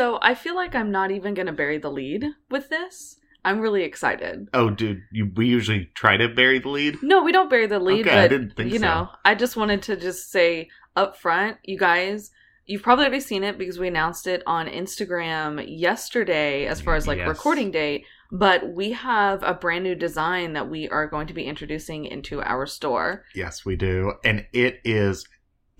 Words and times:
So 0.00 0.18
I 0.22 0.34
feel 0.34 0.54
like 0.54 0.74
I'm 0.74 0.90
not 0.90 1.10
even 1.10 1.34
going 1.34 1.44
to 1.44 1.52
bury 1.52 1.76
the 1.76 1.90
lead 1.90 2.24
with 2.50 2.70
this. 2.70 3.16
I'm 3.44 3.60
really 3.60 3.82
excited. 3.82 4.48
Oh, 4.54 4.70
dude, 4.70 5.02
you, 5.12 5.30
we 5.36 5.46
usually 5.46 5.90
try 5.94 6.16
to 6.16 6.26
bury 6.26 6.58
the 6.58 6.70
lead. 6.70 7.02
No, 7.02 7.22
we 7.22 7.32
don't 7.32 7.50
bury 7.50 7.66
the 7.66 7.78
lead, 7.78 8.06
Okay, 8.06 8.18
I 8.18 8.26
didn't 8.26 8.56
think 8.56 8.72
you 8.72 8.78
so. 8.78 8.86
know, 8.86 9.08
I 9.26 9.34
just 9.34 9.58
wanted 9.58 9.82
to 9.82 9.96
just 9.96 10.30
say 10.32 10.70
up 10.96 11.18
front, 11.18 11.58
you 11.64 11.76
guys, 11.76 12.30
you've 12.64 12.82
probably 12.82 13.04
already 13.04 13.20
seen 13.20 13.44
it 13.44 13.58
because 13.58 13.78
we 13.78 13.88
announced 13.88 14.26
it 14.26 14.42
on 14.46 14.68
Instagram 14.68 15.62
yesterday 15.68 16.64
as 16.64 16.80
far 16.80 16.94
as 16.94 17.06
like 17.06 17.18
Yes. 17.18 17.28
recording 17.28 17.70
date, 17.70 18.06
but 18.32 18.72
we 18.72 18.92
have 18.92 19.42
a 19.42 19.52
brand 19.52 19.84
new 19.84 19.94
design 19.94 20.54
that 20.54 20.70
we 20.70 20.88
are 20.88 21.08
going 21.08 21.26
to 21.26 21.34
be 21.34 21.44
introducing 21.44 22.06
into 22.06 22.40
our 22.40 22.64
store. 22.64 23.26
Yes, 23.34 23.66
we 23.66 23.76
do. 23.76 24.14
And 24.24 24.46
it 24.54 24.80
is 24.82 25.26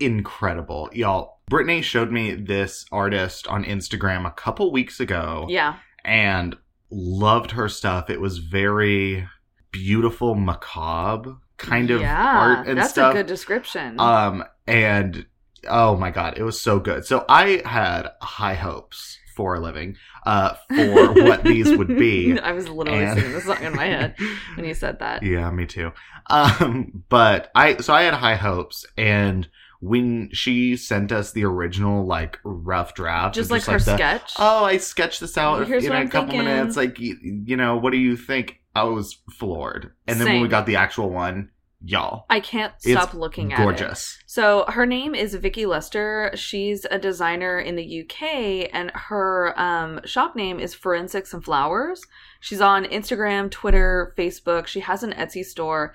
incredible. 0.01 0.89
Y'all, 0.93 1.39
Brittany 1.49 1.81
showed 1.81 2.11
me 2.11 2.33
this 2.35 2.85
artist 2.91 3.47
on 3.47 3.63
Instagram 3.63 4.25
a 4.27 4.31
couple 4.31 4.71
weeks 4.71 4.99
ago 4.99 5.45
Yeah. 5.49 5.75
and 6.03 6.55
loved 6.89 7.51
her 7.51 7.69
stuff. 7.69 8.09
It 8.09 8.19
was 8.21 8.39
very 8.39 9.27
beautiful, 9.71 10.35
macabre 10.35 11.37
kind 11.57 11.91
of 11.91 12.01
yeah, 12.01 12.39
art 12.39 12.67
and 12.67 12.77
that's 12.79 12.89
stuff. 12.89 13.13
a 13.13 13.17
good 13.19 13.27
description. 13.27 13.99
Um, 13.99 14.43
and 14.67 15.25
oh 15.69 15.95
my 15.95 16.09
god, 16.11 16.37
it 16.37 16.43
was 16.43 16.59
so 16.59 16.79
good. 16.79 17.05
So 17.05 17.23
I 17.29 17.61
had 17.65 18.09
high 18.21 18.55
hopes 18.55 19.19
for 19.35 19.55
a 19.55 19.59
living, 19.59 19.95
uh, 20.25 20.55
for 20.75 21.13
what 21.23 21.43
these 21.43 21.75
would 21.77 21.87
be. 21.87 22.37
I 22.43 22.51
was 22.51 22.67
literally 22.67 23.03
And- 23.05 23.17
singing 23.19 23.33
the 23.33 23.41
song 23.41 23.63
in 23.63 23.75
my 23.75 23.85
head 23.85 24.15
when 24.55 24.65
you 24.65 24.73
said 24.73 24.99
that. 24.99 25.23
Yeah, 25.23 25.49
me 25.51 25.65
too. 25.67 25.91
Um, 26.29 27.03
but 27.09 27.51
I 27.55 27.77
so 27.77 27.93
I 27.93 28.03
had 28.03 28.13
high 28.15 28.35
hopes, 28.35 28.85
and 28.97 29.47
when 29.81 30.29
she 30.31 30.77
sent 30.77 31.11
us 31.11 31.31
the 31.33 31.43
original 31.43 32.05
like 32.05 32.39
rough 32.43 32.93
draft, 32.93 33.35
Just 33.35 33.47
of 33.47 33.51
like 33.51 33.63
her 33.63 33.79
the, 33.79 33.95
sketch. 33.95 34.33
Oh, 34.39 34.63
I 34.63 34.77
sketched 34.77 35.19
this 35.19 35.37
out 35.37 35.67
Here's 35.67 35.83
in 35.85 35.91
a 35.91 35.95
I'm 35.95 36.07
couple 36.09 36.29
thinking. 36.29 36.45
minutes. 36.47 36.77
Like, 36.77 36.99
you, 36.99 37.17
you 37.45 37.57
know, 37.57 37.75
what 37.77 37.91
do 37.91 37.97
you 37.97 38.15
think? 38.15 38.59
I 38.73 38.83
was 38.83 39.17
floored, 39.37 39.91
and 40.07 40.17
then 40.19 40.27
when 40.27 40.41
we 40.43 40.47
got 40.47 40.65
the 40.65 40.77
actual 40.77 41.09
one, 41.09 41.49
y'all, 41.83 42.25
I 42.29 42.39
can't 42.39 42.71
It's 42.85 42.91
stop 42.91 43.13
looking 43.13 43.51
at 43.51 43.59
it. 43.59 43.63
gorgeous. 43.63 44.17
So 44.25 44.63
her 44.69 44.85
name 44.85 45.13
is 45.13 45.35
Vicky 45.35 45.65
Lester. 45.65 46.31
She's 46.35 46.85
a 46.89 46.97
designer 46.97 47.59
in 47.59 47.75
the 47.75 48.01
UK, 48.03 48.69
and 48.71 48.91
her 48.95 49.53
um, 49.59 49.99
shop 50.05 50.37
name 50.37 50.57
is 50.57 50.73
Forensics 50.73 51.33
and 51.33 51.43
Flowers. 51.43 52.01
She's 52.39 52.61
on 52.61 52.85
Instagram, 52.85 53.51
Twitter, 53.51 54.13
Facebook. 54.17 54.67
She 54.67 54.79
has 54.79 55.03
an 55.03 55.11
Etsy 55.11 55.43
store. 55.43 55.93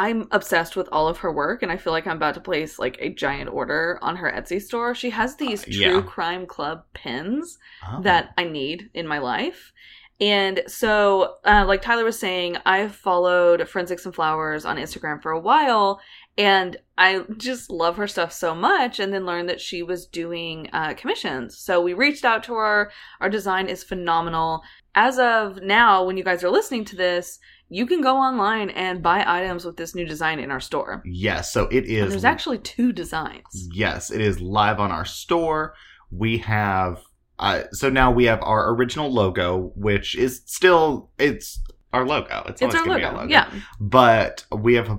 I'm 0.00 0.28
obsessed 0.30 0.76
with 0.76 0.88
all 0.92 1.08
of 1.08 1.18
her 1.18 1.30
work, 1.30 1.62
and 1.62 1.70
I 1.70 1.76
feel 1.76 1.92
like 1.92 2.06
I'm 2.06 2.16
about 2.16 2.34
to 2.34 2.40
place 2.40 2.78
like 2.78 2.96
a 3.00 3.10
giant 3.10 3.50
order 3.50 3.98
on 4.00 4.16
her 4.16 4.32
Etsy 4.32 4.60
store. 4.62 4.94
She 4.94 5.10
has 5.10 5.36
these 5.36 5.62
Uh, 5.68 5.70
True. 5.72 6.02
Crime 6.02 6.46
Club 6.46 6.84
pins 6.94 7.58
Oh. 7.86 8.00
that 8.02 8.30
I 8.38 8.44
need 8.44 8.88
in 8.94 9.06
my 9.06 9.18
life. 9.18 9.72
And 10.18 10.62
so, 10.66 11.36
uh, 11.44 11.64
like 11.66 11.80
Tyler 11.82 12.04
was 12.04 12.18
saying, 12.18 12.56
I've 12.66 12.94
followed 12.94 13.66
Forensics 13.68 14.04
and 14.06 14.14
Flowers 14.14 14.64
on 14.66 14.76
Instagram 14.76 15.20
for 15.22 15.32
a 15.32 15.40
while, 15.40 16.00
and 16.36 16.76
I 16.98 17.24
just 17.36 17.70
love 17.70 17.96
her 17.96 18.06
stuff 18.06 18.32
so 18.32 18.54
much. 18.54 19.00
And 19.00 19.12
then 19.12 19.24
learned 19.26 19.48
that 19.48 19.60
she 19.62 19.82
was 19.82 20.06
doing 20.06 20.68
uh, 20.72 20.92
commissions. 20.94 21.58
So 21.58 21.80
we 21.80 21.94
reached 21.94 22.24
out 22.24 22.42
to 22.44 22.54
her. 22.54 22.90
Our 23.20 23.30
design 23.30 23.66
is 23.66 23.82
phenomenal. 23.84 24.62
As 24.94 25.18
of 25.18 25.62
now, 25.62 26.04
when 26.04 26.16
you 26.18 26.24
guys 26.24 26.42
are 26.44 26.50
listening 26.50 26.84
to 26.86 26.96
this, 26.96 27.38
you 27.70 27.86
can 27.86 28.00
go 28.00 28.16
online 28.16 28.68
and 28.70 29.02
buy 29.02 29.24
items 29.26 29.64
with 29.64 29.76
this 29.76 29.94
new 29.94 30.04
design 30.04 30.38
in 30.40 30.50
our 30.50 30.60
store. 30.60 31.02
yes. 31.06 31.52
So 31.52 31.68
it 31.68 31.84
is. 31.86 32.02
And 32.02 32.12
there's 32.12 32.24
actually 32.24 32.58
two 32.58 32.92
designs. 32.92 33.44
Yes, 33.72 34.10
it 34.10 34.20
is 34.20 34.40
live 34.40 34.80
on 34.80 34.90
our 34.90 35.04
store. 35.04 35.74
We 36.10 36.38
have 36.38 37.00
uh, 37.38 37.62
so 37.72 37.88
now 37.88 38.10
we 38.10 38.24
have 38.26 38.42
our 38.42 38.74
original 38.74 39.10
logo, 39.10 39.72
which 39.74 40.14
is 40.14 40.42
still 40.44 41.10
it's 41.18 41.58
our 41.92 42.04
logo. 42.04 42.44
It's, 42.48 42.60
It's 42.60 42.74
always 42.74 42.88
our 42.90 42.94
logo. 42.98 43.06
our 43.06 43.14
logo. 43.22 43.30
Yeah. 43.30 43.50
But 43.80 44.44
we 44.52 44.74
have 44.74 44.98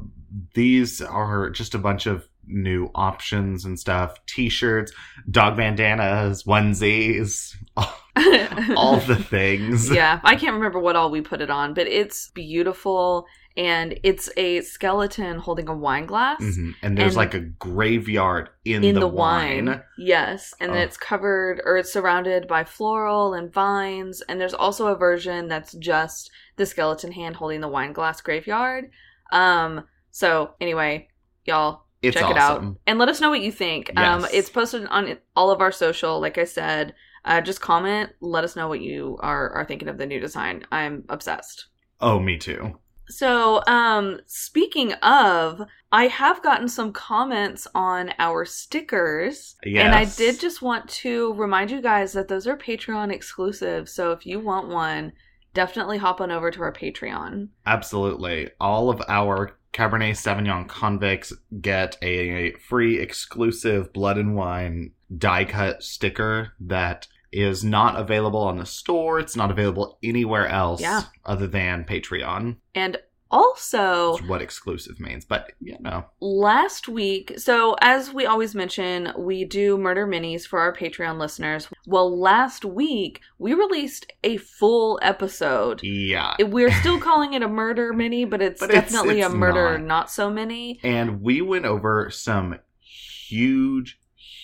these 0.56 1.02
are 1.02 1.50
just 1.50 1.76
a 1.76 1.78
bunch 1.78 2.06
of 2.06 2.28
new 2.48 2.90
options 2.96 3.66
and 3.66 3.80
stuff: 3.80 4.16
t-shirts, 4.28 4.92
dog 5.30 5.56
bandanas, 5.58 6.44
onesies, 6.46 7.56
all 8.76 8.98
the 8.98 9.16
things. 9.16 9.90
yeah, 9.92 10.20
I 10.24 10.36
can't 10.36 10.54
remember 10.54 10.80
what 10.80 10.96
all 10.96 11.10
we 11.12 11.22
put 11.22 11.42
it 11.42 11.50
on, 11.50 11.74
but 11.74 11.88
it's 11.88 12.30
beautiful 12.32 13.26
and 13.58 14.00
it's 14.04 14.30
a 14.38 14.62
skeleton 14.62 15.38
holding 15.38 15.68
a 15.68 15.76
wine 15.76 16.06
glass 16.06 16.40
Mhm. 16.42 16.74
And 16.82 16.98
there's 16.98 17.14
And- 17.14 17.18
like 17.18 17.34
a 17.34 17.40
graveyard 17.42 18.50
in, 18.64 18.84
in 18.84 18.96
the, 18.96 19.02
the, 19.02 19.08
wine. 19.08 19.66
wine. 19.68 19.84
Yes, 19.98 20.54
and 20.62 20.72
Oh. 20.72 20.76
it's 20.76 20.96
covered 20.98 21.62
or 21.66 21.78
it's 21.78 21.92
surrounded 21.92 22.48
by 22.48 22.64
floral 22.64 23.34
and 23.34 23.52
vines 23.54 24.22
and 24.22 24.40
there's 24.40 24.54
also 24.54 24.88
a 24.88 24.96
version 24.96 25.48
that's 25.50 25.74
just 25.74 26.32
the 26.56 26.66
skeleton 26.66 27.12
hand 27.12 27.36
holding 27.38 27.60
the 27.62 27.68
wine 27.68 27.92
glass 27.94 28.22
graveyard. 28.22 28.90
Um 29.34 29.84
so 30.12 30.52
anyway, 30.62 31.08
y'all 31.46 31.84
It's 32.02 32.16
check 32.18 32.30
it 32.32 32.38
out 32.38 32.64
and 32.88 33.00
let 33.00 33.10
us 33.10 33.20
know 33.22 33.30
what 33.30 33.42
you 33.42 33.52
think. 33.52 33.92
Um, 33.98 34.26
it's 34.34 34.50
posted 34.50 34.86
on 34.88 35.18
all 35.36 35.52
of 35.52 35.60
our 35.62 35.72
social. 35.72 36.20
Like 36.22 36.38
I 36.38 36.44
said, 36.46 36.94
uh, 37.26 37.42
just 37.42 37.62
comment. 37.62 38.12
Let 38.20 38.44
us 38.44 38.56
know 38.56 38.68
what 38.68 38.82
you 38.82 39.18
are 39.22 39.50
are 39.52 39.66
thinking 39.66 39.88
of 39.88 39.98
the 39.98 40.06
new 40.06 40.20
design. 40.20 40.66
I'm 40.72 41.04
obsessed. 41.10 41.68
Oh, 42.00 42.20
me 42.20 42.38
too. 42.38 42.78
So, 43.08 43.62
um, 43.68 44.22
speaking 44.26 44.94
of, 44.94 45.62
I 45.92 46.08
have 46.08 46.42
gotten 46.42 46.70
some 46.70 46.94
comments 46.94 47.68
on 47.76 48.14
our 48.20 48.46
stickers, 48.46 49.58
and 49.66 49.94
I 49.94 50.06
did 50.06 50.40
just 50.40 50.62
want 50.62 50.88
to 50.90 51.34
remind 51.34 51.72
you 51.72 51.82
guys 51.82 52.14
that 52.14 52.30
those 52.30 52.48
are 52.48 52.58
Patreon 52.58 53.12
exclusive. 53.12 53.90
So 53.90 54.12
if 54.14 54.26
you 54.26 54.40
want 54.40 54.70
one, 54.70 55.12
definitely 55.54 55.98
hop 55.98 56.22
on 56.22 56.32
over 56.32 56.50
to 56.52 56.62
our 56.62 56.72
Patreon. 56.72 57.50
Absolutely. 57.66 58.52
All 58.62 58.90
of 58.90 59.02
our 59.10 59.58
Cabernet 59.74 60.12
Sauvignon 60.18 60.68
convicts 60.68 61.32
get 61.62 61.98
a 62.02 62.52
free 62.54 63.00
exclusive 63.00 63.94
blood 63.94 64.18
and 64.18 64.36
wine 64.36 64.92
die 65.18 65.46
cut 65.46 65.82
sticker 65.84 66.54
that 66.60 67.08
is 67.32 67.64
not 67.64 67.98
available 67.98 68.42
on 68.42 68.58
the 68.58 68.66
store. 68.66 69.20
It's 69.20 69.38
not 69.38 69.52
available 69.52 69.98
anywhere 70.04 70.48
else 70.48 70.82
Yeah. 70.82 71.04
other 71.26 71.48
than 71.48 71.86
Patreon. 71.86 72.58
And 72.76 72.98
also, 73.32 74.18
That's 74.18 74.28
what 74.30 74.42
exclusive 74.42 75.00
means. 75.00 75.26
But, 75.26 75.52
you 75.60 75.78
know, 75.80 76.06
last 76.20 76.88
week, 76.90 77.40
so 77.40 77.76
as 77.82 78.14
we 78.14 78.26
always 78.26 78.54
mention, 78.54 79.14
we 79.18 79.46
do 79.46 79.78
murder 79.78 80.06
minis 80.06 80.46
for 80.46 80.60
our 80.60 80.74
Patreon 80.76 81.18
listeners. 81.18 81.70
Well, 81.88 82.20
last 82.20 82.66
week, 82.66 83.22
we 83.40 83.54
released 83.54 84.12
a 84.24 84.38
full 84.38 85.00
episode. 85.02 85.82
yeah. 85.84 86.36
We're 86.40 86.72
still 86.74 87.00
calling 87.08 87.34
it 87.34 87.42
a 87.42 87.48
murder 87.48 87.94
mini, 87.94 88.26
but 88.26 88.42
it's 88.42 88.60
But 88.60 88.70
it's- 88.72 88.92
definitely 88.92 89.22
it's 89.22 89.34
a 89.34 89.36
murder 89.38 89.78
not. 89.78 89.88
not. 89.88 90.12
so 90.12 90.30
many. 90.30 90.80
And 90.84 91.22
we 91.22 91.42
went 91.42 91.66
over 91.66 92.10
some 92.12 92.60
huge, 92.80 93.98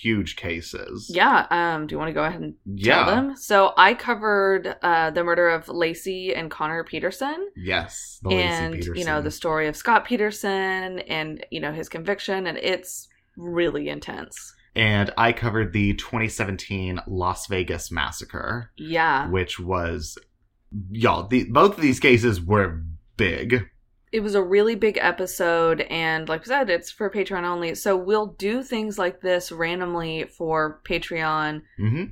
huge 0.08 0.36
cases. 0.38 1.10
Yeah, 1.14 1.46
um, 1.52 1.88
do 1.88 1.94
you 1.94 2.00
want 2.00 2.10
to 2.10 2.14
go 2.14 2.24
ahead 2.24 2.42
and 2.42 2.54
Yeah. 2.66 3.04
tell 3.04 3.16
them? 3.16 3.36
So 3.36 3.74
I 3.78 3.94
covered 3.94 4.76
uh, 4.82 5.12
the 5.12 5.24
murder 5.24 5.50
of 5.50 5.66
Laci 5.66 6.38
and 6.38 6.50
Conner 6.50 6.84
Peterson. 6.84 7.50
Yes. 7.56 8.20
The 8.24 8.30
Laci 8.30 8.42
and 8.44 8.84
you 9.00 9.06
know 9.06 9.22
the 9.22 9.32
story 9.32 9.68
of 9.68 9.76
Scott 9.76 10.06
Peterson 10.06 11.00
and 11.18 11.46
you 11.52 11.60
know 11.60 11.72
his 11.74 11.90
conviction 11.90 12.48
and 12.48 12.58
it's 12.58 13.08
really 13.36 13.90
intense. 13.90 14.36
and 14.76 15.12
I 15.18 15.32
covered 15.34 15.74
the 15.74 15.94
2017 15.96 17.00
Las 17.08 17.48
Vegas 17.48 17.92
massacre. 17.92 18.72
Yeah. 18.78 19.30
which 19.30 19.60
was 19.60 20.18
y'all 20.92 21.28
the, 21.28 21.46
both 21.50 21.76
of 21.76 21.82
these 21.82 22.00
cases 22.00 22.42
were 22.42 22.82
big 23.16 23.68
It 24.12 24.22
was 24.22 24.36
a 24.36 24.42
really 24.44 24.76
big 24.76 24.98
episode 25.02 25.82
and 25.82 26.30
like 26.30 26.42
I 26.42 26.46
said 26.46 26.70
it's 26.70 26.92
for 26.92 27.10
Patreon 27.10 27.44
only. 27.44 27.76
So 27.76 27.96
we'll 27.96 28.28
do 28.28 28.64
things 28.64 28.98
like 28.98 29.22
this 29.22 29.52
randomly 29.52 30.26
for 30.26 30.82
Patreon. 30.86 31.62
hmm 31.78 32.04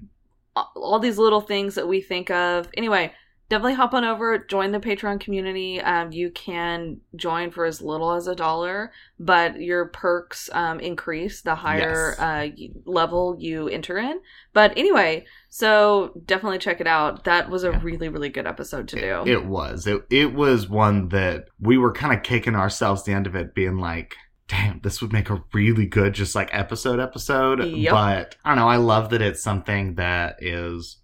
All 0.56 1.00
these 1.00 1.18
little 1.18 1.42
things 1.42 1.76
that 1.76 1.88
we 1.88 2.02
think 2.02 2.30
of. 2.30 2.68
Anyway, 2.76 3.14
definitely 3.50 3.74
hop 3.76 3.94
on 3.94 4.04
over, 4.04 4.38
join 4.40 4.72
the 4.72 4.80
Patreon 4.80 5.20
community. 5.20 5.80
Um, 5.82 6.12
you 6.12 6.32
can 6.32 7.02
join 7.16 7.52
for 7.52 7.66
as 7.66 7.82
little 7.82 8.12
as 8.14 8.28
a 8.28 8.36
dollar, 8.36 8.92
but 9.20 9.62
your 9.62 9.86
perks 9.86 10.50
um, 10.54 10.80
increase 10.80 11.42
the 11.42 11.56
higher 11.56 12.16
Yes. 12.18 12.20
uh, 12.20 12.48
level 12.86 13.36
you 13.40 13.68
enter 13.68 13.98
in. 13.98 14.20
But 14.54 14.74
anyway, 14.78 15.26
so 15.50 16.20
definitely 16.26 16.58
check 16.60 16.82
it 16.82 16.88
out. 16.88 17.24
That 17.26 17.50
was 17.50 17.64
a 17.64 17.72
Yeah. 17.72 17.80
really, 17.84 18.10
really 18.10 18.30
good 18.30 18.48
episode 18.48 18.88
to 18.90 18.96
do. 19.00 19.22
it, 19.22 19.28
it 19.34 19.46
was 19.46 19.86
it, 19.88 20.04
it 20.10 20.34
was 20.34 20.68
one 20.68 21.10
that 21.10 21.46
we 21.60 21.78
were 21.78 21.92
kind 21.92 22.14
of 22.18 22.24
kicking 22.24 22.56
ourselves 22.56 23.04
the 23.04 23.14
end 23.14 23.28
of 23.28 23.36
it 23.36 23.54
being 23.54 23.78
like 23.78 24.16
damn 24.48 24.80
this 24.82 25.02
would 25.02 25.12
make 25.12 25.30
a 25.32 25.44
really 25.54 25.88
good 25.88 26.14
just 26.14 26.36
like 26.36 26.50
episode 26.52 27.00
episode 27.00 27.64
Yep. 27.64 27.92
but 27.92 28.36
i 28.46 28.50
don't 28.50 28.60
know 28.60 28.68
i 28.70 28.76
love 28.76 29.10
that 29.10 29.20
it's 29.22 29.42
something 29.42 29.96
that 29.96 30.36
is 30.40 30.98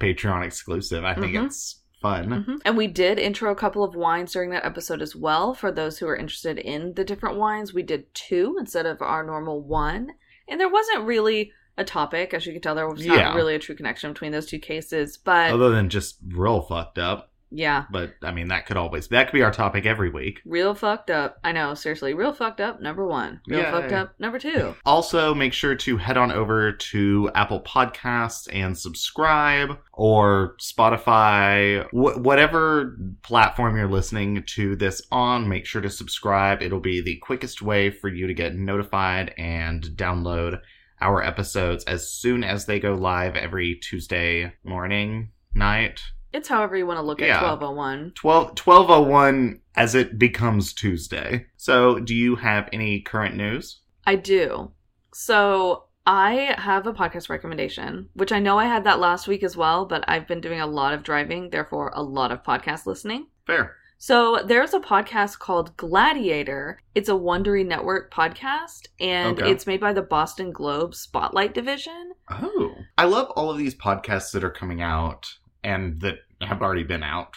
patreon 0.00 0.44
exclusive 0.44 1.04
i 1.04 1.14
think 1.14 1.34
Mhm. 1.34 1.46
it's 1.46 1.82
fun 2.00 2.28
Mhm. 2.44 2.60
And 2.64 2.76
we 2.76 2.88
did 2.88 3.18
intro 3.18 3.52
a 3.52 3.56
couple 3.56 3.84
of 3.84 3.94
wines 3.94 4.32
during 4.32 4.50
that 4.50 4.64
episode 4.64 5.00
as 5.00 5.14
well. 5.14 5.54
For 5.54 5.70
those 5.70 5.98
who 5.98 6.08
are 6.08 6.16
interested 6.16 6.58
in 6.58 6.94
the 6.94 7.04
different 7.04 7.36
wines, 7.38 7.72
we 7.72 7.84
did 7.84 8.12
two 8.12 8.56
instead 8.58 8.86
of 8.86 9.00
our 9.00 9.22
normal 9.24 9.60
one. 9.62 10.08
And 10.48 10.58
there 10.60 10.68
wasn't 10.68 11.04
really 11.06 11.52
a 11.78 11.84
topic. 11.84 12.34
As 12.34 12.44
you 12.44 12.52
can 12.52 12.60
tell, 12.60 12.74
there 12.74 12.88
was 12.88 13.06
Yeah. 13.06 13.14
not 13.14 13.36
really 13.36 13.54
a 13.54 13.60
true 13.60 13.76
connection 13.76 14.12
between 14.12 14.32
those 14.32 14.46
two 14.46 14.58
cases. 14.58 15.16
But 15.16 15.52
Other 15.52 15.70
than 15.70 15.88
just 15.88 16.18
real 16.26 16.60
fucked 16.62 16.98
up. 16.98 17.31
Yeah, 17.52 17.84
But 17.90 18.14
I 18.22 18.32
mean, 18.32 18.48
that 18.48 18.66
could 18.66 18.76
always 18.76 19.08
that 19.08 19.28
could 19.28 19.34
be 19.34 19.42
our 19.42 19.50
topic 19.52 19.84
every 19.86 20.10
week. 20.10 20.40
real 20.46 20.74
fucked 20.74 21.10
up. 21.10 21.38
I 21.44 21.52
know, 21.52 21.74
seriously, 21.74 22.14
real 22.14 22.32
fucked 22.32 22.60
up. 22.60 22.80
Number 22.80 23.06
one, 23.06 23.40
real 23.46 23.60
Yay. 23.60 23.70
fucked 23.70 23.92
up. 23.92 24.14
Number 24.18 24.38
two. 24.38 24.74
Also, 24.84 25.34
make 25.34 25.52
sure 25.52 25.74
to 25.74 25.96
head 25.96 26.16
on 26.16 26.32
over 26.32 26.72
to 26.72 27.30
Apple 27.34 27.60
Podcasts 27.62 28.48
and 28.52 28.76
subscribe, 28.76 29.78
or 29.92 30.56
Spotify, 30.60 31.84
wh- 31.90 32.18
whatever 32.20 32.96
platform 33.22 33.76
you're 33.76 33.88
listening 33.88 34.42
to 34.46 34.76
this 34.76 35.02
on. 35.10 35.48
Make 35.48 35.66
sure 35.66 35.80
to 35.82 35.90
subscribe. 35.90 36.62
It'll 36.62 36.80
be 36.80 37.00
the 37.00 37.16
quickest 37.18 37.62
way 37.62 37.90
for 37.90 38.08
you 38.08 38.26
to 38.26 38.34
get 38.34 38.54
notified 38.54 39.34
and 39.38 39.82
download 39.96 40.60
our 41.00 41.22
episodes 41.22 41.84
as 41.84 42.08
soon 42.08 42.44
as 42.44 42.66
they 42.66 42.78
go 42.78 42.94
live 42.94 43.34
every 43.36 43.74
Tuesday 43.76 44.52
morning, 44.64 45.30
night. 45.54 46.00
It's 46.32 46.48
however 46.48 46.76
you 46.76 46.86
want 46.86 46.98
to 46.98 47.02
look 47.02 47.20
at 47.22 47.28
Yeah. 47.28 47.40
twelve 47.40 47.62
oh 47.62 47.72
one. 47.72 48.12
12, 48.14 48.58
1201 48.58 49.60
as 49.76 49.94
it 49.94 50.18
becomes 50.18 50.72
Tuesday. 50.72 51.46
So, 51.56 51.98
do 51.98 52.14
you 52.14 52.36
have 52.36 52.68
any 52.72 53.00
current 53.00 53.36
news? 53.36 53.80
I 54.06 54.16
do. 54.16 54.72
So 55.14 55.84
I 56.06 56.54
have 56.58 56.86
a 56.86 56.92
podcast 56.92 57.28
recommendation, 57.28 58.08
which 58.14 58.32
I 58.32 58.38
know 58.40 58.58
I 58.58 58.64
had 58.64 58.84
that 58.84 58.98
last 58.98 59.28
week 59.28 59.42
as 59.42 59.56
well, 59.56 59.84
but 59.86 60.04
I've 60.08 60.26
been 60.26 60.40
doing 60.40 60.60
a 60.60 60.66
lot 60.66 60.94
of 60.94 61.02
driving, 61.02 61.50
therefore 61.50 61.92
a 61.94 62.02
lot 62.02 62.32
of 62.32 62.42
podcast 62.42 62.86
listening. 62.86 63.26
Fair. 63.46 63.76
So 63.98 64.40
there's 64.44 64.74
a 64.74 64.80
podcast 64.80 65.38
called 65.38 65.76
Gladiator. 65.76 66.80
It's 66.96 67.08
a 67.08 67.12
Wondery 67.12 67.64
Network 67.64 68.12
podcast, 68.12 68.88
and 68.98 69.38
Okay. 69.40 69.48
it's 69.50 69.64
made 69.66 69.78
by 69.80 69.92
the 69.92 70.02
Boston 70.02 70.50
Globe 70.50 70.94
Spotlight 70.96 71.54
Division. 71.54 72.12
Oh. 72.28 72.74
I 72.98 73.04
love 73.04 73.30
all 73.36 73.50
of 73.52 73.58
these 73.58 73.76
podcasts 73.76 74.32
that 74.32 74.42
are 74.42 74.50
coming 74.50 74.82
out 74.82 75.32
and 75.64 76.00
that 76.00 76.18
have 76.40 76.62
already 76.62 76.84
been 76.84 77.02
out, 77.02 77.34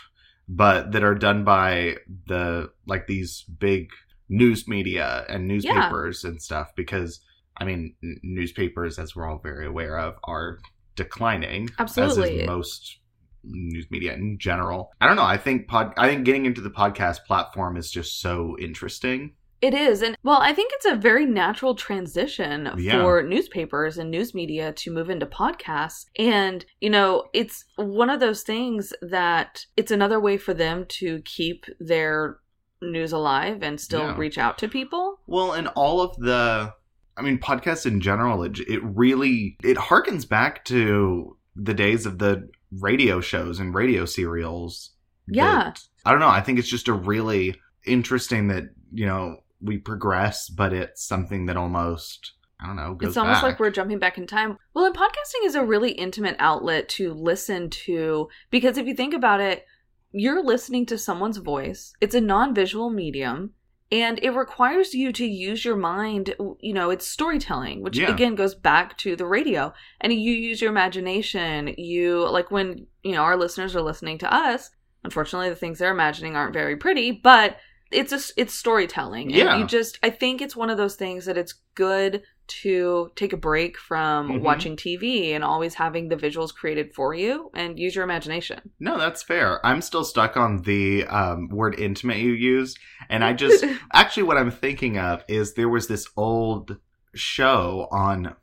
but 0.48 0.92
that 0.92 1.04
are 1.04 1.16
done 1.16 1.44
by 1.44 1.98
the 2.28 2.72
like 2.88 3.08
these 3.08 3.44
big 3.60 3.90
news 4.30 4.68
media 4.68 5.26
and 5.30 5.48
newspapers 5.48 6.24
and 6.24 6.42
stuff 6.42 6.72
because 6.76 7.20
I 7.58 7.66
mean 7.66 7.96
n- 8.04 8.20
newspapers 8.24 8.98
as 8.98 9.16
we're 9.16 9.30
all 9.30 9.38
very 9.38 9.68
aware 9.68 9.98
of 10.00 10.16
are 10.24 10.60
declining 10.96 11.70
Absolutely. 11.78 12.36
as 12.36 12.42
is 12.42 12.48
most 12.48 13.00
news 13.44 13.86
media 13.92 14.14
in 14.14 14.38
general. 14.40 14.92
I 15.00 15.08
don't 15.08 15.16
know, 15.16 15.24
I 15.24 15.38
think 15.38 15.68
pod 15.68 15.94
I 15.98 16.08
think 16.08 16.26
getting 16.26 16.46
into 16.46 16.62
the 16.62 16.72
podcast 16.72 17.26
platform 17.28 17.78
is 17.78 17.92
just 17.92 18.20
so 18.20 18.56
interesting. 18.60 19.34
It 19.66 19.74
is. 19.74 20.02
And 20.02 20.16
well, 20.24 20.40
I 20.42 20.54
think 20.54 20.72
it's 20.76 20.86
a 20.86 20.96
very 20.96 21.26
natural 21.26 21.74
transition 21.76 22.70
Yeah. 22.78 23.02
for 23.02 23.24
newspapers 23.24 23.98
and 23.98 24.12
news 24.12 24.34
media 24.36 24.72
to 24.74 24.92
move 24.92 25.10
into 25.10 25.26
podcasts. 25.26 26.06
And, 26.20 26.64
you 26.82 26.90
know, 26.90 27.24
it's 27.34 27.66
one 27.78 28.10
of 28.10 28.20
those 28.20 28.44
things 28.44 28.94
that 29.02 29.66
it's 29.76 29.92
another 29.92 30.20
way 30.20 30.38
for 30.38 30.54
them 30.54 30.86
to 31.00 31.22
keep 31.24 31.66
their 31.80 32.38
news 32.82 33.12
alive 33.12 33.64
and 33.64 33.80
still 33.80 34.02
Yeah. 34.02 34.18
reach 34.18 34.38
out 34.38 34.58
to 34.60 34.68
people. 34.68 35.20
Well, 35.26 35.54
and 35.54 35.68
all 35.70 36.02
of 36.02 36.16
the, 36.18 36.74
I 37.18 37.22
mean, 37.24 37.40
podcasts 37.40 37.86
in 37.88 38.02
general, 38.02 38.44
it, 38.44 38.60
it 38.68 38.82
really 38.84 39.58
it 39.64 39.78
harkens 39.78 40.28
back 40.30 40.64
to 40.66 41.38
the 41.56 41.74
days 41.74 42.06
of 42.06 42.20
the 42.20 42.50
radio 42.80 43.20
shows 43.22 43.60
and 43.60 43.74
radio 43.74 44.06
serials. 44.06 44.92
Yeah. 45.28 45.56
that- 45.56 45.82
I 46.06 46.12
don't 46.12 46.20
know. 46.20 46.28
I 46.30 46.42
think 46.42 46.60
it's 46.60 46.68
just 46.70 46.88
a 46.88 46.94
really 46.94 47.56
interesting 47.86 48.48
that 48.50 48.66
you 48.94 49.06
know 49.06 49.38
we 49.66 49.78
progress, 49.78 50.50
but 50.50 50.74
it's 50.74 51.06
something 51.06 51.46
that 51.48 51.58
almost 51.58 52.34
I 52.60 52.68
don't 52.68 52.78
know 52.78 52.94
goes 52.94 53.10
it's 53.10 53.18
almost 53.18 53.38
back. 53.38 53.44
like 53.44 53.60
we're 53.60 53.70
jumping 53.72 54.00
back 54.00 54.18
in 54.18 54.28
time. 54.28 54.58
Well, 54.74 54.86
and 54.86 54.96
podcasting 54.96 55.46
is 55.46 55.56
a 55.56 55.64
really 55.66 55.92
intimate 55.92 56.36
outlet 56.40 56.88
to 56.90 57.14
listen 57.14 57.70
to 57.72 58.30
because 58.50 58.78
if 58.78 58.88
you 58.88 58.94
think 58.94 59.14
about 59.14 59.42
it, 59.42 59.66
you're 60.12 60.42
listening 60.44 60.86
to 60.88 60.98
someone's 60.98 61.38
voice. 61.38 61.94
It's 62.00 62.16
a 62.16 62.22
non-visual 62.22 62.90
medium 62.90 63.52
and 63.92 64.18
it 64.24 64.30
requires 64.32 64.94
you 64.94 65.12
to 65.12 65.26
use 65.26 65.66
your 65.66 65.76
mind, 65.76 66.34
you 66.62 66.74
know, 66.74 66.90
it's 66.90 67.06
storytelling, 67.06 67.82
which 67.84 67.98
Yeah. 68.00 68.12
again 68.14 68.36
goes 68.36 68.56
back 68.56 68.98
to 69.00 69.16
the 69.18 69.26
radio. 69.28 69.74
And 70.00 70.14
you 70.14 70.32
use 70.34 70.62
your 70.62 70.72
imagination. 70.72 71.74
You 71.78 72.28
like 72.30 72.50
when, 72.52 72.88
you 73.04 73.12
know, 73.12 73.22
our 73.24 73.36
listeners 73.38 73.76
are 73.76 73.82
listening 73.82 74.18
to 74.20 74.34
us, 74.34 74.72
unfortunately 75.04 75.50
the 75.50 75.56
things 75.56 75.80
they're 75.80 75.92
imagining 75.92 76.36
aren't 76.38 76.54
very 76.54 76.78
pretty, 76.78 77.12
but 77.12 77.58
it's 77.96 78.12
a, 78.12 78.20
it's 78.42 78.54
storytelling. 78.54 79.28
And 79.30 79.36
Yeah. 79.38 79.58
you 79.58 79.66
just 79.66 80.00
I 80.04 80.10
think 80.10 80.42
it's 80.42 80.56
one 80.56 80.70
of 80.70 80.78
those 80.78 80.96
things 80.96 81.26
that 81.26 81.38
it's 81.38 81.54
good 81.76 82.24
to 82.48 83.10
take 83.16 83.34
a 83.34 83.38
break 83.38 83.76
from 83.78 84.30
Mhm. 84.30 84.42
watching 84.42 84.76
TV 84.76 85.34
and 85.34 85.44
always 85.44 85.74
having 85.74 86.10
the 86.10 86.16
visuals 86.16 86.54
created 86.54 86.94
for 86.94 87.14
you 87.16 87.50
and 87.56 87.80
use 87.80 87.96
your 87.96 88.04
imagination. 88.04 88.60
no, 88.80 88.98
that's 89.00 89.24
fair. 89.24 89.66
I'm 89.66 89.82
still 89.82 90.04
stuck 90.04 90.38
on 90.38 90.62
the 90.62 91.06
um, 91.06 91.50
word 91.50 91.80
intimate 91.80 92.18
you 92.18 92.34
used, 92.34 92.78
and 93.10 93.24
I 93.24 93.34
just 93.34 93.64
actually 93.94 94.24
what 94.24 94.38
I'm 94.38 94.52
thinking 94.52 94.98
of 95.00 95.24
is 95.28 95.54
there 95.56 95.70
was 95.70 95.88
this 95.88 96.08
old 96.16 96.78
show 97.16 97.88
on 97.92 98.36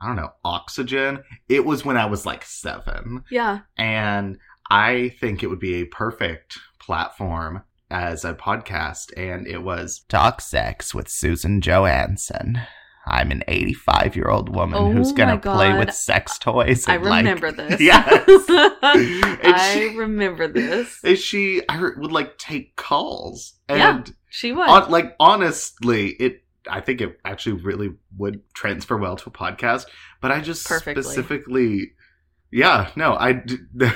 I 0.00 0.06
don't 0.08 0.16
know 0.16 0.32
Oxygen. 0.44 1.20
It 1.48 1.64
was 1.64 1.82
when 1.84 1.96
I 1.96 2.04
was 2.04 2.26
like 2.26 2.44
seven, 2.44 3.24
yeah. 3.30 3.60
and 3.78 4.36
I 4.68 5.14
think 5.20 5.42
it 5.42 5.46
would 5.46 5.58
be 5.60 5.76
a 5.76 5.84
perfect 5.86 6.58
platform 6.78 7.62
as 7.90 8.24
a 8.24 8.34
podcast. 8.34 9.12
And 9.16 9.46
it 9.46 9.62
was 9.62 10.04
Talk 10.08 10.40
Sex 10.40 10.94
with 10.94 11.08
Susan 11.08 11.60
Johanson. 11.60 12.60
I'm 13.08 13.30
an 13.30 13.44
85 13.46 14.16
year 14.16 14.28
old 14.28 14.48
woman 14.54 14.78
Oh 14.78 14.90
who's 14.90 15.12
gonna 15.12 15.38
play 15.38 15.72
with 15.78 15.92
sex 15.94 16.38
toys. 16.38 16.88
I 16.88 16.96
and, 16.96 17.04
like- 17.04 17.18
remember 17.24 17.52
this. 17.68 17.80
Yes. 17.80 18.24
I 18.82 19.72
she- 19.74 19.96
remember 19.96 20.48
this. 20.48 21.02
Is 21.04 21.20
she? 21.22 21.62
I 21.68 21.74
heard, 21.74 22.00
would 22.00 22.12
like 22.12 22.36
take 22.38 22.74
calls 22.76 23.54
and. 23.68 23.78
Yeah. 24.08 24.12
She 24.28 24.52
was. 24.52 24.68
On, 24.68 24.90
like 24.90 25.14
honestly, 25.20 26.10
it. 26.18 26.42
I 26.68 26.80
think 26.80 27.00
it 27.00 27.16
actually 27.24 27.62
really 27.62 27.90
would 28.18 28.42
transfer 28.54 28.96
well 28.96 29.14
to 29.16 29.28
a 29.28 29.32
podcast. 29.32 29.86
But 30.20 30.32
I 30.32 30.40
just 30.40 30.66
Perfectly. 30.66 31.02
specifically, 31.04 31.92
yeah, 32.50 32.90
no, 32.96 33.12
I. 33.14 33.42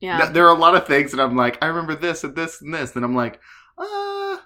yeah. 0.00 0.30
There 0.30 0.46
are 0.46 0.54
a 0.54 0.58
lot 0.58 0.74
of 0.74 0.86
things 0.86 1.12
that 1.12 1.20
I'm 1.20 1.36
like, 1.36 1.62
I 1.62 1.66
remember 1.66 1.94
this 1.94 2.24
and 2.24 2.34
this 2.34 2.60
and 2.60 2.72
this, 2.72 2.94
and 2.96 3.04
I'm 3.04 3.14
like, 3.14 3.40
uh, 3.78 4.36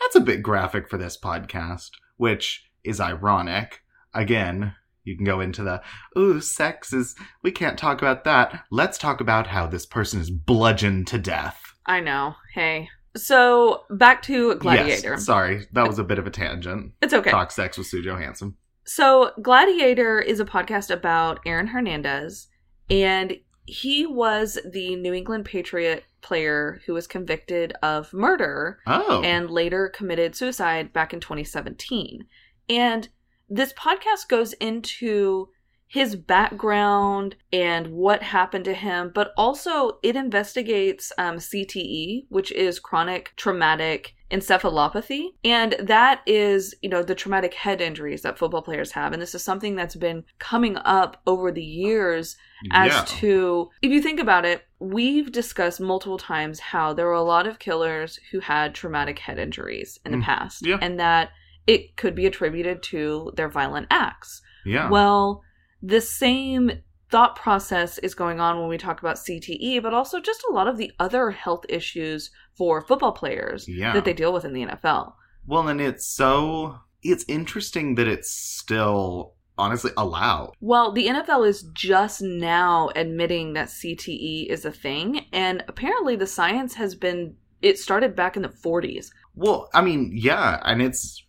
that's 0.00 0.16
a 0.16 0.20
bit 0.20 0.42
graphic 0.42 0.88
for 0.88 0.98
this 0.98 1.18
podcast, 1.18 1.90
which 2.16 2.64
is 2.84 3.00
ironic. 3.00 3.80
Again, 4.12 4.74
you 5.04 5.16
can 5.16 5.24
go 5.24 5.40
into 5.40 5.62
the, 5.62 5.82
ooh, 6.18 6.40
sex 6.40 6.92
is. 6.92 7.14
We 7.42 7.52
can't 7.52 7.78
talk 7.78 8.00
about 8.00 8.24
that. 8.24 8.64
Let's 8.70 8.98
talk 8.98 9.20
about 9.20 9.48
how 9.48 9.66
this 9.66 9.86
person 9.86 10.20
is 10.20 10.30
bludgeoned 10.30 11.06
to 11.08 11.18
death. 11.18 11.60
I 11.86 12.00
know. 12.00 12.34
Hey. 12.54 12.88
So 13.16 13.84
back 13.90 14.22
to 14.22 14.56
Gladiator. 14.56 15.12
Yes, 15.12 15.26
sorry, 15.26 15.66
that 15.72 15.86
was 15.86 15.98
a 15.98 16.04
bit 16.04 16.18
of 16.18 16.26
a 16.26 16.30
tangent. 16.30 16.92
It's 17.00 17.14
okay. 17.14 17.30
Talk 17.30 17.52
sex 17.52 17.78
with 17.78 17.86
Sue 17.86 18.02
Johanson. 18.02 18.56
So, 18.86 19.32
Gladiator 19.40 20.20
is 20.20 20.40
a 20.40 20.44
podcast 20.44 20.90
about 20.90 21.40
Aaron 21.46 21.68
Hernandez, 21.68 22.48
and 22.90 23.34
he 23.66 24.06
was 24.06 24.58
the 24.70 24.96
New 24.96 25.14
England 25.14 25.44
Patriot 25.44 26.04
player 26.20 26.80
who 26.86 26.92
was 26.94 27.06
convicted 27.06 27.72
of 27.82 28.12
murder 28.12 28.78
Oh, 28.86 29.22
and 29.22 29.50
later 29.50 29.88
committed 29.88 30.34
suicide 30.34 30.92
back 30.92 31.12
in 31.12 31.20
2017. 31.20 32.26
And 32.68 33.08
this 33.48 33.72
podcast 33.72 34.28
goes 34.28 34.52
into 34.54 35.48
his 35.94 36.16
background 36.16 37.36
and 37.52 37.86
what 37.86 38.20
happened 38.20 38.64
to 38.64 38.74
him, 38.74 39.12
but 39.14 39.30
also 39.36 40.00
it 40.02 40.16
investigates 40.16 41.12
um, 41.18 41.36
CTE, 41.36 42.26
which 42.30 42.50
is 42.50 42.80
chronic 42.80 43.32
traumatic 43.36 44.16
encephalopathy. 44.28 45.28
And 45.44 45.76
that 45.78 46.22
is, 46.26 46.74
you 46.82 46.88
know, 46.88 47.04
the 47.04 47.14
traumatic 47.14 47.54
head 47.54 47.80
injuries 47.80 48.22
that 48.22 48.38
football 48.38 48.60
players 48.62 48.90
have. 48.90 49.12
And 49.12 49.22
this 49.22 49.36
is 49.36 49.44
something 49.44 49.76
that's 49.76 49.94
been 49.94 50.24
coming 50.40 50.76
up 50.78 51.22
over 51.28 51.52
the 51.52 51.62
years 51.62 52.36
as 52.72 52.92
yeah. 52.92 53.04
to 53.06 53.70
if 53.82 53.92
you 53.92 54.00
think 54.00 54.18
about 54.18 54.46
it 54.46 54.62
we've 54.78 55.30
discussed 55.30 55.82
multiple 55.82 56.16
times 56.16 56.58
how 56.58 56.94
there 56.94 57.04
were 57.04 57.12
a 57.12 57.22
lot 57.22 57.46
of 57.46 57.58
killers 57.58 58.18
who 58.32 58.40
had 58.40 58.74
traumatic 58.74 59.18
head 59.18 59.38
injuries 59.38 60.00
in 60.06 60.12
the 60.12 60.16
Mm, 60.16 60.22
past 60.22 60.64
yeah. 60.66 60.78
and 60.80 60.98
that 60.98 61.30
it 61.66 61.96
could 61.96 62.14
be 62.14 62.24
attributed 62.24 62.82
to 62.84 63.32
their 63.36 63.50
violent 63.50 63.86
acts 63.90 64.40
yeah. 64.64 64.88
well 64.88 65.42
the 65.82 66.00
same 66.00 66.70
thought 67.10 67.36
process 67.36 67.98
is 67.98 68.14
going 68.14 68.40
on 68.40 68.58
when 68.58 68.68
we 68.68 68.78
talk 68.78 69.00
about 69.00 69.16
CTE 69.16 69.82
but 69.82 69.94
also 69.94 70.20
just 70.20 70.44
a 70.48 70.52
lot 70.52 70.66
of 70.66 70.76
the 70.76 70.92
other 70.98 71.30
health 71.30 71.64
issues 71.68 72.30
for 72.56 72.80
football 72.80 73.12
players 73.12 73.68
Yeah. 73.68 73.92
that 73.92 74.04
they 74.04 74.12
deal 74.12 74.32
with 74.32 74.44
in 74.44 74.52
the 74.52 74.62
NFL 74.66 75.14
Well, 75.46 75.68
and 75.68 75.80
it's 75.80 76.06
so 76.06 76.78
it's 77.02 77.24
interesting 77.28 77.94
that 77.96 78.08
it's 78.08 78.30
still 78.30 79.34
honestly 79.56 79.92
allowed. 79.96 80.52
Well, 80.60 80.92
the 80.92 81.06
NFL 81.06 81.46
is 81.46 81.62
just 81.74 82.22
now 82.22 82.90
admitting 82.96 83.52
that 83.52 83.68
CTE 83.68 84.46
is 84.46 84.64
a 84.64 84.72
thing, 84.72 85.26
and 85.32 85.62
apparently 85.68 86.16
the 86.16 86.26
science 86.26 86.74
has 86.74 86.94
been. 86.94 87.36
It 87.62 87.78
started 87.78 88.14
back 88.14 88.36
in 88.36 88.42
the 88.42 88.48
40s. 88.48 89.10
Well, 89.34 89.70
I 89.72 89.80
mean, 89.80 90.10
yeah, 90.14 90.60
and 90.64 90.82
it's 90.82 91.24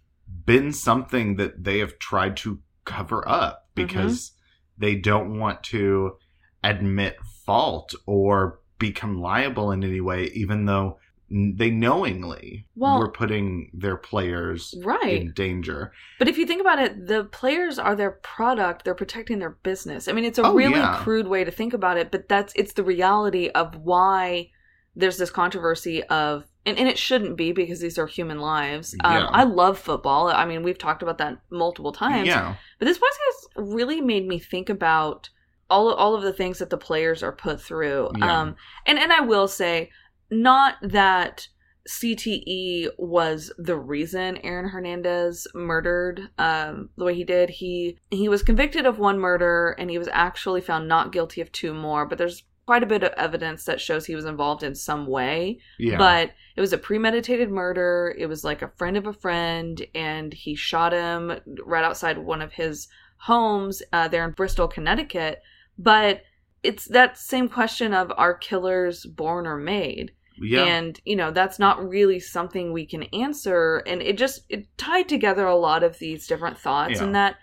been 0.46 0.74
something 0.74 1.38
that 1.38 1.64
they 1.64 1.80
have 1.80 1.98
tried 2.00 2.36
to 2.38 2.60
cover 2.84 3.28
up 3.28 3.68
mm-hmm. 3.75 3.88
because 3.88 4.32
they 4.77 4.96
don't 4.96 5.39
want 5.39 5.63
to 5.63 6.17
admit 6.63 7.17
fault 7.46 7.94
or 8.05 8.60
become 8.79 9.22
liable 9.22 9.72
in 9.72 9.84
any 9.84 10.01
way, 10.01 10.25
even 10.34 10.65
though 10.65 10.98
they 11.29 11.72
knowingly 11.72 12.67
Well- 12.75 13.00
were 13.00 13.10
putting 13.12 13.72
their 13.74 13.98
players 13.98 14.75
Right. 14.84 15.22
in 15.22 15.32
danger. 15.34 15.91
But 16.20 16.27
if 16.27 16.38
you 16.38 16.46
think 16.46 16.62
about 16.62 16.79
it, 16.79 17.08
the 17.08 17.24
players 17.24 17.79
are 17.79 17.96
their 17.96 18.12
product. 18.12 18.86
They're 18.86 18.94
protecting 18.94 19.39
their 19.39 19.58
business. 19.63 20.08
I 20.08 20.12
mean, 20.12 20.24
it's 20.25 20.38
a 20.38 20.44
Oh, 20.44 20.53
really 20.53 20.75
yeah. 20.75 21.00
crude 21.03 21.27
way 21.27 21.44
to 21.44 21.50
think 21.51 21.74
about 21.74 21.98
it, 21.98 22.12
but 22.12 22.29
that's 22.29 22.53
it's 22.55 22.74
the 22.74 22.84
reality 22.84 23.50
of 23.50 23.75
why 23.75 24.51
there's 24.96 25.17
this 25.17 25.32
controversy 25.32 26.03
of 26.03 26.46
and, 26.65 26.77
and 26.77 26.88
it 26.88 26.98
shouldn't 26.98 27.38
be 27.38 27.51
because 27.51 27.79
these 27.79 27.98
are 27.98 28.07
human 28.07 28.39
lives. 28.39 28.95
Um, 29.03 29.13
Yeah. 29.13 29.25
I 29.31 29.43
love 29.43 29.77
football. 29.77 30.27
I 30.29 30.45
mean, 30.45 30.63
we've 30.63 30.77
talked 30.77 31.03
about 31.03 31.17
that 31.19 31.39
multiple 31.50 31.91
times. 31.91 32.27
Yeah. 32.27 32.55
But 32.79 32.86
this 32.86 32.98
podcast 32.98 33.51
really 33.55 34.01
made 34.01 34.27
me 34.27 34.39
think 34.39 34.69
about 34.69 35.29
all 35.69 35.93
all 35.93 36.13
of 36.15 36.22
the 36.22 36.34
things 36.34 36.60
that 36.60 36.69
the 36.69 36.77
players 36.77 37.24
are 37.24 37.31
put 37.31 37.62
through. 37.62 38.12
Yeah. 38.17 38.41
Um, 38.41 38.55
and 38.86 39.00
and 39.00 39.12
I 39.12 39.22
will 39.22 39.48
say, 39.48 39.89
not 40.29 40.75
that 40.81 41.48
CTE 41.88 42.89
was 42.98 43.51
the 43.57 43.77
reason 43.77 44.38
Aaron 44.38 44.69
Hernandez 44.69 45.48
murdered 45.53 46.29
um, 46.38 46.89
the 46.98 47.05
way 47.05 47.13
he 47.15 47.24
did. 47.24 47.50
He 47.50 48.00
he 48.10 48.27
was 48.27 48.43
convicted 48.43 48.86
of 48.86 48.98
one 48.98 49.19
murder, 49.19 49.75
and 49.77 49.89
he 49.89 49.98
was 49.98 50.10
actually 50.12 50.62
found 50.62 50.88
not 50.88 51.12
guilty 51.12 51.41
of 51.41 51.51
two 51.51 51.74
more. 51.74 52.05
But 52.05 52.17
there's 52.17 52.43
quite 52.65 52.84
a 52.84 52.88
bit 52.88 53.03
of 53.03 53.12
evidence 53.17 53.65
that 53.65 53.79
shows 53.79 54.05
he 54.05 54.15
was 54.15 54.25
involved 54.25 54.63
in 54.63 54.74
some 54.75 55.05
way. 55.07 55.60
Yeah. 55.77 55.98
But 55.98 56.31
it 56.55 56.62
was 56.62 56.74
a 56.74 56.77
premeditated 56.77 57.50
murder. 57.50 58.15
It 58.17 58.27
was 58.27 58.43
like 58.43 58.62
a 58.62 58.72
friend 58.77 58.98
of 58.98 59.05
a 59.05 59.13
friend, 59.13 59.86
and 59.93 60.34
he 60.34 60.55
shot 60.55 60.93
him 60.93 61.39
right 61.63 61.84
outside 61.84 62.17
one 62.17 62.41
of 62.41 62.53
his 62.53 62.88
homes 63.17 63.81
uh, 63.93 64.07
there 64.07 64.25
in 64.25 64.31
Bristol, 64.31 64.67
Connecticut. 64.67 65.41
But 65.77 66.24
it's 66.63 66.86
that 66.86 67.17
same 67.17 67.48
question 67.50 67.93
of 67.93 68.12
are 68.17 68.34
killers 68.34 69.05
born 69.05 69.45
or 69.45 69.57
made? 69.57 70.12
yeah. 70.38 70.63
And, 70.65 71.00
you 71.05 71.15
know, 71.15 71.31
that's 71.31 71.60
not 71.60 71.88
really 71.88 72.19
something 72.19 72.74
we 72.74 72.86
can 72.86 73.03
answer. 73.13 73.77
And 73.88 74.01
it 74.01 74.17
just 74.17 74.41
it 74.50 74.67
tied 74.77 75.07
together 75.07 75.45
a 75.48 75.55
lot 75.55 75.81
of 75.84 75.98
these 76.00 76.27
different 76.27 76.57
thoughts, 76.57 76.95
Yeah. 77.00 77.03
and 77.05 77.15
that, 77.15 77.36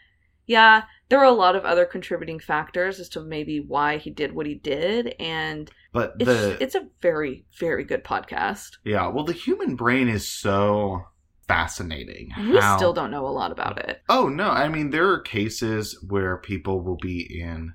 yeah, 0.47 0.83
there 1.09 1.19
are 1.19 1.25
a 1.25 1.31
lot 1.33 1.57
of 1.57 1.65
other 1.65 1.85
contributing 1.85 2.39
factors 2.41 2.99
as 3.01 3.09
to 3.11 3.21
maybe 3.21 3.61
why 3.61 3.99
he 3.99 4.11
did 4.11 4.35
what 4.35 4.47
he 4.47 4.55
did. 4.55 5.15
And 5.21 5.71
but 5.93 6.15
it's, 6.19 6.25
the 6.27 6.63
it's 6.63 6.75
a 6.75 6.87
very, 7.01 7.45
very 7.59 7.85
good 7.85 8.05
podcast. 8.05 8.79
yeah, 8.85 9.07
well 9.09 9.25
the 9.25 9.33
human 9.33 9.77
brain 9.77 10.09
is 10.09 10.27
so 10.27 11.05
fascinating. 11.49 12.31
We 12.39 12.59
how- 12.59 12.77
still 12.77 12.93
don't 12.93 13.11
know 13.11 13.27
a 13.27 13.29
lot 13.29 13.53
about 13.53 13.79
it. 13.89 14.03
Oh 14.09 14.29
no, 14.29 14.49
I 14.49 14.69
mean 14.69 14.91
there 14.91 15.09
are 15.11 15.21
cases 15.21 16.03
where 16.09 16.39
people 16.39 16.81
will 16.83 16.97
be 16.97 17.41
in 17.41 17.75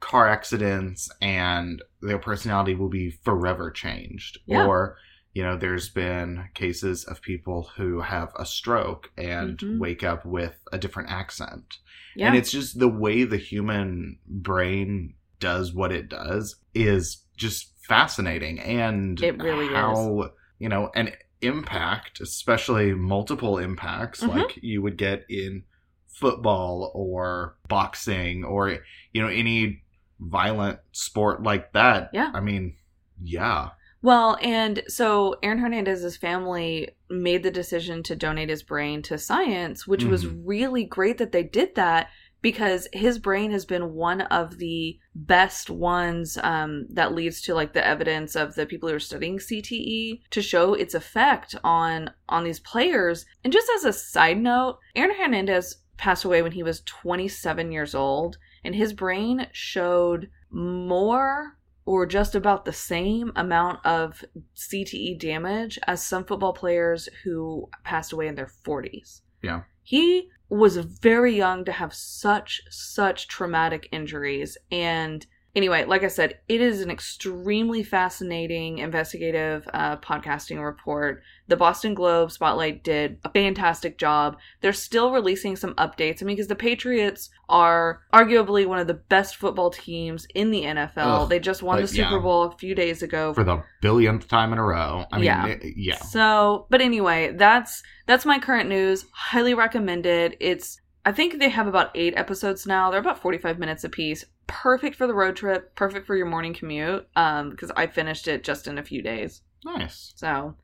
car 0.00 0.28
accidents 0.28 1.08
and 1.20 1.80
their 2.00 2.18
personality 2.18 2.74
will 2.74 2.88
be 2.88 3.10
forever 3.22 3.70
changed. 3.70 4.38
Yeah. 4.46 4.66
Or, 4.66 4.96
you 5.34 5.42
know, 5.42 5.56
there's 5.56 5.88
been 5.88 6.48
cases 6.54 7.04
of 7.04 7.22
people 7.22 7.70
who 7.76 8.00
have 8.00 8.32
a 8.36 8.44
stroke 8.44 9.10
and 9.16 9.58
Mhm. 9.58 9.78
wake 9.78 10.02
up 10.04 10.24
with 10.26 10.62
a 10.72 10.78
different 10.78 11.10
accent. 11.10 11.78
Yeah. 12.14 12.26
And 12.28 12.36
it's 12.36 12.50
just 12.50 12.78
the 12.78 12.88
way 12.88 13.24
the 13.24 13.38
human 13.38 14.18
brain 14.26 15.14
does 15.40 15.72
what 15.72 15.90
it 15.92 16.08
does 16.08 16.56
is 16.74 17.24
just 17.36 17.72
fascinating 17.86 18.60
and 18.60 19.20
It 19.22 19.42
really 19.42 19.68
how, 19.68 20.30
you 20.58 20.68
know, 20.68 20.90
an 20.94 21.12
impact, 21.40 22.20
especially 22.20 22.94
multiple 22.94 23.58
impacts 23.58 24.20
Mhm. 24.22 24.28
like 24.36 24.58
you 24.62 24.82
would 24.82 24.96
get 24.96 25.24
in 25.28 25.64
football 26.06 26.92
or 26.94 27.56
boxing 27.68 28.44
or 28.44 28.78
you 29.12 29.20
know 29.22 29.28
any 29.28 29.82
violent 30.20 30.78
sport 30.92 31.42
like 31.42 31.72
that. 31.72 32.10
Yeah. 32.12 32.30
I 32.34 32.40
mean, 32.40 32.76
yeah. 33.20 33.70
Well, 34.02 34.36
and 34.42 34.82
so 34.88 35.36
Aaron 35.44 35.58
Hernandez's 35.58 36.16
family 36.16 36.90
made 37.08 37.44
the 37.44 37.52
decision 37.52 38.02
to 38.04 38.16
donate 38.16 38.48
his 38.48 38.64
brain 38.64 39.00
to 39.02 39.16
science, 39.16 39.86
which 39.86 40.02
was 40.04 40.24
Mhm. 40.24 40.42
really 40.44 40.84
great 40.84 41.18
that 41.18 41.30
they 41.30 41.44
did 41.44 41.76
that 41.76 42.08
because 42.40 42.88
his 42.92 43.20
brain 43.20 43.52
has 43.52 43.64
been 43.64 43.94
one 43.94 44.22
of 44.22 44.58
the 44.58 44.98
best 45.14 45.70
ones 45.70 46.36
um, 46.42 46.86
that 46.90 47.14
leads 47.14 47.40
to 47.42 47.54
like 47.54 47.72
the 47.72 47.86
evidence 47.86 48.34
of 48.34 48.56
the 48.56 48.66
people 48.66 48.88
who 48.88 48.96
are 48.96 49.00
studying 49.00 49.38
CTE 49.38 50.22
to 50.30 50.42
show 50.42 50.74
its 50.74 50.94
effect 50.94 51.54
on 51.62 52.10
on 52.28 52.42
these 52.42 52.58
players. 52.58 53.24
And 53.44 53.52
just 53.52 53.70
as 53.76 53.84
a 53.84 53.92
side 53.92 54.38
note, 54.38 54.78
Aaron 54.96 55.14
Hernandez 55.16 55.76
passed 55.96 56.24
away 56.24 56.42
when 56.42 56.50
he 56.52 56.64
was 56.64 56.80
27 56.80 57.70
years 57.70 57.94
old, 57.94 58.38
and 58.64 58.74
his 58.74 58.92
brain 58.92 59.46
showed 59.52 60.28
more 60.50 61.56
or 61.92 62.06
just 62.06 62.34
about 62.34 62.64
the 62.64 62.72
same 62.72 63.30
amount 63.36 63.84
of 63.84 64.24
CTE 64.56 65.18
damage 65.18 65.78
as 65.86 66.02
some 66.02 66.24
football 66.24 66.54
players 66.54 67.06
who 67.22 67.68
passed 67.84 68.14
away 68.14 68.28
in 68.28 68.34
their 68.34 68.50
40s. 68.66 69.20
Yeah. 69.42 69.64
He 69.82 70.30
was 70.48 70.78
very 70.78 71.36
young 71.36 71.66
to 71.66 71.72
have 71.72 71.92
such 71.92 72.62
such 72.70 73.28
traumatic 73.28 73.90
injuries 73.92 74.56
and 74.70 75.26
anyway 75.54 75.84
like 75.84 76.02
i 76.02 76.08
said 76.08 76.38
it 76.48 76.60
is 76.60 76.80
an 76.80 76.90
extremely 76.90 77.82
fascinating 77.82 78.78
investigative 78.78 79.68
uh, 79.74 79.96
podcasting 79.98 80.62
report 80.64 81.22
the 81.48 81.56
boston 81.56 81.94
globe 81.94 82.30
spotlight 82.32 82.82
did 82.82 83.18
a 83.24 83.30
fantastic 83.30 83.98
job 83.98 84.36
they're 84.60 84.72
still 84.72 85.12
releasing 85.12 85.54
some 85.56 85.74
updates 85.74 86.22
i 86.22 86.24
mean 86.24 86.36
because 86.36 86.48
the 86.48 86.54
patriots 86.54 87.28
are 87.48 88.00
arguably 88.12 88.66
one 88.66 88.78
of 88.78 88.86
the 88.86 88.94
best 88.94 89.36
football 89.36 89.70
teams 89.70 90.26
in 90.34 90.50
the 90.50 90.62
nfl 90.62 90.92
Ugh, 90.96 91.28
they 91.28 91.38
just 91.38 91.62
won 91.62 91.76
like, 91.76 91.82
the 91.84 91.88
super 91.88 92.16
yeah. 92.16 92.18
bowl 92.22 92.44
a 92.44 92.56
few 92.56 92.74
days 92.74 93.02
ago 93.02 93.34
For 93.34 93.44
the 93.44 93.62
billionth 93.82 94.28
time 94.28 94.52
in 94.52 94.58
a 94.58 94.64
row. 94.64 95.04
I 95.12 95.16
mean, 95.16 95.24
Yeah. 95.24 95.46
it- 95.46 95.62
yeah. 95.76 95.96
so, 95.96 96.66
but 96.70 96.80
anyway, 96.80 97.32
that's 97.36 97.82
that's 98.06 98.24
my 98.24 98.38
current 98.38 98.68
news. 98.68 99.04
Highly 99.12 99.54
recommended. 99.54 100.36
It's 100.40 100.80
I 101.04 101.10
think 101.12 101.38
they 101.38 101.48
have 101.48 101.66
about 101.66 101.90
8 101.96 102.14
episodes 102.16 102.64
now. 102.66 102.90
They're 102.90 103.00
about 103.00 103.18
45 103.20 103.58
minutes 103.58 103.82
apiece. 103.82 104.24
Perfect 104.46 104.96
for 104.96 105.06
the 105.06 105.14
road 105.14 105.36
trip, 105.36 105.74
perfect 105.74 106.06
for 106.06 106.16
your 106.16 106.26
morning 106.26 106.54
commute 106.54 107.06
um 107.16 107.50
because 107.50 107.70
I 107.76 107.86
finished 107.86 108.28
it 108.28 108.44
just 108.44 108.66
in 108.66 108.78
a 108.78 108.82
few 108.82 109.02
days. 109.02 109.42
Nice. 109.64 110.12
So, 110.16 110.54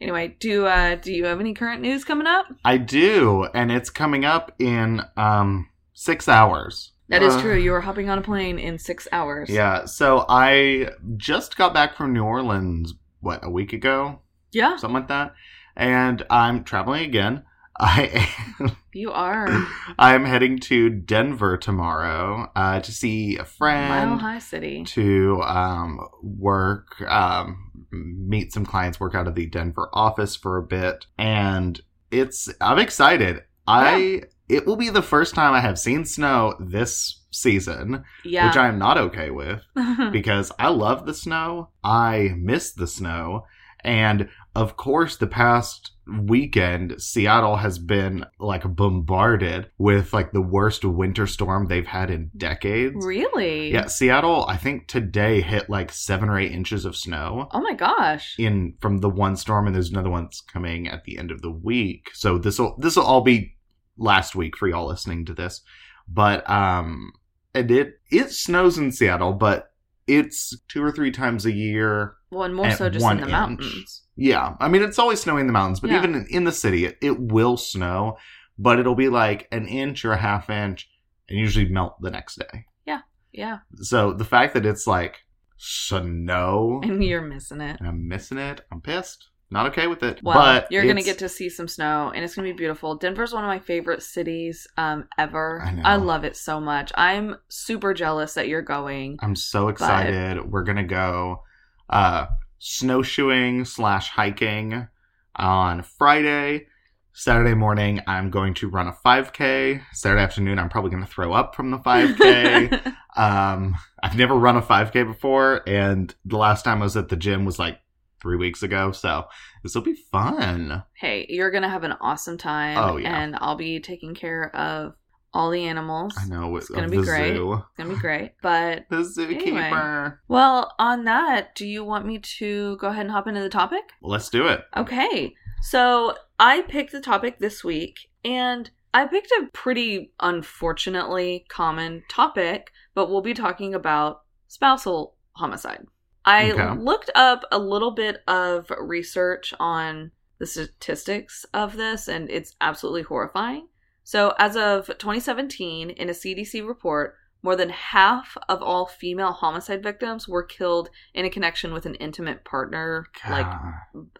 anyway, 0.00 0.36
do 0.40 0.66
uh 0.66 0.96
do 0.96 1.12
you 1.12 1.26
have 1.26 1.40
any 1.40 1.54
current 1.54 1.82
news 1.82 2.04
coming 2.04 2.26
up? 2.26 2.46
I 2.64 2.78
do, 2.78 3.44
and 3.54 3.70
it's 3.70 3.90
coming 3.90 4.24
up 4.24 4.52
in 4.58 5.02
um 5.16 5.68
six 5.94 6.28
hours. 6.28 6.92
That 7.08 7.22
is 7.22 7.34
Uh, 7.34 7.40
true. 7.40 7.56
You 7.56 7.72
are 7.74 7.80
hopping 7.80 8.10
on 8.10 8.18
a 8.18 8.22
plane 8.22 8.58
in 8.58 8.78
6 8.78 9.08
hours. 9.12 9.48
Yeah, 9.48 9.86
so 9.86 10.26
I 10.28 10.90
just 11.16 11.56
got 11.56 11.72
back 11.72 11.96
from 11.96 12.12
New 12.12 12.22
Orleans, 12.22 12.92
what, 13.20 13.40
a 13.42 13.48
week 13.48 13.72
ago? 13.72 14.20
Yeah, 14.52 14.76
Something 14.76 14.94
like 14.94 15.08
that. 15.08 15.32
And 15.74 16.22
I'm 16.28 16.64
traveling 16.64 17.04
again. 17.06 17.44
I 17.80 18.26
am, 18.60 18.76
you 18.92 19.12
are. 19.12 19.48
I'm 19.98 20.24
heading 20.24 20.58
to 20.60 20.90
Denver 20.90 21.56
tomorrow 21.56 22.50
uh, 22.56 22.80
to 22.80 22.92
see 22.92 23.36
a 23.36 23.44
friend. 23.44 24.10
Mile 24.10 24.18
High 24.18 24.38
City. 24.40 24.84
to 24.84 25.40
um, 25.42 26.00
work, 26.22 27.00
um, 27.02 27.86
meet 27.92 28.52
some 28.52 28.66
clients, 28.66 28.98
work 28.98 29.14
out 29.14 29.28
of 29.28 29.34
the 29.34 29.46
Denver 29.46 29.88
office 29.92 30.34
for 30.34 30.56
a 30.58 30.62
bit. 30.62 31.06
And 31.16 31.80
it's, 32.10 32.48
I'm 32.60 32.78
excited. 32.78 33.42
I, 33.66 34.22
it 34.48 34.66
will 34.66 34.76
be 34.76 34.88
the 34.90 35.02
first 35.02 35.34
time 35.34 35.52
I 35.54 35.60
have 35.60 35.78
seen 35.78 36.04
snow 36.04 36.54
this 36.58 37.22
season, 37.30 38.02
Yeah. 38.24 38.48
which 38.48 38.56
I 38.56 38.66
am 38.68 38.78
not 38.78 38.98
okay 38.98 39.30
with 39.30 39.62
because 40.12 40.50
I 40.58 40.68
love 40.68 41.06
the 41.06 41.14
snow. 41.14 41.70
I 41.84 42.32
miss 42.36 42.72
the 42.72 42.86
snow. 42.86 43.44
And 43.84 44.28
of 44.54 44.76
course, 44.76 45.16
the 45.16 45.26
past 45.26 45.92
weekend, 46.22 47.00
Seattle 47.02 47.56
has 47.56 47.78
been 47.78 48.24
like 48.40 48.64
bombarded 48.64 49.70
with 49.78 50.12
like 50.12 50.32
the 50.32 50.40
worst 50.40 50.84
winter 50.84 51.26
storm 51.26 51.66
they've 51.66 51.86
had 51.86 52.10
in 52.10 52.30
decades. 52.36 53.04
really? 53.04 53.70
Yeah, 53.72 53.86
Seattle, 53.86 54.44
I 54.48 54.56
think 54.56 54.88
today 54.88 55.40
hit 55.42 55.68
like 55.68 55.92
seven 55.92 56.28
or 56.28 56.38
eight 56.38 56.52
inches 56.52 56.84
of 56.84 56.96
snow 56.96 57.48
Oh 57.52 57.60
my 57.60 57.74
gosh. 57.74 58.34
in 58.38 58.74
from 58.80 58.98
the 58.98 59.10
one 59.10 59.36
storm, 59.36 59.66
and 59.66 59.74
there's 59.74 59.90
another 59.90 60.10
one 60.10 60.24
that's 60.24 60.40
coming 60.40 60.88
at 60.88 61.04
the 61.04 61.18
end 61.18 61.30
of 61.30 61.42
the 61.42 61.50
week. 61.50 62.10
So 62.14 62.38
this 62.38 62.58
will 62.58 62.76
this 62.78 62.96
will 62.96 63.04
all 63.04 63.20
be 63.22 63.54
last 63.96 64.34
week 64.34 64.56
for 64.56 64.66
y'all 64.68 64.86
listening 64.88 65.24
to 65.26 65.34
this. 65.34 65.60
But 66.08 66.48
um, 66.48 67.12
and 67.54 67.70
it 67.70 68.00
it 68.10 68.30
snows 68.30 68.78
in 68.78 68.92
Seattle, 68.92 69.34
but 69.34 69.72
it's 70.06 70.58
two 70.68 70.82
or 70.82 70.90
three 70.90 71.10
times 71.10 71.44
a 71.44 71.52
year. 71.52 72.14
Well, 72.30 72.44
and 72.44 72.54
more 72.54 72.70
so 72.70 72.88
just 72.88 73.04
in 73.04 73.16
the 73.18 73.22
inch. 73.24 73.30
mountains. 73.30 74.02
Yeah, 74.20 74.56
I 74.60 74.66
mean 74.68 74.82
it's 74.82 74.98
always 74.98 75.20
snowing 75.20 75.42
in 75.42 75.46
the 75.46 75.52
mountains, 75.52 75.78
but 75.80 75.90
Yeah. 75.90 75.98
even 75.98 76.26
in, 76.28 76.44
the 76.44 76.52
city, 76.52 76.84
it, 76.86 76.98
it 77.00 77.18
will 77.20 77.56
snow, 77.56 78.18
but 78.58 78.78
it'll 78.80 78.96
be 78.96 79.08
like 79.08 79.46
an 79.52 79.66
inch 79.68 80.04
or 80.04 80.12
a 80.12 80.16
half 80.18 80.50
inch, 80.50 80.88
and 81.28 81.38
usually 81.38 81.68
melt 81.68 82.00
the 82.02 82.10
next 82.10 82.36
day. 82.38 82.66
Yeah. 82.84 83.00
Yeah. 83.32 83.58
So 83.76 84.12
the 84.12 84.24
fact 84.24 84.54
that 84.54 84.66
it's 84.66 84.86
like 84.88 85.20
snow 85.58 86.80
And 86.82 87.02
you're 87.02 87.22
missing 87.22 87.60
it. 87.60 87.78
and 87.78 87.88
I'm 87.88 88.08
missing 88.08 88.38
it, 88.38 88.60
I'm 88.72 88.80
pissed. 88.80 89.28
not 89.50 89.66
okay 89.68 89.86
with 89.86 90.02
it. 90.02 90.20
Well, 90.22 90.34
but 90.34 90.70
you're 90.70 90.86
gonna 90.86 91.02
get 91.02 91.18
to 91.20 91.28
see 91.28 91.48
some 91.48 91.68
snow, 91.68 92.12
and 92.14 92.24
it's 92.24 92.34
gonna 92.34 92.48
be 92.48 92.52
beautiful. 92.52 92.96
Denver's 92.96 93.32
one 93.32 93.44
of 93.44 93.48
my 93.48 93.58
favorite 93.58 94.02
cities 94.02 94.66
um, 94.76 95.06
ever. 95.16 95.62
I 95.62 95.72
know. 95.72 95.82
I 95.84 95.96
love 95.96 96.24
it 96.24 96.36
so 96.36 96.60
much. 96.60 96.92
I'm 96.96 97.36
super 97.48 97.94
jealous 97.94 98.34
that 98.34 98.48
you're 98.48 98.62
going. 98.62 99.18
I'm 99.22 99.36
so 99.36 99.68
excited. 99.68 100.50
We're 100.50 100.64
gonna 100.64 100.84
go 100.84 101.44
uh 101.88 102.26
snowshoeing 102.58 103.64
slash 103.64 104.10
hiking 104.10 104.88
on 105.36 105.82
Friday. 105.82 106.66
Saturday 107.12 107.54
morning, 107.54 108.00
I'm 108.06 108.30
going 108.30 108.54
to 108.54 108.68
run 108.68 108.86
a 108.86 108.92
5K. 108.92 109.82
Saturday 109.92 110.22
afternoon, 110.22 110.58
I'm 110.58 110.68
probably 110.68 110.90
going 110.90 111.02
to 111.02 111.08
throw 111.10 111.32
up 111.32 111.56
from 111.56 111.72
the 111.72 111.78
5K. 111.78 112.94
um, 113.16 113.74
I've 114.00 114.16
never 114.16 114.34
run 114.34 114.56
a 114.56 114.62
5K 114.62 115.04
before, 115.04 115.62
and 115.66 116.14
the 116.24 116.36
last 116.36 116.64
time 116.64 116.80
I 116.80 116.84
was 116.84 116.96
at 116.96 117.08
the 117.08 117.16
gym 117.16 117.44
was 117.44 117.58
like 117.58 117.80
three 118.20 118.36
weeks 118.36 118.62
ago. 118.62 118.92
So 118.92 119.24
this 119.62 119.74
will 119.74 119.82
be 119.82 119.96
fun. 120.12 120.82
hey, 120.94 121.26
you're 121.28 121.50
gonna 121.50 121.68
have 121.68 121.84
an 121.84 121.94
awesome 122.00 122.38
time. 122.38 122.78
Oh, 122.78 122.96
yeah. 122.96 123.20
and 123.20 123.36
I'll 123.40 123.56
be 123.56 123.80
taking 123.80 124.14
care 124.14 124.54
of 124.54 124.94
all 125.34 125.50
the 125.50 125.64
animals. 125.64 126.14
I 126.18 126.26
know 126.26 126.56
It's 126.56 126.68
gonna 126.70 126.88
be 126.88 126.96
great. 127.02 127.34
zoo. 127.34 127.52
It's 127.54 127.62
gonna 127.76 127.90
be 127.94 128.00
great. 128.00 128.32
But 128.42 128.86
The 128.90 128.96
zookeeper. 128.98 130.18
well, 130.28 130.74
on 130.78 131.04
that, 131.04 131.54
do 131.54 131.66
you 131.66 131.84
want 131.84 132.06
me 132.06 132.18
to 132.18 132.76
go 132.78 132.88
ahead 132.88 133.02
and 133.06 133.10
hop 133.10 133.26
into 133.26 133.40
the 133.40 133.48
topic? 133.48 133.82
Let's 134.02 134.28
do 134.30 134.46
it. 134.48 134.62
Okay. 134.76 135.34
So 135.62 136.16
I 136.38 136.62
picked 136.62 136.92
the 136.92 137.00
topic 137.00 137.38
this 137.38 137.62
week, 137.64 138.08
and 138.24 138.70
I 138.94 139.06
picked 139.06 139.30
a 139.32 139.48
pretty 139.52 140.12
unfortunately 140.20 141.44
common 141.48 142.02
topic, 142.08 142.72
but 142.94 143.10
we'll 143.10 143.20
be 143.20 143.34
talking 143.34 143.74
about 143.74 144.22
spousal 144.48 145.16
homicide. 145.32 145.84
I 146.24 146.52
Okay. 146.52 146.70
looked 146.80 147.10
up 147.14 147.44
a 147.52 147.58
little 147.58 147.90
bit 147.92 148.22
of 148.28 148.70
research 148.80 149.52
on 149.60 150.10
the 150.38 150.46
statistics 150.46 151.44
of 151.54 151.76
this, 151.76 152.08
and 152.08 152.30
it's 152.30 152.54
absolutely 152.60 153.02
horrifying. 153.02 153.68
So, 154.08 154.32
as 154.38 154.56
of 154.56 154.86
2017, 154.86 155.90
in 155.90 156.08
a 156.08 156.12
CDC 156.12 156.66
report, 156.66 157.16
more 157.42 157.54
than 157.54 157.68
half 157.68 158.38
of 158.48 158.62
all 158.62 158.86
female 158.86 159.32
homicide 159.32 159.82
victims 159.82 160.26
were 160.26 160.42
killed 160.42 160.88
in 161.12 161.26
a 161.26 161.30
connection 161.30 161.74
with 161.74 161.84
an 161.84 161.94
intimate 161.96 162.42
partner, 162.42 163.04
like 163.28 163.44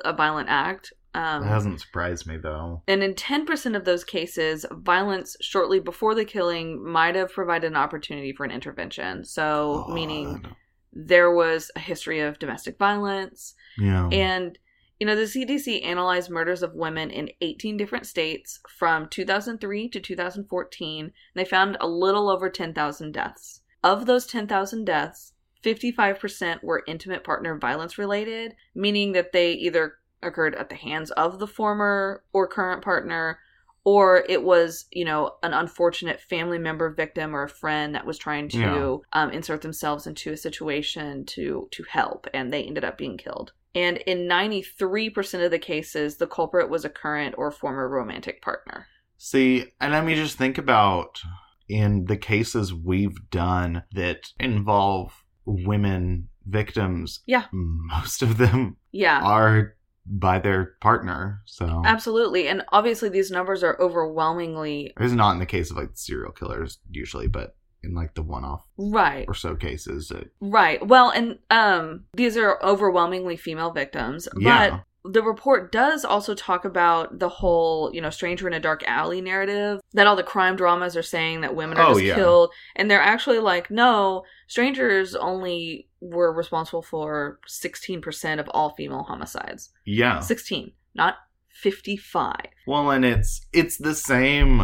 a 0.05 0.13
violent 0.13 0.51
act. 0.51 0.93
Um, 1.15 1.41
that 1.41 1.49
hasn't 1.49 1.81
surprised 1.81 2.27
me 2.27 2.37
though. 2.37 2.83
and 2.87 3.03
in 3.03 3.15
10% 3.15 3.75
of 3.75 3.87
those 3.87 4.05
cases, 4.05 4.67
violence 4.71 5.39
shortly 5.41 5.81
before 5.81 6.15
the 6.15 6.27
killing 6.27 6.85
might 6.87 7.15
have 7.15 7.33
provided 7.33 7.69
an 7.69 7.77
opportunity 7.79 8.35
for 8.35 8.45
an 8.45 8.51
intervention. 8.51 9.25
So, 9.25 9.87
meaning 9.89 10.45
there 10.93 11.35
was 11.35 11.71
a 11.77 11.81
history 11.81 12.21
of 12.21 12.39
domestic 12.39 12.77
violence. 12.77 13.55
yeah. 13.79 14.07
And, 14.13 14.59
you 14.99 15.07
know, 15.07 15.15
the 15.15 15.23
CDC 15.23 15.85
analyzed 15.85 16.31
murders 16.31 16.63
of 16.63 16.75
women 16.75 17.11
in 17.11 17.31
18 17.41 17.77
different 17.77 18.07
states 18.07 18.61
from 18.69 19.09
2003 19.09 19.89
to 19.91 20.01
2014, 20.01 21.05
and 21.05 21.13
they 21.35 21.45
found 21.45 21.77
a 21.81 21.87
little 21.87 22.29
over 22.29 22.51
10,000 22.51 23.13
deaths. 23.13 23.61
Of 23.85 24.07
those 24.07 24.27
10,000 24.27 24.85
deaths, 24.85 25.35
55% 25.65 26.63
were 26.63 26.83
intimate 26.87 27.25
partner 27.25 27.57
violence 27.59 27.99
related, 27.99 28.55
meaning 28.75 29.13
that 29.13 29.33
they 29.33 29.53
either 29.53 29.95
occurred 30.23 30.55
at 30.57 30.69
the 30.69 30.75
hands 30.75 31.11
of 31.13 31.39
the 31.39 31.47
former 31.47 32.25
or 32.33 32.49
current 32.49 32.83
partner 32.83 33.39
or 33.85 34.25
it 34.29 34.43
was 34.43 34.87
you 34.91 35.05
know 35.05 35.37
an 35.45 35.55
unfortunate 35.55 36.21
family 36.21 36.59
member 36.59 36.91
victim 36.91 37.35
or 37.35 37.45
a 37.45 37.49
friend 37.49 37.95
that 37.95 38.05
was 38.05 38.19
trying 38.19 38.49
to 38.49 38.59
Yeah. 38.59 38.97
um, 39.13 39.31
insert 39.31 39.63
themselves 39.63 40.09
into 40.09 40.33
a 40.33 40.37
situation 40.37 41.25
to 41.27 41.69
to 41.71 41.85
help 41.85 42.27
and 42.35 42.53
they 42.53 42.65
ended 42.65 42.85
up 42.85 42.99
being 42.99 43.17
killed 43.17 43.53
and 43.75 43.99
in 43.99 44.29
93% 44.29 45.45
of 45.45 45.51
the 45.51 45.59
cases 45.59 46.17
the 46.17 46.27
culprit 46.27 46.71
was 46.71 46.85
a 46.85 46.91
current 46.91 47.35
or 47.39 47.51
former 47.51 47.89
romantic 47.89 48.43
partner 48.43 48.87
See, 49.19 49.67
and 49.81 49.95
I 49.95 50.01
mean, 50.01 50.17
just 50.17 50.39
think 50.39 50.59
about 50.59 51.21
in 51.69 52.07
the 52.07 52.17
cases 52.17 52.73
we've 52.73 53.19
done 53.31 53.83
that 53.93 54.29
involve 54.39 55.13
women 55.45 56.29
victims. 56.47 57.21
Yeah. 57.27 57.45
Most 57.53 58.23
of 58.23 58.39
them 58.39 58.77
yeah 58.93 59.21
are 59.23 59.75
by 60.07 60.39
their 60.39 60.77
partner. 60.81 61.43
So 61.45 61.83
absolutely 61.85 62.49
and 62.49 62.63
obviously 62.73 63.11
these 63.11 63.31
numbers 63.31 63.63
are 63.63 63.79
overwhelmingly 63.79 64.95
it's 64.99 65.13
not 65.13 65.33
in 65.33 65.39
the 65.39 65.47
case 65.47 65.71
of 65.71 65.77
like 65.77 65.91
serial 65.95 66.33
killers 66.33 66.79
usually, 66.91 67.27
but 67.27 67.57
in 67.83 67.95
like 67.95 68.15
the 68.15 68.23
one-off 68.23 68.65
right 68.77 69.25
or 69.29 69.35
so 69.35 69.55
cases, 69.55 70.11
it, 70.11 70.31
Right. 70.41 70.85
Well, 70.87 71.11
and 71.11 71.39
um 71.51 72.05
these 72.15 72.37
are 72.37 72.59
overwhelmingly 72.63 73.37
female 73.37 73.71
victims, 73.71 74.29
yeah, 74.39 74.71
but 74.71 74.85
the 75.13 75.23
report 75.23 75.71
does 75.73 76.05
also 76.05 76.35
talk 76.35 76.65
about 76.65 77.19
the 77.21 77.29
whole, 77.29 77.91
you 77.95 78.01
know, 78.01 78.11
stranger 78.11 78.47
in 78.49 78.53
a 78.53 78.61
dark 78.61 78.83
alley 78.87 79.21
narrative 79.21 79.81
that 79.95 80.07
all 80.07 80.17
the 80.17 80.23
crime 80.25 80.57
dramas 80.57 80.97
are 80.97 81.03
saying 81.03 81.41
that 81.41 81.55
women 81.55 81.79
are 81.79 81.87
Oh, 81.87 81.95
just 81.95 82.05
yeah. 82.05 82.15
killed 82.17 82.51
and 82.77 82.91
they're 82.91 83.01
actually 83.01 83.39
like, 83.39 83.71
no, 83.71 84.25
strangers 84.49 85.15
only 85.15 85.89
were 86.01 86.33
responsible 86.33 86.83
for 86.83 87.39
16% 87.49 88.39
of 88.41 88.49
all 88.51 88.75
female 88.75 89.05
homicides. 89.05 89.71
yeah. 89.87 90.19
16, 90.21 90.73
not 90.95 91.15
55. 91.63 92.35
Well, 92.67 92.91
and 92.91 93.05
it's 93.05 93.47
it's 93.53 93.79
the 93.79 93.95
same. 93.95 94.61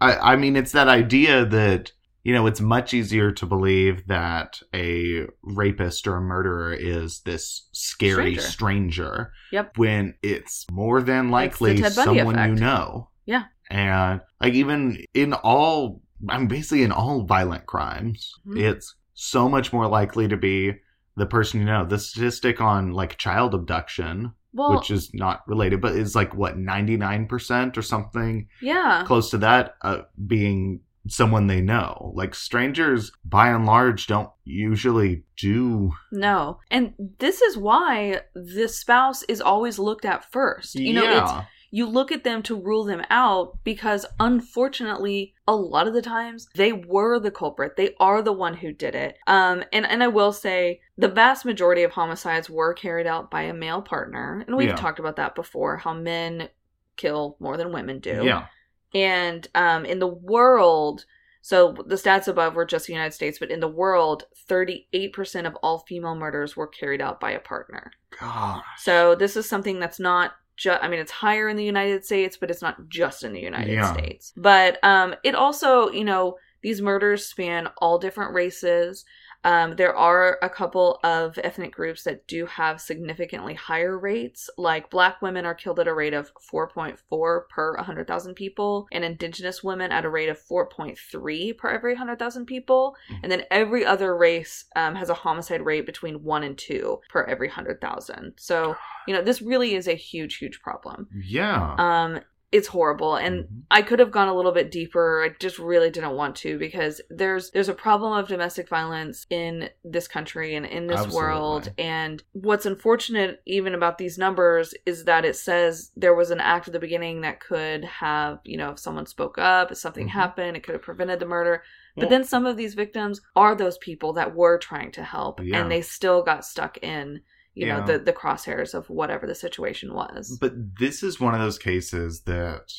I 0.00 0.14
I 0.32 0.36
mean, 0.36 0.56
it's 0.56 0.72
that 0.72 0.88
idea 0.88 1.44
that 1.46 1.92
you 2.22 2.32
know 2.34 2.46
it's 2.46 2.60
much 2.60 2.92
easier 2.94 3.32
to 3.32 3.46
believe 3.46 4.06
that 4.08 4.60
a 4.74 5.26
rapist 5.42 6.06
or 6.06 6.16
a 6.16 6.20
murderer 6.20 6.72
is 6.72 7.20
this 7.20 7.68
scary 7.72 8.36
Stranger. 8.36 8.40
stranger. 8.42 9.32
Yep. 9.52 9.78
When 9.78 10.14
it's 10.22 10.66
more 10.70 11.00
than 11.02 11.30
likely 11.30 11.74
the 11.76 11.82
Ted 11.82 11.96
Bundy 11.96 12.18
someone 12.20 12.48
you 12.48 12.54
know. 12.56 13.08
Yeah. 13.26 13.44
And 13.70 14.20
like 14.40 14.54
even 14.54 15.04
in 15.14 15.32
all, 15.32 16.02
I'm 16.28 16.46
basically 16.48 16.82
in 16.82 16.92
all 16.92 17.22
violent 17.24 17.66
crimes, 17.66 18.32
Mhm. 18.46 18.58
it's 18.60 18.94
so 19.14 19.48
much 19.48 19.72
more 19.72 19.86
likely 19.86 20.26
to 20.28 20.36
be 20.36 20.74
the 21.16 21.26
person 21.26 21.60
you 21.60 21.66
know. 21.66 21.84
The 21.86 21.98
statistic 21.98 22.60
on 22.60 22.92
like 22.92 23.16
child 23.18 23.54
abduction 23.54 24.32
Well, 24.52 24.76
which 24.76 24.90
is 24.90 25.10
not 25.14 25.42
related, 25.46 25.80
but 25.80 25.94
is 25.94 26.14
like 26.16 26.34
what 26.34 26.58
ninety 26.58 26.96
nine 26.96 27.26
percent 27.26 27.78
or 27.78 27.82
something 27.82 28.48
yeah. 28.60 29.04
close 29.06 29.30
to 29.30 29.38
that 29.38 29.76
uh, 29.82 30.02
being 30.26 30.80
someone 31.08 31.46
they 31.46 31.60
know. 31.60 32.12
Like 32.14 32.34
strangers, 32.34 33.12
by 33.24 33.48
and 33.50 33.66
large, 33.66 34.06
don't 34.06 34.30
usually 34.44 35.24
do. 35.36 35.92
No. 36.12 36.58
And 36.70 36.94
this 37.18 37.40
is 37.42 37.56
why 37.56 38.20
the 38.34 38.68
spouse 38.68 39.22
is 39.24 39.40
always 39.40 39.78
looked 39.78 40.04
at 40.04 40.30
first. 40.30 40.74
You 40.74 40.92
know, 40.94 41.02
it's 41.04 41.32
yeah, 41.32 41.44
you 41.72 41.86
look 41.86 42.10
at 42.10 42.24
them 42.24 42.42
to 42.42 42.60
rule 42.60 42.84
them 42.84 43.02
out 43.10 43.58
because 43.64 44.04
unfortunately 44.18 45.34
a 45.46 45.54
lot 45.54 45.86
of 45.86 45.94
the 45.94 46.02
times 46.02 46.48
they 46.54 46.72
were 46.72 47.18
the 47.18 47.30
culprit 47.30 47.76
they 47.76 47.94
are 48.00 48.22
the 48.22 48.32
one 48.32 48.54
who 48.54 48.72
did 48.72 48.94
it 48.94 49.16
um 49.26 49.62
and 49.72 49.86
and 49.86 50.02
i 50.02 50.08
will 50.08 50.32
say 50.32 50.80
the 50.98 51.08
vast 51.08 51.44
majority 51.44 51.82
of 51.82 51.92
homicides 51.92 52.50
were 52.50 52.74
carried 52.74 53.06
out 53.06 53.30
by 53.30 53.42
a 53.42 53.54
male 53.54 53.82
partner 53.82 54.44
and 54.46 54.56
we've 54.56 54.68
Yeah. 54.68 54.74
talked 54.76 54.98
about 54.98 55.16
that 55.16 55.34
before 55.34 55.76
how 55.76 55.94
men 55.94 56.48
kill 56.96 57.36
more 57.40 57.56
than 57.56 57.72
women 57.72 58.00
do 58.00 58.22
yeah, 58.24 58.46
and 58.94 59.48
um 59.54 59.84
in 59.84 59.98
the 59.98 60.06
world 60.06 61.04
so 61.42 61.72
the 61.86 61.94
stats 61.94 62.28
above 62.28 62.54
were 62.54 62.64
just 62.64 62.86
the 62.86 62.92
united 62.92 63.12
states 63.12 63.38
but 63.38 63.50
in 63.50 63.60
the 63.60 63.68
world 63.68 64.24
38% 64.48 65.46
of 65.46 65.54
all 65.62 65.78
female 65.80 66.14
murders 66.16 66.56
were 66.56 66.66
carried 66.66 67.00
out 67.00 67.20
by 67.20 67.30
a 67.30 67.40
partner 67.40 67.92
God, 68.18 68.62
so 68.78 69.14
this 69.14 69.36
is 69.36 69.48
something 69.48 69.78
that's 69.78 70.00
not 70.00 70.32
just 70.56 70.82
I 70.82 70.88
mean 70.88 71.00
it's 71.00 71.12
higher 71.12 71.48
in 71.48 71.56
the 71.56 71.64
United 71.64 72.04
States, 72.04 72.36
but 72.36 72.50
it's 72.50 72.60
not 72.60 72.88
just 72.88 73.22
in 73.22 73.32
the 73.32 73.40
United 73.40 73.72
Yeah. 73.72 73.92
States. 73.94 74.32
But 74.36 74.82
um 74.84 75.14
it 75.24 75.34
also, 75.34 75.90
you 75.90 76.04
know, 76.04 76.36
these 76.60 76.82
murders 76.82 77.24
span 77.24 77.68
all 77.78 77.98
different 77.98 78.34
races. 78.34 79.04
Um, 79.44 79.76
there 79.76 79.96
are 79.96 80.38
a 80.42 80.48
couple 80.48 81.00
of 81.02 81.38
ethnic 81.42 81.72
groups 81.72 82.04
that 82.04 82.26
do 82.26 82.46
have 82.46 82.80
significantly 82.80 83.54
higher 83.54 83.98
rates, 83.98 84.50
like 84.58 84.90
black 84.90 85.22
women 85.22 85.46
are 85.46 85.54
killed 85.54 85.80
at 85.80 85.88
a 85.88 85.94
rate 85.94 86.14
of 86.14 86.32
4.4 86.52 87.48
per 87.48 87.76
100,000 87.76 88.34
people, 88.34 88.86
and 88.92 89.04
indigenous 89.04 89.64
women 89.64 89.92
at 89.92 90.04
a 90.04 90.10
rate 90.10 90.28
of 90.28 90.38
4.3 90.38 91.56
per 91.56 91.68
every 91.70 91.92
100,000 91.92 92.46
people. 92.46 92.96
And 93.22 93.32
then 93.32 93.44
every 93.50 93.84
other 93.84 94.16
race 94.16 94.66
um, 94.76 94.94
has 94.94 95.08
a 95.08 95.14
homicide 95.14 95.64
rate 95.64 95.86
between 95.86 96.22
1 96.22 96.42
and 96.42 96.58
2 96.58 97.00
per 97.08 97.24
every 97.24 97.48
100,000. 97.48 98.34
So, 98.36 98.76
you 99.06 99.14
know, 99.14 99.22
this 99.22 99.40
really 99.40 99.74
is 99.74 99.88
a 99.88 99.94
huge, 99.94 100.36
huge 100.36 100.60
problem. 100.60 101.08
yeah. 101.24 101.74
Um, 101.78 102.20
it's 102.52 102.66
horrible. 102.68 103.14
And 103.14 103.44
Mhm. 103.44 103.62
I 103.70 103.82
could 103.82 104.00
have 104.00 104.10
gone 104.10 104.26
a 104.26 104.34
little 104.34 104.50
bit 104.50 104.72
deeper. 104.72 105.22
I 105.22 105.28
just 105.38 105.58
really 105.58 105.88
didn't 105.90 106.16
want 106.16 106.34
to 106.36 106.58
because 106.58 107.00
there's 107.08 107.50
there's 107.52 107.68
a 107.68 107.74
problem 107.74 108.12
of 108.12 108.26
domestic 108.26 108.68
violence 108.68 109.24
in 109.30 109.70
this 109.84 110.08
country 110.08 110.56
and 110.56 110.66
in 110.66 110.88
this 110.88 110.98
Absolutely. 111.00 111.16
world. 111.16 111.72
And 111.78 112.22
what's 112.32 112.66
unfortunate 112.66 113.40
even 113.46 113.74
about 113.74 113.98
these 113.98 114.18
numbers 114.18 114.74
is 114.84 115.04
that 115.04 115.24
it 115.24 115.36
says 115.36 115.92
there 115.96 116.14
was 116.14 116.32
an 116.32 116.40
act 116.40 116.66
at 116.66 116.72
the 116.72 116.80
beginning 116.80 117.20
that 117.20 117.38
could 117.40 117.84
have, 117.84 118.40
you 118.44 118.56
know, 118.56 118.70
if 118.70 118.80
someone 118.80 119.06
spoke 119.06 119.38
up, 119.38 119.70
if 119.70 119.78
something 119.78 120.08
Mhm. 120.08 120.12
happened, 120.12 120.56
it 120.56 120.64
could 120.64 120.74
have 120.74 120.82
prevented 120.82 121.20
the 121.20 121.26
murder. 121.26 121.62
But 121.96 122.08
then 122.08 122.24
some 122.24 122.46
of 122.46 122.56
these 122.56 122.74
victims 122.74 123.20
are 123.36 123.54
those 123.54 123.76
people 123.76 124.14
that 124.14 124.34
were 124.34 124.58
trying 124.58 124.90
to 124.92 125.02
help 125.02 125.40
Yeah. 125.44 125.58
and 125.60 125.70
they 125.70 125.82
still 125.82 126.22
got 126.22 126.46
stuck 126.46 126.78
in 126.78 127.20
you 127.54 127.66
know 127.66 127.84
the 127.84 127.98
the 127.98 128.12
crosshairs 128.12 128.74
of 128.74 128.88
whatever 128.88 129.26
the 129.26 129.34
situation 129.34 129.94
was. 129.94 130.36
But 130.40 130.52
this 130.78 131.02
is 131.02 131.20
one 131.20 131.34
of 131.34 131.40
those 131.40 131.58
cases 131.58 132.22
that 132.22 132.72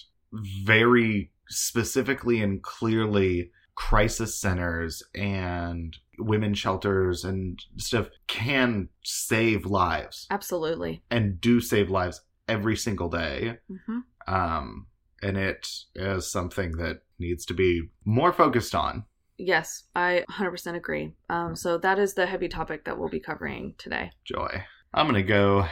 very 0.65 1.31
specifically 1.49 2.41
and 2.41 2.63
clearly 2.63 3.51
crisis 3.75 4.39
centers 4.39 5.03
and 5.15 5.97
women 6.17 6.53
shelters 6.53 7.23
and 7.23 7.60
stuff 7.77 8.10
can 8.27 8.89
save 9.03 9.65
lives 9.65 10.27
Absolutely. 10.29 11.01
and 11.10 11.41
do 11.41 11.60
save 11.60 11.89
lives 11.89 12.21
every 12.47 12.75
single 12.75 13.10
day. 13.10 13.57
hmm 13.67 13.99
Um, 14.27 14.88
and 15.21 15.38
it 15.38 15.67
is 15.95 16.31
something 16.31 16.77
that 16.77 17.01
needs 17.19 17.45
to 17.45 17.53
be 17.53 17.89
more 18.05 18.34
focused 18.34 18.75
on. 18.75 19.05
Yes, 19.41 19.84
I 19.95 20.23
100% 20.30 20.75
agree. 20.75 21.13
Um, 21.30 21.56
so 21.56 21.77
that 21.80 21.99
is 21.99 22.13
the 22.13 22.25
heavy 22.25 22.47
topic 22.47 22.86
that 22.86 22.97
we'll 22.97 23.10
be 23.10 23.19
covering 23.19 23.75
today. 23.77 24.12
Joy. 24.23 24.63
I'm 24.93 25.08
going 25.08 25.15
to 25.15 25.27
go 25.27 25.67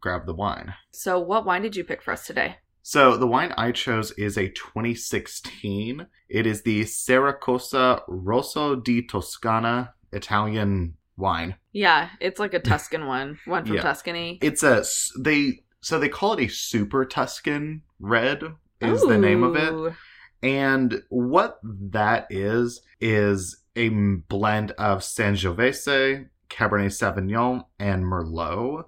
grab 0.00 0.26
the 0.26 0.34
wine. 0.34 0.74
So, 0.92 1.18
what 1.18 1.46
wine 1.46 1.62
did 1.62 1.76
you 1.76 1.84
pick 1.84 2.02
for 2.02 2.12
us 2.12 2.26
today? 2.26 2.56
So 2.86 3.16
the 3.16 3.26
wine 3.26 3.54
I 3.56 3.72
chose 3.72 4.10
is 4.12 4.36
a 4.36 4.48
2016. 4.50 6.06
It 6.28 6.46
is 6.46 6.62
the 6.62 6.82
Saracosa 6.82 8.02
Rosso 8.06 8.76
di 8.76 9.06
Toscana 9.06 9.94
Italian 10.12 10.94
wine. 11.16 11.54
Yeah, 11.72 12.10
it's 12.20 12.38
like 12.38 12.52
a 12.52 12.58
Tuscan 12.70 13.06
one, 13.06 13.38
one 13.46 13.64
from 13.64 13.76
Yeah. 13.76 13.82
Tuscany. 13.82 14.38
It's 14.42 14.62
a 14.62 14.84
they 15.18 15.62
so 15.80 15.98
they 15.98 16.10
call 16.10 16.34
it 16.34 16.44
a 16.44 16.48
super 16.48 17.06
Tuscan 17.06 17.82
red 17.98 18.42
is 18.82 19.00
the 19.00 19.16
name 19.16 19.42
of 19.42 19.56
it. 19.56 19.94
And 20.44 21.02
what 21.08 21.58
that 21.62 22.26
is 22.30 22.80
a 23.76 23.88
blend 23.88 24.70
of 24.72 25.00
Sangiovese, 25.00 26.28
Cabernet 26.48 26.92
Sauvignon, 26.92 27.64
and 27.78 28.04
Merlot. 28.04 28.84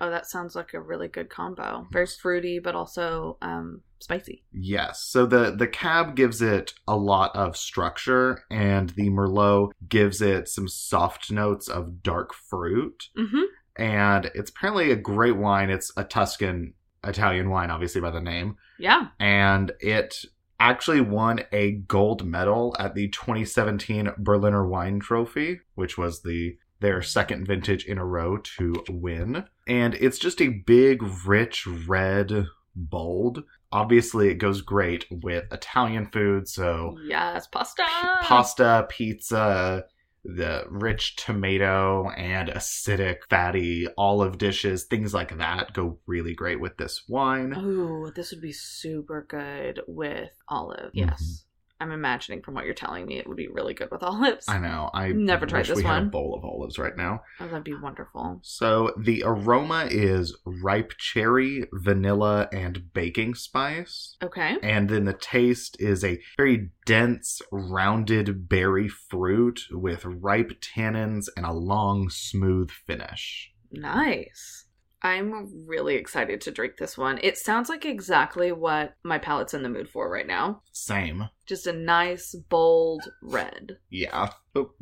Oh, 0.00 0.10
that 0.10 0.26
sounds 0.26 0.54
like 0.54 0.74
a 0.74 0.80
really 0.80 1.08
good 1.08 1.28
combo. 1.28 1.86
Very 1.90 2.06
fruity, 2.06 2.60
but 2.60 2.76
also 2.76 3.36
um, 3.42 3.80
spicy. 3.98 4.44
Yes. 4.52 5.02
So 5.02 5.26
the 5.26 5.50
the 5.50 5.66
cab 5.66 6.14
gives 6.14 6.40
it 6.40 6.72
a 6.86 6.96
lot 6.96 7.34
of 7.34 7.56
structure 7.56 8.44
and 8.48 8.90
the 8.90 9.10
merlot 9.10 9.72
gives 9.88 10.22
it 10.22 10.48
some 10.48 10.68
soft 10.68 11.32
notes 11.32 11.66
of 11.68 12.00
dark 12.02 12.32
fruit 12.32 13.08
Mm-hmm. 13.18 13.42
and 13.76 14.30
it's 14.36 14.50
apparently 14.50 14.92
a 14.92 14.96
great 14.96 15.36
wine. 15.36 15.68
It's 15.68 15.90
a 15.96 16.04
Tuscan 16.04 16.74
Italian 17.04 17.50
wine 17.50 17.72
obviously 17.72 18.00
by 18.00 18.12
the 18.12 18.20
name 18.20 18.56
Yeah. 18.78 19.08
and 19.18 19.72
it 19.80 20.24
actually 20.62 21.00
won 21.00 21.40
a 21.52 21.72
gold 21.72 22.24
medal 22.24 22.74
at 22.78 22.94
the 22.94 23.08
2017 23.08 24.12
Berliner 24.18 24.66
Wine 24.66 25.00
Trophy, 25.00 25.60
which 25.74 25.98
was 25.98 26.22
the 26.22 26.56
their 26.80 27.00
second 27.02 27.46
vintage 27.46 27.84
in 27.84 27.96
a 27.98 28.04
row 28.04 28.36
to 28.38 28.74
win. 28.90 29.44
And 29.68 29.94
it's 29.94 30.18
just 30.18 30.40
a 30.42 30.48
big, 30.48 31.00
rich 31.24 31.64
red, 31.66 32.46
bold. 32.74 33.44
Obviously, 33.70 34.28
it 34.28 34.34
goes 34.34 34.62
great 34.62 35.04
with 35.10 35.44
Italian 35.52 36.06
food, 36.06 36.48
so 36.48 36.96
Yes, 37.04 37.46
pasta. 37.46 37.84
p- 37.84 38.26
pasta, 38.26 38.86
pizza, 38.88 39.84
the 40.24 40.64
rich 40.68 41.16
tomato 41.16 42.08
and 42.10 42.48
acidic, 42.48 43.18
fatty 43.28 43.88
olive 43.98 44.38
dishes, 44.38 44.84
things 44.84 45.12
like 45.12 45.36
that 45.38 45.72
go 45.72 45.98
really 46.06 46.34
great 46.34 46.60
with 46.60 46.76
this 46.76 47.02
wine. 47.08 47.54
Ooh, 47.56 48.12
this 48.14 48.30
would 48.30 48.40
be 48.40 48.52
super 48.52 49.26
good 49.28 49.80
with 49.86 50.30
olive. 50.48 50.92
Mm-hmm. 50.92 51.10
Yes. 51.10 51.44
I'm 51.82 51.92
imagining 51.92 52.42
from 52.42 52.54
what 52.54 52.64
you're 52.64 52.74
telling 52.74 53.06
me 53.06 53.18
it 53.18 53.26
would 53.26 53.36
be 53.36 53.48
really 53.48 53.74
good 53.74 53.90
with 53.90 54.02
olives. 54.04 54.48
I 54.48 54.58
know. 54.58 54.88
I 54.94 55.08
Never 55.08 55.46
tried 55.46 55.66
this 55.66 55.76
we 55.76 55.82
had 55.82 55.98
a 55.98 56.00
one. 56.02 56.10
bowl 56.10 56.34
of 56.36 56.44
olives 56.44 56.78
right 56.78 56.96
now. 56.96 57.22
Oh, 57.40 57.46
that'd 57.46 57.64
be 57.64 57.74
wonderful. 57.74 58.40
So 58.42 58.92
the 58.98 59.22
aroma 59.26 59.88
is 59.90 60.36
ripe 60.46 60.92
cherry, 60.98 61.66
vanilla, 61.72 62.48
and 62.52 62.92
baking 62.94 63.34
spice. 63.34 64.16
Okay. 64.22 64.56
And 64.62 64.88
then 64.88 65.04
the 65.04 65.12
taste 65.12 65.76
is 65.80 66.04
a 66.04 66.20
very 66.36 66.70
dense, 66.86 67.42
rounded 67.50 68.48
berry 68.48 68.88
fruit 68.88 69.62
with 69.70 70.04
ripe 70.04 70.60
tannins 70.60 71.26
and 71.36 71.44
a 71.44 71.52
long, 71.52 72.08
smooth 72.10 72.70
finish. 72.70 73.50
Nice. 73.70 74.66
I'm 75.02 75.66
really 75.66 75.96
excited 75.96 76.40
to 76.42 76.52
drink 76.52 76.74
this 76.78 76.96
one. 76.96 77.18
It 77.22 77.36
sounds 77.36 77.68
like 77.68 77.84
exactly 77.84 78.52
what 78.52 78.94
my 79.02 79.18
palate's 79.18 79.52
in 79.52 79.64
the 79.64 79.68
mood 79.68 79.88
for 79.88 80.08
right 80.08 80.26
now. 80.26 80.62
Same. 80.70 81.28
Just 81.44 81.66
a 81.66 81.72
nice, 81.72 82.36
bold 82.48 83.02
red. 83.20 83.78
Yeah. 83.90 84.30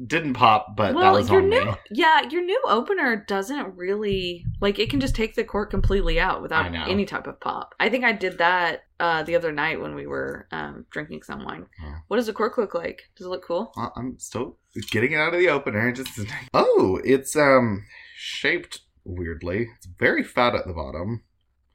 Didn't 0.05 0.35
pop, 0.35 0.77
but 0.77 0.89
that 0.89 0.95
well, 0.95 1.15
was 1.15 1.31
your 1.31 1.41
on 1.41 1.49
new 1.49 1.65
me. 1.65 1.73
yeah, 1.91 2.29
your 2.29 2.45
new 2.45 2.61
opener 2.67 3.25
doesn't 3.27 3.77
really 3.77 4.45
like 4.61 4.79
it 4.79 4.91
can 4.91 5.01
just 5.01 5.15
take 5.15 5.37
the 5.37 5.45
cork 5.45 5.71
completely 5.71 6.21
out 6.21 6.43
without 6.43 6.75
any 6.75 7.07
type 7.07 7.27
of 7.27 7.41
pop. 7.41 7.75
I 7.81 7.89
think 7.89 8.05
I 8.05 8.13
did 8.13 8.39
that 8.39 8.83
uh 8.99 9.23
the 9.23 9.37
other 9.37 9.53
night 9.53 9.81
when 9.81 9.95
we 9.95 10.07
were 10.07 10.49
um 10.51 10.87
drinking 10.91 11.23
some 11.23 11.45
wine. 11.45 11.67
Yeah. 11.81 11.99
What 12.09 12.17
does 12.17 12.27
the 12.27 12.33
cork 12.33 12.59
look 12.59 12.75
like? 12.75 13.03
Does 13.17 13.27
it 13.27 13.31
look 13.31 13.45
cool? 13.45 13.73
Uh, 13.77 13.91
I'm 13.97 14.19
still 14.19 14.59
getting 14.91 15.13
it 15.13 15.17
out 15.19 15.35
of 15.35 15.41
the 15.41 15.49
opener. 15.49 15.93
Just 15.93 16.19
oh, 16.53 17.01
it's 17.05 17.37
um 17.37 17.85
shaped 18.17 18.81
weirdly. 19.05 19.69
It's 19.77 19.87
very 19.87 20.23
fat 20.23 20.55
at 20.55 20.67
the 20.67 20.73
bottom. 20.73 21.23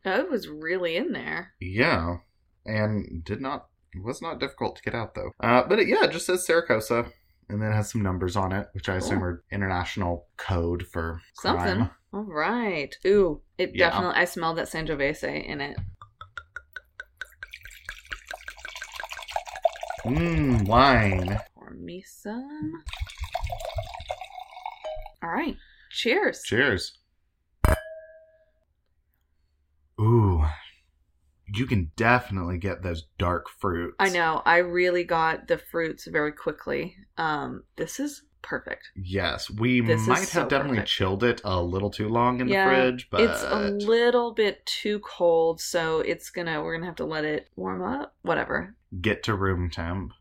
Oh, 0.05 0.19
it 0.19 0.29
was 0.29 0.47
really 0.47 0.95
in 0.97 1.11
there. 1.13 1.53
Yeah, 1.59 2.17
and 2.65 3.23
did 3.23 3.41
not 3.41 3.67
was 4.03 4.21
not 4.21 4.39
difficult 4.39 4.75
to 4.75 4.83
get 4.83 4.93
out 4.93 5.15
though. 5.15 5.31
Uh, 5.39 5.63
but 5.67 5.79
it, 5.79 5.88
yeah, 5.88 6.03
it 6.03 6.11
just 6.11 6.25
says 6.25 6.45
Saracosa, 6.47 7.09
and 7.49 7.61
then 7.61 7.71
has 7.71 7.91
some 7.91 8.01
numbers 8.03 8.35
on 8.35 8.51
it, 8.51 8.67
which 8.73 8.89
I 8.89 8.95
assume 8.97 9.19
Cool. 9.19 9.27
are 9.27 9.43
international 9.51 10.27
code 10.38 10.85
for 10.91 11.21
crime. 11.38 11.57
Something. 11.57 11.89
All 12.13 12.23
right. 12.23 12.93
Ooh, 13.05 13.41
it 13.57 13.71
Yeah. 13.73 13.89
definitely 13.89 14.15
I 14.15 14.25
smelled 14.25 14.57
that 14.57 14.67
Sangiovese 14.67 15.45
in 15.45 15.61
it. 15.61 15.77
Mmm, 20.05 20.67
wine. 20.67 21.39
Pour 21.55 21.71
me 21.71 22.03
some. 22.05 22.83
All 25.23 25.29
right. 25.29 25.55
Cheers. 25.91 26.43
Cheers. 26.45 26.99
Ooh, 29.99 30.43
you 31.47 31.65
can 31.65 31.91
definitely 31.95 32.58
get 32.58 32.81
those 32.81 33.03
dark 33.17 33.47
fruits. 33.49 33.95
I 33.99 34.10
know. 34.10 34.41
I 34.45 34.58
really 34.58 35.03
got 35.03 35.47
the 35.47 35.58
fruits 35.58 36.05
very 36.08 36.31
quickly. 36.31 36.95
Um, 37.17 37.63
this 37.75 37.99
is 37.99 38.23
perfect. 38.41 38.89
Yes, 38.95 39.49
we 39.49 39.81
This 39.81 40.01
is 40.01 40.08
might 40.08 40.27
so 40.27 40.41
have 40.41 40.49
definitely 40.49 40.77
perfect. 40.77 40.91
chilled 40.91 41.23
it 41.23 41.41
a 41.43 41.62
little 41.62 41.89
too 41.89 42.10
long 42.10 42.41
in 42.41 42.47
Yeah, 42.47 42.67
the 42.69 42.75
fridge, 42.75 43.08
but 43.10 43.21
It's 43.21 43.43
a 43.43 43.69
little 43.88 44.34
bit 44.34 44.65
too 44.65 44.99
cold, 44.99 45.60
so 45.62 45.99
it's 45.99 46.29
gonna 46.29 46.62
we're 46.63 46.75
gonna 46.75 46.86
have 46.88 46.95
to 46.97 47.05
let 47.05 47.25
it 47.25 47.49
warm 47.55 47.81
up. 47.84 48.15
Whatever. 48.21 48.75
get 49.01 49.23
to 49.23 49.36
room 49.36 49.69
temp. 49.69 50.12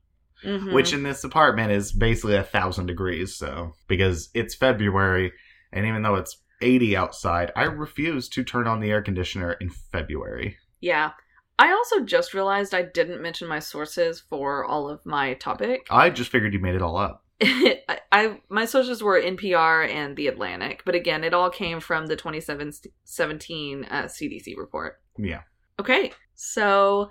Mhm. 0.43 0.75
which 0.75 0.93
in 0.93 1.05
this 1.05 1.25
apartment 1.25 1.73
is 1.73 1.91
basically 1.91 2.35
a 2.35 2.43
thousand 2.43 2.85
degrees. 2.87 3.35
So 3.35 3.73
because 3.89 4.29
it's 4.35 4.55
February, 4.55 5.33
and 5.73 5.87
even 5.87 6.03
though 6.03 6.17
it's 6.17 6.37
eighty 6.65 6.97
outside, 6.97 7.53
I 7.55 7.65
refuse 7.65 8.29
to 8.31 8.43
turn 8.43 8.67
on 8.67 8.81
the 8.81 8.91
air 8.91 9.03
conditioner 9.03 9.53
in 9.53 9.71
February. 9.71 10.57
yeah. 10.81 11.13
I 11.57 11.71
also 11.71 12.01
just 12.01 12.35
realized 12.35 12.75
I 12.75 12.83
didn't 12.83 13.23
mention 13.23 13.47
my 13.47 13.61
sources 13.61 14.19
for 14.29 14.65
all 14.65 14.89
of 14.91 14.99
my 15.07 15.35
topic. 15.35 15.87
I 15.89 16.11
just 16.11 16.33
figured 16.33 16.53
you 16.53 16.59
made 16.59 16.75
it 16.75 16.83
all 16.83 16.97
up. 16.97 17.25
I, 17.43 18.01
I 18.11 18.41
my 18.49 18.65
sources 18.65 19.05
were 19.05 19.21
NPR 19.23 19.89
and 19.89 20.17
The 20.17 20.27
Atlantic, 20.27 20.83
but 20.85 20.97
again, 20.97 21.23
it 21.23 21.33
all 21.33 21.51
came 21.51 21.79
from 21.79 22.07
the 22.07 22.17
2017 22.17 23.85
uh, 23.89 24.03
CDC 24.05 24.57
report. 24.57 25.01
Yeah, 25.17 25.43
Okay, 25.81 26.13
so 26.35 27.09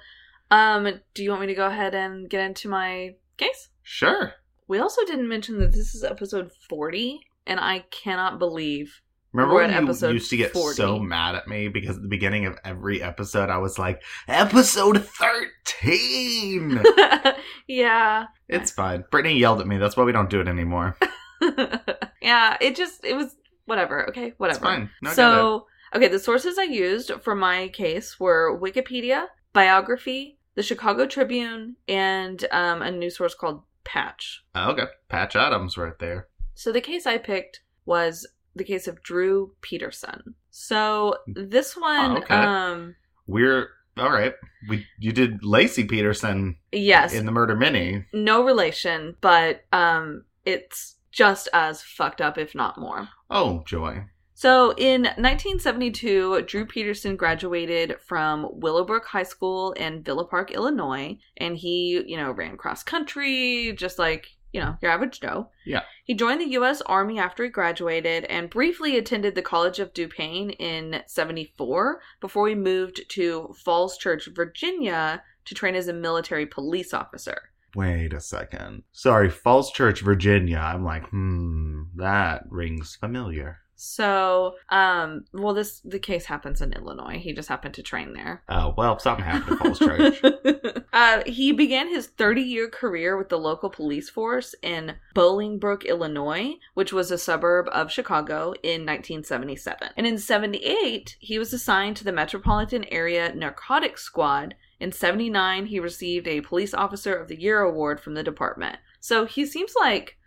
um, 0.51 0.89
do 1.13 1.23
you 1.23 1.29
want 1.29 1.41
me 1.41 1.47
to 1.47 1.53
go 1.55 1.67
ahead 1.67 1.95
and 1.95 2.29
get 2.29 2.45
into 2.45 2.67
my 2.69 3.15
case? 3.37 3.69
sure. 3.81 4.33
We 4.67 4.79
also 4.79 5.05
didn't 5.05 5.27
mention 5.29 5.59
that 5.59 5.71
this 5.73 5.93
is 5.93 6.03
episode 6.03 6.51
40, 6.69 7.19
and 7.47 7.59
I 7.59 7.85
cannot 7.91 8.39
believe. 8.39 9.01
Remember 9.33 9.55
We're 9.55 9.67
when 9.67 9.87
you 9.87 10.09
used 10.09 10.29
to 10.29 10.37
get 10.37 10.53
40. 10.53 10.75
so 10.75 10.99
mad 10.99 11.33
at 11.33 11.47
me 11.47 11.67
because 11.67 11.95
at 11.95 12.03
the 12.03 12.07
beginning 12.07 12.45
of 12.45 12.55
every 12.63 13.01
episode 13.01 13.49
I 13.49 13.57
was 13.57 13.79
like, 13.79 14.03
episode 14.27 15.03
thirteen. 15.05 16.83
yeah. 17.67 18.25
it's 18.47 18.69
fine. 18.69 19.03
Brittany 19.09 19.39
yelled 19.39 19.59
at 19.59 19.65
me. 19.67 19.77
That's 19.77 19.97
why 19.97 20.03
we 20.03 20.11
don't 20.11 20.29
do 20.29 20.39
it 20.39 20.47
anymore. 20.47 20.95
yeah, 22.21 22.57
it 22.61 22.75
just, 22.75 23.03
it 23.03 23.15
was 23.15 23.35
whatever, 23.65 24.07
okay? 24.09 24.33
Whatever. 24.37 24.57
It's 24.57 24.63
fine. 24.63 24.89
No, 25.01 25.09
I 25.09 25.13
get 25.13 25.13
it. 25.13 25.15
so, 25.15 25.67
okay, 25.95 26.07
the 26.09 26.19
sources 26.19 26.59
I 26.59 26.63
used 26.63 27.11
for 27.21 27.33
my 27.33 27.69
case 27.69 28.19
were 28.19 28.59
Wikipedia, 28.61 29.25
Biography, 29.51 30.37
the 30.53 30.61
Chicago 30.61 31.07
Tribune, 31.07 31.75
and 31.87 32.45
um, 32.51 32.83
a 32.83 32.91
news 32.91 33.17
source 33.17 33.33
called 33.33 33.63
Patch. 33.83 34.43
Oh, 34.53 34.71
okay, 34.73 34.85
Patch 35.09 35.35
Adams 35.35 35.75
right 35.75 35.97
there. 35.97 36.27
So 36.53 36.71
the 36.71 36.81
case 36.81 37.07
I 37.07 37.17
picked 37.17 37.61
was 37.85 38.27
the 38.55 38.63
case 38.63 38.87
of 38.87 39.01
Drew 39.03 39.53
Peterson. 39.61 40.35
So 40.51 41.17
this 41.27 41.75
one, 41.75 42.11
Oh, 42.11 42.17
okay. 42.17 42.35
um, 42.35 42.95
We're 43.27 43.69
all 43.97 44.11
right. 44.11 44.33
We 44.69 44.85
you 44.99 45.11
did 45.11 45.41
Laci 45.41 45.87
Peterson 45.89 46.57
yes, 46.71 47.13
in 47.13 47.25
the 47.25 47.31
Murder 47.31 47.55
Mini. 47.55 48.05
no 48.13 48.43
relation, 48.43 49.15
but 49.21 49.63
um, 49.71 50.25
it's 50.45 50.95
just 51.11 51.47
as 51.53 51.81
fucked 51.81 52.21
up, 52.21 52.37
if 52.37 52.55
not 52.55 52.77
more. 52.79 53.07
Oh, 53.29 53.63
joy. 53.67 54.03
So 54.35 54.71
in 54.77 55.03
1972, 55.03 56.41
Drew 56.43 56.65
Peterson 56.65 57.15
graduated 57.15 57.97
from 58.05 58.47
Willowbrook 58.51 59.05
High 59.05 59.23
School 59.23 59.71
in 59.73 60.01
Villa 60.03 60.25
Park, 60.25 60.51
Illinois, 60.51 61.17
and 61.37 61.55
he, 61.55 62.03
you 62.07 62.17
know, 62.17 62.31
ran 62.31 62.57
cross 62.57 62.83
country, 62.83 63.73
just 63.77 63.99
like, 63.99 64.27
you 64.53 64.61
know, 64.61 64.77
your 64.81 64.91
average 64.91 65.19
Joe. 65.19 65.49
Yeah. 65.65 65.81
He 66.05 66.13
joined 66.13 66.39
the 66.39 66.51
U.S. 66.51 66.81
Army 66.81 67.19
after 67.19 67.43
he 67.43 67.49
graduated 67.49 68.25
and 68.25 68.49
briefly 68.49 68.97
attended 68.97 69.35
the 69.35 69.41
College 69.41 69.79
of 69.79 69.93
DuPage 69.93 70.55
in 70.59 71.01
74 71.07 71.99
before 72.21 72.47
he 72.47 72.55
moved 72.55 73.01
to 73.09 73.53
Falls 73.65 73.97
Church, 73.97 74.29
Virginia 74.33 75.23
to 75.45 75.55
train 75.55 75.75
as 75.75 75.87
a 75.87 75.93
military 75.93 76.45
police 76.45 76.93
officer. 76.93 77.49
Wait 77.75 78.13
a 78.13 78.21
second. 78.21 78.83
Sorry, 78.91 79.29
Falls 79.29 79.71
Church, 79.71 80.01
Virginia. 80.01 80.59
I'm 80.59 80.85
like, 80.85 81.09
hmm, 81.09 81.83
that 81.95 82.43
rings 82.49 82.95
familiar. 82.95 83.62
So, 83.85 84.55
um, 84.69 85.25
well, 85.33 85.53
this 85.53 85.81
the 85.83 85.99
case 85.99 86.23
happens 86.23 86.61
in 86.61 86.71
Illinois. 86.71 87.19
He 87.19 87.33
just 87.33 87.49
happened 87.49 87.73
to 87.73 87.83
train 87.83 88.13
there. 88.13 88.41
Oh, 88.47 88.73
well, 88.77 88.97
something 88.97 89.25
happened 89.25 89.59
to 89.59 89.63
Falls 89.63 89.79
Church. 89.79 90.85
uh, 90.93 91.23
he 91.25 91.51
began 91.51 91.89
his 91.89 92.07
30 92.07 92.41
year 92.41 92.69
career 92.69 93.17
with 93.17 93.27
the 93.27 93.37
local 93.37 93.69
police 93.69 94.09
force 94.09 94.55
in 94.61 94.95
Bolingbrook, 95.13 95.85
Illinois, 95.85 96.53
which 96.75 96.93
was 96.93 97.11
a 97.11 97.17
suburb 97.17 97.67
of 97.73 97.91
Chicago 97.91 98.53
in 98.63 98.85
1977. 98.85 99.89
And 99.97 100.07
in 100.07 100.17
78, 100.17 101.17
he 101.19 101.37
was 101.37 101.51
assigned 101.51 101.97
to 101.97 102.05
the 102.05 102.13
Metropolitan 102.13 102.85
Area 102.85 103.35
Narcotics 103.35 104.03
Squad. 104.03 104.55
In 104.79 104.93
79, 104.93 105.65
he 105.65 105.81
received 105.81 106.29
a 106.29 106.39
Police 106.39 106.73
Officer 106.73 107.13
of 107.13 107.27
the 107.27 107.39
Year 107.39 107.59
award 107.59 107.99
from 107.99 108.13
the 108.13 108.23
department. 108.23 108.77
So 109.01 109.25
he 109.25 109.45
seems 109.45 109.73
like 109.77 110.17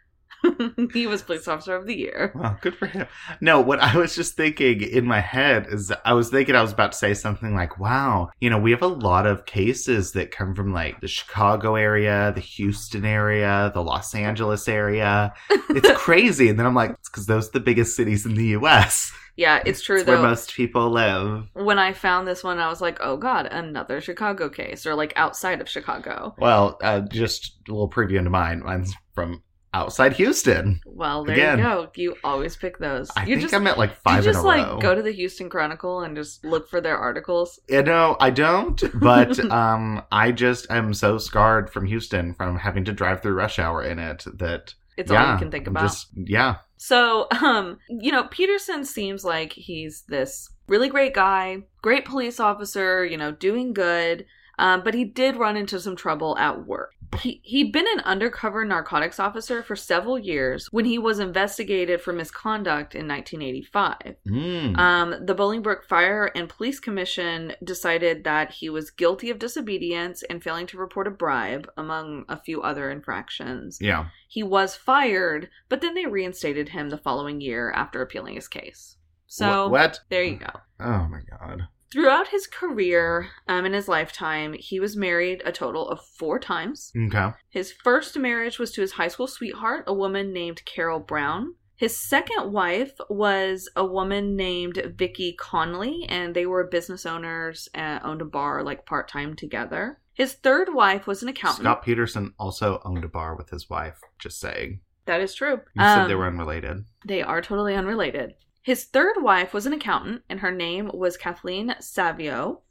he 0.93 1.07
was 1.07 1.23
Police 1.23 1.49
Officer 1.49 1.75
of 1.77 1.87
the 1.87 1.95
Year. 1.97 2.33
Well, 2.35 2.59
good 2.61 2.77
for 2.77 2.87
him. 2.87 3.07
No, 3.41 3.61
what 3.61 3.81
I 3.81 3.97
was 3.97 4.15
just 4.15 4.35
thinking 4.37 4.83
in 4.83 5.05
my 5.07 5.21
head 5.21 5.67
is 5.71 5.93
I 6.05 6.13
was 6.13 6.31
thinking 6.31 6.55
I 6.55 6.63
was 6.63 6.73
about 6.73 6.93
to 6.93 6.99
say 6.99 7.15
something 7.15 7.55
like, 7.55 7.79
wow, 7.79 8.31
you 8.41 8.51
know, 8.51 8.59
we 8.59 8.71
have 8.71 8.83
a 8.83 8.87
lot 8.87 9.27
of 9.27 9.47
cases 9.47 10.13
that 10.13 10.31
come 10.31 10.55
from 10.55 10.73
like 10.73 11.01
the 11.01 11.09
Chicago 11.09 11.75
area, 11.77 12.33
the 12.35 12.41
Houston 12.41 13.05
area, 13.05 13.71
the 13.75 13.83
Los 13.83 14.15
Angeles 14.15 14.69
area. 14.69 15.33
It's 15.71 15.91
crazy. 16.01 16.49
And 16.49 16.59
then 16.59 16.67
I'm 16.67 16.75
like, 16.75 16.91
it's 16.91 17.09
because 17.09 17.27
those 17.27 17.49
are 17.49 17.53
the 17.53 17.61
biggest 17.61 17.97
cities 17.97 18.27
in 18.27 18.35
the 18.35 18.47
US. 18.59 19.13
Yeah, 19.39 19.63
it's 19.67 19.83
true 19.83 19.97
It's 19.97 20.07
though. 20.07 20.13
where 20.13 20.23
most 20.31 20.55
people 20.55 20.89
live. 20.91 21.45
when 21.53 21.79
I 21.79 21.93
found 21.93 22.27
this 22.27 22.43
one, 22.43 22.59
I 22.59 22.69
was 22.69 22.81
like, 22.81 22.97
oh 23.03 23.19
god, 23.19 23.45
another 23.45 24.01
Chicago 24.01 24.49
case, 24.49 24.87
or 24.87 24.95
like 24.95 25.13
outside 25.15 25.61
of 25.61 25.69
Chicago. 25.69 26.35
Well, 26.39 26.79
uh, 26.83 27.01
just 27.01 27.57
a 27.69 27.73
little 27.73 27.91
preview 27.91 28.17
into 28.17 28.31
mine. 28.31 28.63
Mine's 28.65 28.95
from 29.15 29.43
outside 29.77 30.15
Houston. 30.15 30.81
Well, 30.87 31.25
there 31.25 31.35
Again. 31.35 31.59
you 31.59 31.65
go. 31.65 31.91
You 31.95 32.17
always 32.25 32.57
pick 32.57 32.79
those. 32.79 33.11
I 33.15 33.23
you 33.23 33.35
think 33.37 33.43
just 33.43 33.55
I'm 33.55 33.67
at 33.67 33.77
like 33.77 33.95
five. 34.03 34.25
you 34.25 34.33
just 34.33 34.45
like 34.45 34.81
go 34.81 34.95
to 34.95 35.03
the 35.03 35.13
Houston 35.13 35.51
Chronicle 35.51 36.01
and 36.01 36.17
just 36.17 36.45
look 36.45 36.69
for 36.69 36.81
their 36.81 36.97
articles. 36.97 37.61
You 37.69 37.83
know, 37.83 38.17
I 38.19 38.31
don't, 38.31 38.83
but 38.99 39.39
um, 39.53 40.03
I 40.11 40.33
just 40.33 40.71
am 40.71 40.95
so 40.95 41.19
scarred 41.19 41.71
from 41.71 41.85
Houston 41.87 42.35
from 42.35 42.59
having 42.59 42.85
to 42.87 42.93
drive 42.93 43.21
through 43.23 43.35
rush 43.35 43.59
hour 43.59 43.83
in 43.83 43.99
it 43.99 44.25
that 44.39 44.75
It's 44.97 45.13
yeah, 45.13 45.27
all 45.27 45.33
you 45.35 45.39
can 45.39 45.51
think 45.51 45.67
about. 45.67 45.83
Just 45.83 46.09
yeah, 46.17 46.57
So, 46.79 47.27
um, 47.43 47.79
you 47.89 48.11
know, 48.11 48.25
Peterson 48.25 48.85
seems 48.85 49.25
like 49.25 49.53
he's 49.53 50.03
this 50.09 50.49
really 50.69 50.89
great 50.89 51.15
guy, 51.15 51.59
great 51.83 52.07
police 52.07 52.41
officer, 52.41 53.05
you 53.05 53.19
know, 53.19 53.33
doing 53.33 53.75
good. 53.75 54.25
Um, 54.59 54.83
but 54.83 54.95
he 54.95 55.05
did 55.05 55.37
run 55.37 55.57
into 55.57 55.79
some 55.79 55.97
trouble 55.97 56.37
at 56.39 56.67
work. 56.67 56.93
He, 57.21 57.41
he'd 57.45 57.73
been 57.73 57.87
an 57.95 58.01
undercover 58.01 58.65
narcotics 58.65 59.19
officer 59.21 59.63
for 59.63 59.77
several 59.77 60.19
years 60.19 60.67
when 60.71 60.85
he 60.85 60.99
was 60.99 61.19
investigated 61.19 62.01
for 62.01 62.13
misconduct 62.13 62.95
in 62.95 63.07
1985. 63.09 64.17
Mm. 64.29 64.79
Um, 64.79 65.15
the 65.25 65.35
Bolingbrook 65.35 65.85
Fire 65.85 66.31
and 66.35 66.49
Police 66.49 66.81
Commission 66.81 67.55
decided 67.65 68.25
that 68.25 68.51
he 68.53 68.69
was 68.69 68.91
guilty 68.91 69.31
of 69.31 69.39
disobedience 69.39 70.23
and 70.25 70.43
failing 70.43 70.67
to 70.69 70.79
report 70.79 71.07
a 71.07 71.11
bribe, 71.11 71.71
among 71.77 72.25
a 72.29 72.41
few 72.41 72.63
other 72.63 72.91
infractions. 72.91 73.79
yeah. 73.81 74.07
He 74.29 74.43
was 74.43 74.75
fired, 74.77 75.49
but 75.69 75.81
then 75.81 75.95
they 75.95 76.07
reinstated 76.07 76.71
him 76.71 76.91
the 76.91 76.99
following 76.99 77.41
year 77.41 77.71
after 77.71 78.03
appealing 78.03 78.35
his 78.35 78.49
case. 78.49 78.97
So 79.27 79.69
Wh- 79.69 79.73
what? 79.73 80.01
there 80.09 80.25
you 80.25 80.37
go. 80.37 80.51
Oh 80.81 81.07
my 81.09 81.21
god. 81.31 81.69
Throughout 81.93 82.29
his 82.29 82.47
career, 82.47 83.29
um, 83.49 83.65
in 83.65 83.73
his 83.73 83.89
lifetime, 83.89 84.55
he 84.59 84.81
was 84.81 84.97
married 84.97 85.43
a 85.45 85.53
total 85.53 85.89
of 85.89 86.05
four 86.05 86.39
times. 86.39 86.93
Okay. 86.97 87.31
His 87.49 87.73
first 87.73 88.19
marriage 88.19 88.59
was 88.59 88.73
to 88.73 88.81
his 88.81 88.93
high 88.93 89.09
school 89.09 89.27
sweetheart, 89.27 89.85
a 89.87 89.95
woman 89.95 90.33
named 90.33 90.65
Carol 90.65 91.01
Brown. 91.01 91.55
His 91.77 91.97
second 91.99 92.53
wife 92.53 92.93
was 93.11 93.69
a 93.77 93.85
woman 93.85 94.35
named 94.35 94.95
Vicky 94.97 95.35
Connolly, 95.39 96.07
and 96.09 96.35
they 96.35 96.47
were 96.47 96.67
business 96.67 97.05
owners 97.05 97.69
and 97.75 98.01
owned 98.03 98.23
a 98.23 98.25
bar 98.25 98.63
like 98.63 98.87
part 98.87 99.09
time 99.09 99.37
together. 99.37 100.01
His 100.15 100.33
third 100.33 100.73
wife 100.73 101.07
was 101.07 101.23
an 101.23 101.29
accountant. 101.29 101.65
Scott 101.65 101.85
Peterson 101.85 102.33
also 102.39 102.81
owned 102.85 103.05
a 103.05 103.09
bar 103.09 103.37
with 103.37 103.51
his 103.51 103.69
wife. 103.69 104.01
Just 104.19 104.41
saying. 104.41 104.81
That 105.05 105.21
is 105.21 105.35
true. 105.35 105.61
You 105.75 105.83
said 105.83 106.07
they 106.07 106.15
Um, 106.15 106.19
were 106.19 106.27
unrelated. 106.27 106.85
They 107.05 107.23
are 107.23 107.43
totally 107.43 107.75
unrelated. 107.75 108.35
His 108.67 108.83
third 108.83 109.23
wife 109.23 109.55
was 109.55 109.65
an 109.67 109.73
accountant, 109.73 110.23
and 110.29 110.41
her 110.41 110.51
name 110.51 110.91
was 110.93 111.17
Kathleen 111.17 111.77
Savio. 111.79 112.63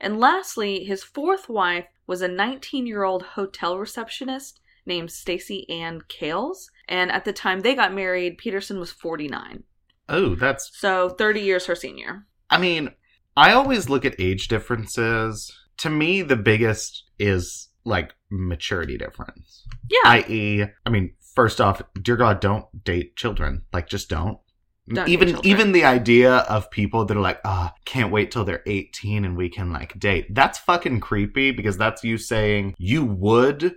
And 0.00 0.20
lastly, 0.20 0.84
his 0.84 1.02
fourth 1.02 1.48
wife 1.48 1.86
was 2.06 2.22
a 2.22 2.28
19 2.28 2.86
year 2.86 3.02
old 3.02 3.24
hotel 3.24 3.76
receptionist 3.76 4.60
named 4.86 5.10
Stacy 5.10 5.68
Ann 5.68 6.02
Cales. 6.06 6.70
And 6.88 7.10
at 7.10 7.24
the 7.24 7.32
time 7.32 7.62
they 7.62 7.74
got 7.74 7.92
married, 7.92 8.38
Peterson 8.38 8.78
was 8.78 8.92
49. 8.92 9.64
Oh, 10.08 10.36
that's. 10.36 10.70
So 10.78 11.08
30 11.08 11.40
years 11.40 11.66
her 11.66 11.74
senior. 11.74 12.28
I 12.48 12.58
mean, 12.58 12.92
I 13.36 13.50
always 13.50 13.88
look 13.88 14.04
at 14.04 14.20
age 14.20 14.46
differences. 14.46 15.52
To 15.78 15.90
me, 15.90 16.22
the 16.22 16.36
biggest 16.36 17.02
is 17.18 17.70
like 17.84 18.14
maturity 18.30 18.96
difference. 18.96 19.66
Yeah. 19.90 20.10
i.e., 20.10 20.66
I 20.86 20.90
mean, 20.90 21.14
first 21.34 21.60
off, 21.60 21.82
dear 22.00 22.16
God, 22.16 22.38
don't 22.38 22.84
date 22.84 23.16
children. 23.16 23.62
Like, 23.72 23.88
just 23.88 24.08
don't. 24.08 24.38
Don't 24.92 25.08
even 25.08 25.38
even 25.44 25.72
the 25.72 25.84
idea 25.84 26.38
of 26.38 26.70
people 26.70 27.04
that 27.04 27.16
are 27.16 27.20
like, 27.20 27.40
ah, 27.44 27.74
can't 27.84 28.10
wait 28.10 28.30
till 28.30 28.44
they're 28.44 28.62
18 28.66 29.24
and 29.24 29.36
we 29.36 29.48
can 29.48 29.72
like 29.72 29.98
date. 29.98 30.34
That's 30.34 30.58
fucking 30.58 31.00
creepy 31.00 31.52
because 31.52 31.76
that's 31.76 32.02
you 32.02 32.18
saying 32.18 32.74
you 32.78 33.04
would 33.04 33.76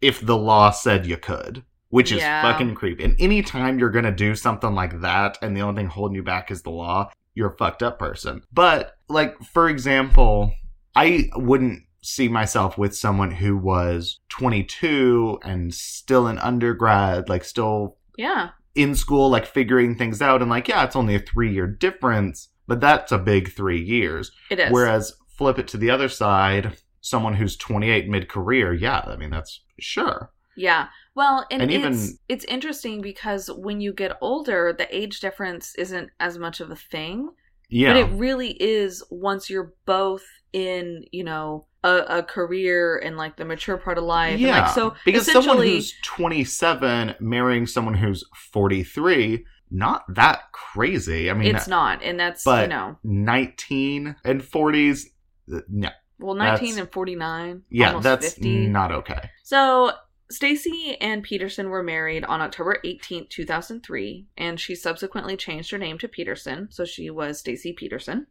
if 0.00 0.20
the 0.24 0.36
law 0.36 0.70
said 0.70 1.06
you 1.06 1.16
could. 1.16 1.64
Which 1.90 2.10
is 2.10 2.18
Yeah. 2.18 2.42
fucking 2.42 2.74
creepy. 2.74 3.04
And 3.04 3.14
anytime 3.18 3.78
you're 3.78 3.90
gonna 3.90 4.12
do 4.12 4.34
something 4.34 4.74
like 4.74 5.00
that 5.02 5.38
and 5.40 5.56
the 5.56 5.60
only 5.62 5.80
thing 5.82 5.88
holding 5.88 6.16
you 6.16 6.22
back 6.22 6.50
is 6.50 6.62
the 6.62 6.70
law, 6.70 7.10
you're 7.34 7.52
a 7.52 7.56
fucked 7.56 7.82
up 7.82 7.98
person. 7.98 8.42
But 8.52 8.96
like, 9.08 9.38
for 9.42 9.68
example, 9.68 10.52
I 10.96 11.30
wouldn't 11.36 11.82
see 12.02 12.28
myself 12.28 12.78
with 12.78 12.96
someone 12.96 13.30
who 13.30 13.56
was 13.56 14.20
22 14.30 15.38
and 15.42 15.72
still 15.74 16.26
an 16.26 16.38
undergrad, 16.38 17.28
like 17.28 17.44
still 17.44 17.96
yeah. 18.16 18.50
In 18.76 18.94
school, 18.94 19.28
like 19.30 19.46
figuring 19.46 19.96
things 19.96 20.20
out, 20.22 20.42
and 20.42 20.50
like, 20.50 20.68
yeah, 20.68 20.84
it's 20.84 20.96
only 20.96 21.14
a 21.14 21.18
three 21.20 21.52
year 21.52 21.66
difference, 21.66 22.48
but 22.66 22.80
that's 22.80 23.12
a 23.12 23.18
big 23.18 23.52
three 23.52 23.82
years. 23.82 24.30
It 24.50 24.60
is. 24.60 24.70
Whereas 24.70 25.14
flip 25.36 25.58
it 25.58 25.68
to 25.68 25.76
the 25.76 25.90
other 25.90 26.08
side, 26.08 26.76
someone 27.00 27.34
who's 27.34 27.56
28 27.56 28.08
mid 28.08 28.28
career, 28.28 28.72
yeah, 28.72 29.00
I 29.06 29.16
mean, 29.16 29.30
that's 29.30 29.60
sure. 29.80 30.30
Yeah. 30.56 30.86
Well, 31.14 31.46
and, 31.50 31.62
And 31.62 31.70
it's 31.70 31.78
even- 31.84 32.18
it's 32.28 32.44
interesting 32.46 33.00
because 33.02 33.48
when 33.50 33.80
you 33.80 33.92
get 33.92 34.16
older, 34.20 34.74
the 34.76 34.94
age 34.94 35.20
difference 35.20 35.74
isn't 35.76 36.10
as 36.20 36.38
much 36.38 36.60
of 36.60 36.70
a 36.70 36.76
thing. 36.76 37.30
Yeah. 37.68 37.92
But 37.92 37.96
it 38.00 38.16
really 38.16 38.50
is 38.62 39.02
once 39.10 39.50
you're 39.50 39.72
both 39.86 40.24
in, 40.52 41.04
you 41.12 41.24
know, 41.24 41.66
a, 41.86 42.18
a 42.18 42.22
career 42.22 42.98
and 42.98 43.16
like 43.16 43.36
the 43.36 43.44
mature 43.44 43.76
part 43.76 43.98
of 43.98 44.04
life. 44.04 44.38
yeah. 44.40 44.48
And 44.48 44.66
like 44.66 44.74
so 44.74 44.94
because 45.04 45.30
someone 45.30 45.58
who's 45.58 45.94
27 46.02 47.14
marrying 47.20 47.66
someone 47.66 47.94
who's 47.94 48.24
43, 48.52 49.44
not 49.70 50.04
that 50.14 50.52
crazy. 50.52 51.30
I 51.30 51.34
mean, 51.34 51.54
it's 51.54 51.68
not. 51.68 52.02
And 52.02 52.18
that's 52.18 52.44
but- 52.44 52.62
you 52.62 52.68
know 52.68 52.98
19 53.04 54.16
and 54.24 54.42
40s, 54.42 55.06
uh, 55.52 55.60
no. 55.68 55.90
well 56.18 56.34
nineteen 56.34 56.78
and 56.78 56.90
forty 56.90 57.14
nine. 57.14 57.62
Yeah, 57.70 58.00
that's 58.00 58.34
fifty. 58.34 58.66
not 58.66 58.90
okay. 58.92 59.30
So 59.44 59.92
Stacy 60.30 60.96
and 61.00 61.22
Peterson 61.22 61.68
were 61.70 61.84
married 61.84 62.24
on 62.24 62.40
October 62.40 62.78
18th, 62.84 63.28
2003, 63.30 64.26
and 64.36 64.58
she 64.58 64.74
subsequently 64.74 65.36
changed 65.36 65.70
her 65.70 65.78
name 65.78 65.98
to 65.98 66.08
Peterson, 66.08 66.66
so 66.72 66.84
she 66.84 67.10
was 67.10 67.38
Stacy 67.38 67.72
Peterson. 67.72 68.26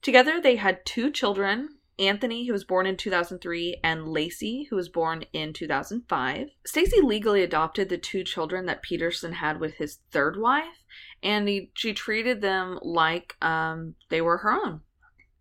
Together 0.00 0.40
they 0.40 0.56
had 0.56 0.84
two 0.84 1.12
children, 1.12 1.68
Anthony, 1.98 2.46
who 2.46 2.52
was 2.52 2.64
born 2.64 2.86
in 2.86 2.96
2003, 2.96 3.80
and 3.84 4.08
Lacey, 4.08 4.66
who 4.70 4.76
was 4.76 4.88
born 4.88 5.24
in 5.32 5.52
2005. 5.52 6.48
Stacy 6.66 7.00
legally 7.00 7.42
adopted 7.42 7.88
the 7.88 7.98
two 7.98 8.24
children 8.24 8.66
that 8.66 8.82
Peterson 8.82 9.32
had 9.32 9.60
with 9.60 9.74
his 9.74 9.98
third 10.10 10.40
wife, 10.40 10.84
and 11.22 11.48
he, 11.48 11.70
she 11.74 11.92
treated 11.92 12.40
them 12.40 12.78
like 12.82 13.36
um, 13.42 13.94
they 14.08 14.20
were 14.20 14.38
her 14.38 14.52
own. 14.52 14.80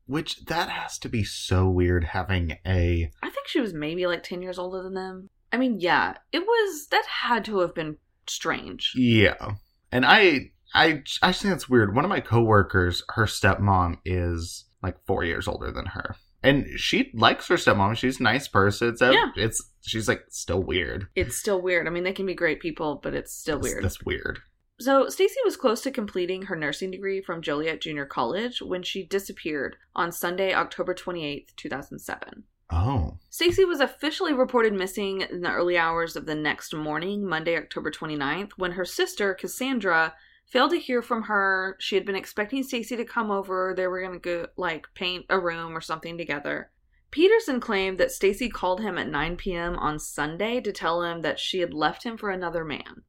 Which 0.05 0.45
that 0.45 0.69
has 0.69 0.97
to 0.99 1.09
be 1.09 1.23
so 1.23 1.69
weird 1.69 2.03
having 2.03 2.57
a 2.65 3.09
I 3.23 3.29
think 3.29 3.47
she 3.47 3.61
was 3.61 3.73
maybe 3.73 4.05
like 4.07 4.23
10 4.23 4.41
years 4.41 4.59
older 4.59 4.83
than 4.83 4.93
them. 4.93 5.29
I 5.53 5.57
mean, 5.57 5.79
yeah, 5.79 6.15
it 6.31 6.39
was, 6.39 6.87
that 6.87 7.05
had 7.05 7.45
to 7.45 7.59
have 7.59 7.73
been 7.73 7.97
strange. 8.27 8.93
Yeah. 8.95 9.53
And 9.91 10.05
I 10.05 10.51
I 10.73 11.03
I 11.21 11.27
just 11.31 11.41
think 11.41 11.53
it's 11.53 11.69
weird. 11.69 11.95
One 11.95 12.05
of 12.05 12.09
my 12.09 12.19
coworkers, 12.19 13.03
her 13.09 13.25
stepmom 13.25 13.97
is 14.05 14.65
like 14.81 14.97
four 15.05 15.23
years 15.23 15.47
older 15.47 15.71
than 15.71 15.87
her, 15.87 16.15
and 16.43 16.67
she 16.77 17.11
likes 17.13 17.47
her 17.47 17.55
stepmom. 17.55 17.95
She's 17.95 18.19
a 18.19 18.23
nice 18.23 18.47
person. 18.47 18.89
It's 18.89 19.01
Yeah. 19.01 19.31
it's 19.35 19.61
she's 19.81 20.07
like 20.07 20.23
still 20.29 20.61
weird. 20.61 21.07
It's 21.15 21.37
still 21.37 21.61
weird. 21.61 21.87
I 21.87 21.89
mean, 21.89 22.03
they 22.03 22.13
can 22.13 22.25
be 22.25 22.33
great 22.35 22.59
people, 22.59 22.99
but 23.01 23.13
it's 23.13 23.33
still 23.33 23.57
It's- 23.59 23.71
weird. 23.71 23.83
That's 23.83 24.03
weird. 24.03 24.39
So, 24.79 25.09
Stacy 25.09 25.35
was 25.45 25.57
close 25.57 25.81
to 25.81 25.91
completing 25.91 26.43
her 26.43 26.55
nursing 26.55 26.89
degree 26.89 27.21
from 27.21 27.43
Joliet 27.43 27.81
Junior 27.81 28.07
College 28.07 28.63
when 28.63 28.81
she 28.81 29.05
disappeared 29.05 29.75
on 29.95 30.11
Sunday, 30.11 30.55
October 30.55 30.95
28th, 30.95 31.55
2007. 31.55 32.45
Oh, 32.71 33.19
Stacy 33.29 33.63
was 33.63 33.79
officially 33.79 34.33
reported 34.33 34.73
missing 34.73 35.21
in 35.21 35.41
the 35.41 35.51
early 35.51 35.77
hours 35.77 36.15
of 36.15 36.25
the 36.25 36.33
next 36.33 36.73
morning, 36.73 37.23
Monday, 37.27 37.55
October 37.57 37.91
29th, 37.91 38.53
when 38.57 38.71
her 38.71 38.85
sister, 38.85 39.35
Cassandra, 39.35 40.15
failed 40.51 40.71
to 40.71 40.79
hear 40.79 41.01
from 41.01 41.23
her. 41.23 41.77
She 41.79 41.95
had 41.95 42.05
been 42.05 42.15
expecting 42.15 42.63
Stacy 42.63 42.95
to 42.97 43.05
come 43.05 43.31
over. 43.31 43.73
They 43.75 43.87
were 43.87 44.01
going 44.01 44.13
to 44.13 44.19
go 44.19 44.47
like 44.57 44.85
paint 44.93 45.25
a 45.29 45.39
room 45.39 45.75
or 45.75 45.81
something 45.81 46.17
together. 46.17 46.69
Peterson 47.09 47.59
claimed 47.59 47.97
that 47.97 48.11
Stacy 48.11 48.49
called 48.49 48.79
him 48.81 48.97
at 48.97 49.09
9 49.09 49.35
p.m. 49.37 49.75
on 49.75 49.99
Sunday 49.99 50.61
to 50.61 50.71
tell 50.71 51.03
him 51.03 51.21
that 51.21 51.39
she 51.39 51.59
had 51.59 51.73
left 51.73 52.03
him 52.03 52.17
for 52.17 52.29
another 52.29 52.63
man. 52.63 53.03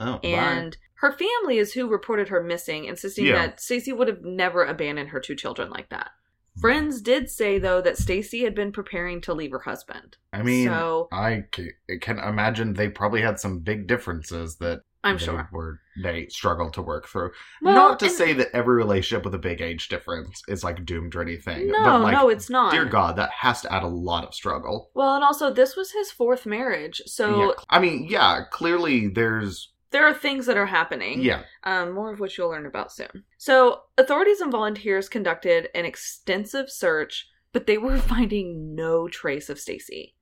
oh, 0.00 0.18
And 0.24 0.76
her 0.94 1.12
family 1.12 1.58
is 1.58 1.72
who 1.74 1.86
reported 1.88 2.28
her 2.28 2.42
missing, 2.42 2.84
insisting 2.86 3.26
Yeah. 3.26 3.34
that 3.46 3.60
Stacy 3.60 3.92
would 3.92 4.08
have 4.08 4.22
never 4.22 4.64
abandoned 4.64 5.10
her 5.10 5.20
two 5.20 5.34
children 5.34 5.68
like 5.70 5.90
that. 5.90 6.10
Hmm. 6.56 6.60
Friends 6.60 7.02
did 7.02 7.28
say 7.28 7.58
though 7.58 7.80
that 7.82 7.98
Stacy 7.98 8.44
had 8.44 8.54
been 8.54 8.72
preparing 8.72 9.20
to 9.22 9.34
leave 9.34 9.50
her 9.50 9.58
husband. 9.60 10.16
I 10.32 10.42
mean, 10.42 10.68
so 10.68 11.08
I 11.12 11.44
can 12.00 12.18
imagine 12.18 12.72
they 12.72 12.88
probably 12.88 13.20
had 13.20 13.38
some 13.38 13.58
big 13.58 13.86
differences 13.86 14.56
that 14.56 14.80
I'm 15.04 15.18
sure. 15.18 15.48
were 15.52 15.80
they 16.02 16.28
struggled 16.28 16.74
to 16.74 16.82
work 16.82 17.08
through. 17.08 17.32
Well, 17.60 17.74
not 17.74 17.98
to 18.00 18.06
and- 18.06 18.14
say 18.14 18.32
that 18.34 18.48
every 18.54 18.76
relationship 18.76 19.24
with 19.24 19.34
a 19.34 19.38
big 19.38 19.60
age 19.60 19.88
difference 19.88 20.42
is 20.48 20.62
like 20.62 20.84
doomed 20.84 21.14
or 21.14 21.22
anything. 21.22 21.68
No, 21.68 21.82
but 21.84 22.00
like, 22.00 22.14
no, 22.14 22.28
it's 22.28 22.48
not. 22.48 22.72
Dear 22.72 22.84
God, 22.84 23.16
that 23.16 23.30
has 23.30 23.62
to 23.62 23.72
add 23.72 23.82
a 23.82 23.88
lot 23.88 24.24
of 24.24 24.34
struggle. 24.34 24.90
Well, 24.94 25.14
and 25.14 25.24
also 25.24 25.52
this 25.52 25.76
was 25.76 25.90
his 25.92 26.10
fourth 26.10 26.46
marriage, 26.46 27.02
so 27.06 27.48
yeah. 27.48 27.52
I 27.68 27.80
mean, 27.80 28.06
yeah, 28.08 28.42
clearly 28.50 29.08
there's 29.08 29.72
there 29.92 30.06
are 30.06 30.14
things 30.14 30.46
that 30.46 30.56
are 30.56 30.66
happening. 30.66 31.20
yeah. 31.20 31.42
um, 31.64 31.92
more 31.92 32.12
of 32.12 32.18
which 32.18 32.38
you'll 32.38 32.48
learn 32.48 32.66
about 32.66 32.90
soon. 32.90 33.24
So, 33.36 33.82
authorities 33.98 34.40
and 34.40 34.50
volunteers 34.50 35.08
conducted 35.08 35.68
an 35.74 35.84
extensive 35.84 36.70
search, 36.70 37.28
but 37.52 37.66
they 37.66 37.76
were 37.76 37.98
finding 38.14 38.74
no 38.74 39.06
trace 39.06 39.50
of 39.50 39.60
Stacy. 39.60 40.16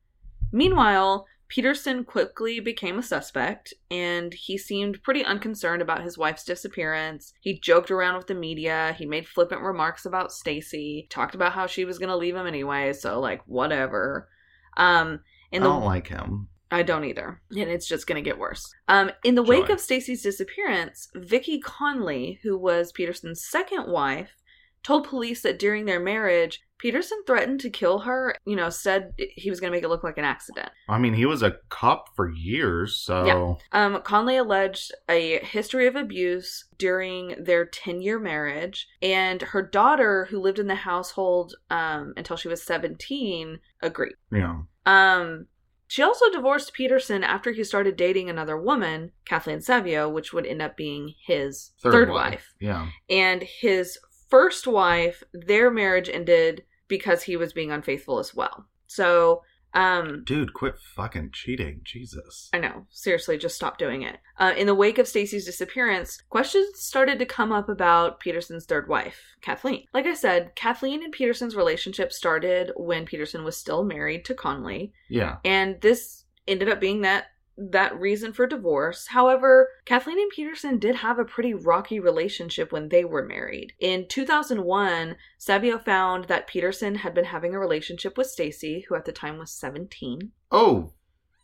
Meanwhile, 0.53 1.27
Peterson 1.51 2.05
quickly 2.05 2.61
became 2.61 2.99
a 2.99 3.03
suspect, 3.03 3.75
and 3.91 4.33
he 4.33 4.57
seemed 4.57 5.03
pretty 5.03 5.25
unconcerned 5.25 5.83
about 5.83 6.05
his 6.05 6.17
wife's 6.17 6.45
disappearance. 6.45 7.33
He 7.41 7.59
joked 7.59 7.91
around 7.91 8.17
with 8.17 8.29
the 8.29 8.35
media. 8.35 8.95
He 8.97 9.05
made 9.05 9.27
flippant 9.27 9.61
remarks 9.61 10.07
about 10.07 10.33
Stacy. 10.33 11.09
Talked 11.11 11.35
about 11.35 11.53
how 11.53 11.67
she 11.67 11.85
was 11.85 11.99
going 11.99 12.09
to 12.09 12.17
leave 12.17 12.37
him 12.37 12.47
anyway, 12.47 12.93
so 12.93 13.19
like 13.19 13.43
whatever. 13.47 14.29
Um, 14.77 15.21
in 15.51 15.63
I 15.63 15.67
don't 15.67 15.85
like 15.85 16.07
him. 16.07 16.49
I 16.71 16.85
don't 16.85 17.05
either. 17.05 17.43
And 17.51 17.69
it's 17.69 17.89
just 17.89 18.07
going 18.07 18.23
to 18.23 18.29
get 18.29 18.39
worse. 18.39 18.65
Um, 18.87 19.11
in 19.25 19.35
the 19.35 19.43
wake 19.43 19.71
of 19.71 19.81
Stacy's 19.81 20.23
disappearance, 20.23 21.09
Vicky 21.17 21.59
Connolly, 21.59 22.39
who 22.45 22.57
was 22.57 22.93
Peterson's 22.93 23.45
second 23.45 23.91
wife, 23.91 24.37
told 24.85 25.09
police 25.09 25.43
that 25.43 25.59
during 25.59 25.85
their 25.85 25.99
marriage, 25.99 26.61
Peterson 26.81 27.19
threatened 27.27 27.61
to 27.61 27.71
kill 27.71 28.01
her, 28.01 28.35
you 28.47 28.57
know, 28.57 28.71
said 28.71 29.13
he 29.19 29.51
was 29.51 29.61
going 29.61 29.71
to 29.71 29.77
make 29.77 29.85
it 29.85 29.89
look 29.89 30.03
like 30.03 30.19
an 30.19 30.25
accident. 30.25 30.71
I 30.89 30.99
mean, 30.99 31.15
he 31.15 31.27
was 31.27 31.43
a 31.43 31.57
cop 31.69 32.15
for 32.17 32.31
years, 32.31 32.97
so 32.97 33.25
Yeah. 33.25 33.55
Um, 33.73 34.01
Connolly 34.03 34.39
alleged 34.39 34.93
a 35.09 35.39
history 35.41 35.87
of 35.87 35.97
abuse 35.97 36.65
during 36.79 37.37
their 37.39 37.67
10 37.67 38.01
year 38.01 38.19
marriage, 38.19 38.89
and 39.03 39.43
her 39.43 39.63
daughter, 39.63 40.27
who 40.31 40.41
lived 40.41 40.59
in 40.59 40.69
the 40.69 40.75
household 40.75 41.55
um, 41.69 42.15
until 42.17 42.37
she 42.37 42.49
was 42.49 42.63
17, 42.63 43.59
agreed. 43.83 44.15
yeah. 44.33 44.63
Um, 44.87 45.47
she 45.87 46.03
also 46.03 46.31
divorced 46.31 46.73
Peterson 46.73 47.25
after 47.25 47.51
he 47.51 47.65
started 47.65 47.97
dating 47.97 48.31
another 48.31 48.57
woman, 48.57 49.11
Kathleen 49.25 49.61
Savio, 49.61 50.09
which 50.09 50.33
would 50.33 50.47
end 50.47 50.63
up 50.63 50.77
being 50.77 51.15
his 51.27 51.73
third, 51.83 52.11
wife. 52.11 52.55
Yeah. 52.61 52.87
And 53.11 53.43
his 53.43 53.99
first 54.29 54.69
wife, 54.69 55.25
their 55.35 55.69
marriage 55.71 56.09
ended 56.09 56.63
because 56.91 57.23
he 57.23 57.37
was 57.39 57.55
being 57.55 57.71
unfaithful 57.73 58.19
as 58.19 58.35
well. 58.35 58.67
So, 58.87 59.43
um, 59.73 60.25
Dude, 60.27 60.53
quit 60.53 60.75
fucking 60.97 61.31
cheating. 61.33 61.81
Jesus. 61.85 62.51
I 62.53 62.59
know. 62.59 62.87
Seriously, 62.91 63.39
just 63.39 63.55
stop 63.55 63.79
doing 63.79 64.03
it. 64.03 64.19
Uh, 64.37 64.53
in 64.57 64.67
the 64.67 64.75
wake 64.75 64.99
of 64.99 65.07
Stacy's 65.07 65.45
disappearance, 65.47 66.21
questions 66.29 66.81
started 66.81 67.21
to 67.21 67.25
come 67.27 67.53
up 67.53 67.69
about 67.69 68.19
Peterson's 68.19 68.65
third 68.67 68.89
wife, 68.89 69.37
Kathleen. 69.41 69.85
Like 69.95 70.07
I 70.07 70.15
said, 70.15 70.57
Kathleen 70.57 71.05
and 71.05 71.13
Peterson's 71.13 71.55
relationship 71.55 72.13
started 72.13 72.73
when 72.77 73.07
Peterson 73.07 73.45
was 73.45 73.57
still 73.57 73.85
married 73.85 74.25
to 74.25 74.35
Connolly, 74.35 74.93
Yeah. 75.09 75.37
and 75.45 75.81
this 75.81 76.25
ended 76.49 76.69
up 76.69 76.81
being 76.81 77.03
that 77.03 77.27
that 77.71 77.99
reason 77.99 78.33
for 78.33 78.47
divorce. 78.47 79.09
However, 79.09 79.69
Kathleen 79.85 80.19
and 80.19 80.31
Peterson 80.31 80.79
did 80.79 80.97
have 80.97 81.19
a 81.19 81.25
pretty 81.25 81.55
rocky 81.55 82.01
relationship 82.01 82.73
when 82.73 82.89
they 82.89 83.05
were 83.05 83.27
married. 83.27 83.75
In 83.79 84.07
2001, 84.09 85.17
Savio 85.39 85.79
found 85.79 86.25
that 86.25 86.47
Peterson 86.47 86.97
had 86.97 87.15
been 87.15 87.27
having 87.27 87.55
a 87.55 87.59
relationship 87.59 88.17
with 88.17 88.29
Stacy, 88.29 88.87
who 88.89 88.95
at 88.95 89.05
the 89.05 89.13
time 89.13 89.39
was 89.39 89.53
17. 89.53 90.33
Oh, 90.51 90.93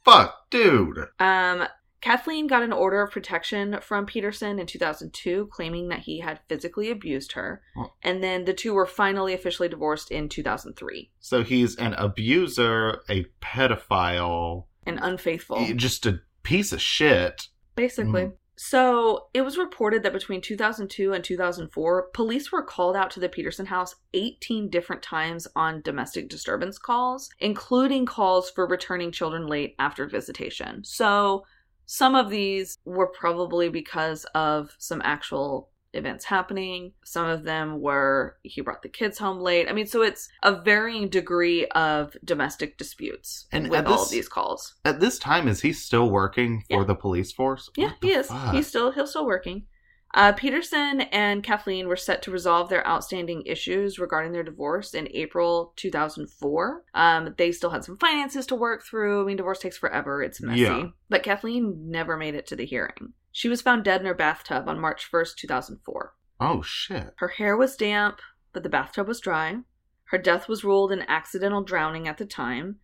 fuck, 0.04 0.50
dude. 0.50 1.06
Um, 1.18 1.66
Kathleen 2.00 2.46
got 2.46 2.62
an 2.62 2.72
order 2.72 3.02
of 3.02 3.10
protection 3.10 3.80
from 3.80 4.06
Peterson 4.06 4.58
in 4.58 4.66
2002, 4.66 5.48
claiming 5.50 5.88
that 5.88 6.00
he 6.00 6.20
had 6.20 6.40
physically 6.48 6.90
abused 6.90 7.32
her. 7.32 7.62
Oh. 7.76 7.92
And 8.02 8.22
then 8.22 8.44
the 8.44 8.54
two 8.54 8.74
were 8.74 8.86
finally 8.86 9.34
officially 9.34 9.68
divorced 9.68 10.10
in 10.10 10.28
2003. 10.28 11.10
So 11.18 11.42
he's 11.42 11.74
an 11.76 11.94
abuser, 11.94 13.02
a 13.08 13.26
pedophile, 13.42 14.66
And 14.86 14.98
unfaithful. 15.02 15.66
just 15.74 16.06
a 16.06 16.20
piece 16.42 16.72
of 16.72 16.80
shit. 16.80 17.48
Basically. 17.74 18.26
Mhm. 18.26 18.36
So 18.58 19.28
it 19.34 19.42
was 19.42 19.58
reported 19.58 20.02
that 20.02 20.14
between 20.14 20.40
2002 20.40 21.12
and 21.12 21.22
2004, 21.22 22.08
police 22.14 22.50
were 22.50 22.62
called 22.62 22.96
out 22.96 23.10
to 23.10 23.20
the 23.20 23.28
Peterson 23.28 23.66
house 23.66 23.94
18 24.14 24.70
different 24.70 25.02
times 25.02 25.46
on 25.54 25.82
domestic 25.82 26.30
disturbance 26.30 26.78
calls, 26.78 27.28
including 27.38 28.06
calls 28.06 28.50
for 28.50 28.66
returning 28.66 29.12
children 29.12 29.46
late 29.46 29.74
after 29.78 30.06
visitation. 30.06 30.82
So 30.84 31.44
some 31.84 32.14
of 32.14 32.30
these 32.30 32.78
were 32.86 33.08
probably 33.08 33.68
because 33.68 34.24
of 34.34 34.74
some 34.78 35.02
actual 35.04 35.68
events 35.96 36.24
happening. 36.24 36.92
Some 37.04 37.26
of 37.26 37.42
them 37.44 37.80
were 37.80 38.36
he 38.42 38.60
brought 38.60 38.82
the 38.82 38.88
kids 38.88 39.18
home 39.18 39.38
late. 39.40 39.68
I 39.68 39.72
mean, 39.72 39.86
so 39.86 40.02
it's 40.02 40.28
a 40.42 40.52
varying 40.60 41.08
degree 41.08 41.66
of 41.68 42.16
domestic 42.24 42.78
disputes 42.78 43.46
And 43.52 43.68
with 43.70 43.86
all 43.86 43.98
this- 43.98 44.06
of 44.06 44.10
these 44.10 44.28
calls. 44.28 44.74
At 44.84 45.00
this 45.00 45.18
time, 45.18 45.48
is 45.48 45.60
he 45.62 45.72
still 45.72 46.10
working 46.10 46.62
for 46.70 46.80
Yeah. 46.80 46.86
the 46.86 46.94
police 46.94 47.32
force? 47.32 47.70
Yeah, 47.76 47.92
he 48.00 48.12
is. 48.12 48.28
fuck? 48.28 48.54
He's 48.54 48.66
still 48.66 48.92
he's 48.92 49.10
still 49.10 49.26
working. 49.26 49.66
Uh, 50.14 50.32
Peterson 50.32 51.02
and 51.02 51.42
Kathleen 51.42 51.88
were 51.88 51.96
set 51.96 52.22
to 52.22 52.30
resolve 52.30 52.68
their 52.68 52.86
outstanding 52.86 53.42
issues 53.44 53.98
regarding 53.98 54.32
their 54.32 54.42
divorce 54.42 54.94
in 54.94 55.08
April 55.12 55.72
2004. 55.76 56.84
Um, 56.94 57.34
they 57.36 57.52
still 57.52 57.70
had 57.70 57.84
some 57.84 57.98
finances 57.98 58.46
to 58.46 58.54
work 58.54 58.82
through. 58.84 59.22
I 59.22 59.26
mean, 59.26 59.36
divorce 59.36 59.58
takes 59.58 59.76
forever. 59.76 60.22
It's 60.22 60.40
messy. 60.40 60.60
Yeah. 60.60 60.84
But 61.10 61.22
Kathleen 61.22 61.90
never 61.90 62.16
made 62.16 62.34
it 62.34 62.46
to 62.46 62.56
the 62.56 62.64
hearing. 62.64 63.12
She 63.32 63.48
was 63.50 63.60
found 63.60 63.84
dead 63.84 64.00
in 64.00 64.06
her 64.06 64.14
bathtub 64.14 64.68
on 64.68 64.80
March 64.80 65.10
1st, 65.12 65.36
2004. 65.36 66.14
Oh 66.40 66.62
shit. 66.62 67.12
Her 67.16 67.28
hair 67.28 67.56
was 67.56 67.76
damp, 67.76 68.20
but 68.54 68.62
the 68.62 68.70
bathtub 68.70 69.06
was 69.08 69.20
dry. 69.20 69.56
Her 70.04 70.18
death 70.18 70.48
was 70.48 70.64
ruled 70.64 70.92
an 70.92 71.04
accidental 71.08 71.62
drowning 71.62 72.08
at 72.08 72.16
the 72.16 72.24
time. 72.26 72.76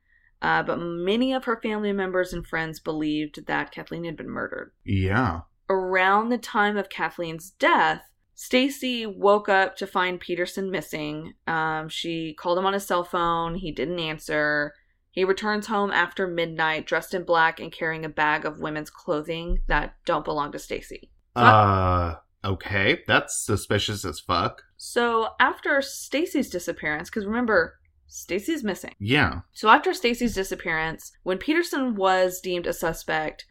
Uh, 0.43 0.63
but 0.63 0.77
many 0.77 1.33
of 1.33 1.45
her 1.45 1.59
family 1.63 1.93
members 1.93 2.33
and 2.33 2.45
friends 2.47 2.81
believed 2.81 3.47
that 3.47 3.71
Kathleen 3.71 4.05
had 4.05 4.17
been 4.17 4.29
murdered 4.29 4.73
Yeah. 4.85 5.43
Around 5.73 6.29
the 6.29 6.39
time 6.39 6.77
of 6.77 6.89
Kathleen's 6.89 7.51
death, 7.51 8.03
Stacy 8.35 9.07
woke 9.07 9.49
up 9.49 9.77
to 9.77 9.87
find 9.87 10.21
Peterson 10.21 10.71
missing. 10.71 11.35
Um, 11.47 11.89
she 11.89 12.35
called 12.35 12.59
him 12.59 12.67
on 12.67 12.73
his 12.73 12.87
cell 12.87 13.05
phone. 13.05 13.55
He 13.57 13.73
didn't 13.73 14.01
answer. 14.01 14.73
He 15.11 15.25
returns 15.25 15.67
home 15.67 15.91
after 15.91 16.27
midnight, 16.27 16.87
dressed 16.87 17.15
in 17.15 17.25
black 17.25 17.61
and 17.61 17.71
carrying 17.71 18.05
a 18.05 18.09
bag 18.09 18.45
of 18.45 18.61
women's 18.61 18.91
clothing 18.91 19.61
that 19.69 19.95
don't 20.07 20.25
belong 20.25 20.53
to 20.53 20.59
Stacy. 20.59 21.11
Uh. 21.37 22.15
Okay, 22.45 23.03
that's 23.07 23.37
suspicious 23.37 24.05
as 24.05 24.19
fuck. 24.19 24.63
So 24.77 25.29
after 25.39 25.81
Stacy's 25.81 26.51
disappearance, 26.51 27.09
because 27.09 27.25
remember, 27.25 27.79
Stacy's 28.09 28.65
missing. 28.65 28.95
Yeah. 28.99 29.41
So 29.53 29.69
after 29.69 29.95
Stacy's 29.95 30.35
disappearance, 30.35 31.13
when 31.23 31.39
Peterson 31.39 31.95
was 31.95 32.41
deemed 32.41 32.67
a 32.67 32.73
suspect, 32.73 33.47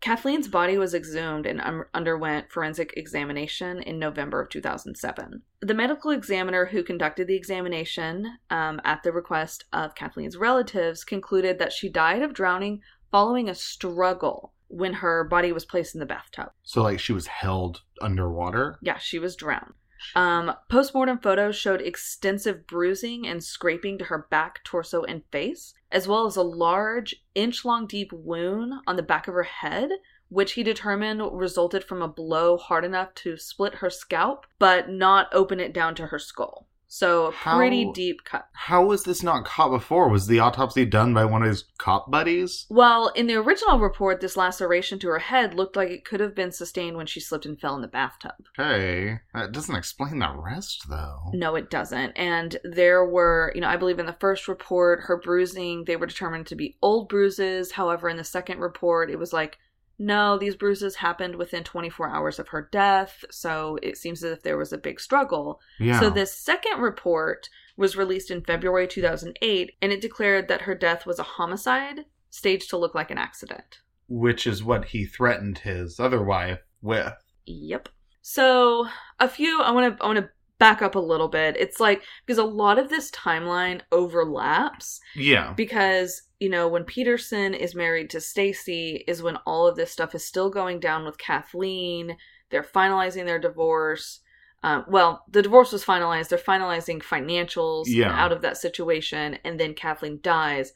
Kathleen's 0.00 0.48
body 0.48 0.78
was 0.78 0.94
exhumed 0.94 1.46
and 1.46 1.60
un- 1.60 1.84
underwent 1.94 2.50
forensic 2.50 2.94
examination 2.96 3.82
in 3.82 3.98
November 3.98 4.40
of 4.40 4.50
2007. 4.50 5.42
The 5.60 5.74
medical 5.74 6.10
examiner 6.10 6.66
who 6.66 6.82
conducted 6.82 7.26
the 7.26 7.36
examination 7.36 8.38
um, 8.50 8.80
at 8.84 9.02
the 9.02 9.12
request 9.12 9.64
of 9.72 9.94
Kathleen's 9.94 10.36
relatives 10.36 11.04
concluded 11.04 11.58
that 11.58 11.72
she 11.72 11.88
died 11.88 12.22
of 12.22 12.34
drowning 12.34 12.82
following 13.10 13.48
a 13.48 13.54
struggle 13.54 14.52
when 14.68 14.94
her 14.94 15.24
body 15.24 15.52
was 15.52 15.64
placed 15.64 15.94
in 15.94 16.00
the 16.00 16.06
bathtub. 16.06 16.50
So 16.62 16.82
like 16.82 17.00
she 17.00 17.12
was 17.12 17.26
held 17.26 17.82
underwater. 18.00 18.78
Yeah, 18.82 18.98
she 18.98 19.18
was 19.18 19.36
drowned. 19.36 19.74
Um, 20.14 20.52
postmortem 20.70 21.18
photos 21.18 21.56
showed 21.56 21.80
extensive 21.80 22.66
bruising 22.66 23.26
and 23.26 23.42
scraping 23.42 23.98
to 23.98 24.04
her 24.04 24.26
back, 24.30 24.62
torso, 24.64 25.02
and 25.02 25.22
face, 25.32 25.74
as 25.90 26.08
well 26.08 26.26
as 26.26 26.36
a 26.36 26.42
large, 26.42 27.14
inch 27.34 27.64
long 27.64 27.86
deep 27.86 28.12
wound 28.12 28.74
on 28.86 28.96
the 28.96 29.02
back 29.02 29.28
of 29.28 29.34
her 29.34 29.44
head, 29.44 29.90
which 30.28 30.52
he 30.52 30.62
determined 30.62 31.22
resulted 31.32 31.84
from 31.84 32.02
a 32.02 32.08
blow 32.08 32.56
hard 32.56 32.84
enough 32.84 33.14
to 33.14 33.36
split 33.36 33.76
her 33.76 33.90
scalp, 33.90 34.46
but 34.58 34.88
not 34.88 35.28
open 35.32 35.60
it 35.60 35.72
down 35.72 35.94
to 35.94 36.06
her 36.06 36.18
skull. 36.18 36.68
So, 36.88 37.26
a 37.26 37.32
pretty 37.32 37.90
deep 37.92 38.24
cut. 38.24 38.48
How 38.52 38.84
was 38.84 39.04
this 39.04 39.22
not 39.22 39.44
caught 39.44 39.70
before? 39.70 40.08
Was 40.08 40.26
the 40.26 40.38
autopsy 40.38 40.84
done 40.84 41.12
by 41.12 41.24
one 41.24 41.42
of 41.42 41.48
his 41.48 41.64
cop 41.78 42.10
buddies? 42.10 42.66
Well, 42.70 43.08
in 43.08 43.26
the 43.26 43.34
original 43.34 43.80
report, 43.80 44.20
this 44.20 44.36
laceration 44.36 44.98
to 45.00 45.08
her 45.08 45.18
head 45.18 45.54
looked 45.54 45.76
like 45.76 45.90
it 45.90 46.04
could 46.04 46.20
have 46.20 46.34
been 46.34 46.52
sustained 46.52 46.96
when 46.96 47.06
she 47.06 47.20
slipped 47.20 47.44
and 47.44 47.60
fell 47.60 47.74
in 47.74 47.82
the 47.82 47.88
bathtub. 47.88 48.34
Okay, 48.58 49.18
that 49.34 49.52
doesn't 49.52 49.74
explain 49.74 50.20
the 50.20 50.32
rest, 50.32 50.86
though. 50.88 51.30
No, 51.34 51.56
it 51.56 51.70
doesn't. 51.70 52.12
And 52.12 52.56
there 52.62 53.04
were, 53.04 53.52
you 53.54 53.60
know, 53.60 53.68
I 53.68 53.76
believe 53.76 53.98
in 53.98 54.06
the 54.06 54.12
first 54.20 54.46
report, 54.46 55.00
her 55.02 55.16
bruising, 55.16 55.84
they 55.84 55.96
were 55.96 56.06
determined 56.06 56.46
to 56.46 56.54
be 56.54 56.76
old 56.82 57.08
bruises. 57.08 57.72
However, 57.72 58.08
in 58.08 58.16
the 58.16 58.24
second 58.24 58.60
report, 58.60 59.10
it 59.10 59.18
was 59.18 59.32
like, 59.32 59.58
no, 59.98 60.38
these 60.38 60.56
bruises 60.56 60.96
happened 60.96 61.36
within 61.36 61.64
24 61.64 62.08
hours 62.08 62.38
of 62.38 62.48
her 62.48 62.68
death. 62.70 63.24
So 63.30 63.78
it 63.82 63.96
seems 63.96 64.22
as 64.22 64.32
if 64.32 64.42
there 64.42 64.58
was 64.58 64.72
a 64.72 64.78
big 64.78 65.00
struggle. 65.00 65.60
Yeah. 65.78 66.00
So 66.00 66.10
this 66.10 66.34
second 66.34 66.80
report 66.80 67.48
was 67.76 67.96
released 67.96 68.30
in 68.30 68.42
February 68.42 68.86
2008, 68.86 69.72
and 69.80 69.92
it 69.92 70.00
declared 70.00 70.48
that 70.48 70.62
her 70.62 70.74
death 70.74 71.06
was 71.06 71.18
a 71.18 71.24
homicide 71.24 72.04
staged 72.30 72.70
to 72.70 72.76
look 72.76 72.94
like 72.94 73.10
an 73.10 73.18
accident. 73.18 73.80
Which 74.08 74.46
is 74.46 74.62
what 74.62 74.86
he 74.86 75.04
threatened 75.04 75.58
his 75.58 75.98
other 75.98 76.22
wife 76.22 76.60
with. 76.82 77.14
Yep. 77.46 77.88
So 78.22 78.88
a 79.20 79.28
few 79.28 79.62
I 79.62 79.70
want 79.70 79.96
to 79.96 80.04
I 80.04 80.06
want 80.06 80.18
to 80.18 80.28
back 80.58 80.80
up 80.82 80.94
a 80.94 80.98
little 81.00 81.28
bit. 81.28 81.56
It's 81.58 81.80
like 81.80 82.02
because 82.24 82.38
a 82.38 82.44
lot 82.44 82.78
of 82.78 82.88
this 82.88 83.10
timeline 83.10 83.80
overlaps 83.92 85.00
Yeah. 85.14 85.52
because 85.54 86.22
you 86.40 86.48
know 86.48 86.68
when 86.68 86.84
Peterson 86.84 87.54
is 87.54 87.74
married 87.74 88.10
to 88.10 88.20
Stacy 88.20 89.04
is 89.06 89.22
when 89.22 89.36
all 89.46 89.66
of 89.66 89.76
this 89.76 89.90
stuff 89.92 90.14
is 90.14 90.24
still 90.24 90.50
going 90.50 90.80
down 90.80 91.04
with 91.04 91.18
Kathleen. 91.18 92.16
They're 92.50 92.62
finalizing 92.62 93.24
their 93.26 93.38
divorce. 93.40 94.20
Um, 94.62 94.84
well, 94.88 95.24
the 95.30 95.42
divorce 95.42 95.72
was 95.72 95.84
finalized. 95.84 96.28
They're 96.28 96.38
finalizing 96.38 97.02
financials 97.02 97.84
Yeah. 97.86 98.10
out 98.12 98.32
of 98.32 98.42
that 98.42 98.56
situation, 98.56 99.38
and 99.44 99.60
then 99.60 99.74
Kathleen 99.74 100.20
dies. 100.22 100.72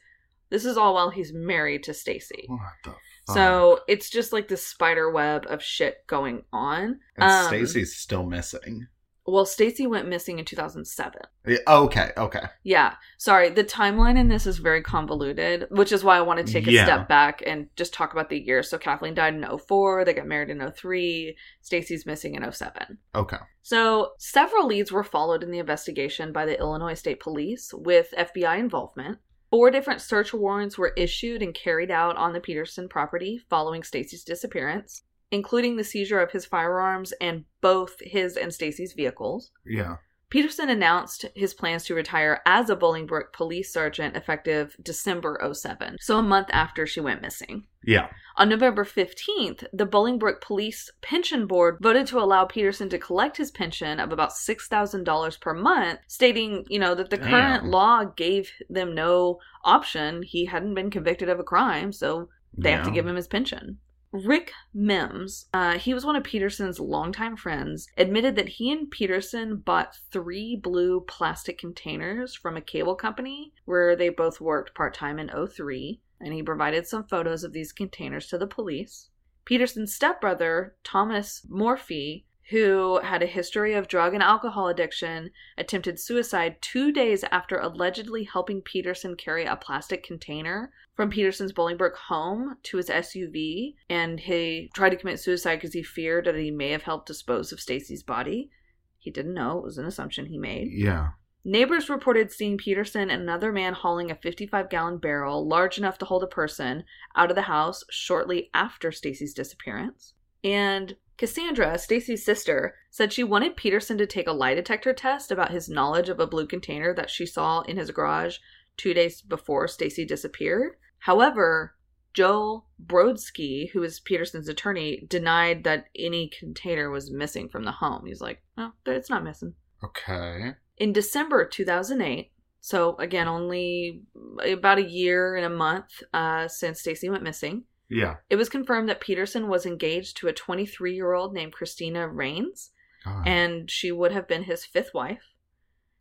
This 0.49 0.65
is 0.65 0.77
all 0.77 0.93
while 0.93 1.09
he's 1.09 1.33
married 1.33 1.83
to 1.83 1.93
Stacy. 1.93 2.45
What 2.47 2.59
the 2.83 2.89
fuck? 2.91 3.35
So 3.35 3.79
it's 3.87 4.09
just 4.09 4.33
like 4.33 4.47
this 4.49 4.65
spider 4.65 5.09
web 5.09 5.45
of 5.49 5.63
shit 5.63 6.05
going 6.07 6.43
on. 6.51 6.99
And 7.15 7.31
um, 7.31 7.47
Stacy's 7.47 7.95
still 7.95 8.25
missing. 8.25 8.87
Well, 9.31 9.45
Stacy 9.45 9.87
went 9.87 10.09
missing 10.09 10.39
in 10.39 10.45
2007. 10.45 11.21
Yeah, 11.47 11.57
Okay, 11.67 12.11
okay. 12.17 12.43
Yeah. 12.63 12.95
Sorry, 13.17 13.49
the 13.49 13.63
timeline 13.63 14.17
in 14.17 14.27
this 14.27 14.45
is 14.45 14.57
very 14.57 14.81
convoluted, 14.81 15.67
which 15.71 15.93
is 15.93 16.03
why 16.03 16.17
I 16.17 16.21
want 16.21 16.45
to 16.45 16.51
take 16.51 16.67
a 16.67 16.71
Yeah. 16.71 16.83
step 16.83 17.07
back 17.07 17.41
and 17.45 17.67
just 17.77 17.93
talk 17.93 18.11
about 18.11 18.29
the 18.29 18.37
years. 18.37 18.69
So 18.69 18.77
Kathleen 18.77 19.13
died 19.13 19.33
in 19.33 19.43
04, 19.43 20.03
they 20.03 20.13
got 20.13 20.27
married 20.27 20.49
in 20.49 20.59
03, 20.59 21.37
Stacy's 21.61 22.05
missing 22.05 22.35
in 22.35 22.43
07. 22.43 22.97
Okay. 23.15 23.37
So, 23.61 24.11
several 24.19 24.67
leads 24.67 24.91
were 24.91 25.03
followed 25.03 25.43
in 25.43 25.51
the 25.51 25.59
investigation 25.59 26.33
by 26.33 26.45
the 26.45 26.59
Illinois 26.59 26.95
State 26.95 27.19
Police 27.21 27.73
with 27.73 28.13
FBI 28.17 28.57
involvement. 28.57 29.19
Four 29.49 29.71
different 29.71 30.01
search 30.01 30.33
warrants 30.33 30.77
were 30.77 30.93
issued 30.97 31.41
and 31.41 31.53
carried 31.53 31.91
out 31.91 32.17
on 32.17 32.33
the 32.33 32.39
Peterson 32.39 32.89
property 32.89 33.39
following 33.49 33.83
Stacy's 33.83 34.23
disappearance, 34.23 35.03
including 35.31 35.77
the 35.77 35.83
seizure 35.83 36.19
of 36.19 36.31
his 36.31 36.45
firearms 36.45 37.13
and 37.21 37.45
both 37.61 37.95
his 38.01 38.37
and 38.37 38.53
Stacy's 38.53 38.93
vehicles. 38.93 39.51
Yeah. 39.65 39.97
Peterson 40.31 40.69
announced 40.69 41.25
his 41.35 41.53
plans 41.53 41.83
to 41.83 41.93
retire 41.93 42.39
as 42.45 42.69
a 42.69 42.75
Bolingbrook 42.75 43.33
police 43.33 43.71
sergeant 43.71 44.15
effective 44.15 44.77
December 44.81 45.37
07, 45.53 45.97
so 45.99 46.17
a 46.17 46.23
month 46.23 46.47
after 46.53 46.87
she 46.87 47.01
went 47.01 47.21
missing. 47.21 47.65
Yeah. 47.83 48.07
On 48.37 48.47
November 48.47 48.85
15th, 48.85 49.65
the 49.73 49.85
Bolingbrook 49.85 50.39
Police 50.39 50.89
Pension 51.01 51.47
Board 51.47 51.79
voted 51.81 52.07
to 52.07 52.19
allow 52.19 52.45
Peterson 52.45 52.87
to 52.89 52.97
collect 52.97 53.35
his 53.35 53.51
pension 53.51 53.99
of 53.99 54.13
about 54.13 54.31
$6,000 54.31 55.41
per 55.41 55.53
month, 55.53 55.99
stating, 56.07 56.63
you 56.69 56.79
know, 56.79 56.95
that 56.95 57.09
the 57.09 57.17
current 57.17 57.65
law 57.65 58.05
gave 58.05 58.49
them 58.69 58.95
no 58.95 59.39
option. 59.65 60.23
He 60.23 60.45
hadn't 60.45 60.75
been 60.75 60.89
convicted 60.89 61.27
of 61.27 61.41
a 61.41 61.43
crime, 61.43 61.91
so 61.91 62.29
they 62.57 62.71
have 62.71 62.85
to 62.85 62.91
give 62.91 63.05
him 63.05 63.17
his 63.17 63.27
pension. 63.27 63.79
Rick 64.13 64.51
Mims, 64.73 65.47
uh, 65.53 65.77
he 65.77 65.93
was 65.93 66.05
one 66.05 66.17
of 66.17 66.25
Peterson's 66.25 66.81
longtime 66.81 67.37
friends, 67.37 67.87
admitted 67.95 68.35
that 68.35 68.49
he 68.49 68.69
and 68.69 68.91
Peterson 68.91 69.57
bought 69.57 69.95
three 70.11 70.57
blue 70.57 70.99
plastic 71.07 71.57
containers 71.57 72.35
from 72.35 72.57
a 72.57 72.61
cable 72.61 72.95
company 72.95 73.53
where 73.63 73.95
they 73.95 74.09
both 74.09 74.41
worked 74.41 74.75
part 74.75 74.93
time 74.93 75.17
in 75.17 75.29
03, 75.29 76.01
and 76.19 76.33
he 76.33 76.43
provided 76.43 76.85
some 76.85 77.05
photos 77.05 77.45
of 77.45 77.53
these 77.53 77.71
containers 77.71 78.27
to 78.27 78.37
the 78.37 78.45
police. 78.45 79.09
Peterson's 79.45 79.95
stepbrother, 79.95 80.75
Thomas 80.83 81.45
Morphey, 81.49 82.25
who 82.49 82.99
had 82.99 83.23
a 83.23 83.27
history 83.27 83.73
of 83.73 83.87
drug 83.87 84.13
and 84.13 84.21
alcohol 84.21 84.67
addiction, 84.67 85.31
attempted 85.57 85.97
suicide 85.97 86.57
two 86.61 86.91
days 86.91 87.23
after 87.31 87.57
allegedly 87.57 88.25
helping 88.25 88.61
Peterson 88.61 89.15
carry 89.15 89.45
a 89.45 89.55
plastic 89.55 90.03
container 90.03 90.69
from 91.01 91.09
Peterson's 91.09 91.51
Bolingbrook 91.51 91.95
home 91.95 92.57
to 92.61 92.77
his 92.77 92.87
SUV, 92.87 93.73
and 93.89 94.19
he 94.19 94.69
tried 94.75 94.91
to 94.91 94.97
commit 94.97 95.19
suicide 95.19 95.55
because 95.55 95.73
he 95.73 95.81
feared 95.81 96.25
that 96.25 96.35
he 96.35 96.51
may 96.51 96.69
have 96.69 96.83
helped 96.83 97.07
dispose 97.07 97.51
of 97.51 97.59
Stacy's 97.59 98.03
body. 98.03 98.51
He 98.99 99.09
didn't 99.09 99.33
know, 99.33 99.57
it 99.57 99.63
was 99.63 99.79
an 99.79 99.87
assumption 99.87 100.27
he 100.27 100.37
made. 100.37 100.67
Yeah. 100.71 101.07
Neighbors 101.43 101.89
reported 101.89 102.31
seeing 102.31 102.55
Peterson 102.55 103.09
and 103.09 103.23
another 103.23 103.51
man 103.51 103.73
hauling 103.73 104.11
a 104.11 104.15
55 104.15 104.69
gallon 104.69 104.99
barrel 104.99 105.47
large 105.47 105.79
enough 105.79 105.97
to 105.97 106.05
hold 106.05 106.21
a 106.21 106.27
person 106.27 106.83
out 107.15 107.31
of 107.31 107.35
the 107.35 107.41
house 107.41 107.83
shortly 107.89 108.51
after 108.53 108.91
Stacy's 108.91 109.33
disappearance. 109.33 110.13
And 110.43 110.97
Cassandra, 111.17 111.79
Stacy's 111.79 112.23
sister, 112.23 112.75
said 112.91 113.11
she 113.11 113.23
wanted 113.23 113.55
Peterson 113.55 113.97
to 113.97 114.05
take 114.05 114.27
a 114.27 114.33
lie 114.33 114.53
detector 114.53 114.93
test 114.93 115.31
about 115.31 115.49
his 115.49 115.67
knowledge 115.67 116.09
of 116.09 116.19
a 116.19 116.27
blue 116.27 116.45
container 116.45 116.93
that 116.93 117.09
she 117.09 117.25
saw 117.25 117.61
in 117.61 117.77
his 117.77 117.89
garage 117.89 118.37
two 118.77 118.93
days 118.93 119.23
before 119.23 119.67
Stacy 119.67 120.05
disappeared. 120.05 120.75
However, 121.01 121.75
Joel 122.13 122.67
Brodsky, 122.85 123.71
who 123.71 123.81
is 123.83 123.99
Peterson's 123.99 124.47
attorney, 124.47 125.05
denied 125.07 125.63
that 125.63 125.85
any 125.97 126.29
container 126.29 126.89
was 126.91 127.09
missing 127.11 127.49
from 127.49 127.63
the 127.63 127.71
home. 127.71 128.05
He's 128.05 128.21
like, 128.21 128.43
no, 128.57 128.71
it's 128.85 129.09
not 129.09 129.23
missing. 129.23 129.53
Okay. 129.83 130.51
In 130.77 130.93
December 130.93 131.45
2008, 131.47 132.31
so 132.59 132.95
again, 132.97 133.27
only 133.27 134.03
about 134.45 134.77
a 134.77 134.83
year 134.89 135.35
and 135.35 135.45
a 135.45 135.49
month 135.49 136.03
uh, 136.13 136.47
since 136.47 136.81
Stacy 136.81 137.09
went 137.09 137.23
missing, 137.23 137.63
Yeah. 137.89 138.17
it 138.29 138.35
was 138.35 138.49
confirmed 138.49 138.87
that 138.89 139.01
Peterson 139.01 139.47
was 139.47 139.65
engaged 139.65 140.17
to 140.17 140.27
a 140.27 140.33
23 140.33 140.93
year 140.93 141.13
old 141.13 141.33
named 141.33 141.53
Christina 141.53 142.07
Raines, 142.07 142.71
God. 143.03 143.27
and 143.27 143.71
she 143.71 143.91
would 143.91 144.11
have 144.11 144.27
been 144.27 144.43
his 144.43 144.65
fifth 144.65 144.93
wife. 144.93 145.23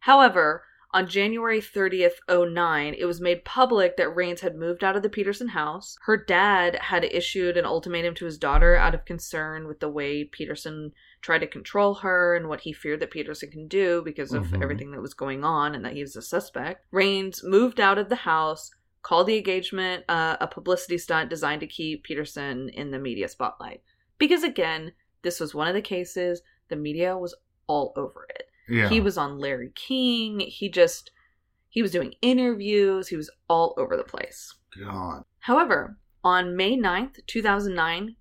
However, 0.01 0.64
on 0.93 1.07
January 1.07 1.61
30th, 1.61 2.14
09, 2.28 2.95
it 2.99 3.05
was 3.05 3.20
made 3.20 3.45
public 3.45 3.97
that 3.97 4.14
Raines 4.14 4.41
had 4.41 4.57
moved 4.57 4.82
out 4.82 4.97
of 4.97 5.03
the 5.03 5.09
Peterson 5.09 5.49
house. 5.49 5.97
Her 6.03 6.16
dad 6.16 6.76
had 6.76 7.05
issued 7.05 7.57
an 7.57 7.64
ultimatum 7.64 8.14
to 8.16 8.24
his 8.24 8.38
daughter 8.38 8.74
out 8.76 8.95
of 8.95 9.05
concern 9.05 9.68
with 9.68 9.80
the 9.80 9.88
way 9.88 10.24
Peterson 10.24 10.93
tried 11.22 11.38
to 11.41 11.47
control 11.47 11.95
her 11.95 12.34
and 12.34 12.49
what 12.49 12.61
he 12.62 12.72
feared 12.72 13.01
that 13.01 13.11
Peterson 13.11 13.51
can 13.51 13.68
do 13.68 14.03
because 14.05 14.32
of 14.32 14.47
Mhm. 14.47 14.62
everything 14.62 14.91
that 14.91 15.01
was 15.03 15.14
going 15.14 15.45
on 15.45 15.74
and 15.74 15.84
that 15.84 15.93
he 15.93 16.01
was 16.01 16.16
a 16.16 16.22
suspect. 16.22 16.84
Raines 16.91 17.45
moved 17.45 17.78
out 17.78 17.99
of 17.99 18.09
the 18.09 18.16
house, 18.16 18.70
called 19.03 19.26
the 19.26 19.36
engagement 19.38 20.05
uh, 20.09 20.36
a 20.41 20.47
publicity 20.47 20.99
stunt 20.99 21.30
designed 21.30 21.61
to 21.61 21.66
keep 21.66 22.03
Peterson 22.05 22.68
in 22.70 22.91
the 22.91 22.99
media 22.99 23.28
spotlight. 23.28 23.82
Because 24.18 24.43
again, 24.43 24.93
this 25.22 25.41
was 25.41 25.55
one 25.55 25.68
of 25.68 25.74
the 25.74 25.82
cases, 25.82 26.43
the 26.68 26.76
media 26.76 27.16
was 27.16 27.34
all 27.66 27.93
over 27.97 28.26
it. 28.30 28.49
Yeah. 28.70 28.88
He 28.88 29.00
was 29.00 29.18
on 29.18 29.38
Larry 29.38 29.72
King. 29.74 30.40
He 30.40 30.68
just 30.68 31.10
he 31.68 31.82
was 31.82 31.92
doing 31.92 32.14
interviews. 32.22 33.08
He 33.08 33.16
was 33.16 33.30
all 33.48 33.74
over 33.76 33.96
the 33.96 34.04
place. 34.04 34.54
God. 34.78 35.22
However, 35.40 35.98
on 36.22 36.56
May 36.56 36.76
9th, 36.76 37.24
2009, 37.26 38.16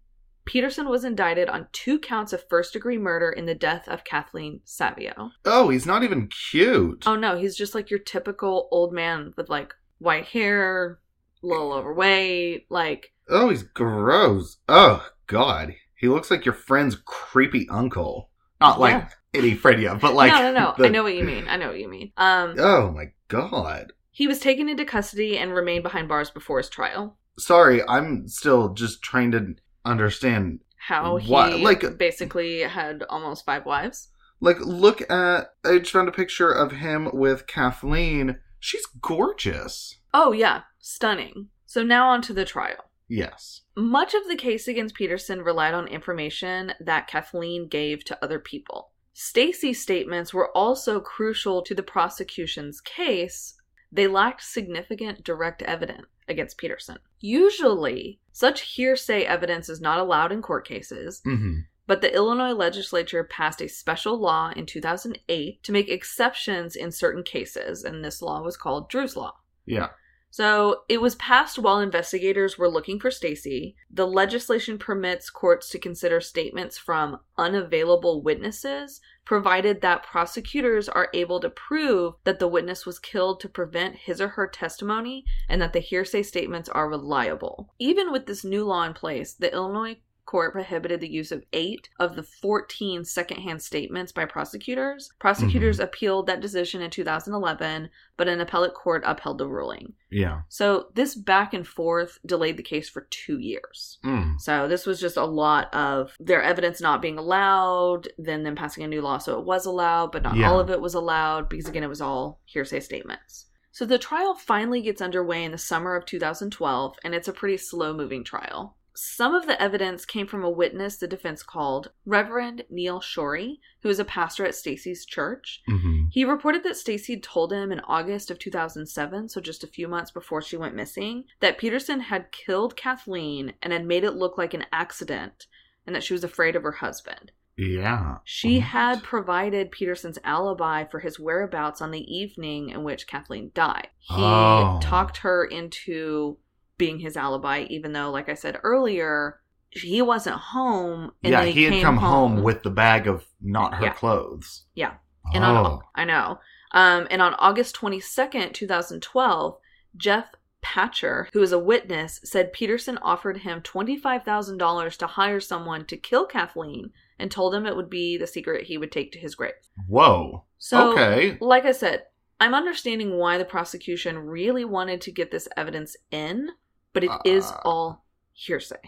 Peterson 0.45 0.89
was 0.89 1.03
indicted 1.03 1.49
on 1.49 1.67
two 1.71 1.99
counts 1.99 2.33
of 2.33 2.47
first 2.49 2.73
degree 2.73 2.97
murder 2.97 3.29
in 3.29 3.45
the 3.45 3.53
death 3.53 3.87
of 3.87 4.03
Kathleen 4.03 4.61
Savio. 4.63 5.31
Oh, 5.45 5.69
he's 5.69 5.85
not 5.85 6.03
even 6.03 6.27
cute. 6.27 7.03
Oh 7.05 7.15
no, 7.15 7.37
he's 7.37 7.55
just 7.55 7.75
like 7.75 7.89
your 7.89 7.99
typical 7.99 8.67
old 8.71 8.93
man 8.93 9.33
with 9.37 9.49
like 9.49 9.73
white 9.99 10.25
hair, 10.25 10.99
a 11.43 11.45
little 11.45 11.71
overweight, 11.73 12.65
like 12.69 13.13
Oh, 13.29 13.49
he's 13.49 13.63
gross. 13.63 14.57
Oh, 14.67 15.07
God. 15.27 15.75
He 15.95 16.07
looks 16.07 16.31
like 16.31 16.45
your 16.45 16.55
friend's 16.55 16.95
creepy 17.05 17.67
uncle. 17.69 18.29
Not 18.59 18.79
like 18.79 18.93
Yeah. 18.93 19.09
Any 19.33 19.53
friend 19.55 19.81
you 19.81 19.89
have, 19.89 20.01
but 20.01 20.13
like. 20.13 20.31
No, 20.31 20.39
no, 20.41 20.51
no. 20.51 20.73
the- 20.77 20.85
I 20.85 20.89
know 20.89 21.03
what 21.03 21.15
you 21.15 21.23
mean. 21.23 21.47
I 21.47 21.57
know 21.57 21.67
what 21.67 21.79
you 21.79 21.87
mean. 21.89 22.11
Um 22.17 22.55
Oh, 22.57 22.91
my 22.91 23.05
God. 23.27 23.93
he 24.11 24.27
was 24.27 24.39
taken 24.39 24.67
into 24.69 24.85
custody 24.85 25.37
and 25.37 25.53
remained 25.53 25.83
behind 25.83 26.07
bars 26.07 26.29
before 26.31 26.57
his 26.57 26.69
trial. 26.69 27.17
Sorry, 27.37 27.81
I'm 27.87 28.27
still 28.27 28.73
just 28.73 29.01
trying 29.01 29.31
to 29.31 29.55
understand 29.85 30.59
how 30.77 31.17
he 31.17 31.31
like- 31.31 31.97
basically 31.97 32.61
had 32.61 33.03
almost 33.09 33.45
five 33.45 33.65
wives. 33.65 34.09
Like, 34.41 34.59
look 34.61 35.01
at. 35.11 35.49
I 35.65 35.79
just 35.79 35.91
found 35.91 36.07
a 36.07 36.13
picture 36.13 36.49
of 36.51 36.71
him 36.71 37.09
with 37.13 37.45
Kathleen. 37.47 38.39
She's 38.59 38.85
gorgeous. 39.01 39.99
Oh, 40.13 40.31
yeah, 40.31 40.61
stunning. 40.79 41.49
So 41.65 41.83
now 41.83 42.09
on 42.09 42.21
to 42.23 42.33
the 42.33 42.45
trial. 42.45 42.85
Yes. 43.09 43.61
Much 43.75 44.13
of 44.13 44.27
the 44.27 44.35
case 44.35 44.67
against 44.67 44.95
Peterson 44.95 45.41
relied 45.41 45.73
on 45.73 45.87
information 45.87 46.73
that 46.79 47.07
Kathleen 47.07 47.67
gave 47.67 48.03
to 48.05 48.17
other 48.23 48.39
people. 48.39 48.91
Stacy's 49.21 49.81
statements 49.81 50.33
were 50.33 50.49
also 50.55 51.01
crucial 51.01 51.61
to 51.63 51.75
the 51.75 51.83
prosecution's 51.83 52.79
case. 52.79 53.53
They 53.91 54.07
lacked 54.07 54.41
significant 54.41 55.25
direct 55.25 55.61
evidence 55.61 56.05
against 56.29 56.57
Peterson. 56.57 56.99
Usually, 57.19 58.21
such 58.31 58.61
hearsay 58.61 59.23
evidence 59.23 59.67
is 59.67 59.81
not 59.81 59.99
allowed 59.99 60.31
in 60.31 60.41
court 60.41 60.65
cases, 60.65 61.21
Mm-hmm. 61.27 61.59
but 61.85 61.99
the 61.99 62.15
Illinois 62.15 62.53
legislature 62.53 63.25
passed 63.25 63.61
a 63.61 63.67
special 63.67 64.17
law 64.17 64.53
in 64.55 64.65
2008 64.65 65.63
to 65.63 65.71
make 65.73 65.89
exceptions 65.89 66.77
in 66.77 66.89
certain 66.89 67.23
cases, 67.23 67.83
and 67.83 68.05
this 68.05 68.21
law 68.21 68.41
was 68.41 68.55
called 68.55 68.89
Drew's 68.89 69.17
Law. 69.17 69.33
Yeah. 69.65 69.89
So 70.31 70.83
it 70.87 71.01
was 71.01 71.15
passed 71.15 71.57
while 71.57 71.79
investigators 71.79 72.57
were 72.57 72.69
looking 72.69 72.99
for 72.99 73.09
Stacy. 73.09 73.75
The 73.89 74.05
legislation 74.05 74.77
permits 74.77 75.29
courts 75.29 75.69
to 75.69 75.79
consider 75.79 76.21
statements 76.21 76.77
from 76.77 77.19
unavailable 77.37 78.21
witnesses, 78.21 79.01
provided 79.25 79.81
that 79.81 80.03
prosecutors 80.03 80.87
are 80.87 81.09
able 81.13 81.39
to 81.39 81.49
prove 81.49 82.13
that 82.25 82.39
the 82.39 82.47
witness 82.47 82.85
was 82.85 82.99
killed 82.99 83.39
to 83.39 83.49
prevent 83.49 83.95
his 83.95 84.21
or 84.21 84.29
her 84.29 84.47
testimony 84.47 85.25
and 85.47 85.61
that 85.61 85.73
the 85.73 85.79
hearsay 85.79 86.23
statements 86.23 86.69
are 86.69 86.89
reliable. 86.89 87.73
Even 87.79 88.11
with 88.11 88.25
this 88.25 88.43
new 88.43 88.63
law 88.63 88.83
in 88.85 88.93
place, 88.93 89.33
the 89.33 89.51
Illinois 89.51 89.97
court 90.29 90.53
prohibited 90.53 91.01
the 91.01 91.11
use 91.11 91.31
of 91.31 91.43
eight 91.53 91.89
of 91.99 92.15
the 92.15 92.21
14 92.21 93.03
secondhand 93.03 93.63
statements 93.63 94.11
by 94.11 94.25
prosecutors. 94.25 95.09
Prosecutors 95.17 95.79
appealed 95.79 96.27
that 96.27 96.39
decision 96.39 96.83
in 96.83 96.91
2011, 96.91 97.89
but 98.15 98.27
an 98.27 98.39
appellate 98.39 98.75
court 98.75 99.01
upheld 99.07 99.39
the 99.39 99.47
ruling. 99.47 99.93
Yeah. 100.11 100.41
So 100.47 100.89
this 100.93 101.15
back 101.15 101.55
and 101.55 101.67
forth 101.67 102.19
delayed 102.27 102.57
the 102.57 102.63
case 102.63 102.87
for 102.87 103.07
two 103.09 103.39
years. 103.39 103.97
Mm. 104.05 104.39
So 104.39 104.67
this 104.67 104.85
was 104.85 104.99
just 104.99 105.17
a 105.17 105.25
lot 105.25 105.73
of 105.73 106.15
their 106.19 106.43
evidence 106.43 106.79
not 106.79 107.01
being 107.01 107.17
allowed, 107.17 108.07
then 108.19 108.43
them 108.43 108.55
passing 108.55 108.83
a 108.83 108.87
new 108.87 109.01
law 109.01 109.17
so 109.17 109.39
it 109.39 109.45
was 109.45 109.65
allowed, 109.65 110.11
but 110.11 110.21
not 110.21 110.35
Yeah. 110.35 110.51
all 110.51 110.59
of 110.59 110.69
it 110.69 110.79
was 110.79 110.93
allowed 110.93 111.49
because 111.49 111.67
again 111.67 111.83
it 111.83 111.89
was 111.89 112.01
all 112.01 112.39
hearsay 112.45 112.81
statements. 112.81 113.47
So 113.71 113.85
the 113.85 113.97
trial 113.97 114.35
finally 114.35 114.81
gets 114.81 115.01
underway 115.01 115.43
in 115.43 115.51
the 115.51 115.57
summer 115.57 115.95
of 115.95 116.05
2012 116.05 116.97
and 117.03 117.15
it's 117.15 117.27
a 117.27 117.33
pretty 117.33 117.57
slow 117.57 117.93
moving 117.93 118.23
trial. 118.23 118.75
Some 119.01 119.33
of 119.33 119.47
the 119.47 119.61
evidence 119.61 120.03
came 120.05 120.27
from 120.27 120.43
a 120.43 120.49
witness 120.49 120.97
the 120.97 121.07
defense 121.07 121.41
called 121.41 121.91
Reverend 122.05 122.65
Neil 122.69 122.99
Schori, 122.99 123.59
who 123.81 123.87
is 123.87 123.97
a 123.97 124.03
pastor 124.03 124.45
at 124.45 124.55
Stacy's 124.55 125.05
church. 125.05 125.61
hmm 125.67 126.07
He 126.11 126.25
reported 126.25 126.63
that 126.63 126.75
Stacy 126.75 127.13
had 127.13 127.23
told 127.23 127.53
him 127.53 127.71
in 127.71 127.79
August 127.81 128.29
of 128.29 128.39
2007, 128.39 129.29
so 129.29 129.39
just 129.39 129.63
a 129.63 129.67
few 129.67 129.87
months 129.87 130.11
before 130.11 130.41
she 130.41 130.57
went 130.57 130.75
missing, 130.75 131.23
that 131.39 131.57
Peterson 131.57 132.01
had 132.01 132.33
killed 132.33 132.75
Kathleen 132.75 133.53
and 133.61 133.71
had 133.71 133.85
made 133.85 134.03
it 134.03 134.15
look 134.15 134.37
like 134.37 134.53
an 134.53 134.65
accident 134.73 135.47
and 135.87 135.95
that 135.95 136.03
she 136.03 136.13
was 136.13 136.25
afraid 136.25 136.57
of 136.57 136.63
her 136.63 136.73
husband. 136.73 137.31
Yeah. 137.55 138.17
She 138.25 138.55
What? 138.57 138.63
had 138.67 139.03
provided 139.03 139.71
Peterson's 139.71 140.19
alibi 140.25 140.83
for 140.83 140.99
his 140.99 141.17
whereabouts 141.19 141.81
on 141.81 141.91
the 141.91 142.03
evening 142.13 142.69
in 142.69 142.83
which 142.83 143.07
Kathleen 143.07 143.51
died. 143.53 143.87
He 143.99 144.15
Oh. 144.17 144.79
talked 144.81 145.17
her 145.17 145.45
into 145.45 146.37
being 146.79 146.97
his 146.97 147.15
alibi, 147.15 147.67
even 147.69 147.93
though, 147.93 148.09
like 148.09 148.27
I 148.29 148.33
said 148.33 148.59
earlier, 148.63 149.39
he 149.69 150.01
wasn't 150.01 150.37
home. 150.37 151.11
And 151.23 151.31
yeah, 151.33 151.43
then 151.45 151.53
he 151.53 151.65
had 151.65 151.83
come 151.83 151.97
home. 151.97 152.41
with 152.41 152.63
the 152.63 152.71
bag 152.71 153.05
of 153.05 153.23
not 153.39 153.75
her 153.75 153.85
Yeah. 153.85 153.93
clothes. 153.93 154.63
Yeah. 154.73 154.93
And 155.35 155.43
on, 155.43 155.65
oh. 155.65 155.81
I 155.93 156.05
know. 156.05 156.39
Um, 156.71 157.07
and 157.11 157.21
on 157.21 157.35
August 157.35 157.75
22nd, 157.75 158.53
2012, 158.53 159.57
Jeff 159.95 160.25
Pachter, 160.63 161.27
who 161.33 161.41
is 161.41 161.51
a 161.51 161.59
witness, 161.59 162.19
said 162.23 162.53
Peterson 162.53 162.97
offered 162.99 163.37
him 163.37 163.61
$25,000 163.61 164.97
to 164.97 165.07
hire 165.07 165.39
someone 165.39 165.85
to 165.85 165.97
kill 165.97 166.25
Kathleen 166.25 166.91
and 167.19 167.29
told 167.29 167.53
him 167.53 167.65
it 167.65 167.75
would 167.75 167.89
be 167.89 168.17
the 168.17 168.27
secret 168.27 168.65
he 168.65 168.77
would 168.77 168.91
take 168.91 169.11
to 169.11 169.19
his 169.19 169.35
grave. 169.35 169.53
Whoa. 169.87 170.45
So, 170.57 170.93
okay. 170.93 171.37
like 171.41 171.65
I 171.65 171.71
said, 171.73 172.03
I'm 172.39 172.53
understanding 172.53 173.17
why 173.17 173.37
the 173.37 173.45
prosecution 173.45 174.17
really 174.17 174.63
wanted 174.65 175.01
to 175.01 175.11
get 175.11 175.29
this 175.31 175.47
evidence 175.57 175.95
in, 176.11 176.49
but 176.93 177.03
it 177.03 177.11
is 177.25 177.45
Uh, 177.51 177.59
all 177.65 178.05
hearsay. 178.33 178.81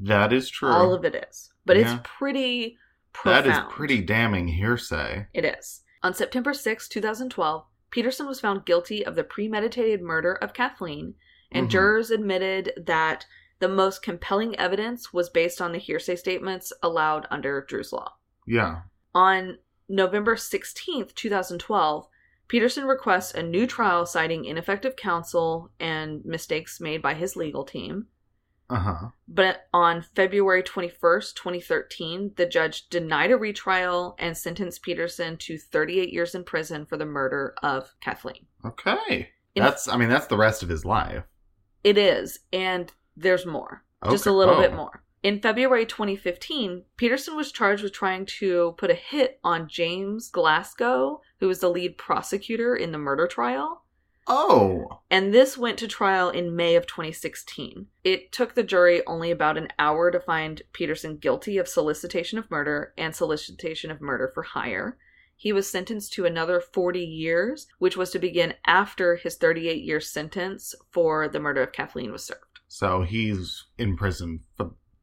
That 0.00 0.32
is 0.32 0.48
true. 0.50 0.70
All 0.70 0.92
of 0.94 1.04
it 1.04 1.14
is. 1.28 1.52
But 1.64 1.76
Yeah. 1.76 1.94
it's 1.96 2.00
pretty 2.04 2.78
profound. 3.12 3.46
that 3.46 3.66
is 3.66 3.72
pretty 3.72 4.02
damning 4.02 4.48
hearsay. 4.48 5.28
It 5.32 5.44
is. 5.44 5.82
On 6.02 6.12
September 6.14 6.52
6, 6.52 6.88
2012, 6.88 7.66
Peterson 7.90 8.26
was 8.26 8.40
found 8.40 8.66
guilty 8.66 9.04
of 9.04 9.14
the 9.14 9.24
premeditated 9.24 10.02
murder 10.02 10.34
of 10.34 10.52
Kathleen, 10.52 11.14
and 11.50 11.66
Mhm. 11.66 11.70
jurors 11.70 12.10
admitted 12.10 12.72
that 12.76 13.26
the 13.58 13.68
most 13.68 14.02
compelling 14.02 14.54
evidence 14.58 15.14
was 15.14 15.30
based 15.30 15.62
on 15.62 15.72
the 15.72 15.78
hearsay 15.78 16.16
statements 16.16 16.72
allowed 16.82 17.26
under 17.30 17.62
Drew's 17.62 17.92
Law. 17.92 18.16
Yeah. 18.46 18.82
On 19.14 19.58
November 19.88 20.36
16th, 20.36 21.14
2012, 21.14 22.06
Peterson 22.48 22.84
requests 22.84 23.32
a 23.34 23.42
new 23.42 23.66
trial 23.66 24.06
citing 24.06 24.44
ineffective 24.44 24.96
counsel 24.96 25.70
and 25.80 26.24
mistakes 26.24 26.80
made 26.80 27.02
by 27.02 27.14
his 27.14 27.36
legal 27.36 27.64
team. 27.64 28.06
Uh 28.68 28.76
huh. 28.80 29.08
But 29.28 29.68
on 29.72 30.04
February 30.16 30.62
21st, 30.62 31.34
2013, 31.36 32.32
the 32.36 32.46
judge 32.46 32.88
denied 32.88 33.30
a 33.30 33.36
retrial 33.36 34.16
and 34.18 34.36
sentenced 34.36 34.82
Peterson 34.82 35.36
to 35.38 35.56
38 35.56 36.12
years 36.12 36.34
in 36.34 36.42
prison 36.42 36.84
for 36.84 36.96
the 36.96 37.04
murder 37.06 37.54
of 37.62 37.94
Kathleen. 38.00 38.46
Okay. 38.64 39.28
In- 39.54 39.62
That's. 39.62 39.86
I 39.88 39.96
mean, 39.96 40.08
that's 40.08 40.26
the 40.26 40.36
rest 40.36 40.62
of 40.64 40.68
his 40.68 40.84
life. 40.84 41.22
It 41.84 41.96
is, 41.96 42.40
and 42.52 42.92
there's 43.16 43.46
more. 43.46 43.84
Just 44.10 44.26
a 44.26 44.32
little 44.32 44.56
Oh. 44.56 44.60
bit 44.60 44.74
more. 44.74 45.02
In 45.22 45.40
February 45.40 45.86
2015, 45.86 46.84
Peterson 46.96 47.36
was 47.36 47.50
charged 47.50 47.82
with 47.82 47.92
trying 47.92 48.26
to 48.26 48.74
put 48.78 48.90
a 48.90 48.94
hit 48.94 49.40
on 49.42 49.68
James 49.68 50.28
Glasgow, 50.28 51.20
who 51.40 51.48
was 51.48 51.60
the 51.60 51.70
lead 51.70 51.98
prosecutor 51.98 52.76
in 52.76 52.92
the 52.92 52.98
murder 52.98 53.26
trial. 53.26 53.82
Oh. 54.28 55.00
And 55.10 55.32
this 55.32 55.56
went 55.56 55.78
to 55.78 55.88
trial 55.88 56.30
in 56.30 56.56
May 56.56 56.74
of 56.74 56.86
2016. 56.86 57.86
It 58.02 58.32
took 58.32 58.54
the 58.54 58.62
jury 58.62 59.06
only 59.06 59.30
about 59.30 59.56
an 59.56 59.68
hour 59.78 60.10
to 60.10 60.20
find 60.20 60.62
Peterson 60.72 61.16
guilty 61.16 61.58
of 61.58 61.68
solicitation 61.68 62.38
of 62.38 62.50
murder 62.50 62.92
and 62.98 63.14
solicitation 63.14 63.90
of 63.90 64.00
murder 64.00 64.30
for 64.34 64.42
hire. 64.42 64.98
He 65.36 65.52
was 65.52 65.70
sentenced 65.70 66.12
to 66.14 66.24
another 66.24 66.60
40 66.60 67.00
years, 67.00 67.66
which 67.78 67.96
was 67.96 68.10
to 68.10 68.18
begin 68.18 68.54
after 68.66 69.16
his 69.16 69.36
38 69.36 69.82
year 69.82 70.00
sentence 70.00 70.74
for 70.90 71.28
the 71.28 71.40
murder 71.40 71.62
of 71.62 71.72
Kathleen 71.72 72.10
was 72.10 72.24
served. 72.24 72.60
So 72.68 73.02
he's 73.02 73.64
in 73.78 73.96
prison 73.96 74.40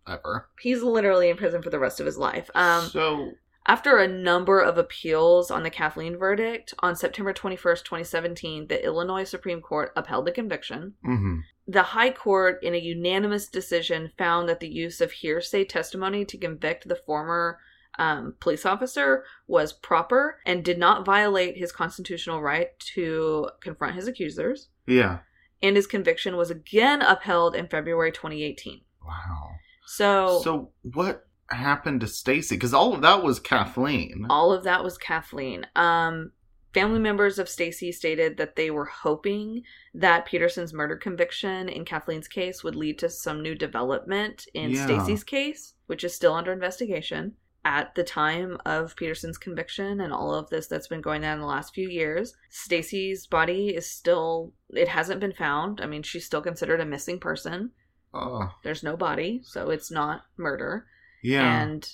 forever. 0.05 0.49
He's 0.59 0.81
literally 0.81 1.29
in 1.29 1.37
prison 1.37 1.61
for 1.61 1.69
the 1.69 1.79
rest 1.79 1.99
of 1.99 2.05
his 2.05 2.17
life. 2.17 2.49
Um, 2.55 2.85
so 2.85 3.31
After 3.65 3.97
a 3.97 4.07
number 4.07 4.59
of 4.59 4.77
appeals 4.77 5.49
on 5.49 5.63
the 5.63 5.69
Kathleen 5.69 6.17
verdict, 6.17 6.73
on 6.79 6.95
September 6.95 7.33
21st, 7.33 7.83
2017, 7.85 8.67
the 8.67 8.83
Illinois 8.83 9.23
Supreme 9.23 9.61
Court 9.61 9.91
upheld 9.95 10.25
the 10.25 10.31
conviction. 10.31 10.93
hmm 11.03 11.37
The 11.67 11.83
High 11.83 12.11
Court, 12.11 12.61
in 12.61 12.73
a 12.73 12.77
unanimous 12.79 13.47
decision, 13.47 14.11
found 14.17 14.49
that 14.49 14.59
the 14.59 14.67
use 14.67 14.99
of 14.99 15.11
hearsay 15.13 15.63
testimony 15.65 16.25
to 16.25 16.37
convict 16.37 16.87
the 16.87 16.95
former 16.97 17.59
um, 17.99 18.33
police 18.39 18.65
officer 18.65 19.23
was 19.47 19.71
proper 19.71 20.39
and 20.47 20.65
did 20.65 20.79
not 20.79 21.05
violate 21.05 21.57
his 21.57 21.71
constitutional 21.71 22.41
right 22.41 22.77
to 22.95 23.49
confront 23.61 23.95
his 23.95 24.07
accusers. 24.07 24.69
yeah. 24.87 25.19
And 25.61 25.77
his 25.77 25.87
conviction 25.87 26.35
was 26.35 26.49
again 26.51 27.01
upheld 27.01 27.55
in 27.55 27.67
February 27.69 28.11
2018. 28.11 28.81
Wow. 29.01 29.51
So, 29.85 30.41
So 30.43 30.71
what 30.81 31.25
happened 31.49 32.01
to 32.01 32.07
Stacy? 32.07 32.55
Because 32.55 32.73
all 32.73 32.93
of 32.93 33.01
that 33.01 33.23
was 33.23 33.39
Kathleen. 33.39 34.25
all 34.29 34.51
of 34.51 34.63
that 34.63 34.83
was 34.83 34.97
Kathleen. 34.97 35.67
Um, 35.75 36.31
family 36.73 36.99
members 36.99 37.37
of 37.37 37.47
Stacy 37.49 37.91
stated 37.91 38.37
that 38.37 38.55
they 38.55 38.71
were 38.71 38.85
hoping 38.85 39.61
that 39.93 40.25
Peterson's 40.25 40.73
murder 40.73 40.95
conviction 40.95 41.69
in 41.69 41.85
Kathleen's 41.85 42.27
case 42.27 42.63
would 42.63 42.75
lead 42.75 42.97
to 42.99 43.09
some 43.09 43.41
new 43.43 43.53
development 43.55 44.47
in 44.53 44.71
Yeah. 44.71 44.85
Stacy's 44.85 45.23
case, 45.23 45.73
which 45.87 46.03
is 46.03 46.15
still 46.15 46.33
under 46.33 46.51
investigation. 46.51 47.35
At 47.65 47.95
the 47.95 48.03
time 48.03 48.57
of 48.65 48.93
Peterson's 48.97 49.37
conviction 49.37 50.01
and 50.01 50.11
all 50.11 50.33
of 50.35 50.49
this 50.49 50.67
that's 50.67 50.89
been 50.89 50.99
going 50.99 51.23
on 51.23 51.35
in 51.35 51.39
the 51.39 51.45
last 51.45 51.73
few 51.73 51.87
years, 51.87 52.35
Stacy's 52.49 53.25
body 53.25 53.69
is 53.69 53.89
still 53.89 54.51
it 54.71 54.87
hasn't 54.89 55.21
been 55.21 55.31
found. 55.31 55.79
I 55.79 55.85
mean, 55.85 56.03
she's 56.03 56.25
still 56.25 56.41
considered 56.41 56.81
a 56.81 56.85
missing 56.85 57.19
person. 57.19 57.71
Oh, 58.13 58.49
There's 58.63 58.83
no 58.83 58.95
body, 58.95 59.41
so 59.43 59.69
it's 59.69 59.89
not 59.91 60.25
murder 60.37 60.85
yeah. 61.23 61.61
and 61.61 61.89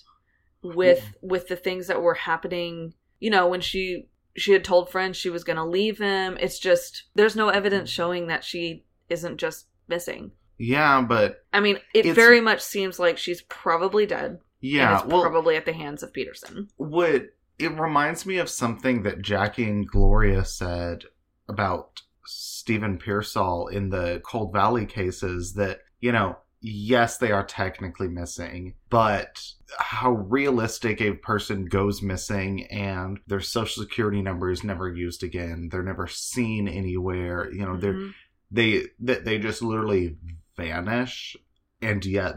with 0.62 1.14
with 1.22 1.48
the 1.48 1.56
things 1.56 1.88
that 1.88 2.02
were 2.02 2.16
happening 2.16 2.94
you 3.22 3.30
know 3.30 3.48
when 3.48 3.62
she 3.62 4.10
she 4.36 4.52
had 4.52 4.64
told 4.64 4.90
friends 4.90 5.16
she 5.16 5.30
was 5.30 5.44
going 5.46 5.56
to 5.56 5.64
leave 5.64 5.98
him 5.98 6.38
it's 6.42 6.60
just 6.60 7.04
there's 7.16 7.36
no 7.36 7.48
evidence 7.50 7.90
showing 7.90 8.28
that 8.28 8.44
she 8.44 8.84
isn't 9.10 9.38
just 9.38 9.68
missing 9.88 10.32
Yeah, 10.58 11.02
but 11.02 11.46
I 11.54 11.62
mean, 11.62 11.78
it 11.94 12.14
very 12.14 12.42
much 12.42 12.60
seems 12.62 13.00
like 13.00 13.18
she's 13.18 13.42
probably 13.44 14.06
dead. 14.06 14.40
yeah, 14.60 15.04
well, 15.06 15.22
probably 15.22 15.56
at 15.56 15.66
the 15.66 15.74
hands 15.74 16.04
of 16.04 16.12
Peterson. 16.12 16.68
what 16.76 17.28
it 17.58 17.80
reminds 17.80 18.26
me 18.26 18.38
of 18.38 18.50
something 18.50 19.04
that 19.04 19.22
Jackie 19.22 19.64
and 19.70 19.88
Gloria 19.88 20.44
said 20.46 21.06
about 21.48 22.02
Stephen 22.26 22.98
Pearsall 22.98 23.68
in 23.68 23.90
the 23.90 24.22
Cold 24.26 24.52
Valley 24.54 24.86
cases 24.86 25.54
that, 25.54 25.80
you 26.00 26.12
know, 26.12 26.38
yes, 26.62 27.18
they 27.18 27.32
are 27.32 27.46
technically 27.46 28.08
missing, 28.08 28.74
but 28.90 29.42
how 29.78 30.12
realistic 30.12 31.02
a 31.02 31.14
person 31.14 31.66
goes 31.66 32.02
missing 32.02 32.66
and 32.68 33.20
their 33.28 33.40
social 33.42 33.84
security 33.84 34.22
number 34.22 34.50
is 34.52 34.64
never 34.64 34.90
used 34.90 35.24
again. 35.24 35.70
They're 35.72 35.84
never 35.84 36.08
seen 36.08 36.68
anywhere. 36.68 37.52
You 37.52 37.66
know, 37.66 37.78
they're 37.78 37.94
Mhm. 37.94 38.14
they 38.52 38.84
they 39.00 39.16
they 39.20 39.38
just 39.40 39.62
literally 39.62 40.18
vanish 40.58 41.38
and 41.82 42.04
yet 42.06 42.36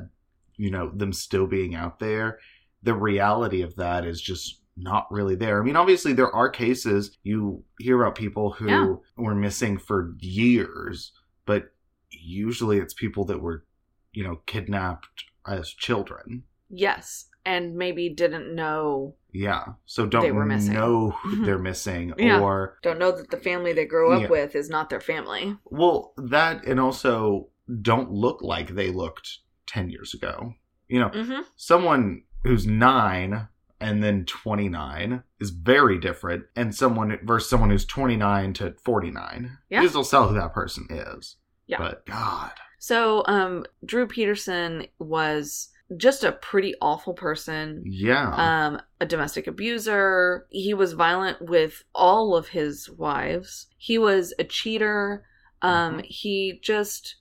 you 0.57 0.71
know 0.71 0.91
them 0.95 1.13
still 1.13 1.47
being 1.47 1.75
out 1.75 1.99
there 1.99 2.39
the 2.85 2.95
reality 2.95 3.63
of 3.63 3.75
that 3.77 4.05
is 4.05 4.21
just 4.21 4.61
not 4.77 5.11
really 5.11 5.35
there 5.35 5.61
i 5.61 5.65
mean 5.65 5.75
obviously 5.75 6.13
there 6.13 6.31
are 6.33 6.49
cases 6.49 7.19
you 7.25 7.65
hear 7.81 8.01
about 8.01 8.15
people 8.15 8.53
who 8.53 8.69
Yeah. 8.69 8.95
were 9.17 9.35
missing 9.35 9.77
for 9.79 10.15
years 10.21 11.13
but 11.47 11.73
usually 12.13 12.79
it's 12.79 12.95
people 12.95 13.25
that 13.27 13.41
were 13.41 13.65
you 14.13 14.23
know 14.25 14.41
kidnapped 14.47 15.25
as 15.47 15.71
children 15.71 16.45
Yes, 16.75 17.27
and 17.45 17.75
maybe 17.77 18.09
didn't 18.09 18.55
know, 18.55 19.15
yeah 19.31 19.65
so 19.85 20.07
don't 20.07 20.23
they 20.23 20.33
were 20.33 20.47
missing. 20.47 20.73
know 20.75 21.11
who 21.11 21.37
they're 21.45 21.59
missing 21.59 22.15
Yeah. 22.17 22.41
or 22.41 22.79
don't 22.83 22.99
know 22.99 23.13
that 23.13 23.31
the 23.31 23.37
family 23.37 23.73
they 23.75 23.85
grew 23.85 24.13
up 24.13 24.23
Yeah. 24.23 24.29
with 24.29 24.55
is 24.57 24.71
not 24.71 24.89
their 24.91 25.01
family. 25.01 25.57
Well, 25.65 26.15
that 26.17 26.65
and 26.67 26.81
also 26.81 27.49
don't 27.83 28.11
look 28.11 28.43
like 28.43 28.69
they 28.75 28.91
looked 28.91 29.39
10 29.67 29.91
years 29.91 30.15
ago. 30.15 30.55
You 30.89 31.01
know, 31.01 31.09
Mm-hmm. 31.11 31.43
someone 31.57 32.23
who's 32.45 32.67
9 32.67 33.49
and 33.81 34.03
then 34.03 34.25
29 34.25 35.23
is 35.41 35.51
very 35.51 35.99
different 35.99 36.45
and 36.57 36.75
someone 36.75 37.19
versus 37.25 37.51
someone 37.51 37.71
who's 37.71 37.85
29 37.85 38.53
to 38.55 38.75
49. 38.85 39.59
Yeah. 39.71 39.87
Don't 39.89 40.09
tell 40.09 40.29
who 40.29 40.35
that 40.35 40.53
person 40.55 40.87
is. 40.91 41.37
Yeah. 41.73 41.79
But 41.79 42.07
god. 42.07 42.53
So, 42.79 43.23
um, 43.27 43.65
Drew 43.85 44.07
Peterson 44.07 44.87
was 44.99 45.69
just 45.97 46.25
a 46.25 46.33
pretty 46.33 46.75
awful 46.81 47.13
person. 47.15 47.83
Yeah. 47.87 48.33
Um, 48.35 48.81
a 49.01 49.07
domestic 49.07 49.47
abuser. 49.47 50.47
He 50.51 50.75
was 50.75 50.95
violent 50.95 51.41
with 51.43 51.85
all 51.95 52.35
of 52.35 52.49
his 52.49 52.89
wives. 52.91 53.67
He 53.79 53.99
was 53.99 54.33
a 54.39 54.45
cheater. 54.45 55.25
Um, 55.61 55.99
Mhm. 55.99 56.05
he 56.07 56.61
just 56.63 57.17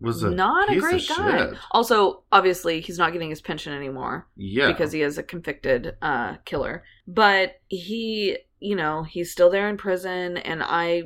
was 0.00 0.22
a 0.22 0.30
not 0.30 0.70
a 0.70 0.78
great 0.78 1.08
guy. 1.08 1.38
shit. 1.48 1.58
Also, 1.70 2.24
obviously, 2.30 2.80
he's 2.80 2.98
not 2.98 3.12
getting 3.14 3.30
his 3.30 3.40
pension 3.40 3.72
anymore 3.72 4.28
Yeah. 4.36 4.66
because 4.66 4.92
he 4.92 5.00
is 5.02 5.16
a 5.16 5.22
convicted 5.22 5.96
uh, 6.02 6.36
killer. 6.44 6.84
But 7.06 7.54
he, 7.68 8.36
you 8.60 8.76
know, 8.76 9.04
he's 9.04 9.32
still 9.32 9.48
there 9.50 9.68
in 9.70 9.78
prison, 9.78 10.36
and 10.36 10.62
I, 10.62 11.04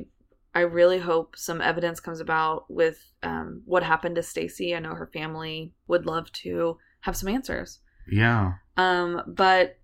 I 0.53 0.61
really 0.61 0.99
hope 0.99 1.35
some 1.37 1.61
evidence 1.61 1.99
comes 1.99 2.19
about 2.19 2.69
with 2.69 2.97
um, 3.23 3.61
what 3.65 3.83
happened 3.83 4.15
to 4.15 4.23
Stacy. 4.23 4.75
I 4.75 4.79
know 4.79 4.95
her 4.95 5.09
family 5.13 5.73
would 5.87 6.05
love 6.05 6.31
to 6.33 6.77
have 7.01 7.15
some 7.15 7.29
answers. 7.29 7.79
yeah. 8.11 8.53
Um, 8.77 9.21
but 9.27 9.77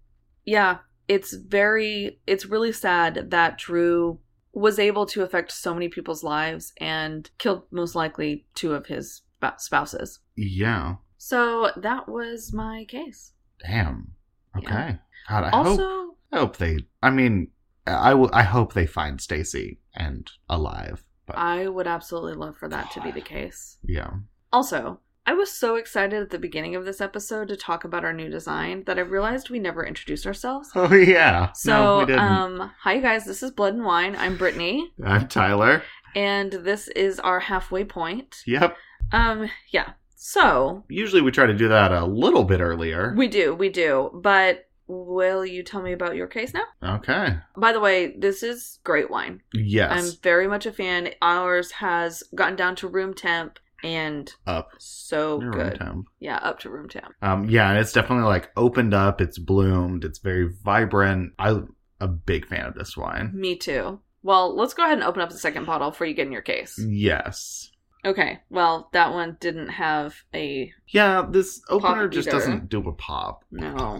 yeah, 0.45 0.79
it's 1.07 1.33
very, 1.33 2.19
it's 2.27 2.45
really 2.45 2.71
sad 2.71 3.31
that 3.31 3.57
Drew 3.57 4.19
was 4.53 4.79
able 4.79 5.05
to 5.05 5.21
affect 5.21 5.51
so 5.51 5.73
many 5.73 5.87
people's 5.87 6.23
lives 6.23 6.73
and 6.77 7.29
killed 7.37 7.63
most 7.71 7.95
likely 7.95 8.45
two 8.55 8.73
of 8.73 8.87
his 8.87 9.21
sp- 9.37 9.59
spouses. 9.59 10.19
Yeah. 10.35 10.95
So 11.17 11.71
that 11.77 12.09
was 12.09 12.53
my 12.53 12.85
case. 12.87 13.33
Damn. 13.65 14.11
Okay. 14.57 14.67
Yeah. 14.69 14.95
God, 15.29 15.43
I 15.43 15.49
also, 15.51 15.77
hope 15.77 16.17
I 16.31 16.37
hope 16.37 16.57
they 16.57 16.77
I 17.03 17.09
mean 17.09 17.49
I 17.87 18.13
will 18.13 18.29
I 18.33 18.43
hope 18.43 18.73
they 18.73 18.85
find 18.85 19.19
Stacy 19.21 19.79
and 19.95 20.29
alive. 20.49 21.03
But 21.25 21.37
I 21.37 21.67
would 21.67 21.87
absolutely 21.87 22.35
love 22.35 22.57
for 22.57 22.69
that 22.69 22.91
to 22.91 23.01
be 23.01 23.11
the 23.11 23.21
case. 23.21 23.77
yeah. 23.83 24.11
Also, 24.53 24.99
I 25.25 25.33
was 25.33 25.51
so 25.51 25.75
excited 25.75 26.21
at 26.21 26.29
the 26.29 26.39
beginning 26.39 26.75
of 26.75 26.85
this 26.85 27.01
episode 27.01 27.49
to 27.49 27.57
talk 27.57 27.83
about 27.83 28.05
our 28.05 28.13
new 28.13 28.29
design 28.29 28.85
that 28.85 28.97
I 28.97 29.01
realized 29.01 29.49
we 29.49 29.59
never 29.59 29.85
introduced 29.85 30.25
ourselves. 30.25 30.69
Oh 30.75 30.93
yeah. 30.93 31.51
So, 31.51 31.71
no, 31.71 31.99
we 31.99 32.05
didn't. 32.05 32.21
um, 32.21 32.71
hi 32.79 32.93
you 32.93 33.01
guys, 33.01 33.25
this 33.25 33.43
is 33.43 33.51
Blood 33.51 33.73
and 33.73 33.83
Wine. 33.83 34.15
I'm 34.15 34.37
Brittany, 34.37 34.89
I'm 35.03 35.27
Tyler. 35.27 35.83
and 36.15 36.51
this 36.53 36.87
is 36.89 37.19
our 37.19 37.41
halfway 37.41 37.83
point. 37.83 38.37
Yep. 38.47 38.77
Um, 39.11 39.49
yeah. 39.71 39.91
So 40.15 40.85
Usually 40.87 41.21
we 41.21 41.31
try 41.31 41.45
to 41.45 41.53
do 41.53 41.67
that 41.67 41.91
a 41.91 42.05
little 42.05 42.43
bit 42.45 42.61
earlier. 42.61 43.13
we 43.17 43.27
do, 43.27 43.53
we 43.53 43.67
do. 43.69 44.09
But 44.13 44.67
will 44.87 45.45
you 45.45 45.63
tell 45.63 45.81
me 45.81 45.93
about 45.93 46.15
your 46.15 46.27
case 46.27 46.53
now? 46.53 46.95
okay. 46.97 47.35
By 47.55 47.71
the 47.73 47.79
way, 47.79 48.15
this 48.17 48.43
is 48.43 48.79
great 48.83 49.09
wine. 49.09 49.41
Yes. 49.53 49.91
I'm 49.91 50.19
very 50.23 50.47
much 50.47 50.65
a 50.65 50.71
fan. 50.71 51.09
Ours 51.21 51.71
has 51.71 52.23
gotten 52.35 52.55
down 52.55 52.75
to 52.77 52.87
room 52.87 53.13
temp 53.13 53.59
and 53.83 54.33
Up. 54.47 54.69
so 54.79 55.39
Your 55.41 55.51
room 55.51 55.69
good. 55.69 55.79
temp. 55.79 56.05
Yeah, 56.19 56.37
up 56.37 56.59
to 56.61 56.69
room 56.69 56.89
temp. 56.89 57.13
Um. 57.21 57.47
Yeah, 57.49 57.69
and 57.69 57.77
it's 57.79 57.93
definitely 57.93 58.25
like 58.25 58.49
opened 58.57 58.93
up. 58.93 59.21
It's 59.21 59.37
bloomed. 59.37 60.03
It's 60.03 60.19
very 60.19 60.49
vibrant. 60.63 61.33
I'm 61.37 61.75
a 61.99 62.07
big 62.07 62.47
fan 62.47 62.65
of 62.65 62.73
this 62.75 62.95
wine. 62.97 63.31
Me 63.33 63.55
too. 63.55 63.99
Well, 64.23 64.55
let's 64.57 64.73
go 64.73 64.83
ahead 64.83 64.97
and 64.97 65.03
open 65.07 65.21
up 65.21 65.29
the 65.29 65.37
second 65.37 65.65
bottle 65.65 65.91
before 65.91 66.07
you 66.07 66.13
get 66.15 66.25
in 66.27 66.33
your 66.33 66.41
case. 66.41 66.77
Yes. 66.89 67.71
Okay. 68.03 68.39
Well, 68.49 68.89
that 68.93 69.11
one 69.13 69.37
didn't 69.39 69.69
have 69.69 70.15
a 70.33 70.71
Yeah. 70.87 71.25
This 71.29 71.61
opener 71.69 72.07
just 72.07 72.27
either. 72.27 72.37
doesn't 72.39 72.69
do 72.69 72.79
a 72.87 72.93
pop. 72.93 73.43
no, 73.51 73.99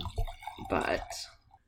but 0.70 1.02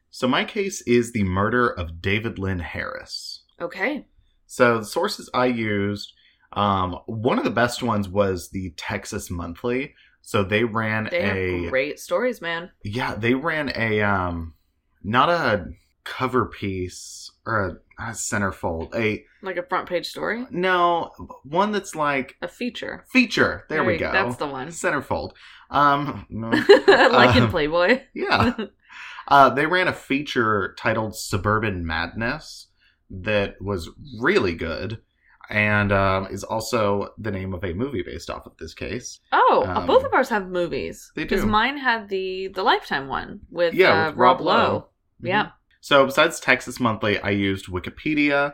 So 0.10 0.28
my 0.28 0.44
case 0.46 0.82
is 0.82 1.12
the 1.12 1.24
murder 1.24 1.68
of 1.70 2.02
David 2.02 2.40
Lynn 2.40 2.60
Harris. 2.60 3.44
okay. 3.62 4.06
So 4.48 4.80
the 4.80 4.86
sources 4.86 5.30
I 5.34 5.46
used, 5.46 6.12
um, 6.54 6.98
one 7.06 7.38
of 7.38 7.44
the 7.44 7.52
best 7.52 7.84
ones 7.84 8.10
was 8.10 8.50
the 8.50 8.72
Texas 8.78 9.30
Monthly. 9.30 9.94
So 10.22 10.44
they 10.44 10.64
ran 10.64 11.08
They 11.12 11.66
a 11.66 11.70
great 11.70 12.00
stories, 12.00 12.42
man. 12.42 12.72
yeah, 12.84 13.14
they 13.16 13.36
ran 13.36 13.72
a 13.76 14.02
um, 14.02 14.56
not 15.04 15.30
a 15.30 15.68
cover 16.04 16.46
piece 16.48 17.30
or 17.46 17.80
a, 18.00 18.04
a 18.04 18.12
centerfold, 18.14 18.96
a 18.96 19.24
Like 19.44 19.58
a 19.58 19.64
front 19.64 19.88
page 19.88 20.08
story, 20.08 20.46
no 20.50 21.12
one 21.44 21.72
that's 21.72 21.94
like 21.96 22.36
a 22.42 22.48
feature. 22.48 23.06
feature. 23.12 23.66
There, 23.70 23.84
we 23.84 23.98
go. 23.98 24.12
That's 24.12 24.38
the 24.38 24.48
one. 24.48 24.70
centerfold. 24.70 25.34
Um, 25.70 26.26
no. 26.32 26.50
like 26.50 27.36
in 27.36 27.44
Um, 27.44 27.52
Playboy. 27.52 28.02
yeah. 28.16 28.54
Uh, 29.30 29.50
they 29.50 29.66
ran 29.66 29.88
a 29.88 29.94
feature 29.94 30.76
titled 30.78 31.16
Suburban 31.16 31.86
Madness 31.86 32.68
that 33.10 33.62
was 33.62 33.90
really 34.20 34.54
good 34.56 35.00
and 35.50 35.92
um, 35.92 36.28
is 36.28 36.44
also 36.44 37.14
the 37.18 37.32
name 37.32 37.54
of 37.54 37.64
a 37.64 37.74
movie 37.74 38.04
based 38.04 38.30
off 38.30 38.46
of 38.46 38.56
this 38.58 38.74
case. 38.74 39.20
Oh, 39.32 39.64
Um, 39.68 39.88
both 39.88 40.04
of 40.04 40.14
ours 40.14 40.30
have 40.30 40.48
movies. 40.48 41.12
they 41.16 41.24
Because 41.24 41.46
mine 41.46 41.78
had 41.78 42.10
the 42.10 42.50
the 42.50 42.62
Lifetime 42.64 43.08
one 43.08 43.40
with, 43.50 43.74
Yeah, 43.74 43.94
uh, 43.94 44.06
with 44.10 44.18
Rob 44.18 44.38
Rob 44.38 44.42
Lowe. 44.42 44.54
Lowe. 44.74 44.88
Yeah. 45.22 45.46
Mhm. 45.46 45.52
So 45.82 46.06
besides 46.06 46.40
Texas 46.40 46.80
Monthly, 46.80 47.20
I 47.20 47.30
used 47.32 47.66
Wikipedia, 47.68 48.54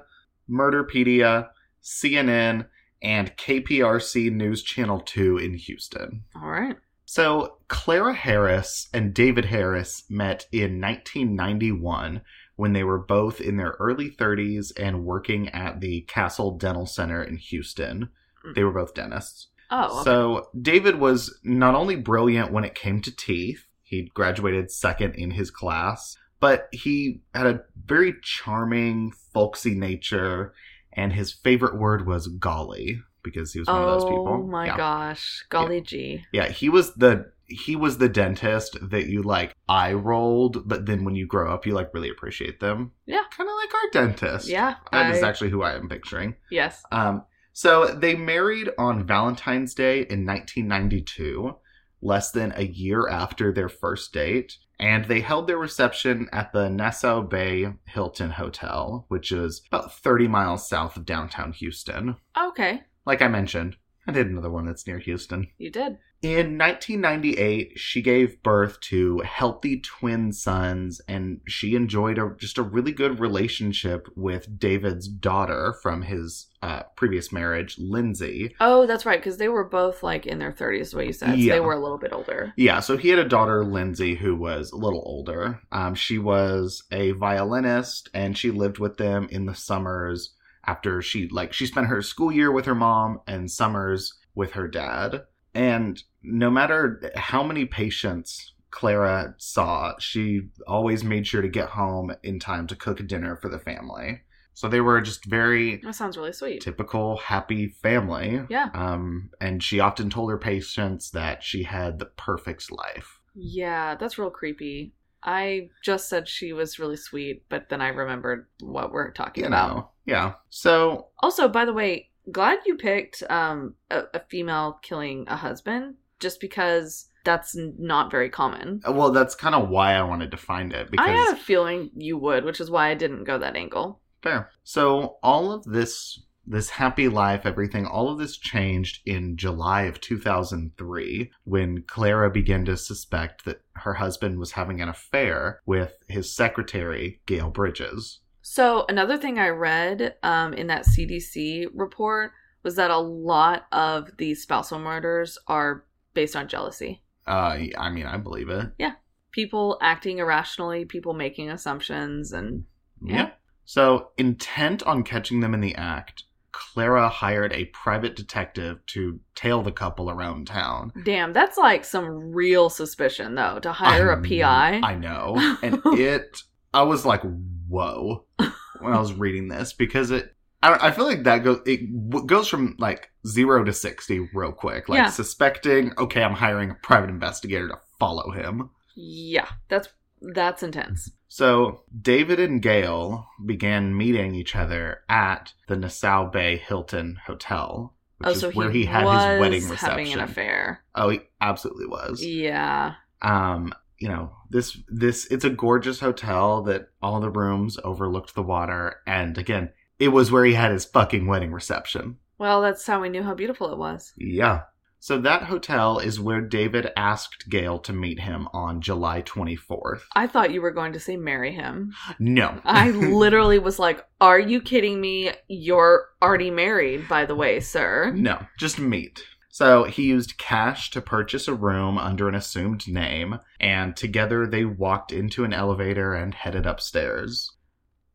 Murderpedia, 0.50 1.50
CNN, 1.84 2.68
and 3.02 3.36
KPRC 3.38 4.32
News 4.32 4.64
Channel 4.64 5.02
2 5.02 5.38
in 5.38 5.54
Houston. 5.56 6.24
All 6.36 6.50
right. 6.50 6.78
So, 7.06 7.58
Clara 7.68 8.14
Harris 8.14 8.90
and 8.94 9.14
David 9.14 9.46
Harris 9.46 10.04
met 10.10 10.48
in 10.52 10.82
1991 10.82 12.22
when 12.56 12.74
they 12.74 12.84
were 12.84 12.98
both 12.98 13.40
in 13.40 13.58
their 13.58 13.76
early 13.80 14.10
30s 14.10 14.72
and 14.78 15.06
working 15.06 15.50
at 15.50 15.82
the 15.82 16.02
Castle 16.02 16.58
Dental 16.58 16.86
Center 16.86 17.24
in 17.24 17.38
Houston. 17.38 18.10
Hmm. 18.44 18.54
They 18.56 18.64
were 18.64 18.74
both 18.74 18.96
dentists. 18.96 19.48
Oh, 19.70 20.00
okay. 20.00 20.04
So, 20.04 20.50
David 20.60 20.96
was 21.00 21.40
not 21.44 21.76
only 21.76 21.96
brilliant 21.96 22.52
when 22.52 22.64
it 22.64 22.76
came 22.76 23.02
to 23.02 23.16
teeth, 23.16 23.68
he 23.84 24.10
graduated 24.14 24.72
second 24.72 25.14
in 25.16 25.32
his 25.32 25.52
class, 25.52 26.18
but 26.40 26.68
he 26.72 27.22
had 27.36 27.46
a 27.46 27.62
very 27.86 28.16
charming, 28.24 29.12
folksy 29.32 29.76
nature, 29.76 30.54
and 30.92 31.14
his 31.14 31.34
favorite 31.34 31.78
word 31.78 32.08
was 32.08 32.28
golly 32.28 33.02
because 33.26 33.52
he 33.52 33.60
was 33.60 33.68
one 33.68 33.82
of 33.82 33.90
those 33.90 34.04
people. 34.06 34.28
Oh 34.30 34.48
my 34.48 34.68
Yeah. 34.68 34.78
gosh, 34.78 35.44
golly 35.50 35.82
gee. 35.82 36.24
Yeah, 36.32 36.48
he 36.48 36.70
was 36.70 36.94
the 36.96 37.34
he 37.48 37.76
was 37.76 37.98
the 38.00 38.10
dentist 38.10 38.76
that 38.82 39.06
you 39.08 39.22
like 39.22 39.54
eye 39.70 39.94
rolled, 39.94 40.68
but 40.68 40.86
then 40.88 41.04
when 41.06 41.14
you 41.16 41.28
grow 41.28 41.54
up, 41.54 41.66
you 41.66 41.74
like 41.76 41.94
really 41.94 42.10
appreciate 42.10 42.60
them. 42.60 42.92
Yeah. 43.06 43.22
kind 43.38 43.48
of 43.50 43.56
like 43.56 43.74
our 43.76 43.90
dentist. 43.92 44.48
Yeah, 44.48 44.76
that 44.92 45.14
is 45.14 45.22
I- 45.22 45.28
actually 45.28 45.50
who 45.52 45.62
I 45.62 45.76
am 45.76 45.88
picturing. 45.90 46.36
Yes. 46.50 46.82
Um, 46.92 47.24
so 47.54 47.86
they 47.88 48.16
married 48.16 48.70
on 48.80 49.06
Valentine's 49.06 49.74
Day 49.76 50.00
in 50.10 50.26
1992, 50.26 51.56
less 52.02 52.32
than 52.32 52.52
a 52.56 52.64
year 52.66 53.08
after 53.08 53.54
their 53.54 53.70
first 53.70 54.12
date, 54.14 54.58
and 54.80 55.06
they 55.06 55.22
held 55.22 55.48
their 55.48 55.58
reception 55.58 56.28
at 56.32 56.52
the 56.52 56.70
Nassau 56.70 57.22
Bay 57.22 57.68
Hilton 57.86 58.32
Hotel, 58.32 59.06
which 59.08 59.32
is 59.32 59.62
about 59.68 59.94
30 59.94 60.28
miles 60.28 60.68
south 60.68 60.98
of 60.98 61.06
downtown 61.06 61.54
Houston. 61.54 62.18
Okay. 62.38 62.84
Like 63.06 63.22
I 63.22 63.28
mentioned, 63.28 63.78
I 64.08 64.12
did 64.12 64.28
another 64.28 64.52
one 64.52 64.66
that's 64.66 64.86
near 64.88 65.00
Houston. 65.00 65.48
You 65.58 65.70
did. 65.72 65.98
In 66.22 66.58
1998, 66.58 67.74
she 67.78 68.02
gave 68.02 68.42
birth 68.42 68.80
to 68.82 69.20
healthy 69.20 69.80
twin 69.80 70.32
sons, 70.32 71.00
and 71.08 71.42
she 71.48 71.76
enjoyed 71.76 72.18
a, 72.18 72.34
just 72.40 72.58
a 72.58 72.64
really 72.64 72.92
good 72.92 73.20
relationship 73.20 74.08
with 74.16 74.58
David's 74.60 75.08
daughter 75.08 75.76
from 75.84 76.02
his 76.04 76.48
uh, 76.64 76.84
previous 76.96 77.32
marriage, 77.32 77.78
Lindsay. 77.78 78.56
Oh, 78.60 78.88
that's 78.88 79.06
right, 79.06 79.20
because 79.20 79.38
they 79.38 79.50
were 79.50 79.64
both 79.70 80.02
like 80.02 80.26
in 80.26 80.40
their 80.40 80.52
30s, 80.54 80.92
the 80.92 80.98
way 80.98 81.08
you 81.08 81.14
said. 81.14 81.30
So 81.32 81.36
Yeah. 81.36 81.54
they 81.54 81.60
were 81.60 81.74
a 81.74 81.80
little 81.80 82.00
bit 82.00 82.14
older. 82.14 82.54
Yeah, 82.58 82.80
so 82.80 82.98
he 82.98 83.10
had 83.10 83.20
a 83.20 83.28
daughter, 83.30 83.64
Lindsay, 83.64 84.16
who 84.16 84.36
was 84.36 84.72
a 84.72 84.78
little 84.78 85.04
older. 85.06 85.62
Um, 85.72 85.94
she 85.94 86.18
was 86.18 86.84
a 86.92 87.12
violinist, 87.12 88.10
and 88.16 88.36
she 88.38 88.50
lived 88.50 88.80
with 88.80 88.98
them 88.98 89.28
in 89.30 89.46
the 89.46 89.56
summers 89.56 90.34
after 90.68 91.02
she 91.02 91.28
like 91.30 91.54
she 91.54 91.66
spent 91.66 91.88
her 91.88 92.02
school 92.02 92.32
year 92.32 92.52
with 92.52 92.66
her 92.66 92.76
mom 92.76 93.22
and 93.28 93.50
summers 93.52 94.14
with 94.34 94.52
her 94.54 94.68
dad. 94.68 95.24
And 95.54 96.02
no 96.24 96.50
matter 96.50 97.12
how 97.16 97.44
many 97.44 97.66
patients 97.66 98.54
Clara 98.72 99.36
saw, 99.38 99.94
she 100.00 100.50
always 100.68 101.04
made 101.04 101.26
sure 101.28 101.42
to 101.42 101.48
get 101.48 101.70
home 101.70 102.14
in 102.24 102.40
time 102.40 102.68
to 102.68 102.76
cook 102.76 103.06
dinner 103.08 103.38
for 103.38 103.48
the 103.50 103.60
family. 103.60 104.22
So 104.54 104.68
they 104.68 104.82
were 104.82 105.02
just 105.02 105.26
very 105.26 105.78
That 105.78 105.96
sounds 105.96 106.18
really 106.18 106.34
sweet. 106.34 106.62
typical 106.62 107.18
happy 107.18 107.68
family. 107.68 108.42
Yeah. 108.50 108.70
Um, 108.74 109.30
and 109.42 109.62
she 109.64 109.80
often 109.80 110.10
told 110.10 110.30
her 110.32 110.38
patients 110.38 111.12
that 111.12 111.44
she 111.44 111.64
had 111.64 112.00
the 112.00 112.06
perfect 112.06 112.72
life. 112.72 113.20
Yeah, 113.34 113.96
that's 113.96 114.18
real 114.18 114.30
creepy. 114.30 114.94
I 115.24 115.70
just 115.84 116.08
said 116.08 116.28
she 116.28 116.54
was 116.54 116.80
really 116.80 116.98
sweet, 116.98 117.44
but 117.50 117.70
then 117.70 117.82
I 117.82 117.90
remembered 117.90 118.48
what 118.62 118.92
we're 118.92 119.12
talking 119.12 119.44
You 119.44 119.48
about. 119.48 119.76
know, 119.76 119.90
yeah. 120.06 120.34
So 120.50 121.08
Also, 121.22 121.48
by 121.48 121.66
the 121.66 121.74
way, 121.74 122.10
glad 122.32 122.60
you 122.66 122.76
picked 122.76 123.24
um, 123.30 123.76
a, 123.92 124.04
a 124.14 124.20
female 124.30 124.80
killing 124.82 125.26
a 125.28 125.36
husband, 125.36 125.96
just 126.20 126.40
because 126.40 127.10
that's 127.24 127.56
not 127.56 128.12
very 128.12 128.30
common. 128.30 128.82
Well, 128.88 129.12
that's 129.12 129.36
kind 129.36 129.56
of 129.56 129.70
why 129.70 129.94
I 129.96 130.04
wanted 130.04 130.32
to 130.32 130.38
find 130.38 130.72
it 130.72 130.92
because 130.92 131.08
I 131.08 131.12
had 131.12 131.34
a 131.34 131.40
feeling 131.40 131.90
you 131.96 132.18
would, 132.20 132.46
which 132.46 132.62
is 132.62 132.70
why 132.70 132.90
I 132.90 132.94
didn't 132.94 133.24
go 133.24 133.38
that 133.40 133.56
angle. 133.56 134.00
fair. 134.22 134.52
So 134.64 135.18
all 135.22 135.52
of 135.52 135.64
this, 135.66 136.20
this 136.48 136.70
happy 136.70 137.08
life, 137.08 137.46
everything, 137.46 137.86
all 137.88 138.10
of 138.10 138.20
this 138.20 138.38
changed 138.38 139.02
in 139.06 139.38
July 139.38 139.84
of 139.84 140.00
2003 140.02 141.32
when 141.44 141.82
Clara 141.84 142.30
began 142.30 142.66
to 142.66 142.78
suspect 142.78 143.46
that 143.46 143.62
her 143.74 143.96
husband 143.96 144.40
was 144.40 144.52
having 144.52 144.82
an 144.82 144.90
affair 144.90 145.60
with 145.66 145.94
his 146.08 146.32
secretary, 146.34 147.22
Gail 147.26 147.50
Bridges. 147.50 148.20
So 148.48 148.86
another 148.90 149.18
thing 149.18 149.40
I 149.40 149.50
read 149.50 150.18
um, 150.22 150.54
in 150.54 150.68
that 150.68 150.86
CDC 150.86 151.66
report 151.74 152.32
was 152.62 152.76
that 152.76 152.92
a 152.92 152.98
lot 153.00 153.66
of 153.72 154.16
these 154.18 154.44
spousal 154.44 154.78
murders 154.78 155.40
are 155.48 155.84
based 156.14 156.36
on 156.36 156.48
jealousy. 156.48 157.02
Uh, 157.26 157.58
I 157.76 157.90
mean, 157.90 158.06
I 158.06 158.18
believe 158.18 158.50
it. 158.50 158.68
Yeah. 158.78 158.94
People 159.32 159.80
acting 159.82 160.20
irrationally, 160.20 160.86
people 160.86 161.16
making 161.16 161.50
assumptions, 161.50 162.32
and 162.34 162.66
Yeah. 163.04 163.16
Yeah. 163.16 163.30
So, 163.66 164.12
intent 164.20 164.84
on 164.84 165.02
catching 165.02 165.40
them 165.40 165.56
in 165.56 165.62
the 165.62 165.74
act, 165.74 166.26
Clara 166.52 167.10
hired 167.10 167.52
a 167.52 167.66
private 167.66 168.16
detective 168.16 168.78
to 168.94 169.20
tail 169.34 169.64
the 169.64 169.72
couple 169.72 170.12
around 170.12 170.46
town. 170.46 170.94
damn, 171.04 171.34
that's 171.34 171.58
like 171.58 171.84
some 171.84 172.32
real 172.32 172.70
suspicion 172.70 173.34
though 173.34 173.58
to 173.60 173.72
hire 173.72 174.12
a 174.12 174.20
I- 174.20 174.30
PI. 174.30 174.82
I 174.84 174.94
know. 174.96 175.58
And 175.64 175.82
it, 176.00 176.44
I 176.76 176.84
was 176.84 177.08
like, 177.08 177.24
whoa, 177.68 178.26
when 178.38 178.94
I 178.94 179.00
was 179.00 179.14
reading 179.14 179.48
this 179.48 179.74
because 179.74 180.12
it, 180.12 180.36
I, 180.64 180.88
I 180.88 180.92
feel 180.92 181.06
like 181.06 181.24
that 181.24 181.40
goes, 181.44 181.60
it 181.66 181.82
w- 182.10 182.26
goes 182.26 182.48
from 182.48 182.76
like 182.80 183.10
zero 183.28 183.64
to 183.64 183.74
60 183.74 184.30
real 184.34 184.52
quick. 184.52 184.90
Like 184.90 184.98
Yeah. 184.98 185.10
suspecting, 185.10 185.92
okay, 185.98 186.24
I'm 186.24 186.34
hiring 186.34 186.72
a 186.72 186.76
private 186.76 187.10
investigator 187.10 187.68
to 187.70 187.80
follow 188.00 188.32
him. 188.32 188.70
yeah, 188.96 189.48
that's 189.70 189.90
that's 190.22 190.64
intense. 190.64 191.12
So 191.28 191.82
David 192.02 192.40
and 192.40 192.62
Gail 192.62 193.28
began 193.46 193.96
meeting 193.98 194.34
each 194.36 194.56
other 194.56 195.02
at 195.10 195.54
the 195.68 195.76
Nassau 195.76 196.30
Bay 196.32 196.56
Hilton 196.58 197.18
Hotel, 197.26 197.94
which 198.20 198.28
oh, 198.28 198.32
is 198.32 198.40
so 198.40 198.52
where 198.52 198.72
he, 198.72 198.80
he 198.82 198.86
had 198.86 199.04
was 199.04 199.24
his 199.24 199.40
wedding 199.40 199.62
having 199.62 199.72
reception. 200.06 200.20
an 200.20 200.24
affair. 200.30 200.84
Oh, 200.96 201.10
he 201.10 201.20
absolutely 201.42 201.88
was. 201.88 202.24
Yeah, 202.24 202.94
Um, 203.22 203.74
you 204.00 204.08
know, 204.10 204.32
this 204.50 204.78
this 204.88 205.26
it's 205.32 205.46
a 205.46 205.50
gorgeous 205.50 206.00
hotel 206.00 206.62
that 206.64 206.90
all 207.02 207.20
the 207.20 207.30
rooms 207.30 207.78
overlooked 207.84 208.36
the 208.36 208.44
water, 208.44 208.98
and 209.08 209.38
again, 209.38 209.72
it 210.00 210.10
was 210.10 210.32
where 210.32 210.46
he 210.46 210.54
had 210.54 210.72
his 210.72 210.86
fucking 210.86 211.28
wedding 211.28 211.52
reception. 211.52 212.18
well, 212.38 212.62
that's 212.62 212.86
how 212.86 213.02
we 213.02 213.10
knew 213.10 213.24
how 213.24 213.34
beautiful 213.34 213.72
it 213.72 213.78
was. 213.78 214.14
Yeah. 214.18 214.62
So 215.00 215.20
that 215.20 215.44
hotel 215.44 216.00
is 216.00 216.20
where 216.20 216.42
David 216.42 216.90
asked 216.98 217.48
Gail 217.48 217.78
to 217.80 217.94
meet 217.94 218.20
him 218.20 218.48
on 218.54 218.82
July 218.82 219.22
24th. 219.22 220.02
I 220.16 220.26
thought 220.26 220.50
you 220.52 220.62
were 220.64 220.72
going 220.72 220.94
to 220.94 221.00
say 221.00 221.16
marry 221.16 221.52
him. 221.52 221.94
No. 222.18 222.60
I 222.66 222.90
literally 223.22 223.60
was 223.60 223.78
like, 223.78 224.04
"Are 224.20 224.40
you 224.40 224.62
kidding 224.62 225.00
me? 225.00 225.30
You're 225.48 226.08
already 226.24 226.50
married, 226.50 227.08
by 227.08 227.26
the 227.26 227.36
way, 227.36 227.60
sir." 227.60 228.14
No, 228.16 228.48
just 228.58 228.80
meet. 228.80 229.22
So 229.56 229.86
he 229.86 230.04
used 230.04 230.38
cash 230.38 230.90
to 230.90 231.00
purchase 231.00 231.48
a 231.48 231.54
room 231.54 231.98
under 231.98 232.28
an 232.28 232.36
assumed 232.36 232.90
name, 232.90 233.40
and 233.58 233.96
together 233.96 234.46
they 234.46 234.66
walked 234.66 235.14
into 235.14 235.46
an 235.46 235.54
elevator 235.54 236.14
and 236.14 236.34
headed 236.34 236.66
upstairs. 236.66 237.50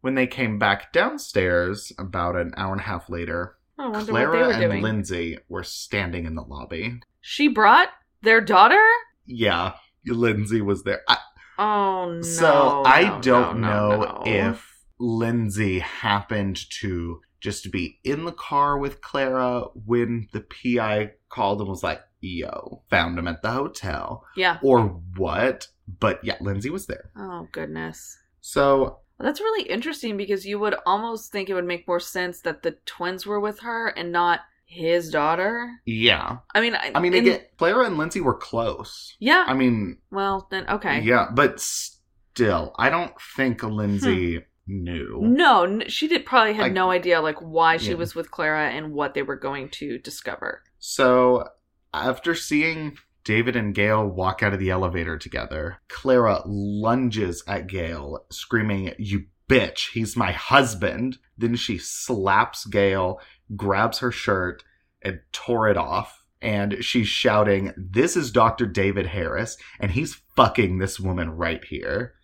When 0.02 0.16
they 0.16 0.26
came 0.26 0.58
back 0.58 0.92
downstairs, 0.92 1.94
about 1.98 2.36
an 2.36 2.52
hour 2.58 2.72
and 2.72 2.82
a 2.82 2.84
half 2.84 3.08
later, 3.08 3.56
I 3.78 3.88
what 3.88 4.04
they 4.04 4.12
Clara 4.12 4.50
and 4.50 4.60
doing. 4.60 4.82
Lindsay 4.82 5.38
were 5.48 5.64
standing 5.64 6.26
in 6.26 6.34
the 6.34 6.42
lobby. 6.42 7.00
she 7.22 7.48
brought 7.48 7.88
their 8.20 8.42
daughter. 8.42 8.84
Yeah, 9.24 9.76
Lindsay 10.04 10.60
was 10.60 10.82
there. 10.82 11.00
I, 11.08 11.16
Oh 11.58 12.16
no! 12.16 12.20
so 12.20 12.82
I 12.84 13.04
no, 13.04 13.20
don't 13.22 13.60
no, 13.62 13.88
no, 13.88 13.96
know 13.96 14.02
no. 14.02 14.22
if 14.26 14.84
Lindsay 14.98 15.78
happened 15.78 16.58
to 16.80 17.22
just 17.40 17.62
to 17.64 17.68
be 17.70 17.98
in 18.04 18.24
the 18.24 18.32
car 18.32 18.78
with 18.78 19.00
Clara 19.00 19.64
when 19.86 20.28
the 20.32 20.40
PI 20.42 21.12
called 21.28 21.60
and 21.60 21.68
was 21.70 21.82
like, 21.82 22.00
yo, 22.20 22.82
found 22.90 23.18
him 23.18 23.26
at 23.28 23.42
the 23.42 23.50
hotel, 23.50 24.24
Yeah. 24.36 24.58
or 24.62 24.82
what. 25.16 25.68
But 25.98 26.20
yeah, 26.22 26.36
Lindsay 26.40 26.70
was 26.70 26.86
there. 26.86 27.10
Oh 27.16 27.48
goodness. 27.52 28.18
So, 28.42 28.78
Well, 28.78 29.00
that's 29.26 29.40
really 29.40 29.68
interesting 29.68 30.16
because 30.16 30.46
you 30.46 30.58
would 30.58 30.74
almost 30.86 31.32
think 31.32 31.48
it 31.48 31.54
would 31.54 31.64
make 31.66 31.88
more 31.88 32.00
sense 32.00 32.40
that 32.42 32.62
the 32.62 32.72
twins 32.86 33.26
were 33.26 33.40
with 33.40 33.60
her 33.60 33.88
and 33.88 34.12
not 34.12 34.40
his 34.66 35.10
daughter. 35.10 35.68
yeah. 35.84 36.36
I 36.54 36.60
mean, 36.60 36.74
I, 36.76 36.92
I 36.94 37.00
mean, 37.00 37.12
in- 37.14 37.26
again, 37.26 37.40
Clara 37.58 37.86
and 37.86 37.98
Lindsay 37.98 38.20
were 38.20 38.36
close. 38.36 39.16
yeah. 39.18 39.44
I 39.48 39.54
mean, 39.54 39.98
well, 40.12 40.46
then 40.50 40.68
okay. 40.68 41.00
yeah, 41.00 41.28
but 41.34 41.58
still, 41.58 42.72
I 42.78 42.88
don't 42.90 43.12
think 43.36 43.62
hmm. 43.62 43.68
Lindsay 43.68 44.40
knew. 44.70 45.18
No, 45.22 45.80
she 45.88 46.08
did 46.08 46.24
probably 46.24 46.54
had 46.54 46.62
Like- 46.62 46.72
no 46.72 46.90
idea 46.90 47.20
like 47.20 47.38
why 47.40 47.76
she 47.76 47.90
Yeah. 47.90 47.96
was 47.96 48.14
with 48.14 48.30
Clara 48.30 48.70
and 48.70 48.92
what 48.92 49.14
they 49.14 49.22
were 49.22 49.36
going 49.36 49.68
to 49.70 49.98
discover. 49.98 50.62
So, 50.78 51.48
after 51.92 52.34
seeing 52.34 52.96
David 53.24 53.56
and 53.56 53.74
Gail 53.74 54.06
walk 54.06 54.42
out 54.42 54.54
of 54.54 54.58
the 54.60 54.70
elevator 54.70 55.18
together, 55.18 55.78
Clara 55.88 56.42
lunges 56.46 57.42
at 57.46 57.66
Gail, 57.66 58.24
screaming, 58.30 58.94
You 58.98 59.24
bitch, 59.48 59.90
he's 59.92 60.16
my 60.16 60.32
husband. 60.32 61.18
Then 61.36 61.56
she 61.56 61.76
slaps 61.76 62.64
Gail, 62.66 63.20
grabs 63.56 63.98
her 63.98 64.12
shirt, 64.12 64.62
and 65.02 65.20
tore 65.32 65.68
it 65.68 65.76
off. 65.76 66.24
And 66.42 66.82
she's 66.82 67.08
shouting, 67.08 67.74
This 67.76 68.16
is 68.16 68.30
Dr. 68.30 68.64
David 68.66 69.08
Harris, 69.08 69.58
and 69.78 69.90
he's 69.90 70.22
fucking 70.36 70.78
this 70.78 70.98
woman 70.98 71.30
right 71.30 71.62
here. 71.64 72.14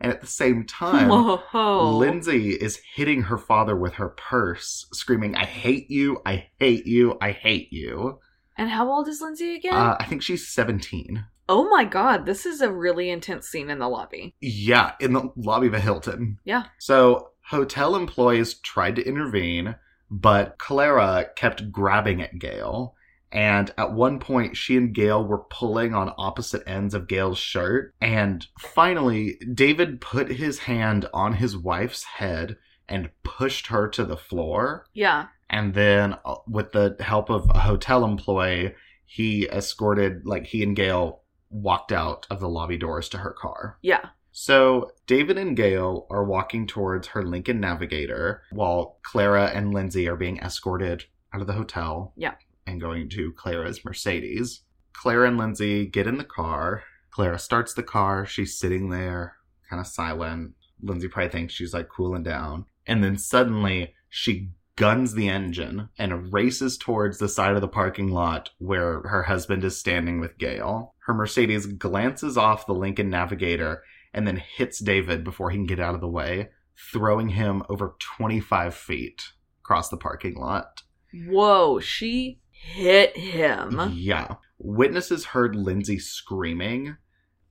And 0.00 0.12
at 0.12 0.20
the 0.20 0.26
same 0.26 0.64
time, 0.64 1.08
Whoa. 1.08 1.96
Lindsay 1.96 2.50
is 2.50 2.80
hitting 2.94 3.22
her 3.22 3.38
father 3.38 3.74
with 3.74 3.94
her 3.94 4.10
purse, 4.10 4.86
screaming, 4.92 5.34
I 5.34 5.44
hate 5.46 5.90
you, 5.90 6.20
I 6.26 6.48
hate 6.58 6.86
you, 6.86 7.16
I 7.20 7.30
hate 7.32 7.72
you. 7.72 8.18
And 8.58 8.70
how 8.70 8.90
old 8.90 9.08
is 9.08 9.20
Lindsay 9.20 9.54
again? 9.54 9.74
Uh, 9.74 9.96
I 9.98 10.04
think 10.04 10.22
she's 10.22 10.48
17. 10.48 11.24
oh 11.48 11.68
my 11.70 11.84
god, 11.84 12.26
this 12.26 12.44
is 12.44 12.60
a 12.60 12.72
really 12.72 13.08
intense 13.08 13.46
scene 13.48 13.70
in 13.70 13.78
the 13.78 13.88
lobby. 13.88 14.34
Yeah, 14.40 14.92
in 15.00 15.12
the 15.12 15.30
lobby 15.36 15.68
of 15.68 15.74
a 15.74 15.80
Hilton. 15.80 16.38
Yeah. 16.44 16.64
So, 16.78 17.30
hotel 17.48 17.94
employees 17.96 18.54
tried 18.54 18.96
to 18.96 19.06
intervene, 19.06 19.76
but 20.10 20.58
Clara 20.58 21.26
kept 21.36 21.70
grabbing 21.70 22.20
at 22.20 22.38
Gail. 22.38 22.95
And 23.36 23.70
at 23.76 23.92
one 23.92 24.18
point, 24.18 24.56
she 24.56 24.76
and 24.76 24.94
Gail 24.94 25.24
were 25.24 25.44
pulling 25.50 25.94
on 25.94 26.12
opposite 26.16 26.62
ends 26.66 26.94
of 26.94 27.06
Gail's 27.06 27.38
shirt. 27.38 27.94
And 28.00 28.46
finally, 28.58 29.38
David 29.54 30.00
put 30.00 30.30
his 30.32 30.60
hand 30.60 31.06
on 31.12 31.34
his 31.34 31.56
wife's 31.56 32.02
head 32.04 32.56
and 32.88 33.10
pushed 33.24 33.66
her 33.66 33.88
to 33.88 34.04
the 34.04 34.16
floor. 34.16 34.86
Yeah. 34.94 35.26
and 35.50 35.74
then 35.74 36.16
uh, 36.24 36.36
with 36.48 36.72
the 36.72 36.96
help 37.00 37.30
of 37.30 37.48
a 37.50 37.58
hotel 37.60 38.04
employee 38.04 38.74
he 39.04 39.46
escorted 39.48 40.26
like 40.26 40.44
he 40.46 40.62
and 40.64 40.74
gail 40.74 41.22
walked 41.50 41.92
out 41.92 42.26
of 42.30 42.40
the 42.40 42.48
lobby 42.48 42.76
doors 42.76 43.08
to 43.10 43.18
her 43.18 43.30
car 43.30 43.78
Yeah. 43.82 44.06
so 44.32 44.90
david 45.06 45.38
and 45.38 45.56
gail 45.56 46.06
are 46.10 46.24
walking 46.24 46.66
towards 46.66 47.06
her 47.08 47.22
lincoln 47.22 47.60
navigator 47.60 48.42
while 48.50 48.98
clara 49.04 49.46
and 49.54 49.72
lindsay 49.72 50.08
are 50.08 50.16
being 50.16 50.38
escorted 50.38 51.04
out 51.32 51.40
of 51.40 51.46
the 51.46 51.52
hotel 51.52 52.12
Yeah. 52.16 52.34
And 52.66 52.80
going 52.80 53.08
to 53.10 53.32
Clara's 53.32 53.84
Mercedes. 53.84 54.62
Clara 54.92 55.28
and 55.28 55.38
Lindsay 55.38 55.86
get 55.86 56.06
in 56.06 56.18
the 56.18 56.24
car. 56.24 56.82
Clara 57.10 57.38
starts 57.38 57.74
the 57.74 57.82
car. 57.82 58.26
She's 58.26 58.58
sitting 58.58 58.90
there, 58.90 59.36
kind 59.68 59.80
of 59.80 59.86
silent. 59.86 60.54
Lindsay 60.82 61.08
probably 61.08 61.30
thinks 61.30 61.54
she's 61.54 61.74
like 61.74 61.88
cooling 61.88 62.22
down. 62.22 62.66
And 62.86 63.02
then 63.02 63.18
suddenly 63.18 63.94
she 64.08 64.50
guns 64.76 65.14
the 65.14 65.28
engine 65.28 65.88
and 65.98 66.32
races 66.32 66.76
towards 66.76 67.18
the 67.18 67.28
side 67.28 67.54
of 67.54 67.62
the 67.62 67.68
parking 67.68 68.10
lot 68.10 68.50
where 68.58 69.00
her 69.02 69.22
husband 69.22 69.64
is 69.64 69.78
standing 69.78 70.20
with 70.20 70.38
Gail. 70.38 70.94
Her 71.06 71.14
Mercedes 71.14 71.66
glances 71.66 72.36
off 72.36 72.66
the 72.66 72.74
Lincoln 72.74 73.08
Navigator 73.08 73.82
and 74.12 74.26
then 74.26 74.36
hits 74.36 74.78
David 74.78 75.24
before 75.24 75.50
he 75.50 75.56
can 75.56 75.66
get 75.66 75.80
out 75.80 75.94
of 75.94 76.00
the 76.00 76.08
way, 76.08 76.50
throwing 76.92 77.30
him 77.30 77.62
over 77.68 77.96
25 78.18 78.74
feet 78.74 79.22
across 79.60 79.88
the 79.88 79.96
parking 79.96 80.34
lot. 80.34 80.82
Whoa, 81.12 81.80
she 81.80 82.40
hit 82.74 83.16
him. 83.16 83.92
Yeah. 83.94 84.36
Witnesses 84.58 85.24
heard 85.26 85.54
Lindsay 85.54 85.98
screaming. 85.98 86.96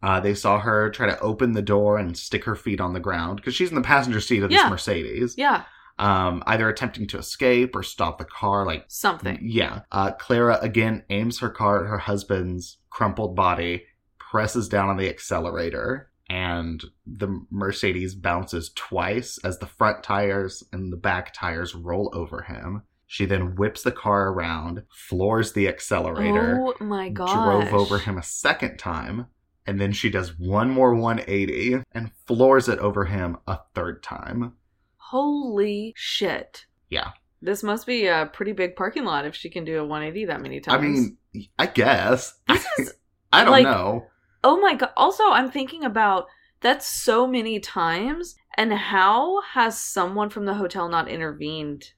Uh, 0.04 0.20
they 0.20 0.36
saw 0.36 0.60
her 0.60 0.90
try 0.92 1.08
to 1.08 1.20
open 1.20 1.54
the 1.54 1.62
door 1.62 1.98
and 1.98 2.18
stick 2.18 2.44
her 2.46 2.56
feet 2.56 2.80
on 2.82 2.94
the 2.94 3.00
ground 3.00 3.38
because 3.38 3.56
she's 3.56 3.70
in 3.70 3.76
the 3.76 3.82
passenger 3.82 4.20
seat 4.22 4.44
of 4.44 4.50
this 4.50 4.60
Yeah. 4.62 4.70
Mercedes. 4.70 5.36
Yeah, 5.38 5.64
Um, 5.98 6.44
either 6.46 6.68
attempting 6.70 7.08
to 7.08 7.18
escape 7.18 7.76
or 7.76 7.82
stop 7.84 8.18
the 8.18 8.26
car. 8.26 8.66
Like, 8.66 8.86
something. 8.88 9.40
yeah. 9.42 9.82
Uh, 9.92 10.12
Clara 10.12 10.60
again 10.62 11.04
aims 11.10 11.40
her 11.40 11.50
car 11.50 11.84
at 11.84 11.90
her 11.90 11.98
husband's 12.00 12.78
crumpled 12.90 13.36
body, 13.36 13.86
presses 14.20 14.68
down 14.68 14.90
on 14.90 14.98
the 14.98 15.10
accelerator, 15.10 16.12
and 16.30 16.84
the 17.08 17.44
Mercedes 17.50 18.14
bounces 18.16 18.72
twice 18.76 19.38
as 19.44 19.60
the 19.60 19.68
front 19.68 20.04
tires 20.04 20.64
and 20.74 20.92
the 20.92 20.98
back 20.98 21.34
tires 21.34 21.74
roll 21.76 22.12
over 22.14 22.42
him. 22.44 22.84
She 23.16 23.24
then 23.26 23.56
whips 23.56 23.82
the 23.84 23.94
car 23.94 24.28
around, 24.34 24.84
floors 24.92 25.54
the 25.54 25.70
accelerator, 25.70 26.60
Oh 26.62 26.74
my 26.82 27.08
god. 27.08 27.34
drove 27.34 27.74
over 27.74 27.98
him 27.98 28.18
a 28.18 28.22
second 28.24 28.76
time, 28.76 29.28
and 29.66 29.80
then 29.80 29.94
she 29.94 30.10
does 30.10 30.38
one 30.38 30.70
more 30.70 30.94
180 30.94 31.82
and 31.94 32.12
floors 32.28 32.68
it 32.68 32.78
over 32.80 33.06
him 33.06 33.38
a 33.48 33.60
third 33.74 34.04
time. 34.04 34.52
Holy 34.98 35.94
shit. 35.96 36.66
Yeah. 36.90 37.12
This 37.42 37.64
must 37.64 37.88
be 37.88 38.08
a 38.08 38.30
pretty 38.34 38.52
big 38.52 38.76
parking 38.76 39.06
lot 39.06 39.26
if 39.26 39.34
she 39.34 39.50
can 39.50 39.64
do 39.64 39.80
a 39.80 39.86
180 39.86 40.26
that 40.26 40.42
many 40.42 40.60
times. 40.60 40.76
I 40.84 40.86
mean, 40.86 41.18
I 41.58 41.68
guess. 41.68 42.38
This 42.50 42.66
is- 42.80 42.94
I 43.32 43.44
don't 43.46 43.52
like- 43.52 43.64
know. 43.64 44.08
oh 44.44 44.60
my 44.60 44.74
god. 44.76 44.92
Also, 44.98 45.24
I'm 45.30 45.50
thinking 45.50 45.86
about 45.86 46.26
that's 46.60 46.86
so 46.86 47.26
many 47.28 47.62
times, 47.62 48.36
and 48.58 48.74
how 48.74 49.42
has 49.54 49.80
someone 49.80 50.30
from 50.30 50.44
the 50.46 50.56
hotel 50.56 50.90
not 50.90 51.08
intervened? 51.08 51.92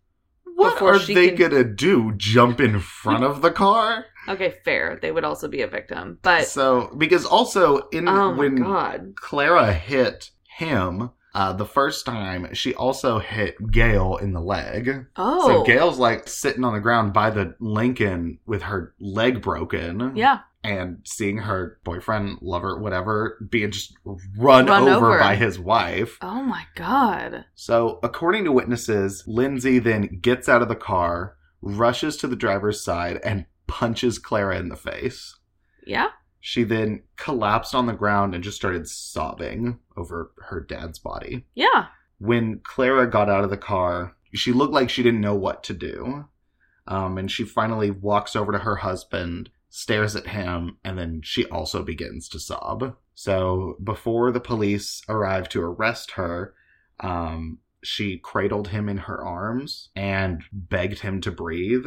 What 0.57 0.73
before 0.73 0.95
are 0.95 0.99
they 0.99 1.31
can- 1.31 1.49
gonna 1.51 1.63
do? 1.63 2.13
Jump 2.17 2.59
in 2.59 2.79
front 2.79 3.23
of 3.23 3.41
the 3.41 3.51
car? 3.51 4.05
Okay, 4.29 4.55
fair. 4.65 4.99
They 5.01 5.13
would 5.13 5.23
also 5.23 5.47
be 5.47 5.61
a 5.61 5.67
victim, 5.69 6.19
but 6.21 6.47
so 6.47 6.93
because 6.97 7.23
also 7.25 7.87
in 7.93 8.09
oh 8.09 8.35
when 8.35 8.55
god. 8.57 9.13
Clara 9.15 9.71
hit 9.71 10.31
him 10.57 11.11
uh, 11.33 11.53
the 11.53 11.65
first 11.65 12.05
time, 12.05 12.53
she 12.53 12.73
also 12.75 13.19
hit 13.19 13.55
Gail 13.71 14.17
in 14.17 14.33
the 14.33 14.41
leg. 14.41 15.05
Oh, 15.15 15.47
So 15.47 15.63
Gail's 15.63 15.97
like 15.97 16.27
sitting 16.27 16.65
on 16.65 16.73
the 16.73 16.81
ground 16.81 17.13
by 17.13 17.29
the 17.29 17.55
Lincoln 17.61 18.39
with 18.45 18.63
her 18.63 18.93
leg 18.99 19.41
broken. 19.41 20.11
yeah. 20.13 20.39
And 20.67 20.99
seeing 21.05 21.37
her 21.37 21.79
boyfriend, 21.83 22.39
lover, 22.41 22.77
whatever, 22.79 23.37
being 23.49 23.71
just 23.71 23.93
run, 24.03 24.65
Run 24.65 24.87
over, 24.87 25.07
over. 25.13 25.19
by 25.19 25.35
his 25.35 25.57
wife. 25.57 26.17
Oh 26.21 26.41
my 26.43 26.63
god. 26.75 27.45
So, 27.55 27.99
according 28.03 28.43
to 28.43 28.51
witnesses, 28.51 29.23
Lindsay 29.27 29.79
then 29.79 30.19
gets 30.21 30.49
out 30.49 30.61
of 30.61 30.67
the 30.67 30.75
car, 30.75 31.37
rushes 31.61 32.17
to 32.17 32.27
the 32.27 32.35
driver's 32.35 32.83
side, 32.83 33.19
and 33.23 33.45
punches 33.67 34.19
Clara 34.19 34.59
in 34.59 34.67
the 34.69 34.75
face. 34.75 35.37
Yeah. 35.85 36.09
She 36.41 36.63
then 36.63 37.03
collapsed 37.15 37.73
on 37.73 37.85
the 37.85 37.93
ground 37.93 38.35
and 38.35 38.43
just 38.43 38.57
started 38.57 38.87
sobbing 38.87 39.79
over 39.95 40.31
her 40.49 40.59
dad's 40.59 40.99
body. 40.99 41.45
Yeah. 41.55 41.85
When 42.19 42.59
Clara 42.63 43.09
got 43.09 43.29
out 43.29 43.43
of 43.43 43.49
the 43.49 43.57
car, 43.57 44.15
she 44.33 44.51
looked 44.51 44.73
like 44.73 44.89
she 44.89 45.03
didn't 45.03 45.21
know 45.21 45.35
what 45.35 45.63
to 45.63 45.73
do. 45.73 46.25
Um, 46.87 47.17
and 47.17 47.29
she 47.31 47.43
finally 47.43 47.91
walks 47.91 48.35
over 48.35 48.51
to 48.51 48.59
her 48.59 48.77
husband, 48.77 49.49
stares 49.69 50.15
at 50.15 50.27
him, 50.27 50.77
and 50.83 50.97
then 50.97 51.21
she 51.23 51.45
also 51.45 51.83
begins 51.83 52.29
to 52.29 52.39
sob. 52.39 52.95
So 53.15 53.77
before 53.83 54.31
the 54.31 54.39
police 54.39 55.01
arrived 55.09 55.51
to 55.51 55.61
arrest 55.61 56.11
her, 56.11 56.53
um, 56.99 57.59
she 57.83 58.17
cradled 58.17 58.69
him 58.69 58.89
in 58.89 58.97
her 58.97 59.23
arms 59.23 59.89
and 59.95 60.43
begged 60.51 60.99
him 60.99 61.21
to 61.21 61.31
breathe. 61.31 61.85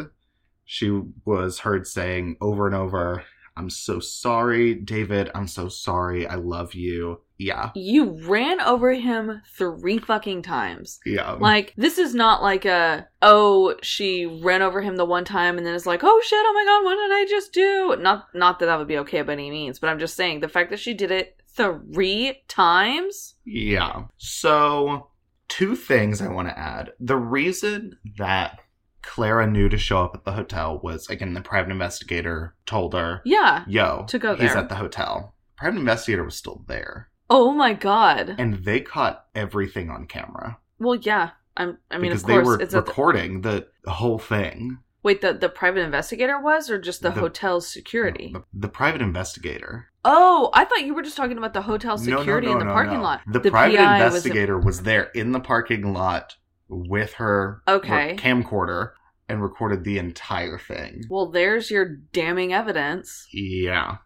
She 0.65 1.03
was 1.25 1.61
heard 1.61 1.87
saying 1.87 2.37
over 2.41 2.67
and 2.67 2.75
over, 2.75 3.25
I'm 3.61 3.69
so 3.69 4.01
sorry, 4.01 4.75
David. 4.75 5.31
I'm 5.35 5.47
so 5.47 5.69
sorry. 5.69 6.27
I 6.27 6.37
love 6.37 6.73
you. 6.73 7.21
Yeah. 7.37 7.73
You 7.75 8.19
ran 8.27 8.59
over 8.63 8.95
him 8.95 9.43
three 9.55 9.99
fucking 9.99 10.41
times. 10.41 10.99
Yeah. 11.05 11.33
Like, 11.33 11.75
this 11.77 11.99
is 11.99 12.15
not 12.15 12.43
like 12.43 12.65
a, 12.65 13.07
oh, 13.21 13.77
she 13.83 14.25
ran 14.25 14.63
over 14.63 14.81
him 14.81 14.97
the 14.97 15.05
one 15.05 15.27
time 15.27 15.59
and 15.59 15.67
then 15.67 15.75
it's 15.75 15.85
like, 15.85 16.01
oh 16.03 16.23
shit, 16.25 16.39
oh 16.43 16.53
my 16.55 16.65
god, 16.65 16.85
what 16.87 16.95
did 16.95 17.13
I 17.13 17.27
just 17.29 17.53
do? 17.53 17.97
Not, 18.01 18.29
not 18.35 18.61
that 18.61 18.67
that 18.67 18.79
would 18.79 18.89
be 18.89 18.99
okay 18.99 19.21
by 19.21 19.35
any 19.35 19.51
means, 19.51 19.79
but 19.79 19.91
I'm 19.91 19.99
just 19.99 20.17
saying 20.17 20.41
the 20.41 20.49
fact 20.49 20.71
that 20.71 20.81
she 20.81 20.95
did 20.95 21.11
it 21.11 21.37
three 21.55 22.43
times. 22.49 23.35
Yeah. 23.45 24.05
So, 24.17 25.09
two 25.49 25.77
things 25.77 26.23
I 26.23 26.29
want 26.29 26.49
to 26.49 26.59
add. 26.59 26.93
The 26.99 27.19
reason 27.19 27.99
that 28.17 28.61
Clara 29.03 29.47
knew 29.47 29.69
to 29.69 29.79
show 29.79 30.03
up 30.05 30.15
at 30.15 30.25
the 30.25 30.33
hotel 30.33 30.81
was, 30.83 31.09
again, 31.09 31.35
the 31.35 31.41
private 31.41 31.71
investigator 31.71 32.55
told 32.67 32.95
her, 32.95 33.23
Yeah. 33.25 33.65
yo, 33.67 34.05
To 34.09 34.19
go 34.19 34.35
he's 34.37 34.51
there. 34.53 34.59
at 34.59 34.69
the 34.69 34.75
hotel. 34.77 35.35
Private 35.57 35.79
investigator 35.79 36.25
was 36.25 36.37
still 36.37 36.65
there. 36.69 37.09
Oh 37.29 37.53
my 37.53 37.73
god. 37.75 38.35
And 38.39 38.65
they 38.65 38.81
caught 38.81 39.27
everything 39.35 39.89
on 39.91 40.07
camera. 40.07 40.59
Well, 40.79 40.97
yeah. 40.97 41.31
I'm, 41.57 41.79
I 41.91 41.99
mean, 41.99 42.11
because 42.11 42.23
of 42.23 42.29
course, 42.29 42.43
they 42.43 42.47
were 42.47 42.61
it's 42.61 42.75
at 42.75 42.85
the, 42.85 42.91
recording 42.91 43.41
the, 43.43 43.67
whole 43.87 44.19
thing. 44.19 44.79
wait, 45.03 45.21
the, 45.21 45.33
the 45.35 45.49
private 45.49 45.81
investigator 45.81 46.41
was, 46.41 46.71
or 46.71 46.79
just 46.79 47.03
the, 47.03 47.11
The- 47.11 47.21
hotel's 47.21 47.69
security? 47.69 48.31
The, 48.33 48.45
the 48.53 48.69
private 48.69 49.03
investigator. 49.03 49.87
Oh, 50.05 50.49
I 50.55 50.65
thought 50.65 50.87
you 50.87 50.95
were 50.95 51.03
just 51.03 51.17
talking 51.19 51.37
about 51.37 51.53
the 51.53 51.61
hotel 51.63 51.99
security 51.99 52.51
in 52.51 52.59
the 52.59 52.65
parking 52.65 53.01
lot. 53.03 53.21
The, 53.31 53.41
private 53.51 53.77
PI 53.77 54.05
was- 54.05 54.15
investigator 54.15 54.59
was, 54.59 54.83
there 54.83 55.05
in 55.15 55.33
the 55.33 55.41
parking 55.41 55.93
lot 55.93 56.37
with 56.71 57.13
her 57.15 57.63
Okay. 57.69 58.17
camcorder 58.17 58.93
and 59.29 59.43
recorded 59.43 59.85
the 59.85 59.99
entire 59.99 60.59
thing. 60.59 61.03
well, 61.11 61.31
there's 61.31 61.71
your 61.71 61.97
damning 62.13 62.53
evidence. 62.53 63.27
Yeah. 63.33 63.99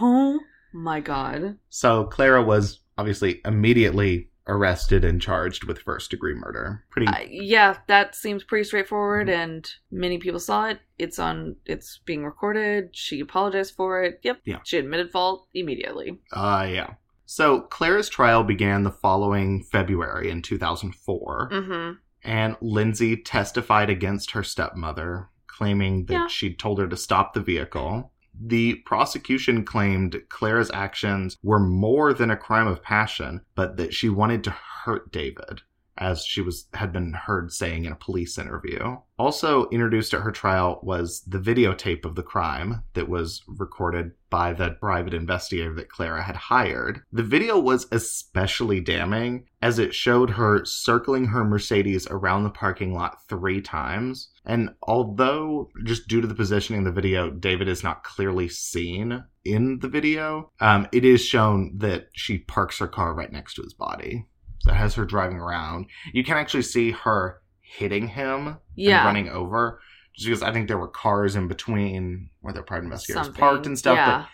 Oh 0.00 0.38
my 0.72 1.00
god. 1.00 1.58
So 1.70 2.04
Clara 2.04 2.42
was 2.42 2.80
obviously 2.98 3.40
immediately 3.44 4.28
arrested 4.46 5.04
and 5.04 5.20
charged 5.20 5.64
with 5.64 5.78
first 5.80 6.10
degree 6.10 6.34
murder. 6.34 6.84
Pretty 6.90 7.06
Uh, 7.06 7.26
yeah, 7.28 7.76
that 7.86 8.14
seems 8.14 8.42
pretty 8.44 8.64
straightforward, 8.64 9.28
Mm-hmm. 9.28 9.40
and 9.40 9.70
many 9.90 10.18
people 10.18 10.40
saw 10.40 10.66
it. 10.68 10.78
It's 10.98 11.18
on. 11.18 11.56
It's 11.66 12.00
being 12.06 12.24
recorded. 12.24 12.90
She 12.96 13.20
apologized 13.20 13.74
for 13.76 14.02
it. 14.02 14.20
Yep. 14.22 14.40
Yeah. 14.44 14.58
She 14.64 14.78
admitted 14.78 15.10
fault 15.10 15.46
immediately. 15.54 16.18
uh 16.32 16.66
yeah. 16.70 16.94
So 17.26 17.60
Clara's 17.62 18.08
trial 18.08 18.42
began 18.42 18.84
the 18.84 18.90
following 18.90 19.62
February 19.70 20.30
in 20.30 20.40
2004, 20.40 21.50
Mm-hmm. 21.52 21.92
And 22.28 22.56
Lindsay 22.60 23.16
testified 23.16 23.88
against 23.88 24.32
her 24.32 24.42
stepmother, 24.44 25.30
claiming 25.46 26.04
that 26.06 26.12
Yeah. 26.12 26.26
she'd 26.26 26.58
told 26.58 26.78
her 26.78 26.86
to 26.86 26.96
stop 26.96 27.32
the 27.32 27.40
vehicle. 27.40 28.12
The 28.38 28.74
prosecution 28.86 29.64
claimed 29.64 30.20
Clara's 30.28 30.70
actions 30.72 31.38
were 31.42 31.58
more 31.58 32.12
than 32.12 32.30
a 32.30 32.36
crime 32.36 32.66
of 32.68 32.82
passion, 32.82 33.40
but 33.54 33.78
that 33.78 33.94
she 33.94 34.10
wanted 34.10 34.44
to 34.44 34.50
hurt 34.50 35.10
David, 35.10 35.62
as 35.98 36.24
she 36.24 36.40
was 36.40 36.66
had 36.74 36.92
been 36.92 37.12
heard 37.12 37.52
saying 37.52 37.84
in 37.84 37.92
a 37.92 37.96
police 37.96 38.38
interview. 38.38 38.96
Also 39.18 39.68
introduced 39.70 40.14
at 40.14 40.20
her 40.20 40.30
trial 40.30 40.78
was 40.82 41.22
the 41.26 41.38
videotape 41.38 42.04
of 42.04 42.14
the 42.14 42.22
crime 42.22 42.82
that 42.94 43.08
was 43.08 43.42
recorded 43.46 44.12
by 44.30 44.52
the 44.52 44.70
private 44.80 45.14
investigator 45.14 45.74
that 45.74 45.88
Clara 45.88 46.22
had 46.22 46.36
hired. 46.36 47.00
The 47.12 47.22
video 47.22 47.58
was 47.58 47.86
especially 47.90 48.80
damning 48.80 49.46
as 49.60 49.78
it 49.78 49.94
showed 49.94 50.30
her 50.30 50.64
circling 50.64 51.26
her 51.26 51.44
Mercedes 51.44 52.06
around 52.08 52.44
the 52.44 52.50
parking 52.50 52.94
lot 52.94 53.26
three 53.28 53.60
times. 53.60 54.30
And 54.44 54.70
although, 54.82 55.70
just 55.84 56.08
due 56.08 56.20
to 56.20 56.26
the 56.26 56.34
positioning 56.34 56.80
of 56.80 56.94
the 56.94 57.00
video, 57.00 57.30
David 57.30 57.68
is 57.68 57.82
not 57.82 58.04
clearly 58.04 58.48
seen 58.48 59.24
in 59.44 59.78
the 59.80 59.88
video, 59.88 60.50
um, 60.60 60.86
it 60.92 61.04
is 61.04 61.24
shown 61.24 61.72
that 61.78 62.08
she 62.12 62.38
parks 62.38 62.78
her 62.78 62.88
car 62.88 63.14
right 63.14 63.32
next 63.32 63.54
to 63.54 63.62
his 63.62 63.74
body. 63.74 64.26
It 64.66 64.74
has 64.74 64.94
her 64.94 65.04
driving 65.04 65.38
around. 65.38 65.86
You 66.12 66.24
can 66.24 66.36
actually 66.36 66.62
see 66.62 66.90
her 66.90 67.40
hitting 67.60 68.08
him 68.08 68.56
Yeah. 68.74 68.98
and 68.98 69.06
running 69.06 69.28
over. 69.28 69.80
Just 70.14 70.26
because 70.26 70.42
I 70.42 70.52
think 70.52 70.66
there 70.68 70.78
were 70.78 70.88
cars 70.88 71.36
in 71.36 71.46
between 71.48 72.30
where 72.40 72.52
the 72.52 72.62
private 72.62 72.84
investigators 72.86 73.26
Something. 73.26 73.40
parked 73.40 73.66
and 73.66 73.78
stuff. 73.78 73.96
Yeah. 73.96 74.24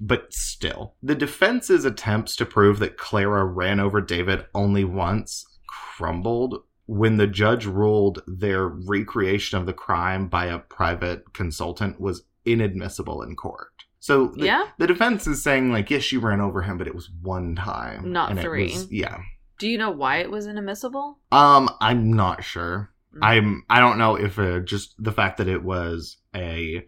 But, 0.00 0.22
but 0.22 0.32
still, 0.32 0.94
the 1.02 1.14
defense's 1.16 1.84
attempts 1.84 2.36
to 2.36 2.46
prove 2.46 2.78
that 2.78 2.96
Clara 2.96 3.44
ran 3.44 3.80
over 3.80 4.00
David 4.00 4.46
only 4.54 4.84
once 4.84 5.44
crumbled 5.66 6.62
when 6.86 7.16
the 7.16 7.26
judge 7.26 7.66
ruled 7.66 8.22
their 8.26 8.68
recreation 8.68 9.58
of 9.58 9.66
the 9.66 9.72
crime 9.72 10.28
by 10.28 10.46
a 10.46 10.58
private 10.58 11.32
consultant 11.32 12.00
was 12.00 12.22
inadmissible 12.44 13.22
in 13.22 13.34
court. 13.34 13.68
So 14.00 14.28
the, 14.36 14.44
Yeah? 14.46 14.66
the 14.78 14.86
defense 14.86 15.26
is 15.26 15.42
saying 15.42 15.72
like, 15.72 15.90
yes, 15.90 16.02
she 16.02 16.18
ran 16.18 16.40
over 16.42 16.60
him, 16.62 16.76
but 16.76 16.86
it 16.86 16.94
was 16.94 17.08
one 17.22 17.56
time, 17.56 18.12
Not 18.12 18.30
and 18.30 18.38
it 18.38 18.42
three. 18.42 18.64
was- 18.64 18.92
yeah. 18.92 19.18
Do 19.58 19.68
you 19.68 19.78
know 19.78 19.90
why 19.90 20.18
it 20.18 20.30
was 20.30 20.46
inadmissible? 20.46 21.18
Um, 21.32 21.70
I'm 21.80 22.12
not 22.12 22.44
sure. 22.44 22.90
Mm. 23.14 23.18
I'm. 23.22 23.64
I 23.70 23.80
don't 23.80 23.98
know 23.98 24.16
if 24.16 24.38
uh, 24.38 24.60
just 24.60 24.94
the 24.98 25.12
fact 25.12 25.38
that 25.38 25.48
it 25.48 25.62
was 25.62 26.18
a 26.34 26.84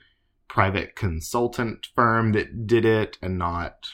private 0.48 0.96
consultant 0.96 1.88
firm 1.94 2.32
that 2.32 2.66
did 2.66 2.84
it 2.84 3.18
and 3.22 3.38
not 3.38 3.88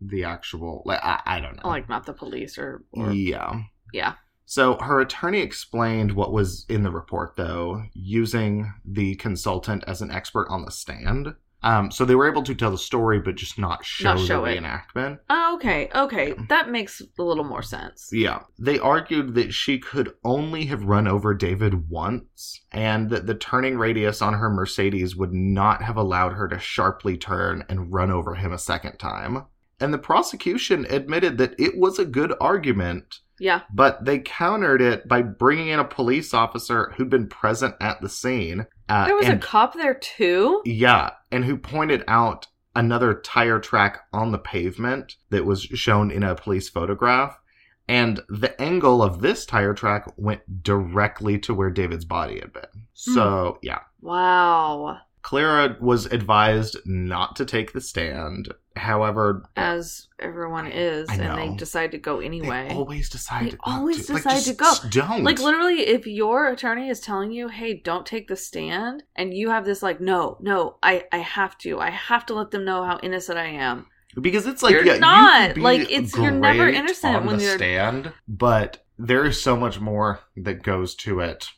the 0.00 0.24
actual. 0.24 0.82
Like 0.84 1.00
I, 1.02 1.20
I 1.26 1.40
don't 1.40 1.56
know. 1.56 1.68
Like 1.68 1.88
not 1.88 2.06
the 2.06 2.12
police 2.12 2.58
or, 2.58 2.84
or 2.92 3.12
yeah. 3.12 3.62
yeah. 3.92 4.14
So 4.46 4.76
her 4.76 5.00
attorney 5.00 5.40
explained 5.40 6.12
what 6.12 6.32
was 6.32 6.66
in 6.68 6.82
the 6.82 6.90
report, 6.90 7.34
though, 7.36 7.84
using 7.94 8.72
the 8.84 9.14
consultant 9.16 9.84
as 9.86 10.02
an 10.02 10.10
expert 10.10 10.48
on 10.50 10.64
the 10.64 10.70
stand. 10.70 11.34
Um, 11.64 11.90
so 11.90 12.04
they 12.04 12.14
were 12.14 12.30
able 12.30 12.42
to 12.42 12.54
tell 12.54 12.70
the 12.70 12.78
story, 12.78 13.18
but 13.20 13.36
just 13.36 13.58
not 13.58 13.84
show, 13.84 14.14
Not 14.14 14.20
show 14.20 14.44
the 14.44 14.50
it. 14.52 14.62
reenactment. 14.62 15.18
Oh, 15.30 15.54
okay, 15.56 15.88
okay. 15.94 16.34
That 16.50 16.70
makes 16.70 17.00
a 17.18 17.22
little 17.22 17.42
more 17.44 17.62
sense. 17.62 18.10
Yeah. 18.12 18.40
They 18.58 18.78
argued 18.78 19.34
that 19.34 19.54
she 19.54 19.78
could 19.78 20.12
only 20.24 20.66
have 20.66 20.84
run 20.84 21.08
over 21.08 21.32
David 21.34 21.88
once, 21.88 22.60
and 22.70 23.08
that 23.10 23.26
the 23.26 23.34
turning 23.34 23.78
radius 23.78 24.20
on 24.20 24.34
her 24.34 24.50
Mercedes 24.50 25.16
would 25.16 25.32
not 25.32 25.82
have 25.82 25.96
allowed 25.96 26.34
her 26.34 26.48
to 26.48 26.58
sharply 26.58 27.16
turn 27.16 27.64
and 27.68 27.92
run 27.92 28.10
over 28.10 28.34
him 28.34 28.52
a 28.52 28.58
second 28.58 28.98
time. 28.98 29.44
And 29.80 29.92
the 29.92 29.98
prosecution 29.98 30.86
admitted 30.88 31.38
that 31.38 31.54
it 31.58 31.76
was 31.76 31.98
a 31.98 32.04
good 32.04 32.32
argument, 32.40 33.20
Yeah. 33.40 33.62
but 33.72 34.04
they 34.04 34.18
countered 34.20 34.80
it 34.80 35.08
by 35.08 35.22
bringing 35.22 35.68
in 35.68 35.80
a 35.80 35.84
police 35.84 36.32
officer 36.32 36.92
who'd 36.96 37.10
been 37.10 37.26
present 37.28 37.74
at 37.80 38.00
the 38.00 38.08
scene. 38.08 38.66
Uh, 38.88 39.06
There 39.06 39.16
was 39.16 39.26
and, 39.26 39.42
a 39.42 39.46
cop 39.46 39.74
there 39.74 39.94
too? 39.94 40.62
yeah, 40.64 41.10
and 41.30 41.44
who 41.44 41.56
pointed 41.56 42.04
out 42.06 42.46
another 42.76 43.14
tire 43.14 43.60
track 43.60 44.00
on 44.12 44.32
the 44.32 44.38
pavement 44.38 45.16
that 45.30 45.44
was 45.44 45.62
shown 45.62 46.10
in 46.10 46.22
a 46.22 46.34
police 46.34 46.68
photograph. 46.68 47.38
And 47.86 48.20
the 48.28 48.60
angle 48.60 49.02
of 49.02 49.20
this 49.20 49.44
tire 49.44 49.74
track 49.74 50.10
went 50.16 50.62
directly 50.62 51.38
to 51.40 51.52
where 51.54 51.70
David's 51.70 52.06
body 52.06 52.40
had 52.40 52.52
been. 52.52 52.62
Hmm. 52.72 53.14
So, 53.14 53.58
yeah. 53.62 53.80
Wow. 54.00 54.98
Clara 55.24 55.76
was 55.80 56.04
advised 56.06 56.76
not 56.84 57.34
to 57.36 57.46
take 57.46 57.72
the 57.72 57.80
stand. 57.80 58.52
However, 58.76 59.48
As 59.56 60.08
everyone 60.20 60.66
is, 60.66 61.08
and 61.08 61.20
they 61.38 61.56
decide 61.56 61.92
to 61.92 61.98
go 61.98 62.20
they 62.20 62.26
anyway. 62.26 62.68
always 62.70 63.08
decide 63.08 63.52
They 63.52 63.56
always 63.60 64.06
to. 64.06 64.12
Like, 64.12 64.22
decide 64.24 64.44
just 64.44 64.82
to 64.82 64.90
go. 64.90 65.06
Don't. 65.06 65.24
Like 65.24 65.38
literally, 65.40 65.80
if 65.86 66.06
your 66.06 66.48
attorney 66.48 66.90
is 66.90 67.00
telling 67.00 67.32
you, 67.32 67.48
"Hey, 67.48 67.72
don't 67.82 68.04
take 68.04 68.28
the 68.28 68.36
stand," 68.36 69.04
and 69.16 69.32
you 69.32 69.48
have 69.48 69.64
this 69.64 69.82
like, 69.82 69.98
"No, 70.00 70.36
no, 70.40 70.76
I, 70.82 71.04
I 71.10 71.18
have 71.18 71.56
to, 71.58 71.80
I 71.80 71.88
have 71.90 72.26
to 72.26 72.34
let 72.34 72.50
them 72.50 72.64
know 72.66 72.84
how 72.84 72.98
innocent 73.02 73.38
I 73.38 73.46
am." 73.46 73.86
Because 74.20 74.46
it's 74.46 74.62
like 74.62 74.72
You're 74.72 74.84
yeah, 74.84 74.94
you 74.94 75.00
not. 75.00 75.46
could 75.48 75.54
be 75.54 75.60
Like, 75.62 75.80
it's- 75.90 76.14
you're 76.16 76.30
never 76.30 76.68
innocent 76.68 77.24
when 77.24 77.40
you're- 77.40 77.56
stand, 77.56 78.12
but 78.28 78.84
there 78.98 79.24
is 79.24 79.42
so 79.42 79.56
much 79.56 79.80
more 79.80 80.20
that 80.36 80.62
goes 80.62 80.94
to 80.96 81.20
it, 81.20 81.48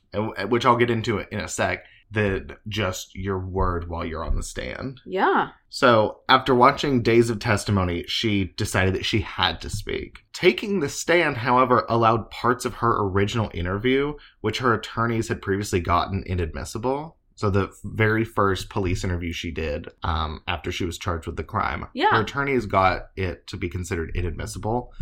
which 0.48 0.64
I'll 0.64 0.76
get 0.76 0.90
into 0.90 1.18
it 1.18 1.28
in 1.32 1.40
a 1.40 1.48
sec. 1.48 1.84
Than 2.11 2.57
just 2.68 3.14
your 3.16 3.38
word 3.38 3.88
while 3.90 4.04
you're 4.04 4.24
on 4.24 4.36
the 4.36 4.42
stand. 4.42 5.00
Yeah. 5.04 5.48
So, 5.68 6.20
after 6.28 6.54
watching 6.54 7.02
days 7.02 7.30
of 7.30 7.40
testimony, 7.40 8.04
she 8.07 8.54
decided 8.57 8.94
that 8.94 9.04
she 9.04 9.20
had 9.20 9.61
to 9.62 9.68
speak. 9.70 10.20
Taking 10.32 10.78
the 10.80 10.88
stand, 10.88 11.38
however, 11.38 11.84
allowed 11.88 12.30
parts 12.30 12.64
of 12.64 12.74
her 12.74 12.96
original 13.02 13.50
interview, 13.52 14.14
which 14.40 14.59
her 14.59 14.72
attorneys 14.72 15.28
had 15.28 15.42
previously 15.42 15.80
gotten 15.80 16.22
inadmissible. 16.26 17.16
So, 17.34 17.50
the 17.50 17.70
very 17.84 18.24
first 18.24 18.70
police 18.70 19.02
interview 19.04 19.32
she 19.32 19.50
did 19.50 19.88
um, 20.04 20.40
after 20.46 20.70
she 20.72 20.84
was 20.86 20.96
charged 20.98 21.26
with 21.26 21.36
the 21.36 21.44
crime, 21.44 21.86
Yeah. 21.92 22.11
her 22.12 22.22
attorneys 22.22 22.66
got 22.66 23.09
it 23.16 23.46
to 23.48 23.57
be 23.57 23.68
considered 23.68 24.12
inadmissible. 24.14 24.92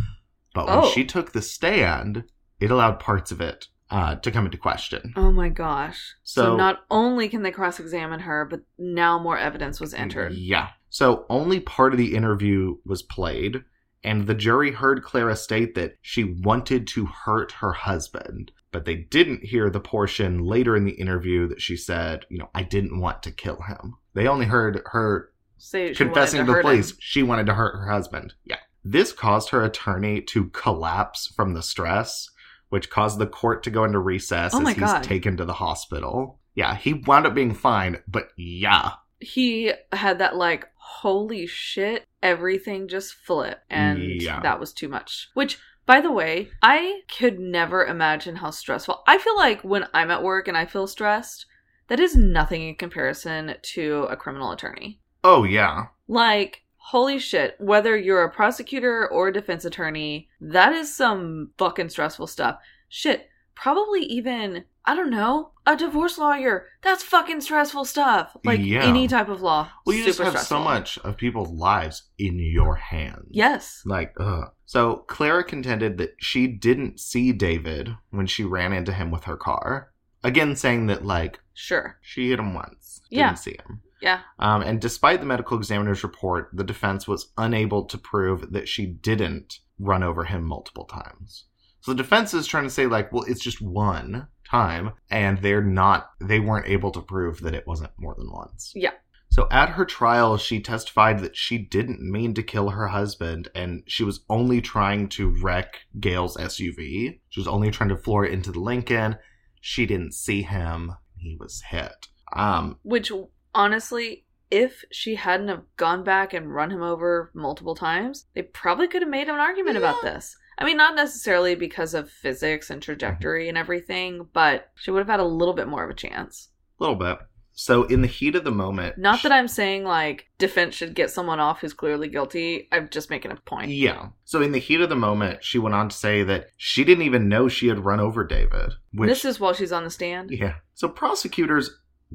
But 0.54 0.66
when 0.66 0.78
Oh. 0.78 0.90
she 0.90 1.04
took 1.04 1.32
the 1.32 1.42
stand, 1.42 2.24
it 2.58 2.70
allowed 2.70 2.98
parts 2.98 3.30
of 3.30 3.40
it 3.40 3.68
uh, 3.94 4.16
to 4.16 4.30
come 4.30 4.44
into 4.44 4.58
question. 4.58 5.12
Oh 5.16 5.30
my 5.30 5.48
gosh. 5.48 6.14
So, 6.24 6.42
So- 6.42 6.56
not 6.56 6.80
only 6.90 7.28
can 7.28 7.42
they 7.42 7.50
cross-examine 7.52 8.20
her, 8.20 8.44
but 8.44 8.60
now 8.78 9.18
more 9.18 9.38
evidence 9.38 9.80
was 9.80 9.94
entered. 9.94 10.32
Yeah. 10.34 10.70
So 10.90 11.26
only 11.28 11.60
part 11.60 11.92
of 11.92 11.98
the 11.98 12.14
interview 12.14 12.76
was 12.84 13.02
played, 13.02 13.62
and 14.02 14.26
the 14.26 14.34
jury 14.34 14.72
heard 14.72 15.02
Clara 15.02 15.36
state 15.36 15.74
that 15.76 15.96
she 16.02 16.24
wanted 16.24 16.86
to 16.88 17.06
hurt 17.06 17.52
her 17.52 17.72
husband, 17.72 18.50
but 18.72 18.84
they 18.84 18.96
didn't 18.96 19.44
hear 19.44 19.70
the 19.70 19.80
portion 19.80 20.40
later 20.44 20.76
in 20.76 20.84
the 20.84 20.92
interview 20.92 21.46
that 21.48 21.60
she 21.60 21.76
said, 21.76 22.26
you 22.28 22.38
know, 22.38 22.50
I 22.54 22.62
didn't 22.64 23.00
want 23.00 23.22
to 23.22 23.30
kill 23.30 23.62
him. 23.62 23.94
They 24.14 24.26
only 24.28 24.46
heard 24.46 24.82
her 24.86 25.30
Say 25.56 25.94
confessing 25.94 26.44
to 26.44 26.52
the 26.52 26.60
police 26.60 26.90
him. 26.90 26.96
she 27.00 27.22
wanted 27.22 27.46
to 27.46 27.54
hurt 27.54 27.76
her 27.76 27.88
husband. 27.90 28.34
Yeah. 28.44 28.58
This 28.84 29.12
caused 29.12 29.48
her 29.50 29.62
attorney 29.64 30.20
to 30.22 30.46
collapse 30.50 31.26
from 31.34 31.54
the 31.54 31.62
stress, 31.62 32.28
which 32.74 32.90
caused 32.90 33.18
the 33.20 33.26
court 33.26 33.62
to 33.62 33.70
go 33.70 33.84
into 33.84 34.00
recess 34.00 34.52
Oh 34.52 34.60
as 34.62 34.68
he's 34.70 34.78
God. 34.78 35.04
taken 35.04 35.36
to 35.36 35.44
the 35.44 35.52
hospital. 35.54 36.40
Yeah, 36.56 36.74
he 36.74 36.92
wound 36.92 37.24
up 37.24 37.32
being 37.34 37.54
fine, 37.54 38.02
but 38.08 38.30
yeah. 38.36 38.90
He 39.20 39.72
had 39.92 40.18
that 40.18 40.34
like, 40.34 40.66
holy 40.76 41.46
shit, 41.46 42.04
everything 42.20 42.88
just 42.88 43.14
flipped, 43.14 43.62
and 43.70 44.02
Yeah. 44.02 44.40
that 44.40 44.58
was 44.58 44.72
too 44.72 44.88
much. 44.88 45.28
Which. 45.34 45.56
By 45.86 46.00
the 46.00 46.10
way, 46.10 46.48
I 46.62 47.02
could 47.16 47.38
never 47.38 47.84
imagine 47.84 48.36
how 48.36 48.50
stressful. 48.50 49.02
I 49.06 49.18
feel 49.18 49.36
like 49.36 49.60
when 49.62 49.86
I'm 49.94 50.10
at 50.10 50.22
work 50.22 50.48
and 50.48 50.56
I 50.56 50.64
feel 50.64 50.86
stressed, 50.86 51.44
that 51.88 52.00
is 52.00 52.16
nothing 52.16 52.66
in 52.66 52.74
comparison 52.76 53.54
to 53.74 54.08
a 54.10 54.16
criminal 54.16 54.50
attorney. 54.50 55.00
Oh, 55.22 55.44
yeah. 55.44 55.88
Like, 56.08 56.63
holy 56.88 57.18
shit, 57.18 57.56
whether 57.58 57.96
you're 57.96 58.22
a 58.24 58.30
prosecutor 58.30 59.08
or 59.10 59.28
a 59.28 59.32
defense 59.32 59.64
attorney, 59.64 60.28
that 60.40 60.72
is 60.72 60.94
some 60.94 61.50
fucking 61.58 61.88
stressful 61.88 62.26
stuff. 62.26 62.58
Shit, 62.88 63.28
probably 63.54 64.00
even, 64.02 64.64
I 64.84 64.94
don't 64.94 65.10
know, 65.10 65.52
a 65.66 65.76
divorce 65.76 66.18
lawyer. 66.18 66.66
That's 66.82 67.02
fucking 67.02 67.40
stressful 67.40 67.86
stuff. 67.86 68.36
Like 68.44 68.60
Yeah. 68.62 68.84
any 68.84 69.08
type 69.08 69.28
of 69.28 69.40
law. 69.40 69.70
Well, 69.86 69.96
you 69.96 70.04
just 70.04 70.18
have 70.18 70.28
stressful. 70.32 70.58
so 70.58 70.62
much 70.62 70.98
of 70.98 71.16
people's 71.16 71.50
lives 71.50 72.02
in 72.18 72.38
your 72.38 72.74
hands. 72.76 73.28
Yes. 73.30 73.82
Like, 73.86 74.12
ugh. 74.20 74.50
So 74.66 74.96
Clara 75.08 75.42
contended 75.44 75.96
that 75.98 76.14
she 76.18 76.46
didn't 76.46 77.00
see 77.00 77.32
David 77.32 77.94
when 78.10 78.26
she 78.26 78.44
ran 78.44 78.72
into 78.74 78.92
him 78.92 79.10
with 79.10 79.24
her 79.24 79.36
car. 79.38 79.90
Again, 80.22 80.54
saying 80.56 80.86
that, 80.88 81.04
like, 81.04 81.40
Sure. 81.54 81.98
she 82.02 82.28
hit 82.30 82.38
him 82.38 82.52
once. 82.54 83.00
Didn't 83.10 83.18
Yeah. 83.20 83.34
see 83.34 83.52
him. 83.66 83.80
Yeah. 84.04 84.20
Um, 84.38 84.60
and 84.60 84.82
despite 84.82 85.20
the 85.20 85.26
medical 85.26 85.56
examiner's 85.56 86.04
report, 86.04 86.50
the 86.52 86.62
defense 86.62 87.08
was 87.08 87.32
unable 87.38 87.86
to 87.86 87.96
prove 87.96 88.52
that 88.52 88.68
she 88.68 88.84
didn't 88.84 89.60
run 89.78 90.02
over 90.02 90.24
him 90.24 90.44
multiple 90.44 90.84
times. 90.84 91.46
So 91.80 91.92
the 91.92 92.02
defense 92.02 92.34
is 92.34 92.46
trying 92.46 92.64
to 92.64 92.70
say, 92.70 92.84
like, 92.86 93.10
well, 93.12 93.24
it's 93.26 93.42
just 93.42 93.62
one 93.62 94.28
time, 94.46 94.92
and 95.10 95.38
they're 95.38 95.64
not, 95.64 96.10
they 96.20 96.38
weren't 96.38 96.68
able 96.68 96.90
to 96.92 97.00
prove 97.00 97.40
that 97.40 97.54
it 97.54 97.66
wasn't 97.66 97.92
more 97.98 98.14
than 98.14 98.30
once. 98.30 98.72
Yeah. 98.74 98.92
So 99.30 99.48
at 99.50 99.70
her 99.70 99.86
trial, 99.86 100.36
she 100.36 100.60
testified 100.60 101.20
that 101.20 101.34
she 101.34 101.56
didn't 101.56 102.00
mean 102.00 102.34
to 102.34 102.42
kill 102.42 102.68
her 102.70 102.88
husband, 102.88 103.48
and 103.54 103.84
she 103.86 104.04
was 104.04 104.20
only 104.28 104.60
trying 104.60 105.08
to 105.10 105.34
wreck 105.42 105.78
Gail's 105.98 106.36
SUV. 106.36 107.20
She 107.30 107.40
was 107.40 107.48
only 107.48 107.70
trying 107.70 107.88
to 107.88 107.96
floor 107.96 108.26
it 108.26 108.32
into 108.32 108.52
the 108.52 108.60
Lincoln. 108.60 109.16
She 109.62 109.86
didn't 109.86 110.12
see 110.12 110.42
him. 110.42 110.92
He 111.16 111.38
was 111.40 111.62
hit. 111.70 112.08
Um, 112.34 112.78
Which, 112.82 113.10
honestly, 113.54 114.24
if 114.50 114.84
she 114.90 115.14
hadn't 115.16 115.48
have 115.48 115.62
gone 115.76 116.04
back 116.04 116.32
and 116.32 116.54
run 116.54 116.70
him 116.70 116.82
over 116.82 117.30
multiple 117.34 117.74
times, 117.74 118.26
they 118.34 118.42
probably 118.42 118.86
could 118.88 119.02
have 119.02 119.10
made 119.10 119.28
an 119.28 119.36
argument 119.36 119.76
about 119.76 120.02
this. 120.02 120.36
I 120.58 120.64
mean, 120.64 120.76
not 120.76 120.94
necessarily 120.94 121.54
because 121.56 121.94
of 121.94 122.10
physics 122.10 122.70
and 122.70 122.80
trajectory 122.80 123.48
and 123.48 123.58
everything, 123.58 124.28
but 124.32 124.70
she 124.76 124.90
would 124.92 125.00
have 125.00 125.08
had 125.08 125.20
a 125.20 125.24
little 125.24 125.54
bit 125.54 125.66
more 125.66 125.82
of 125.82 125.90
a 125.90 125.94
chance. 125.94 126.50
a 126.78 126.82
little 126.82 126.96
bit. 126.96 127.18
So 127.56 127.84
in 127.84 128.02
the 128.02 128.08
heat 128.08 128.34
of 128.34 128.42
the 128.42 128.50
moment, 128.50 128.98
Not 128.98 129.22
that 129.22 129.30
I'm 129.30 129.46
saying 129.46 129.84
like 129.84 130.26
defense 130.38 130.74
should 130.74 130.94
get 130.94 131.10
someone 131.10 131.38
off 131.38 131.60
who's 131.60 131.72
clearly 131.72 132.08
guilty. 132.08 132.68
I'm 132.72 132.88
just 132.88 133.10
making 133.10 133.30
a 133.30 133.36
point. 133.36 133.70
Yeah. 133.70 134.08
So 134.24 134.42
in 134.42 134.50
the 134.50 134.58
heat 134.58 134.80
of 134.80 134.88
the 134.88 134.96
moment, 134.96 135.44
she 135.44 135.58
went 135.60 135.74
on 135.74 135.88
to 135.88 135.96
say 135.96 136.24
that 136.24 136.48
she 136.56 136.82
didn't 136.84 137.04
even 137.04 137.28
know 137.28 137.48
she 137.48 137.68
had 137.68 137.84
run 137.84 138.00
over 138.00 138.24
David. 138.24 138.72
Which, 138.92 139.08
this 139.08 139.24
is 139.24 139.38
while 139.38 139.54
she's 139.54 139.70
on 139.72 139.84
the 139.84 139.90
stand. 139.90 140.30
yeah. 140.32 140.54
So 140.74 140.88
prosecutors 140.88 141.70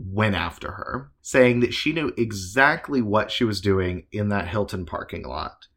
went 0.07 0.35
after 0.35 0.71
her, 0.71 1.11
saying 1.21 1.59
that 1.59 1.73
she 1.73 1.91
knew 1.93 2.13
exactly 2.17 3.01
what 3.01 3.31
she 3.31 3.43
was 3.43 3.59
doing 3.61 4.05
in 4.11 4.29
that 4.29 4.47
Hilton 4.47 4.85
parking 4.85 5.23
lot. 5.23 5.67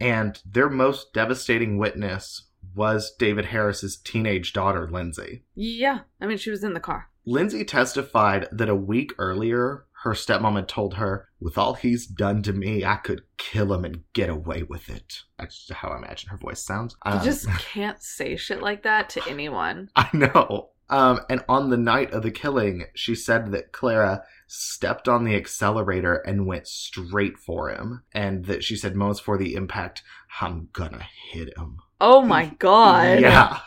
And 0.00 0.40
their 0.44 0.68
most 0.68 1.12
devastating 1.12 1.78
witness 1.78 2.48
was 2.74 3.14
David 3.18 3.46
Harris's 3.46 3.96
teenage 3.96 4.52
daughter, 4.52 4.88
Lindsay. 4.90 5.44
Yeah, 5.54 6.00
I 6.20 6.26
mean 6.26 6.38
she 6.38 6.50
was 6.50 6.64
in 6.64 6.74
the 6.74 6.80
car. 6.80 7.08
Lindsay 7.24 7.64
testified 7.64 8.48
that 8.50 8.68
a 8.68 8.74
week 8.74 9.12
earlier, 9.18 9.84
her 10.02 10.12
stepmom 10.12 10.56
had 10.56 10.68
told 10.68 10.94
her, 10.94 11.28
with 11.40 11.56
all 11.56 11.74
he's 11.74 12.04
done 12.06 12.42
to 12.42 12.52
me, 12.52 12.84
I 12.84 12.96
could 12.96 13.22
kill 13.38 13.72
him 13.72 13.84
and 13.84 14.02
get 14.12 14.28
away 14.28 14.64
with 14.64 14.90
it. 14.90 15.20
That's 15.38 15.66
just 15.66 15.78
how 15.78 15.90
I 15.90 15.98
imagine 15.98 16.30
her 16.30 16.36
voice 16.36 16.64
sounds. 16.64 16.96
You 17.06 17.12
Um, 17.12 17.24
just 17.24 17.48
can't 17.58 18.02
say 18.02 18.34
shit 18.36 18.60
like 18.60 18.82
that 18.82 19.08
to 19.10 19.22
anyone. 19.28 19.90
I 19.94 20.08
know. 20.12 20.70
Um, 20.92 21.20
and 21.30 21.42
on 21.48 21.70
the 21.70 21.76
night 21.78 22.12
of 22.12 22.22
the 22.22 22.30
killing, 22.30 22.84
she 22.94 23.14
said 23.14 23.50
that 23.52 23.72
Clara 23.72 24.24
stepped 24.46 25.08
on 25.08 25.24
the 25.24 25.34
accelerator 25.34 26.16
and 26.16 26.46
went 26.46 26.68
straight 26.68 27.38
for 27.38 27.70
him. 27.70 28.02
And 28.12 28.44
that 28.44 28.62
she 28.62 28.76
said, 28.76 28.94
moments 28.94 29.18
for 29.20 29.38
the 29.38 29.54
impact, 29.54 30.02
I'm 30.40 30.68
gonna 30.72 31.04
hit 31.32 31.56
him. 31.56 31.78
Oh 32.00 32.20
my 32.22 32.54
god. 32.58 33.20
Yeah. 33.20 33.58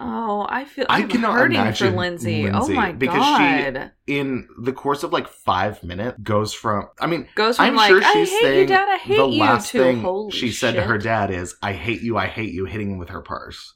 Oh, 0.00 0.46
I 0.50 0.64
feel 0.64 0.86
I 0.88 1.02
I'm 1.02 1.08
cannot 1.08 1.34
hurting 1.34 1.72
for 1.74 1.90
Lindsay. 1.90 2.42
Lindsay, 2.42 2.50
Oh 2.52 2.66
my 2.74 2.90
god. 2.90 2.98
because 2.98 3.84
she- 4.08 4.12
In 4.18 4.48
the 4.60 4.72
course 4.72 5.04
of 5.04 5.12
like 5.12 5.28
five 5.28 5.84
minutes, 5.84 6.18
goes 6.20 6.52
from, 6.52 6.88
I 6.98 7.06
mean, 7.06 7.28
Goes 7.36 7.58
from 7.58 7.66
I'm 7.66 7.76
like, 7.76 7.90
sure 7.90 8.02
I 8.02 8.12
she's 8.12 8.30
hate 8.30 8.40
saying 8.40 8.60
you, 8.62 8.66
Dad, 8.66 8.88
I 8.88 8.96
hate 8.96 9.16
the 9.18 9.28
you 9.28 9.40
last 9.40 9.70
to 9.70 9.78
thing 9.78 10.00
holy 10.00 10.32
she 10.32 10.50
said 10.50 10.74
to 10.74 10.82
her 10.82 10.98
dad 10.98 11.30
is, 11.30 11.54
I 11.62 11.74
hate 11.74 12.02
you, 12.02 12.16
I 12.18 12.26
hate 12.26 12.52
you, 12.52 12.64
hitting 12.64 12.90
him 12.90 12.98
with 12.98 13.10
her 13.10 13.20
purse. 13.20 13.74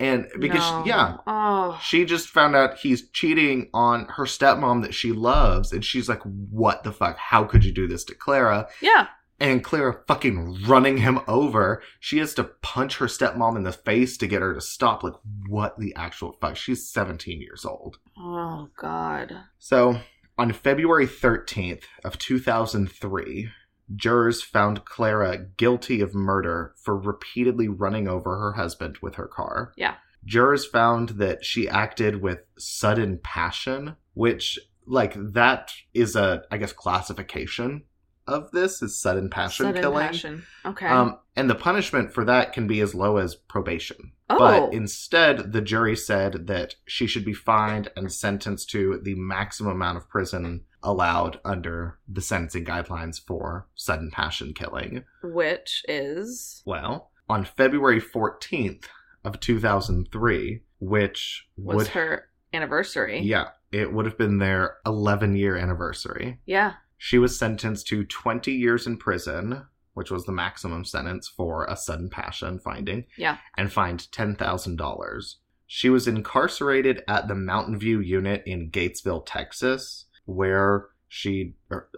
And 0.00 0.28
because, 0.38 0.60
No. 0.70 0.84
yeah, 0.86 1.16
Oh. 1.26 1.78
She 1.82 2.04
just 2.04 2.28
found 2.28 2.54
out 2.54 2.78
he's 2.78 3.08
cheating 3.10 3.68
on 3.74 4.06
her 4.16 4.24
stepmom 4.24 4.82
that 4.82 4.94
she 4.94 5.10
loves, 5.12 5.72
and 5.72 5.84
she's 5.84 6.08
like, 6.08 6.22
What 6.22 6.84
the 6.84 6.92
fuck? 6.92 7.16
How 7.18 7.44
could 7.44 7.64
you 7.64 7.72
do 7.72 7.88
this 7.88 8.04
to 8.04 8.14
Clara? 8.14 8.68
Yeah. 8.80 9.08
And 9.40 9.62
Clara 9.62 10.00
fucking 10.08 10.64
running 10.66 10.98
him 10.98 11.20
over. 11.28 11.80
She 12.00 12.18
has 12.18 12.34
to 12.34 12.44
punch 12.44 12.96
her 12.98 13.06
stepmom 13.06 13.56
in 13.56 13.62
the 13.62 13.72
face 13.72 14.16
to 14.18 14.26
get 14.26 14.42
her 14.42 14.52
to 14.52 14.60
stop. 14.60 15.04
Like, 15.04 15.14
what 15.46 15.78
the 15.78 15.94
actual 15.94 16.36
fuck? 16.40 16.56
She's 16.56 16.88
17 16.90 17.40
years 17.40 17.64
old. 17.64 17.98
Oh 18.18 18.68
god. 18.76 19.32
So, 19.58 20.00
on 20.36 20.52
February 20.52 21.06
13th 21.06 21.82
of 22.04 22.18
2003, 22.18 23.48
jurors 23.96 24.42
found 24.42 24.84
Clara 24.84 25.38
guilty 25.56 26.00
of 26.00 26.14
murder 26.14 26.74
for 26.82 26.96
repeatedly 26.96 27.68
running 27.68 28.08
over 28.08 28.38
her 28.38 28.52
husband 28.52 28.98
with 29.02 29.14
her 29.16 29.26
car. 29.26 29.72
Yeah. 29.76 29.94
Jurors 30.24 30.66
found 30.66 31.10
that 31.10 31.44
she 31.44 31.68
acted 31.68 32.20
with 32.20 32.40
sudden 32.58 33.18
passion, 33.22 33.96
which 34.14 34.58
like 34.86 35.14
that 35.16 35.72
is 35.94 36.16
a 36.16 36.42
I 36.50 36.56
guess 36.58 36.72
classification 36.72 37.84
of 38.26 38.50
this 38.50 38.82
is 38.82 39.00
sudden 39.00 39.30
passion 39.30 39.66
Sudden 39.66 39.80
killing. 39.82 40.06
passion. 40.06 40.44
Okay. 40.66 40.86
Um, 40.86 41.18
and 41.34 41.48
the 41.48 41.54
punishment 41.54 42.12
for 42.12 42.24
that 42.26 42.52
can 42.52 42.66
be 42.66 42.80
as 42.80 42.94
low 42.94 43.16
as 43.16 43.34
probation. 43.34 44.12
Oh. 44.28 44.38
But 44.38 44.74
instead, 44.74 45.52
the 45.52 45.62
jury 45.62 45.96
said 45.96 46.46
that 46.46 46.74
she 46.86 47.06
should 47.06 47.24
be 47.24 47.32
fined 47.32 47.90
and 47.96 48.12
sentenced 48.12 48.68
to 48.70 49.00
the 49.02 49.14
maximum 49.14 49.72
amount 49.72 49.96
of 49.96 50.08
prison 50.10 50.64
allowed 50.82 51.40
under 51.44 51.98
the 52.08 52.20
sentencing 52.20 52.64
guidelines 52.64 53.20
for 53.24 53.66
sudden 53.74 54.10
passion 54.10 54.54
killing. 54.54 55.04
Which 55.22 55.84
is 55.88 56.62
Well, 56.64 57.10
on 57.28 57.44
February 57.44 58.00
14th 58.00 58.84
of 59.24 59.40
2003, 59.40 60.62
which 60.80 61.48
was 61.56 61.76
would 61.76 61.86
her 61.88 62.28
anniversary. 62.52 63.20
yeah, 63.20 63.48
it 63.72 63.92
would 63.92 64.06
have 64.06 64.16
been 64.16 64.38
their 64.38 64.76
11 64.86 65.36
year 65.36 65.56
anniversary. 65.56 66.38
Yeah. 66.46 66.74
She 66.96 67.18
was 67.18 67.38
sentenced 67.38 67.86
to 67.88 68.04
20 68.04 68.52
years 68.52 68.86
in 68.86 68.96
prison, 68.96 69.66
which 69.94 70.10
was 70.10 70.24
the 70.24 70.32
maximum 70.32 70.84
sentence 70.84 71.28
for 71.28 71.64
a 71.66 71.76
sudden 71.76 72.08
passion 72.08 72.58
finding. 72.58 73.04
Yeah. 73.16 73.38
And 73.56 73.72
fined 73.72 74.08
$10,000. 74.12 75.34
She 75.66 75.90
was 75.90 76.08
incarcerated 76.08 77.02
at 77.06 77.28
the 77.28 77.34
Mountain 77.34 77.78
View 77.78 78.00
unit 78.00 78.42
in 78.46 78.70
Gatesville, 78.70 79.24
Texas, 79.26 80.06
where 80.28 80.88
she, 81.08 81.54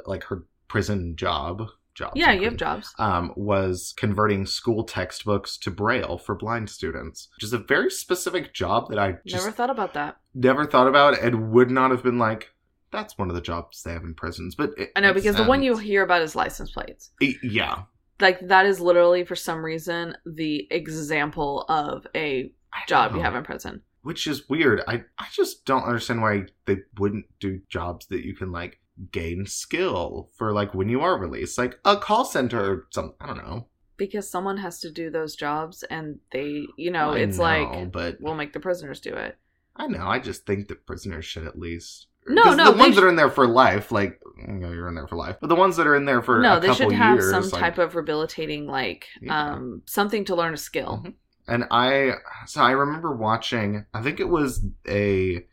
like, 0.06 0.24
her 0.24 0.44
prison 0.68 1.16
job, 1.16 1.66
job 1.94 2.12
Yeah, 2.14 2.32
you 2.32 2.44
have 2.44 2.56
jobs. 2.56 2.94
um, 2.98 3.32
was 3.36 3.92
converting 3.96 4.46
school 4.46 4.84
textbooks 4.84 5.56
to 5.58 5.70
Braille 5.70 6.16
for 6.16 6.34
blind 6.36 6.70
students, 6.70 7.28
which 7.36 7.44
is 7.44 7.52
a 7.52 7.58
very 7.58 7.90
specific 7.90 8.54
job 8.54 8.88
that 8.90 8.98
I 8.98 9.18
just 9.26 9.44
Never 9.44 9.50
thought 9.50 9.70
about 9.70 9.94
that. 9.94 10.16
never 10.34 10.64
thought 10.64 10.86
about 10.86 11.18
and 11.18 11.50
would 11.50 11.70
not 11.70 11.90
have 11.90 12.04
been 12.04 12.18
like, 12.18 12.50
that's 12.92 13.18
one 13.18 13.28
of 13.28 13.34
the 13.34 13.40
jobs 13.40 13.82
they 13.82 13.92
have 13.92 14.04
in 14.04 14.14
prisons. 14.14 14.54
But 14.54 14.70
it, 14.78 14.90
I 14.94 15.00
know 15.00 15.12
because 15.12 15.36
the 15.36 15.44
one 15.44 15.62
you 15.62 15.76
hear 15.76 16.02
about 16.04 16.22
is 16.22 16.36
license 16.36 16.70
plates. 16.70 17.10
E- 17.20 17.36
yeah, 17.42 17.82
Like 18.20 18.40
that 18.48 18.66
is 18.66 18.80
literally 18.80 19.24
for 19.24 19.36
some 19.36 19.64
reason 19.64 20.16
the 20.24 20.68
example 20.70 21.64
of 21.68 22.06
a 22.14 22.52
job 22.86 23.14
you 23.14 23.20
have 23.22 23.34
in 23.34 23.42
prison. 23.44 23.82
Which 24.02 24.26
is 24.26 24.48
weird. 24.48 24.82
I 24.86 25.04
I 25.18 25.26
just 25.32 25.64
don't 25.64 25.84
understand 25.84 26.22
why 26.22 26.46
they 26.66 26.78
wouldn't 26.98 27.26
do 27.38 27.60
jobs 27.68 28.06
that 28.06 28.24
you 28.24 28.34
can 28.34 28.52
like 28.52 28.80
gain 29.12 29.46
skill 29.46 30.30
for 30.36 30.52
like 30.52 30.74
when 30.74 30.88
you 30.88 31.00
are 31.00 31.18
released, 31.18 31.58
like 31.58 31.78
a 31.84 31.96
call 31.96 32.24
center 32.24 32.60
or 32.72 32.86
some. 32.90 33.14
I 33.20 33.26
don't 33.26 33.38
know. 33.38 33.66
Because 33.96 34.30
someone 34.30 34.56
has 34.58 34.80
to 34.80 34.90
do 34.90 35.10
those 35.10 35.36
jobs 35.36 35.82
and 35.84 36.18
they 36.32 36.66
you 36.76 36.90
know, 36.90 37.10
I 37.12 37.18
it's 37.18 37.36
know, 37.38 37.42
like 37.44 37.92
but 37.92 38.16
we'll 38.20 38.34
make 38.34 38.52
the 38.52 38.60
prisoners 38.60 39.00
do 39.00 39.12
it. 39.14 39.36
I 39.76 39.86
know. 39.86 40.06
I 40.06 40.18
just 40.18 40.46
think 40.46 40.68
that 40.68 40.86
prisoners 40.86 41.24
should 41.24 41.46
at 41.46 41.58
least. 41.58 42.06
No, 42.26 42.54
no, 42.54 42.70
The 42.72 42.78
ones 42.78 42.92
sh- 42.92 42.96
that 42.96 43.04
are 43.04 43.08
in 43.08 43.16
there 43.16 43.30
for 43.30 43.46
life, 43.46 43.90
like 43.90 44.20
you 44.46 44.52
know, 44.54 44.70
you're 44.72 44.88
in 44.88 44.94
there 44.94 45.06
for 45.06 45.16
life. 45.16 45.36
But 45.40 45.48
the 45.48 45.54
ones 45.56 45.76
that 45.76 45.86
are 45.86 45.96
in 45.96 46.04
there 46.04 46.20
for 46.22 46.40
no, 46.40 46.60
they 46.60 46.72
should 46.74 46.92
have 46.92 47.18
years, 47.18 47.30
some 47.30 47.48
like- 47.48 47.60
type 47.60 47.78
of 47.78 47.94
rehabilitating 47.94 48.66
like 48.66 49.06
Yeah. 49.22 49.52
um 49.54 49.82
something 49.86 50.24
to 50.26 50.34
learn 50.34 50.52
a 50.54 50.58
skill. 50.58 51.02
Mhm. 51.04 51.14
And 51.48 51.64
I, 51.70 52.12
so 52.46 52.62
I 52.62 52.70
remember 52.72 53.14
watching. 53.14 53.86
I 53.94 54.02
think 54.02 54.20
it 54.20 54.28
was 54.28 54.64
a 54.88 55.44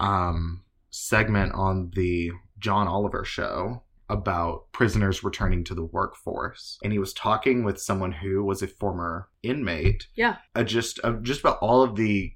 um 0.00 0.62
segment 0.90 1.52
on 1.54 1.90
the 1.94 2.32
John 2.58 2.86
Oliver 2.88 3.24
show 3.24 3.82
about 4.08 4.70
prisoners 4.72 5.24
returning 5.24 5.64
to 5.64 5.74
the 5.74 5.84
workforce, 5.84 6.78
and 6.84 6.92
he 6.92 6.98
was 6.98 7.14
talking 7.14 7.64
with 7.64 7.80
someone 7.80 8.12
who 8.12 8.44
was 8.44 8.62
a 8.62 8.66
former 8.68 9.28
inmate. 9.42 10.06
Yeah. 10.14 10.36
uh, 10.54 10.64
just 10.64 11.00
uh, 11.02 11.12
just 11.22 11.40
about 11.40 11.58
all 11.62 11.82
of 11.82 11.96
the 11.96 12.34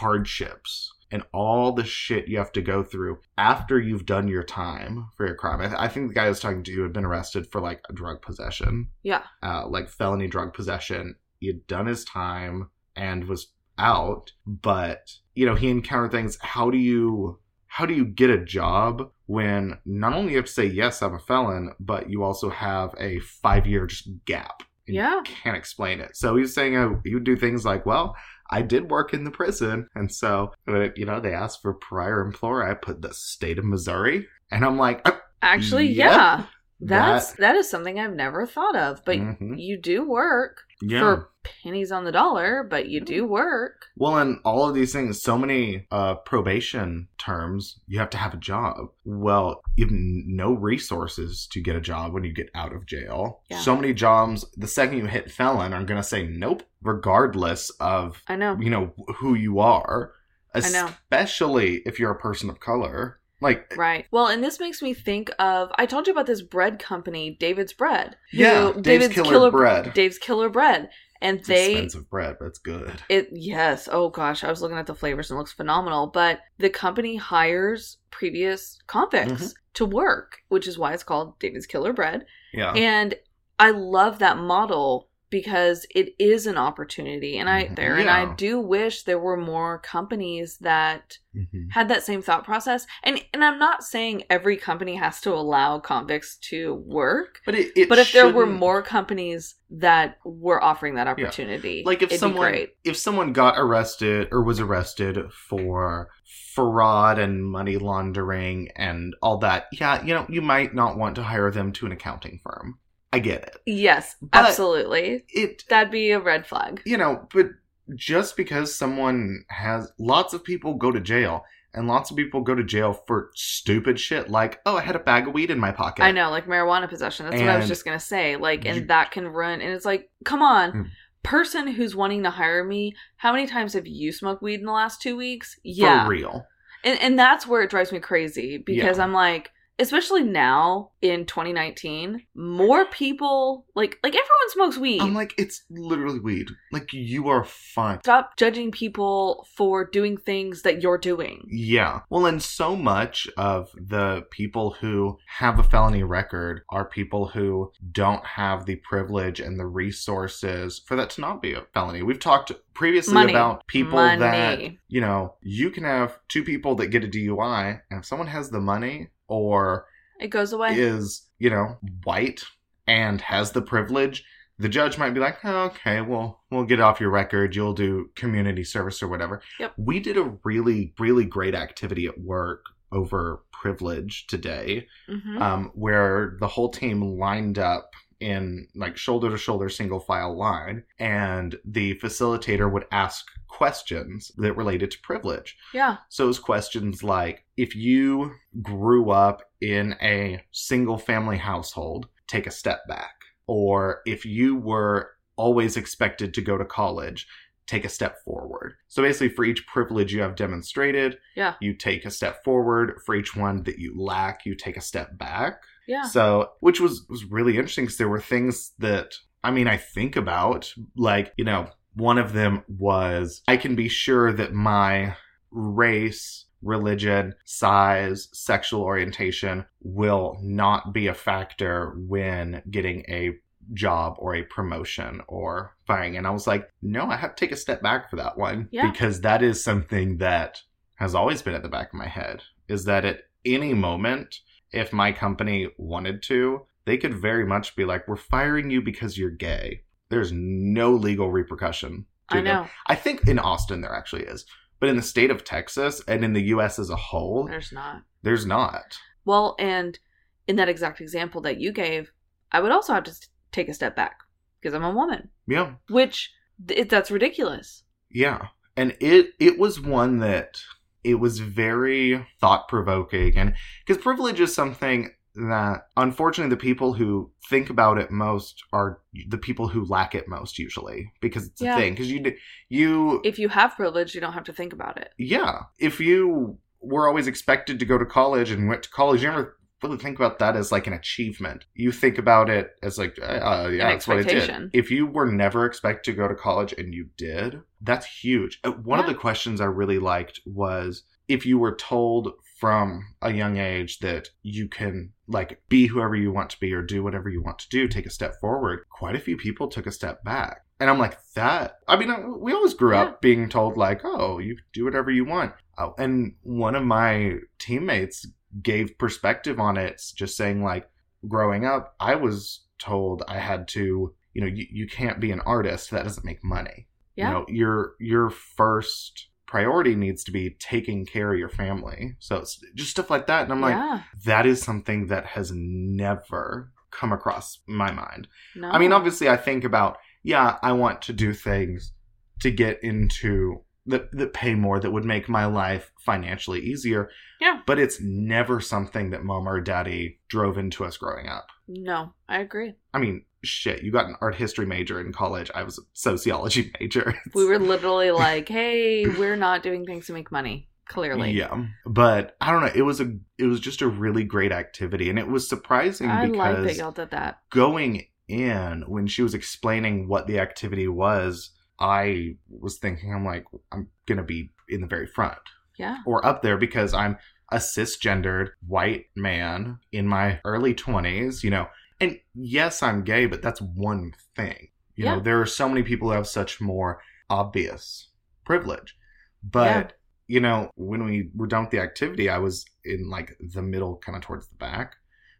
hardships 0.00 0.92
and 1.12 1.22
all 1.32 1.72
the 1.72 1.84
shit 1.84 2.28
you 2.28 2.38
have 2.38 2.52
to 2.52 2.62
go 2.62 2.82
through 2.84 3.18
after 3.36 3.80
you've 3.80 4.06
done 4.06 4.28
your 4.28 4.44
time 4.44 5.08
for 5.16 5.26
your 5.26 5.34
crime. 5.34 5.60
I, 5.60 5.66
th- 5.66 5.80
I 5.80 5.88
think 5.88 6.08
the 6.08 6.14
guy 6.14 6.26
I 6.26 6.28
was 6.28 6.38
talking 6.40 6.62
to 6.62 6.82
had 6.82 6.92
been 6.92 7.04
arrested 7.04 7.48
for 7.50 7.60
like 7.60 7.82
drug 7.92 8.22
possession 8.22 8.90
Yeah. 9.02 9.22
uh, 9.42 9.66
like 9.66 9.88
felony 9.88 10.28
drug 10.28 10.54
possession. 10.54 11.16
He 11.40 11.46
had 11.48 11.66
done 11.66 11.86
his 11.86 12.04
time 12.04 12.70
and 12.94 13.24
was 13.24 13.48
out, 13.78 14.32
but 14.46 15.16
you 15.34 15.46
know 15.46 15.54
he 15.54 15.68
encountered 15.68 16.12
things. 16.12 16.38
How 16.40 16.70
do 16.70 16.78
you 16.78 17.38
how 17.66 17.86
do 17.86 17.94
you 17.94 18.04
get 18.04 18.30
a 18.30 18.44
job 18.44 19.10
when 19.26 19.78
not 19.84 20.12
only 20.12 20.32
you 20.32 20.36
have 20.38 20.46
to 20.46 20.52
say 20.52 20.66
yes, 20.66 21.02
I'm 21.02 21.14
a 21.14 21.18
felon, 21.18 21.72
but 21.80 22.10
you 22.10 22.22
also 22.22 22.50
have 22.50 22.94
a 22.98 23.18
five 23.20 23.66
year 23.66 23.88
gap? 24.26 24.62
Yeah. 24.86 25.20
can't 25.24 25.56
explain 25.56 26.00
it. 26.00 26.16
So 26.16 26.36
he's 26.36 26.52
saying 26.52 26.76
uh, 26.76 26.94
he 27.04 27.14
would 27.14 27.24
do 27.24 27.36
things 27.36 27.64
like, 27.64 27.84
well. 27.86 28.14
I 28.52 28.62
did 28.62 28.90
work 28.90 29.14
in 29.14 29.22
the 29.22 29.30
prison, 29.30 29.86
and 29.94 30.12
so 30.12 30.52
you 30.66 31.04
know 31.06 31.20
they 31.20 31.32
asked 31.32 31.62
for 31.62 31.72
prior 31.72 32.20
employer. 32.20 32.68
I 32.68 32.74
put 32.74 33.00
the 33.00 33.14
state 33.14 33.60
of 33.60 33.64
Missouri, 33.64 34.26
and 34.50 34.64
I'm 34.64 34.76
like, 34.76 35.02
uh, 35.08 35.12
Actually, 35.40 35.86
Yep. 35.86 36.10
yeah. 36.10 36.44
That's 36.80 37.32
That- 37.32 37.38
that 37.38 37.54
is 37.56 37.68
something 37.68 37.98
I've 37.98 38.14
never 38.14 38.46
thought 38.46 38.76
of. 38.76 39.04
But 39.04 39.18
mhm. 39.18 39.60
you 39.60 39.76
do 39.76 40.02
work 40.08 40.62
yeah. 40.80 41.00
for 41.00 41.30
pennies 41.62 41.90
on 41.90 42.04
the 42.04 42.12
dollar, 42.12 42.62
but 42.68 42.88
you 42.88 43.00
do 43.00 43.26
work. 43.26 43.86
Well, 43.96 44.18
and 44.18 44.40
all 44.44 44.68
of 44.68 44.74
these 44.74 44.92
things, 44.92 45.22
so 45.22 45.38
many 45.38 45.86
uh, 45.90 46.16
probation 46.16 47.08
terms, 47.18 47.80
you 47.86 47.98
have 47.98 48.10
to 48.10 48.18
have 48.18 48.34
a 48.34 48.38
job. 48.38 48.90
Well, 49.04 49.62
you 49.76 49.86
have 49.86 49.92
no 49.92 50.52
resources 50.52 51.46
to 51.52 51.60
get 51.60 51.76
a 51.76 51.80
job 51.80 52.12
when 52.12 52.24
you 52.24 52.32
get 52.32 52.50
out 52.54 52.74
of 52.74 52.86
jail. 52.86 53.42
Yeah. 53.50 53.60
So 53.60 53.74
many 53.74 53.94
jobs, 53.94 54.44
the 54.56 54.66
second 54.66 54.98
you 54.98 55.06
hit 55.06 55.30
felon, 55.30 55.72
are 55.72 55.84
going 55.84 56.00
to 56.00 56.06
say 56.06 56.26
nope, 56.26 56.62
regardless 56.82 57.70
of, 57.80 58.22
I 58.28 58.36
know. 58.36 58.56
you 58.60 58.70
know, 58.70 58.92
who 59.16 59.34
you 59.34 59.60
are. 59.60 60.12
Especially 60.52 61.76
if 61.86 62.00
you're 62.00 62.10
a 62.10 62.18
person 62.18 62.50
of 62.50 62.58
color. 62.58 63.19
Like, 63.40 63.74
Right. 63.76 64.06
Well, 64.10 64.26
and 64.26 64.42
this 64.44 64.60
makes 64.60 64.82
me 64.82 64.94
think 64.94 65.30
of 65.38 65.70
I 65.76 65.86
told 65.86 66.06
you 66.06 66.12
about 66.12 66.26
this 66.26 66.42
bread 66.42 66.78
company, 66.78 67.36
David's 67.40 67.72
Bread. 67.72 68.16
yeah, 68.32 68.72
Dave's 68.80 69.08
Killer, 69.08 69.50
Bread. 69.50 69.92
Dave's 69.94 70.18
Killer 70.18 70.48
Bread. 70.48 70.90
And 71.22 71.38
It's 71.40 71.48
they 71.48 71.72
expensive 71.72 72.08
bread, 72.08 72.36
but 72.38 72.46
it's 72.46 72.58
good. 72.58 73.02
It 73.10 73.28
yes. 73.32 73.90
Oh 73.92 74.08
gosh, 74.08 74.42
I 74.42 74.48
was 74.48 74.62
looking 74.62 74.78
at 74.78 74.86
the 74.86 74.94
flavors 74.94 75.30
and 75.30 75.36
it 75.36 75.38
looks 75.40 75.52
phenomenal. 75.52 76.06
But 76.06 76.40
the 76.56 76.70
company 76.70 77.16
hires 77.16 77.98
previous 78.10 78.78
convicts 78.86 79.30
Mhm. 79.52 79.54
to 79.74 79.84
work, 79.84 80.38
which 80.48 80.66
is 80.66 80.78
why 80.78 80.94
it's 80.94 81.02
called 81.02 81.38
David's 81.38 81.66
Killer 81.66 81.92
Bread. 81.92 82.24
Yeah. 82.54 82.72
And 82.72 83.16
I 83.58 83.70
love 83.72 84.18
that 84.20 84.38
model 84.38 85.09
because 85.30 85.86
it 85.94 86.14
is 86.18 86.46
an 86.46 86.56
opportunity 86.58 87.38
and 87.38 87.48
i 87.48 87.64
Mhm. 87.64 87.76
there 87.76 87.96
and 87.96 88.10
i 88.10 88.34
do 88.34 88.60
wish 88.60 89.04
there 89.04 89.18
were 89.18 89.36
more 89.36 89.78
companies 89.78 90.58
that 90.58 91.18
Mhm. 91.34 91.70
had 91.70 91.88
that 91.88 92.02
same 92.02 92.22
thought 92.22 92.44
process 92.44 92.86
and 93.04 93.24
and 93.32 93.44
i'm 93.44 93.58
not 93.58 93.84
saying 93.84 94.24
every 94.28 94.56
company 94.56 94.96
has 94.96 95.20
to 95.20 95.32
allow 95.32 95.78
convicts 95.78 96.36
to 96.50 96.74
work 96.74 97.40
But 97.46 97.54
it, 97.54 97.72
it 97.76 97.88
but 97.88 97.98
if 97.98 98.12
there 98.12 98.28
were 98.32 98.46
more 98.46 98.82
companies 98.82 99.54
that 99.70 100.18
were 100.24 100.62
offering 100.62 100.96
that 100.96 101.06
opportunity 101.06 101.84
like 101.86 102.02
if 102.02 102.12
someone 102.12 102.50
be 102.50 102.58
great 102.58 102.70
if 102.84 102.96
someone 102.96 103.32
got 103.32 103.54
arrested 103.56 104.28
or 104.32 104.42
was 104.42 104.58
arrested 104.58 105.30
for 105.32 106.08
fraud 106.54 107.18
and 107.20 107.44
money 107.44 107.76
laundering 107.76 108.68
and 108.74 109.14
all 109.22 109.38
that 109.38 109.66
yeah 109.72 110.02
you 110.04 110.12
know 110.12 110.26
you 110.28 110.42
might 110.42 110.74
not 110.74 110.98
want 110.98 111.14
to 111.14 111.22
hire 111.22 111.50
them 111.52 111.72
to 111.72 111.86
an 111.86 111.92
accounting 111.92 112.40
firm 112.42 112.78
i 113.12 113.18
get 113.18 113.42
it 113.42 113.56
yes 113.66 114.16
But- 114.20 114.46
absolutely 114.46 115.24
it 115.28 115.64
that'd 115.68 115.90
be 115.90 116.10
a 116.12 116.20
red 116.20 116.46
flag 116.46 116.82
you 116.84 116.96
know 116.96 117.26
but 117.32 117.50
just 117.96 118.36
because 118.36 118.74
someone 118.74 119.44
has 119.48 119.90
lots 119.98 120.32
of 120.32 120.44
people 120.44 120.74
go 120.74 120.90
to 120.92 121.00
jail 121.00 121.44
and 121.74 121.86
lots 121.88 122.10
of 122.10 122.16
people 122.16 122.40
go 122.40 122.54
to 122.54 122.62
jail 122.64 122.92
for 123.06 123.30
stupid 123.34 123.98
shit 123.98 124.28
like 124.30 124.60
oh 124.66 124.76
i 124.76 124.80
had 124.80 124.94
a 124.96 125.00
bag 125.00 125.26
of 125.26 125.34
weed 125.34 125.50
in 125.50 125.58
my 125.58 125.72
pocket 125.72 126.02
I 126.04 126.12
know, 126.12 126.30
like 126.30 126.46
marijuana 126.46 126.88
possession. 126.88 127.26
That's 127.26 127.40
what 127.40 127.48
I 127.50 127.56
was 127.56 127.68
just 127.68 127.84
gonna 127.84 128.00
say. 128.00 128.36
Like, 128.36 128.64
and 128.64 128.76
you- 128.76 128.86
that 128.86 129.10
can 129.12 129.28
run. 129.28 129.60
And 129.60 129.72
it's 129.72 129.84
like, 129.84 130.10
come 130.24 130.42
on, 130.42 130.72
Mm. 130.72 130.86
person 131.22 131.68
who's 131.68 131.94
wanting 131.94 132.22
to 132.24 132.30
hire 132.30 132.64
me. 132.64 132.94
How 133.16 133.32
many 133.32 133.46
times 133.46 133.74
have 133.74 133.86
you 133.86 134.10
smoked 134.12 134.42
weed 134.42 134.60
in 134.60 134.66
the 134.66 134.72
last 134.72 135.00
two 135.02 135.16
weeks? 135.16 135.58
Yeah, 135.62 136.04
for 136.04 136.10
real 136.10 136.46
and 136.82 136.98
and 137.00 137.18
that's 137.18 137.46
where 137.46 137.62
it 137.62 137.70
drives 137.70 137.92
me 137.92 137.98
crazy 138.00 138.56
because 138.58 138.96
Yeah. 138.98 139.04
I'm 139.04 139.12
like, 139.12 139.50
especially 139.80 140.22
now 140.22 140.90
in 141.02 141.24
2019, 141.26 142.22
more 142.34 142.84
people 142.86 143.66
like 143.74 143.98
like 144.02 144.12
everyone 144.14 144.50
smokes 144.50 144.76
weed. 144.76 145.00
i'm 145.00 145.14
like 145.14 145.32
it's 145.38 145.62
literally 145.70 146.18
weed 146.18 146.48
like 146.72 146.92
you 146.92 147.28
are 147.28 147.44
fine 147.44 147.98
Stop 148.02 148.36
judging 148.36 148.70
people 148.70 149.46
for 149.56 149.84
doing 149.84 150.16
things 150.16 150.62
that 150.62 150.82
you're 150.82 150.98
doing. 150.98 151.46
Yeah. 151.50 152.00
Well, 152.10 152.26
and 152.26 152.42
so 152.42 152.76
much 152.76 153.28
of 153.36 153.70
the 153.74 154.26
people 154.30 154.72
who 154.80 155.18
have 155.26 155.58
a 155.58 155.62
felony 155.62 156.02
record 156.02 156.62
are 156.70 156.84
people 156.84 157.26
who 157.28 157.72
don't 157.92 158.24
have 158.24 158.66
the 158.66 158.76
privilege 158.76 159.40
and 159.40 159.58
the 159.58 159.66
resources 159.66 160.80
for 160.86 160.96
that 160.96 161.10
to 161.10 161.20
not 161.20 161.42
be 161.42 161.52
a 161.54 161.62
felony. 161.74 162.02
We've 162.02 162.18
talked 162.18 162.52
previously 162.74 163.14
Money. 163.14 163.32
about 163.32 163.66
people 163.66 163.98
Money. 163.98 164.18
that, 164.20 164.60
you 164.88 165.00
know, 165.00 165.34
you 165.42 165.70
can 165.70 165.84
have 165.84 166.18
two 166.28 166.42
people 166.44 166.74
that 166.76 166.88
get 166.88 167.04
a 167.04 167.08
DUI, 167.08 167.80
and 167.90 168.00
if 168.00 168.06
someone 168.06 168.28
has 168.28 168.50
the 168.50 168.60
money 168.60 169.08
or 169.30 169.86
It 170.20 170.28
goes 170.28 170.52
away. 170.52 170.74
is, 170.78 171.26
you 171.38 171.48
know, 171.50 171.78
white 172.04 172.42
and 172.86 173.20
has 173.22 173.52
the 173.52 173.62
privilege, 173.62 174.24
the 174.58 174.68
judge 174.68 174.98
might 174.98 175.14
be 175.14 175.20
like, 175.20 175.38
oh, 175.44 175.66
okay, 175.66 176.02
well, 176.02 176.42
we'll 176.50 176.64
get 176.64 176.80
off 176.80 177.00
your 177.00 177.08
record. 177.10 177.56
You'll 177.56 177.72
do 177.72 178.10
community 178.14 178.64
service 178.64 179.02
or 179.02 179.08
whatever. 179.08 179.40
Yep. 179.58 179.72
We 179.78 180.00
did 180.00 180.18
a 180.18 180.36
really, 180.44 180.92
really 180.98 181.24
great 181.24 181.54
activity 181.54 182.06
at 182.06 182.20
work 182.20 182.62
over 182.92 183.42
privilege 183.52 184.26
today, 184.26 184.86
Mhm. 185.08 185.40
um, 185.40 185.70
where 185.74 186.36
the 186.40 186.48
whole 186.48 186.68
team 186.70 187.00
lined 187.00 187.58
up 187.58 187.90
in 188.20 188.66
like 188.74 188.96
shoulder 188.96 189.30
to 189.30 189.38
shoulder 189.38 189.68
single 189.68 190.00
file 190.00 190.36
line 190.36 190.84
and 190.98 191.56
the 191.64 191.94
facilitator 191.96 192.70
would 192.70 192.84
ask 192.92 193.26
questions 193.48 194.30
that 194.36 194.52
related 194.54 194.90
to 194.90 194.98
privilege 195.00 195.56
yeah. 195.74 195.96
so 196.08 196.28
it's 196.28 196.38
questions 196.38 197.02
like 197.02 197.44
if 197.56 197.74
you 197.74 198.32
grew 198.62 199.10
up 199.10 199.42
in 199.60 199.94
a 200.00 200.42
single 200.50 200.96
family 200.98 201.36
household, 201.36 202.06
take 202.26 202.46
a 202.46 202.50
step 202.50 202.86
back. 202.88 203.14
Or 203.46 204.00
if 204.06 204.24
you 204.24 204.56
were 204.56 205.10
always 205.36 205.76
expected 205.76 206.32
to 206.34 206.40
go 206.40 206.56
to 206.56 206.64
college, 206.64 207.26
take 207.66 207.84
a 207.84 207.88
step 207.88 208.22
forward. 208.24 208.74
So 208.88 209.02
basically, 209.02 209.28
for 209.28 209.44
each 209.44 209.66
privilege 209.66 210.12
you 210.12 210.22
have 210.22 210.36
demonstrated, 210.36 211.18
Yeah. 211.36 211.54
you 211.60 211.74
take 211.74 212.04
a 212.04 212.10
step 212.10 212.42
forward. 212.44 213.00
For 213.04 213.14
each 213.14 213.36
one 213.36 213.62
that 213.64 213.78
you 213.78 213.94
lack, 214.00 214.46
you 214.46 214.54
take 214.54 214.76
a 214.76 214.80
step 214.80 215.18
back. 215.18 215.62
Yeah. 215.90 216.04
So, 216.04 216.50
which 216.60 216.80
was 216.80 217.04
was 217.08 217.24
really 217.24 217.56
interesting 217.56 217.84
because 217.84 217.98
there 217.98 218.08
were 218.08 218.20
things 218.20 218.72
that 218.78 219.14
I 219.44 219.50
mean 219.50 219.68
I 219.68 219.76
think 219.76 220.16
about, 220.16 220.72
like 220.96 221.32
you 221.36 221.44
know, 221.44 221.68
one 221.94 222.18
of 222.18 222.32
them 222.32 222.62
was 222.68 223.42
I 223.48 223.56
can 223.56 223.74
be 223.74 223.88
sure 223.88 224.32
that 224.32 224.52
my 224.54 225.16
race, 225.50 226.46
religion, 226.62 227.34
size, 227.44 228.28
sexual 228.32 228.82
orientation 228.82 229.66
will 229.82 230.38
not 230.40 230.92
be 230.92 231.06
a 231.08 231.14
factor 231.14 231.94
when 231.96 232.62
getting 232.70 233.04
a 233.08 233.36
job 233.72 234.14
or 234.18 234.34
a 234.34 234.42
promotion 234.42 235.20
or 235.28 235.76
firing. 235.86 236.16
And 236.16 236.26
I 236.26 236.30
was 236.30 236.46
like, 236.46 236.68
no, 236.82 237.06
I 237.06 237.16
have 237.16 237.34
to 237.34 237.40
take 237.44 237.52
a 237.52 237.56
step 237.56 237.82
back 237.82 238.10
for 238.10 238.16
that 238.16 238.36
one 238.36 238.68
Yeah. 238.72 238.90
because 238.90 239.20
that 239.20 239.42
is 239.42 239.62
something 239.62 240.18
that 240.18 240.60
has 240.96 241.14
always 241.14 241.40
been 241.42 241.54
at 241.54 241.62
the 241.62 241.68
back 241.68 241.88
of 241.88 241.98
my 241.98 242.08
head 242.08 242.42
is 242.68 242.84
that 242.84 243.04
at 243.04 243.22
any 243.44 243.72
moment, 243.74 244.40
if 244.72 244.92
my 244.92 245.12
company 245.12 245.68
wanted 245.76 246.22
to, 246.24 246.66
they 246.84 246.96
could 246.96 247.14
very 247.14 247.44
much 247.46 247.76
be 247.76 247.84
like, 247.84 248.06
we're 248.08 248.16
firing 248.16 248.70
you 248.70 248.80
because 248.82 249.18
you're 249.18 249.30
gay. 249.30 249.82
There's 250.08 250.32
no 250.32 250.92
legal 250.92 251.30
repercussion. 251.30 252.06
I 252.28 252.36
them. 252.36 252.44
know. 252.44 252.66
I 252.86 252.94
think 252.94 253.26
in 253.28 253.38
Austin 253.38 253.80
there 253.80 253.94
actually 253.94 254.22
is. 254.24 254.44
But 254.78 254.88
in 254.88 254.96
the 254.96 255.02
state 255.02 255.30
of 255.30 255.44
Texas 255.44 256.02
and 256.08 256.24
in 256.24 256.32
the 256.32 256.42
US 256.54 256.78
as 256.78 256.90
a 256.90 256.96
whole, 256.96 257.46
There's 257.46 257.70
not. 257.72 258.02
there's 258.22 258.46
not. 258.46 258.96
Well, 259.24 259.54
and 259.58 259.98
in 260.46 260.56
that 260.56 260.68
exact 260.68 261.00
example 261.00 261.40
that 261.42 261.60
you 261.60 261.70
gave, 261.72 262.10
I 262.50 262.60
would 262.60 262.72
also 262.72 262.94
have 262.94 263.04
to 263.04 263.14
take 263.52 263.68
a 263.68 263.74
step 263.74 263.94
back 263.94 264.20
because 264.60 264.74
I'm 264.74 264.84
a 264.84 264.90
woman, 264.94 265.28
Yeah. 265.46 265.74
which 265.88 266.32
th- 266.66 266.88
that's 266.88 267.10
ridiculous. 267.10 267.84
Yeah. 268.10 268.48
And 268.76 268.96
it 269.00 269.32
it 269.38 269.58
was 269.58 269.80
one 269.80 270.18
that 270.18 270.62
it 271.04 271.14
was 271.16 271.38
very 271.38 272.26
thought 272.40 272.68
provoking 272.68 273.36
and 273.36 273.54
because 273.86 274.02
privilege 274.02 274.40
is 274.40 274.54
something 274.54 275.10
that 275.34 275.82
unfortunately 275.96 276.50
the 276.50 276.60
people 276.60 276.92
who 276.92 277.30
think 277.48 277.70
about 277.70 277.98
it 277.98 278.10
most 278.10 278.64
are 278.72 279.00
the 279.28 279.38
people 279.38 279.68
who 279.68 279.84
lack 279.84 280.14
it 280.14 280.26
most 280.28 280.58
usually 280.58 281.12
because 281.20 281.46
it's 281.46 281.60
Yeah. 281.62 281.76
a 281.76 281.78
thing 281.80 281.92
because 281.94 282.10
you 282.10 282.32
you 282.68 283.20
If 283.24 283.38
you 283.38 283.48
have 283.48 283.76
privilege, 283.76 284.14
you 284.14 284.20
don't 284.20 284.32
have 284.32 284.44
to 284.44 284.52
think 284.52 284.72
about 284.72 284.96
it. 284.98 285.10
yeah 285.18 285.60
if 285.78 286.00
you 286.00 286.58
were 286.80 287.06
always 287.06 287.26
expected 287.26 287.78
to 287.78 287.84
go 287.84 287.96
to 287.98 288.06
college 288.06 288.50
and 288.50 288.68
went 288.68 288.82
to 288.82 288.90
college 288.90 289.22
you 289.22 289.28
never 289.28 289.56
really 289.82 289.98
think 289.98 290.18
about 290.18 290.38
that 290.40 290.56
as 290.56 290.70
like 290.72 290.86
an 290.86 290.92
achievement. 290.92 291.64
You 291.74 291.92
think 291.92 292.18
about 292.18 292.48
it 292.50 292.72
as 292.82 292.98
like 292.98 293.18
uh, 293.22 293.68
yeah 293.72 293.86
An 293.86 293.92
that's 293.92 294.06
what 294.08 294.18
I 294.18 294.22
did. 294.22 294.70
if 294.72 294.90
you 294.90 295.06
were 295.06 295.30
never 295.30 295.64
expected 295.66 296.10
to 296.12 296.16
go 296.16 296.28
to 296.28 296.34
college 296.34 296.72
and 296.76 296.92
you 296.94 297.06
did 297.16 297.60
that's 297.82 298.06
huge. 298.06 298.60
Uh, 298.62 298.72
one 298.72 298.98
of 299.00 299.06
the 299.06 299.14
questions 299.14 299.60
i 299.60 299.64
really 299.64 299.98
liked 299.98 300.40
was 300.44 301.02
if 301.28 301.46
you 301.46 301.58
were 301.58 301.74
told 301.74 302.32
from 302.58 303.02
a 303.22 303.32
young 303.32 303.56
age 303.56 304.00
that 304.00 304.28
you 304.42 304.68
can 304.68 305.12
like 305.28 305.62
be 305.70 305.86
whoever 305.86 306.14
you 306.14 306.30
want 306.30 306.50
to 306.50 306.60
be 306.60 306.74
or 306.74 306.82
do 306.82 307.02
whatever 307.02 307.30
you 307.30 307.40
want 307.42 307.58
to 307.58 307.68
do 307.70 307.88
take 307.88 308.04
a 308.04 308.10
step 308.10 308.38
forward 308.40 308.80
quite 308.90 309.16
a 309.16 309.20
few 309.20 309.36
people 309.36 309.66
took 309.68 309.86
a 309.86 309.92
step 309.92 310.22
back. 310.24 310.58
And 310.78 310.90
i'm 310.90 310.98
like 310.98 311.16
that 311.34 311.76
i 311.88 311.96
mean 311.96 312.10
uh, 312.10 312.20
we 312.38 312.52
always 312.52 312.74
grew 312.74 312.92
Yeah. 312.92 313.02
up 313.04 313.22
being 313.22 313.48
told 313.48 313.76
like 313.78 314.00
oh 314.04 314.38
you 314.40 314.58
do 314.74 314.84
whatever 314.84 315.10
you 315.10 315.24
want. 315.24 315.52
Oh, 315.78 315.94
and 315.96 316.34
one 316.42 316.74
of 316.74 316.84
my 316.84 317.36
teammates 317.58 318.26
gave 318.62 318.98
perspective 318.98 319.60
on 319.60 319.76
it 319.76 320.02
just 320.14 320.36
saying 320.36 320.62
like 320.62 320.88
growing 321.28 321.64
up 321.64 321.94
i 322.00 322.14
was 322.14 322.64
told 322.78 323.22
i 323.28 323.38
had 323.38 323.68
to 323.68 324.14
you 324.34 324.40
know 324.40 324.46
you, 324.46 324.66
you 324.70 324.86
can't 324.86 325.20
be 325.20 325.32
an 325.32 325.40
artist. 325.40 325.90
That 325.90 326.04
doesn't 326.04 326.24
make 326.24 326.44
money. 326.44 326.86
Yeah. 327.16 327.28
you 327.28 327.34
know 327.34 327.46
your 327.48 327.94
your 327.98 328.30
first 328.30 329.28
priority 329.46 329.96
needs 329.96 330.22
to 330.24 330.30
be 330.30 330.50
taking 330.50 331.04
care 331.04 331.32
of 331.32 331.38
your 331.38 331.48
family. 331.48 332.16
So 332.20 332.36
it's 332.36 332.62
just 332.74 332.92
stuff 332.92 333.10
like 333.10 333.26
that. 333.26 333.42
And 333.42 333.52
i'm 333.52 333.60
like 333.60 334.02
that 334.24 334.46
is 334.46 334.62
something 334.62 335.08
that 335.08 335.26
has 335.26 335.50
never 335.52 336.72
come 336.90 337.12
across 337.12 337.58
my 337.66 337.90
mind. 337.90 338.28
No. 338.54 338.70
I 338.70 338.78
mean, 338.78 338.92
obviously, 338.92 339.28
I 339.28 339.36
think 339.36 339.64
about, 339.64 339.98
yeah, 340.22 340.58
I 340.62 340.72
want 340.72 341.02
to 341.02 341.12
do 341.12 341.32
things 341.32 341.92
to 342.40 342.50
get 342.50 342.82
into 342.82 343.62
that 343.90 344.10
that 344.12 344.32
pay 344.32 344.54
more 344.54 344.80
that 344.80 344.90
would 344.90 345.04
make 345.04 345.28
my 345.28 345.46
life 345.46 345.92
financially 346.00 346.60
easier. 346.60 347.10
Yeah. 347.40 347.60
But 347.66 347.78
it's 347.78 348.00
never 348.00 348.60
something 348.60 349.10
that 349.10 349.24
mom 349.24 349.48
or 349.48 349.60
daddy 349.60 350.20
drove 350.28 350.58
into 350.58 350.84
us 350.84 350.96
growing 350.96 351.28
up. 351.28 351.46
No, 351.68 352.12
I 352.28 352.40
agree. 352.40 352.74
I 352.92 352.98
mean, 352.98 353.24
shit, 353.44 353.82
you 353.82 353.92
got 353.92 354.06
an 354.06 354.16
art 354.20 354.34
history 354.34 354.66
major 354.66 355.00
in 355.00 355.12
college. 355.12 355.50
I 355.54 355.62
was 355.62 355.78
a 355.78 355.82
sociology 355.92 356.72
major. 356.80 357.14
We 357.34 357.44
were 357.44 357.58
literally 357.58 358.10
like, 358.10 358.48
"Hey, 358.48 359.06
we're 359.06 359.36
not 359.36 359.62
doing 359.62 359.84
things 359.84 360.06
to 360.06 360.12
make 360.12 360.32
money." 360.32 360.68
Clearly, 360.88 361.30
Yeah. 361.30 361.66
But 361.86 362.34
I 362.40 362.50
don't 362.50 362.62
know, 362.62 362.72
it 362.74 362.82
was 362.82 363.00
a 363.00 363.12
it 363.38 363.44
was 363.44 363.60
just 363.60 363.80
a 363.80 363.86
really 363.86 364.24
great 364.24 364.50
activity 364.50 365.08
and 365.08 365.20
it 365.20 365.28
was 365.28 365.48
surprising 365.48 366.10
I 366.10 366.24
like 366.24 366.56
because 366.56 366.76
that 366.76 366.82
y'all 366.82 366.90
did 366.90 367.12
that. 367.12 367.38
going 367.52 368.06
in 368.26 368.82
when 368.88 369.06
she 369.06 369.22
was 369.22 369.32
explaining 369.32 370.08
what 370.08 370.26
the 370.26 370.40
activity 370.40 370.88
was 370.88 371.50
i 371.80 372.34
was 372.48 372.78
thinking 372.78 373.12
i'm 373.14 373.24
like 373.24 373.44
i'm 373.72 373.88
gonna 374.06 374.22
be 374.22 374.50
in 374.68 374.80
the 374.80 374.86
very 374.86 375.06
front 375.06 375.38
Yeah, 375.78 375.98
or 376.06 376.24
up 376.24 376.42
there 376.42 376.56
because 376.56 376.94
i'm 376.94 377.16
a 377.52 377.56
cisgendered 377.56 378.50
white 378.66 379.06
man 379.16 379.78
in 379.92 380.06
my 380.06 380.40
early 380.44 380.74
20s 380.74 381.42
you 381.42 381.50
know 381.50 381.68
and 382.00 382.18
yes 382.34 382.82
i'm 382.82 383.02
gay 383.04 383.26
but 383.26 383.42
that's 383.42 383.60
one 383.60 384.12
thing 384.36 384.68
You 384.96 385.04
Yeah. 385.04 385.14
know, 385.16 385.20
there 385.20 385.40
are 385.40 385.46
so 385.46 385.68
many 385.68 385.82
people 385.82 386.08
who 386.08 386.14
have 386.14 386.26
such 386.28 386.60
more 386.60 387.00
obvious 387.30 388.10
privilege. 388.44 388.96
But, 389.42 389.94
you 390.28 390.40
know, 390.40 390.70
when 390.76 391.04
we 391.04 391.30
were 391.34 391.46
done 391.46 391.62
with 391.64 391.70
the 391.70 391.80
activity, 391.80 392.28
I 392.28 392.38
was 392.38 392.64
in 392.84 393.08
like 393.08 393.36
the 393.54 393.62
middle, 393.62 393.96
kind 393.98 394.16
of 394.16 394.22
towards 394.22 394.48
the 394.48 394.56
back, 394.56 394.96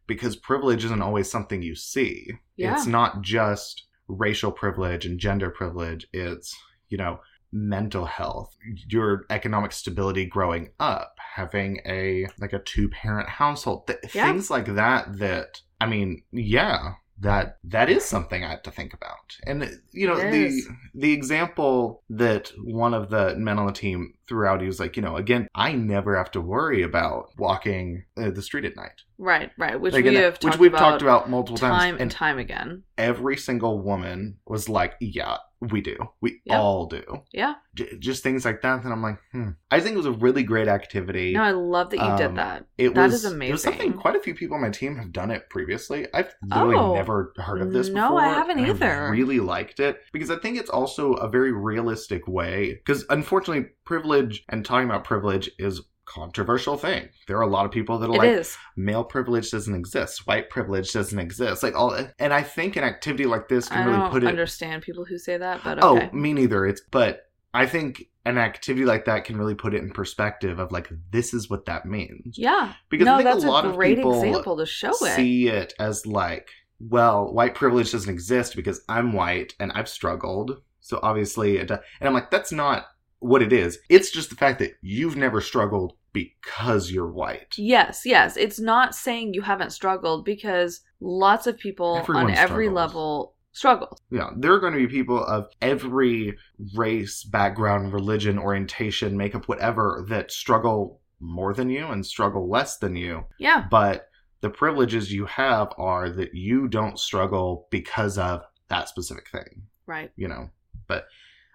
because 0.07 0.37
privilege 0.37 0.85
isn't 0.85 1.03
always 1.03 1.31
something 1.31 1.63
you 1.63 1.75
see. 1.75 2.33
Yeah. 2.57 2.73
It's 2.73 2.87
not 2.87 3.21
just 3.23 3.85
racial 4.11 4.51
privilege 4.53 5.07
and 5.07 5.19
gender 5.19 5.51
privilege, 5.51 6.07
it's, 6.13 6.57
you 6.89 6.99
know, 6.99 7.21
mental 7.53 8.05
health, 8.05 8.57
your 8.89 9.25
economic 9.31 9.73
stability 9.73 10.25
growing 10.25 10.71
up, 10.79 11.17
having 11.35 11.81
a 11.87 12.27
like 12.39 12.53
a 12.53 12.61
two 12.61 12.89
parent 12.89 13.29
household, 13.29 13.87
th- 13.87 13.99
Yeah. 14.15 14.27
things 14.31 14.51
like 14.51 14.67
that 14.75 15.19
that 15.19 15.61
I 15.81 15.87
mean, 15.87 16.23
yeah, 16.33 16.93
that 17.21 17.59
that 17.65 17.91
is 17.91 18.05
something 18.05 18.45
I 18.45 18.51
have 18.51 18.63
to 18.63 18.71
think 18.71 18.95
about. 18.95 19.37
And 19.47 19.81
you 19.93 20.07
know, 20.07 20.17
the 20.17 20.63
the 20.95 21.13
example 21.13 22.03
that 22.11 22.53
one 22.63 22.95
of 22.95 23.11
the 23.11 23.35
men 23.37 23.59
on 23.59 23.67
the 23.67 23.73
team 23.73 24.15
threw 24.31 24.47
out, 24.47 24.61
he 24.63 24.67
was 24.67 24.81
like, 24.81 24.97
you 24.97 25.03
know, 25.03 25.17
again, 25.17 25.49
I 25.55 25.73
never 25.73 26.17
have 26.17 26.31
to 26.31 26.41
worry 26.41 26.83
about 26.83 27.27
walking 27.37 28.05
uh, 28.17 28.31
the 28.31 28.41
street 28.41 28.65
at 28.65 28.77
night. 28.77 29.03
Right, 29.19 29.51
right. 29.59 29.79
Which 29.79 29.93
Like, 29.93 30.05
we 30.07 30.15
have 30.15 30.35
which 30.35 30.41
talked 30.41 30.59
we've 30.59 30.73
about 30.73 30.79
talked 30.93 31.03
about 31.03 31.29
multiple 31.29 31.59
time 31.59 31.71
times, 31.73 31.93
and 31.95 32.01
and 32.03 32.11
time 32.11 32.39
again. 32.39 32.85
every 32.97 33.37
single 33.37 33.83
woman 33.83 34.39
was 34.47 34.67
like, 34.71 34.95
"Yeah, 34.99 35.37
we 35.61 35.83
do. 35.83 35.97
We 36.23 36.41
Yeah. 36.47 36.59
all 36.59 36.87
do." 36.87 37.03
Yeah. 37.31 37.57
J- 37.75 37.99
just 37.99 38.23
things 38.23 38.47
like 38.47 38.63
that. 38.63 38.83
And 38.83 38.91
I'm 38.95 39.03
like, 39.03 39.19
hmm. 39.33 39.51
I 39.71 39.81
think 39.81 39.93
it 39.93 39.99
was 39.99 40.07
a 40.07 40.13
really 40.13 40.43
great 40.43 40.69
activity. 40.69 41.35
No, 41.35 41.43
I 41.43 41.51
love 41.51 41.91
that 41.91 41.99
you 41.99 42.03
Um, 42.03 42.17
did 42.17 42.35
that. 42.37 42.65
it 42.79 42.95
that 42.95 43.03
was 43.11 43.13
is 43.23 43.25
It 43.31 43.51
was 43.51 43.63
something 43.63 43.81
amazing. 43.83 44.01
quite 44.01 44.17
a 44.17 44.21
few 44.21 44.35
people 44.35 44.55
on 44.55 44.63
my 44.63 44.71
team 44.71 44.97
have 44.97 45.13
done 45.13 45.31
it 45.31 45.51
previously. 45.51 46.07
I've 46.15 46.35
literally 46.43 46.77
Oh. 46.77 46.95
never 46.95 47.35
heard 47.37 47.61
of 47.61 47.75
this 47.75 47.91
No, 47.91 48.09
before. 48.09 48.23
I 48.23 48.29
haven't 48.33 48.59
either. 48.61 48.91
I 48.91 49.09
really 49.11 49.39
liked 49.41 49.81
it 49.81 50.01
because 50.15 50.31
I 50.31 50.37
think 50.37 50.59
it's 50.59 50.71
also 50.71 51.13
a 51.13 51.29
very 51.29 51.53
realistic 51.53 52.27
way. 52.27 52.73
Because 52.75 53.05
unfortunately, 53.11 53.69
privilege 53.91 54.45
and 54.49 54.65
talking 54.65 54.89
about 54.89 55.03
privilege 55.03 55.51
is 55.59 55.81
a 55.81 55.83
controversial 56.07 56.77
thing. 56.77 57.09
There 57.27 57.37
are 57.39 57.43
a 57.43 57.47
lot 57.49 57.67
of 57.67 57.73
people 57.73 57.99
that 57.99 58.09
are 58.09 58.15
It 58.15 58.19
like, 58.19 58.29
is. 58.29 58.57
male 58.77 59.03
privilege 59.03 59.51
doesn't 59.51 59.75
exist, 59.75 60.27
white 60.29 60.49
privilege 60.49 60.93
doesn't 60.93 61.19
exist. 61.19 61.63
Like 61.65 61.75
all, 61.75 61.93
and 62.21 62.33
I 62.33 62.43
think 62.45 62.77
an 62.77 62.85
activity 62.85 63.27
like 63.27 63.49
this 63.49 63.69
I 63.71 63.75
can 63.75 63.87
really 63.87 63.99
don't 63.99 64.11
put 64.13 64.23
it. 64.23 64.29
understand 64.29 64.83
people 64.83 65.05
who 65.05 65.19
say 65.19 65.37
that, 65.37 65.63
but 65.65 65.83
oh, 65.83 65.97
okay. 65.97 66.11
Oh, 66.13 66.17
me 66.17 66.33
neither. 66.33 66.67
It's 66.67 66.83
but 66.91 67.23
I 67.53 67.67
think 67.67 68.05
an 68.25 68.39
activity 68.39 68.85
like 68.85 69.07
that 69.07 69.25
can 69.25 69.37
really 69.37 69.57
put 69.57 69.75
it 69.75 69.83
in 69.83 69.91
perspective 69.91 70.61
of 70.61 70.71
like 70.71 70.89
this 71.11 71.35
is 71.35 71.51
what 71.51 71.65
that 71.67 71.85
means. 71.85 72.39
yeah. 72.39 72.75
Because 72.91 73.07
no, 73.07 73.15
I 73.17 73.23
think 73.25 73.45
a 73.45 73.47
lot 73.49 73.65
a 73.65 73.71
of 73.71 73.81
people 73.81 74.23
example 74.23 74.57
to 74.57 74.67
show 74.67 74.91
it. 74.91 75.17
see 75.17 75.49
it 75.49 75.75
as 75.81 76.07
like, 76.07 76.49
well, 76.79 77.33
white 77.33 77.57
privilege 77.57 77.91
doesn't 77.91 78.13
exist 78.13 78.55
because 78.55 78.83
I'm 78.89 79.13
white 79.13 79.55
and 79.59 79.73
I've 79.73 79.89
struggled. 79.89 80.63
So 80.81 81.01
obviously, 81.03 81.57
it, 81.59 81.71
and 81.71 81.81
I'm 82.09 82.15
like, 82.15 82.31
that's 82.31 82.53
not 82.53 82.87
what 83.21 83.43
it 83.43 83.53
is. 83.53 83.79
It's 83.89 84.11
just 84.11 84.31
the 84.31 84.37
fact 84.37 84.59
that 84.59 84.73
you've 84.83 85.17
never 85.17 85.41
struggled 85.41 85.95
because 86.13 86.91
you're 86.91 87.11
white. 87.11 87.55
Yes, 87.57 88.03
yes. 88.05 88.37
It's 88.37 88.59
not 88.59 88.95
saying 88.95 89.35
you 89.35 89.43
haven't 89.43 89.71
struggled 89.71 90.25
because 90.25 90.81
lots 91.01 91.47
of 91.47 91.57
people 91.59 91.97
Everyone 91.99 92.25
on 92.27 92.31
every 92.33 92.67
struggles. 92.67 92.75
level 92.75 93.35
struggle. 93.53 93.99
Yeah, 94.11 94.31
there 94.37 94.53
are 94.53 94.61
going 94.61 94.73
to 94.73 94.79
be 94.79 94.87
people 94.89 95.23
of 95.25 95.49
every 95.63 96.37
race, 96.75 97.23
background, 97.25 97.93
religion, 97.93 98.39
orientation, 98.39 99.17
makeup, 99.17 99.47
whatever, 99.49 100.05
that 100.09 100.31
struggle 100.33 101.01
more 101.21 101.53
than 101.55 101.69
you 101.71 101.87
and 101.87 102.05
struggle 102.05 102.49
less 102.49 102.79
than 102.79 102.97
you. 102.97 103.25
Yeah. 103.39 103.67
But 103.71 104.09
the 104.41 104.51
privileges 104.51 105.13
you 105.13 105.27
have 105.27 105.69
are 105.77 106.09
that 106.11 106.35
you 106.35 106.67
don't 106.69 106.99
struggle 106.99 107.69
because 107.71 108.17
of 108.19 108.43
that 108.69 108.89
specific 108.89 109.29
thing, 109.29 109.63
Right. 109.87 110.11
you 110.17 110.29
know? 110.29 110.49
But, 110.87 111.05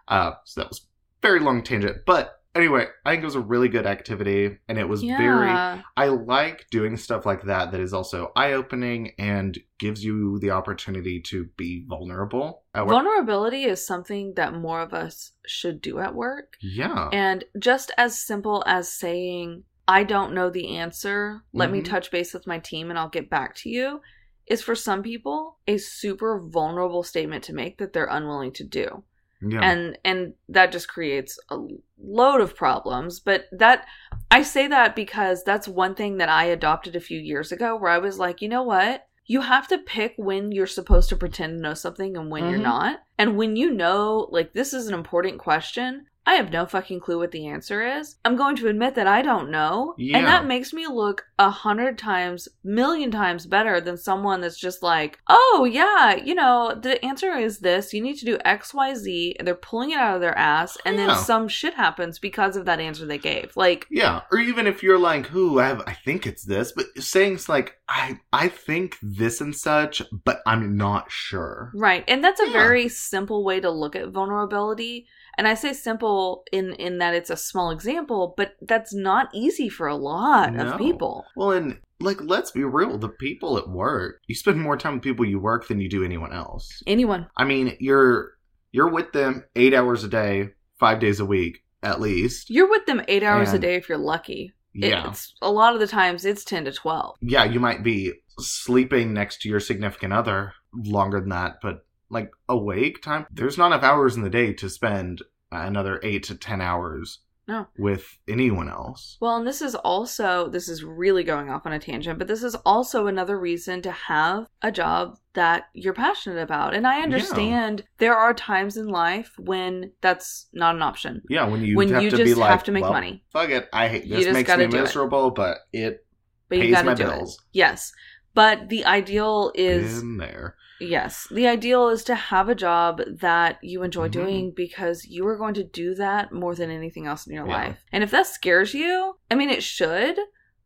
uh, 0.07 0.33
so 0.43 0.61
that 0.61 0.69
was 0.69 0.85
very 1.25 1.39
long 1.39 1.63
tangent. 1.63 1.97
But 2.05 2.39
anyway, 2.53 2.87
I 3.05 3.11
think 3.11 3.23
it 3.23 3.25
was 3.25 3.35
a 3.35 3.39
really 3.41 3.67
good 3.69 3.85
activity 3.85 4.57
and 4.67 4.77
it 4.77 4.87
was 4.87 5.01
very 5.03 5.51
I 5.97 6.07
like 6.07 6.67
doing 6.71 6.97
stuff 6.97 7.25
like 7.25 7.43
that 7.43 7.71
that 7.71 7.81
is 7.81 7.93
also 7.93 8.31
eye 8.35 8.53
opening 8.53 9.11
and 9.17 9.57
gives 9.79 10.03
you 10.03 10.39
the 10.39 10.51
opportunity 10.51 11.21
to 11.21 11.45
be 11.57 11.85
vulnerable 11.87 12.63
at. 12.73 12.87
Vulnerability 12.87 13.63
is 13.65 13.85
something 13.85 14.33
that 14.35 14.53
more 14.53 14.81
of 14.81 14.93
us 14.93 15.31
should 15.45 15.81
do 15.81 15.99
at 15.99 16.15
work. 16.15 16.57
yeah. 16.61 17.09
And 17.11 17.43
just 17.59 17.91
as 17.97 18.19
simple 18.19 18.63
as 18.65 18.91
saying, 18.91 19.63
I 19.87 20.03
don't 20.03 20.33
know 20.33 20.49
the 20.49 20.77
answer, 20.77 21.43
let 21.53 21.71
me 21.71 21.81
Mhm. 21.81 21.85
touch 21.85 22.09
base 22.11 22.33
with 22.33 22.47
my 22.47 22.57
team 22.59 22.89
and 22.89 22.97
I'll 22.97 23.09
get 23.09 23.29
back 23.29 23.55
to 23.57 23.69
you, 23.69 24.01
is 24.47 24.61
for 24.61 24.75
some 24.75 25.03
people 25.03 25.59
a 25.67 25.77
super 25.77 26.39
vulnerable 26.39 27.03
statement 27.03 27.43
to 27.45 27.53
make 27.53 27.77
that 27.77 27.93
they're 27.93 28.05
unwilling 28.09 28.51
to 28.53 28.63
do. 28.63 29.03
Yeah. 29.47 29.61
and 29.61 29.97
and 30.03 30.33
that 30.49 30.71
just 30.71 30.87
creates 30.87 31.37
a 31.49 31.57
load 32.01 32.41
of 32.41 32.55
problems 32.55 33.19
but 33.19 33.45
that 33.51 33.85
i 34.31 34.41
say 34.41 34.67
that 34.67 34.95
because 34.95 35.43
that's 35.43 35.67
one 35.67 35.95
thing 35.95 36.17
that 36.17 36.29
i 36.29 36.45
adopted 36.45 36.95
a 36.95 36.99
few 36.99 37.19
years 37.19 37.51
ago 37.51 37.75
where 37.75 37.91
i 37.91 37.97
was 37.97 38.17
like 38.19 38.41
you 38.41 38.49
know 38.49 38.63
what 38.63 39.07
you 39.27 39.41
have 39.41 39.67
to 39.67 39.77
pick 39.79 40.13
when 40.17 40.51
you're 40.51 40.67
supposed 40.67 41.09
to 41.09 41.15
pretend 41.15 41.57
to 41.57 41.61
know 41.61 41.73
something 41.73 42.15
and 42.17 42.29
when 42.29 42.49
you're 42.49 42.59
Mhm. 42.59 42.63
not 42.63 42.99
and 43.17 43.37
when 43.37 43.55
you 43.55 43.71
know 43.71 44.27
like 44.31 44.53
this 44.53 44.73
is 44.73 44.87
an 44.87 44.93
important 44.93 45.39
question 45.39 46.05
i 46.25 46.33
have 46.35 46.51
no 46.51 46.65
fucking 46.65 46.99
clue 46.99 47.17
what 47.19 47.31
the 47.31 47.47
answer 47.47 47.85
is 47.97 48.15
i'm 48.25 48.35
going 48.35 48.55
to 48.55 48.67
admit 48.67 48.95
that 48.95 49.07
i 49.07 49.21
don't 49.21 49.49
know 49.51 49.93
Yeah. 49.97 50.17
and 50.17 50.27
that 50.27 50.45
makes 50.45 50.73
me 50.73 50.87
look 50.87 51.25
a 51.39 51.49
hundred 51.49 51.97
times 51.97 52.47
million 52.63 53.11
times 53.11 53.45
better 53.45 53.79
than 53.81 53.97
someone 53.97 54.41
that's 54.41 54.59
just 54.59 54.81
like 54.81 55.19
oh 55.27 55.67
yeah 55.71 56.15
you 56.15 56.33
know 56.35 56.73
the 56.79 57.03
answer 57.03 57.33
is 57.33 57.59
this 57.59 57.93
you 57.93 58.01
need 58.01 58.17
to 58.17 58.25
do 58.25 58.37
xyz 58.39 59.33
and 59.37 59.47
they're 59.47 59.55
pulling 59.55 59.91
it 59.91 59.97
out 59.97 60.15
of 60.15 60.21
their 60.21 60.37
ass 60.37 60.77
and 60.85 60.97
then 60.97 61.15
some 61.15 61.47
shit 61.47 61.73
happens 61.73 62.19
because 62.19 62.55
of 62.55 62.65
that 62.65 62.79
answer 62.79 63.05
they 63.05 63.17
gave 63.17 63.55
like 63.55 63.85
yeah. 63.89 64.21
Or 64.31 64.39
even 64.39 64.67
if 64.67 64.81
you're 64.83 64.97
like, 64.99 65.27
"Who 65.27 65.59
I 65.59 65.67
have 65.67 65.81
I 65.85 65.93
think 65.93 66.25
it's 66.27 66.43
this," 66.43 66.71
but 66.71 66.85
saying 66.97 67.35
it's 67.35 67.47
like, 67.47 67.77
"I 67.87 68.19
I 68.33 68.47
think 68.49 68.97
this 69.01 69.39
and 69.41 69.55
such, 69.55 70.01
but 70.23 70.41
I'm 70.45 70.75
not 70.75 71.11
sure." 71.11 71.71
right 71.75 72.03
and 72.07 72.23
that's 72.23 72.39
a 72.41 72.47
Yeah. 72.47 72.53
very 72.53 72.87
simple 72.89 73.43
way 73.43 73.59
to 73.59 73.69
look 73.69 73.95
at 73.95 74.09
vulnerability 74.09 75.07
and 75.37 75.47
i 75.47 75.53
say 75.53 75.73
simple 75.73 76.43
in 76.51 76.73
in 76.73 76.97
that 76.99 77.13
it's 77.13 77.29
a 77.29 77.37
small 77.37 77.71
example 77.71 78.33
but 78.37 78.53
that's 78.61 78.93
not 78.93 79.27
easy 79.33 79.69
for 79.69 79.87
a 79.87 79.95
lot 79.95 80.53
No. 80.53 80.71
of 80.73 80.77
people 80.79 81.25
Well, 81.35 81.51
and 81.51 81.79
like 82.01 82.21
let's 82.21 82.51
be 82.51 82.63
real, 82.63 82.97
the 82.97 83.07
people 83.09 83.57
at 83.57 83.69
work, 83.69 84.19
you 84.27 84.35
spend 84.35 84.59
more 84.59 84.75
time 84.75 84.95
with 84.95 85.03
people 85.03 85.23
you 85.25 85.39
work 85.39 85.67
than 85.69 85.79
you 85.79 85.89
do 85.89 86.03
anyone 86.03 86.33
else. 86.33 86.69
anyone 86.87 87.27
I 87.37 87.45
mean, 87.45 87.77
you're 87.79 88.33
you're 88.73 88.89
with 88.91 89.13
them 89.13 89.45
8 89.55 89.73
hours 89.73 90.03
a 90.03 90.09
day, 90.09 90.49
5 90.79 90.99
days 90.99 91.19
a 91.21 91.25
week 91.25 91.63
at 91.83 92.01
least. 92.01 92.49
you're 92.49 92.69
with 92.69 92.85
them 92.85 93.01
eight 93.07 93.23
hours 93.23 93.53
a 93.53 93.59
day 93.59 93.75
if 93.75 93.87
you're 93.87 93.97
lucky 93.97 94.53
Yeah. 94.73 95.09
it's 95.09 95.33
a 95.41 95.51
lot 95.51 95.73
of 95.73 95.79
the 95.79 95.87
times 95.87 96.25
it's 96.25 96.43
10 96.43 96.65
to 96.65 96.71
12 96.73 97.15
yeah, 97.21 97.45
you 97.45 97.59
might 97.61 97.81
be 97.83 98.11
sleeping 98.39 99.13
next 99.13 99.41
to 99.41 99.49
your 99.49 99.59
significant 99.61 100.11
other 100.11 100.53
longer 100.73 101.21
than 101.21 101.29
that, 101.29 101.59
but 101.61 101.84
like 102.09 102.31
awake 102.49 103.01
time, 103.01 103.25
there's 103.31 103.57
not 103.57 103.67
enough 103.67 103.83
hours 103.83 104.15
in 104.15 104.21
the 104.23 104.29
day 104.29 104.53
to 104.53 104.69
spend 104.69 105.21
another 105.51 105.99
eight 106.03 106.23
to 106.23 106.35
ten 106.35 106.61
hours 106.61 107.19
No. 107.47 107.67
with 107.77 108.17
anyone 108.27 108.69
else. 108.69 109.17
Well, 109.21 109.37
and 109.37 109.47
this 109.47 109.61
is 109.61 109.75
also, 109.75 110.49
this 110.49 110.67
is 110.67 110.83
really 110.83 111.23
going 111.23 111.49
off 111.49 111.65
on 111.65 111.73
a 111.73 111.79
tangent, 111.79 112.19
but 112.19 112.27
this 112.27 112.43
is 112.43 112.55
also 112.65 113.07
another 113.07 113.39
reason 113.39 113.81
to 113.83 113.91
have 113.91 114.47
a 114.61 114.71
job 114.71 115.17
that 115.33 115.65
you're 115.73 115.93
passionate 115.93 116.41
about. 116.41 116.73
And 116.73 116.87
I 116.87 117.01
understand 117.01 117.83
there 117.99 118.15
are 118.15 118.33
times 118.33 118.77
in 118.77 118.87
life 118.87 119.31
when 119.37 119.91
that's 120.01 120.47
not 120.53 120.75
an 120.75 120.81
option. 120.81 121.21
Yeah, 121.29 121.45
when 121.47 121.63
you 121.63 121.75
when 121.77 121.89
have 121.89 122.03
you 122.03 122.09
to 122.09 122.17
just 122.17 122.25
be 122.25 122.33
like, 122.33 122.49
have 122.51 122.63
to 122.63 122.71
make 122.71 122.83
well, 122.83 122.93
money, 122.93 123.23
Fuck 123.31 123.49
it, 123.49 123.67
I 123.73 123.87
hate 123.87 124.09
this. 124.09 124.25
Makes 124.33 124.49
me 124.49 124.55
do 124.67 124.77
it. 124.77 124.81
miserable, 124.81 125.31
but 125.31 125.57
it 125.73 126.05
but 126.49 126.57
you 126.59 126.73
pays 126.75 126.83
my 126.83 126.93
do 126.93 127.03
bills. 127.05 127.35
it. 127.35 127.41
Yes. 127.53 127.91
But 128.33 128.67
the 128.69 128.85
ideal 128.85 129.51
is 129.55 130.01
in 130.01 130.17
there. 130.17 130.55
Yes. 130.79 131.27
The 131.31 131.47
ideal 131.47 131.89
is 131.89 132.03
to 132.05 132.15
have 132.15 132.49
a 132.49 132.55
job 132.55 133.01
that 133.07 133.59
you 133.63 133.81
enjoy 133.83 134.07
Mhm. 134.09 134.11
doing 134.11 134.51
because 134.55 135.05
you 135.05 135.25
are 135.27 135.37
going 135.37 135.53
to 135.55 135.63
do 135.63 135.95
that 135.95 136.31
more 136.31 136.53
than 136.55 136.69
anything 136.69 137.05
else 137.07 137.25
in 137.27 137.33
your 137.33 137.47
Yeah. 137.47 137.53
life. 137.53 137.83
And 137.91 138.03
if 138.03 138.11
that 138.11 138.27
scares 138.27 138.73
you, 138.73 139.17
I 139.31 139.35
mean, 139.35 139.49
it 139.49 139.63
should, 139.63 140.17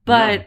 but 0.05 0.33
Yeah. 0.39 0.45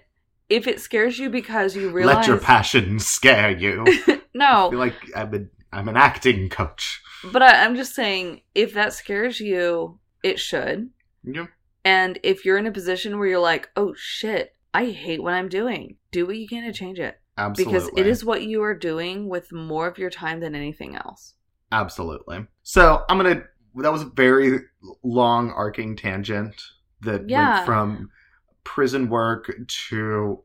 if 0.49 0.67
it 0.67 0.81
scares 0.81 1.19
you 1.19 1.31
because 1.31 1.77
you 1.77 1.91
realize. 1.91 2.17
Let 2.17 2.27
your 2.27 2.39
passion 2.39 2.99
scare 3.15 3.51
you. 3.51 3.85
No, 4.35 4.71
like 4.73 4.95
I'm 5.15 5.35
an 5.35 5.51
I'm 5.75 5.89
an 5.89 5.97
acting 5.97 6.49
coach. 6.49 7.03
but 7.33 7.43
I, 7.43 7.65
I'm 7.65 7.77
just 7.77 7.95
saying, 7.95 8.41
if 8.55 8.73
that 8.75 8.93
scares 8.95 9.41
you, 9.41 10.01
it 10.23 10.41
should. 10.41 10.89
Yeah. 11.23 11.47
And 11.85 12.19
if 12.23 12.45
you're 12.45 12.57
in 12.59 12.67
a 12.67 12.73
position 12.73 13.19
where 13.19 13.29
you're 13.29 13.39
like, 13.39 13.69
oh 13.77 13.93
shit, 13.95 14.57
I 14.75 14.87
hate 14.87 15.23
what 15.23 15.35
I'm 15.35 15.49
doing, 15.51 15.97
do 16.13 16.25
what 16.27 16.37
you 16.39 16.49
can 16.49 16.65
to 16.65 16.73
change 16.73 16.99
it. 16.99 17.21
Absolutely. 17.39 17.73
Because 17.79 17.91
it 17.97 18.07
is 18.07 18.25
what 18.25 18.43
you 18.43 18.63
are 18.63 18.75
doing 18.75 19.29
with 19.29 19.53
more 19.53 19.87
of 19.87 19.99
your 19.99 20.11
time 20.11 20.41
than 20.41 20.55
anything 20.55 20.97
else. 20.97 21.35
Absolutely. 21.71 22.47
So 22.63 23.05
I'm 23.09 23.17
gonna. 23.17 23.45
That 23.77 23.91
was 23.93 24.03
a 24.03 24.07
very 24.15 24.61
long 25.03 25.51
arcing 25.51 25.97
tangent 25.97 26.61
that 27.01 27.29
Yeah. 27.29 27.55
went 27.55 27.67
from 27.67 28.11
prison 28.65 29.09
work 29.09 29.51
to 29.89 30.43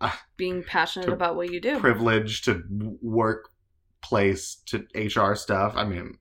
uh, 0.00 0.10
Being 0.36 0.64
passionate 0.64 1.06
To 1.06 1.12
about 1.12 1.36
what 1.36 1.50
you 1.52 1.60
do. 1.60 1.78
privilege 1.78 2.42
to 2.42 2.54
w- 2.54 2.98
work 3.02 3.50
place 4.00 4.56
to 4.66 4.86
HR 4.94 5.34
stuff. 5.36 5.74
I 5.76 5.84
mean, 5.84 6.18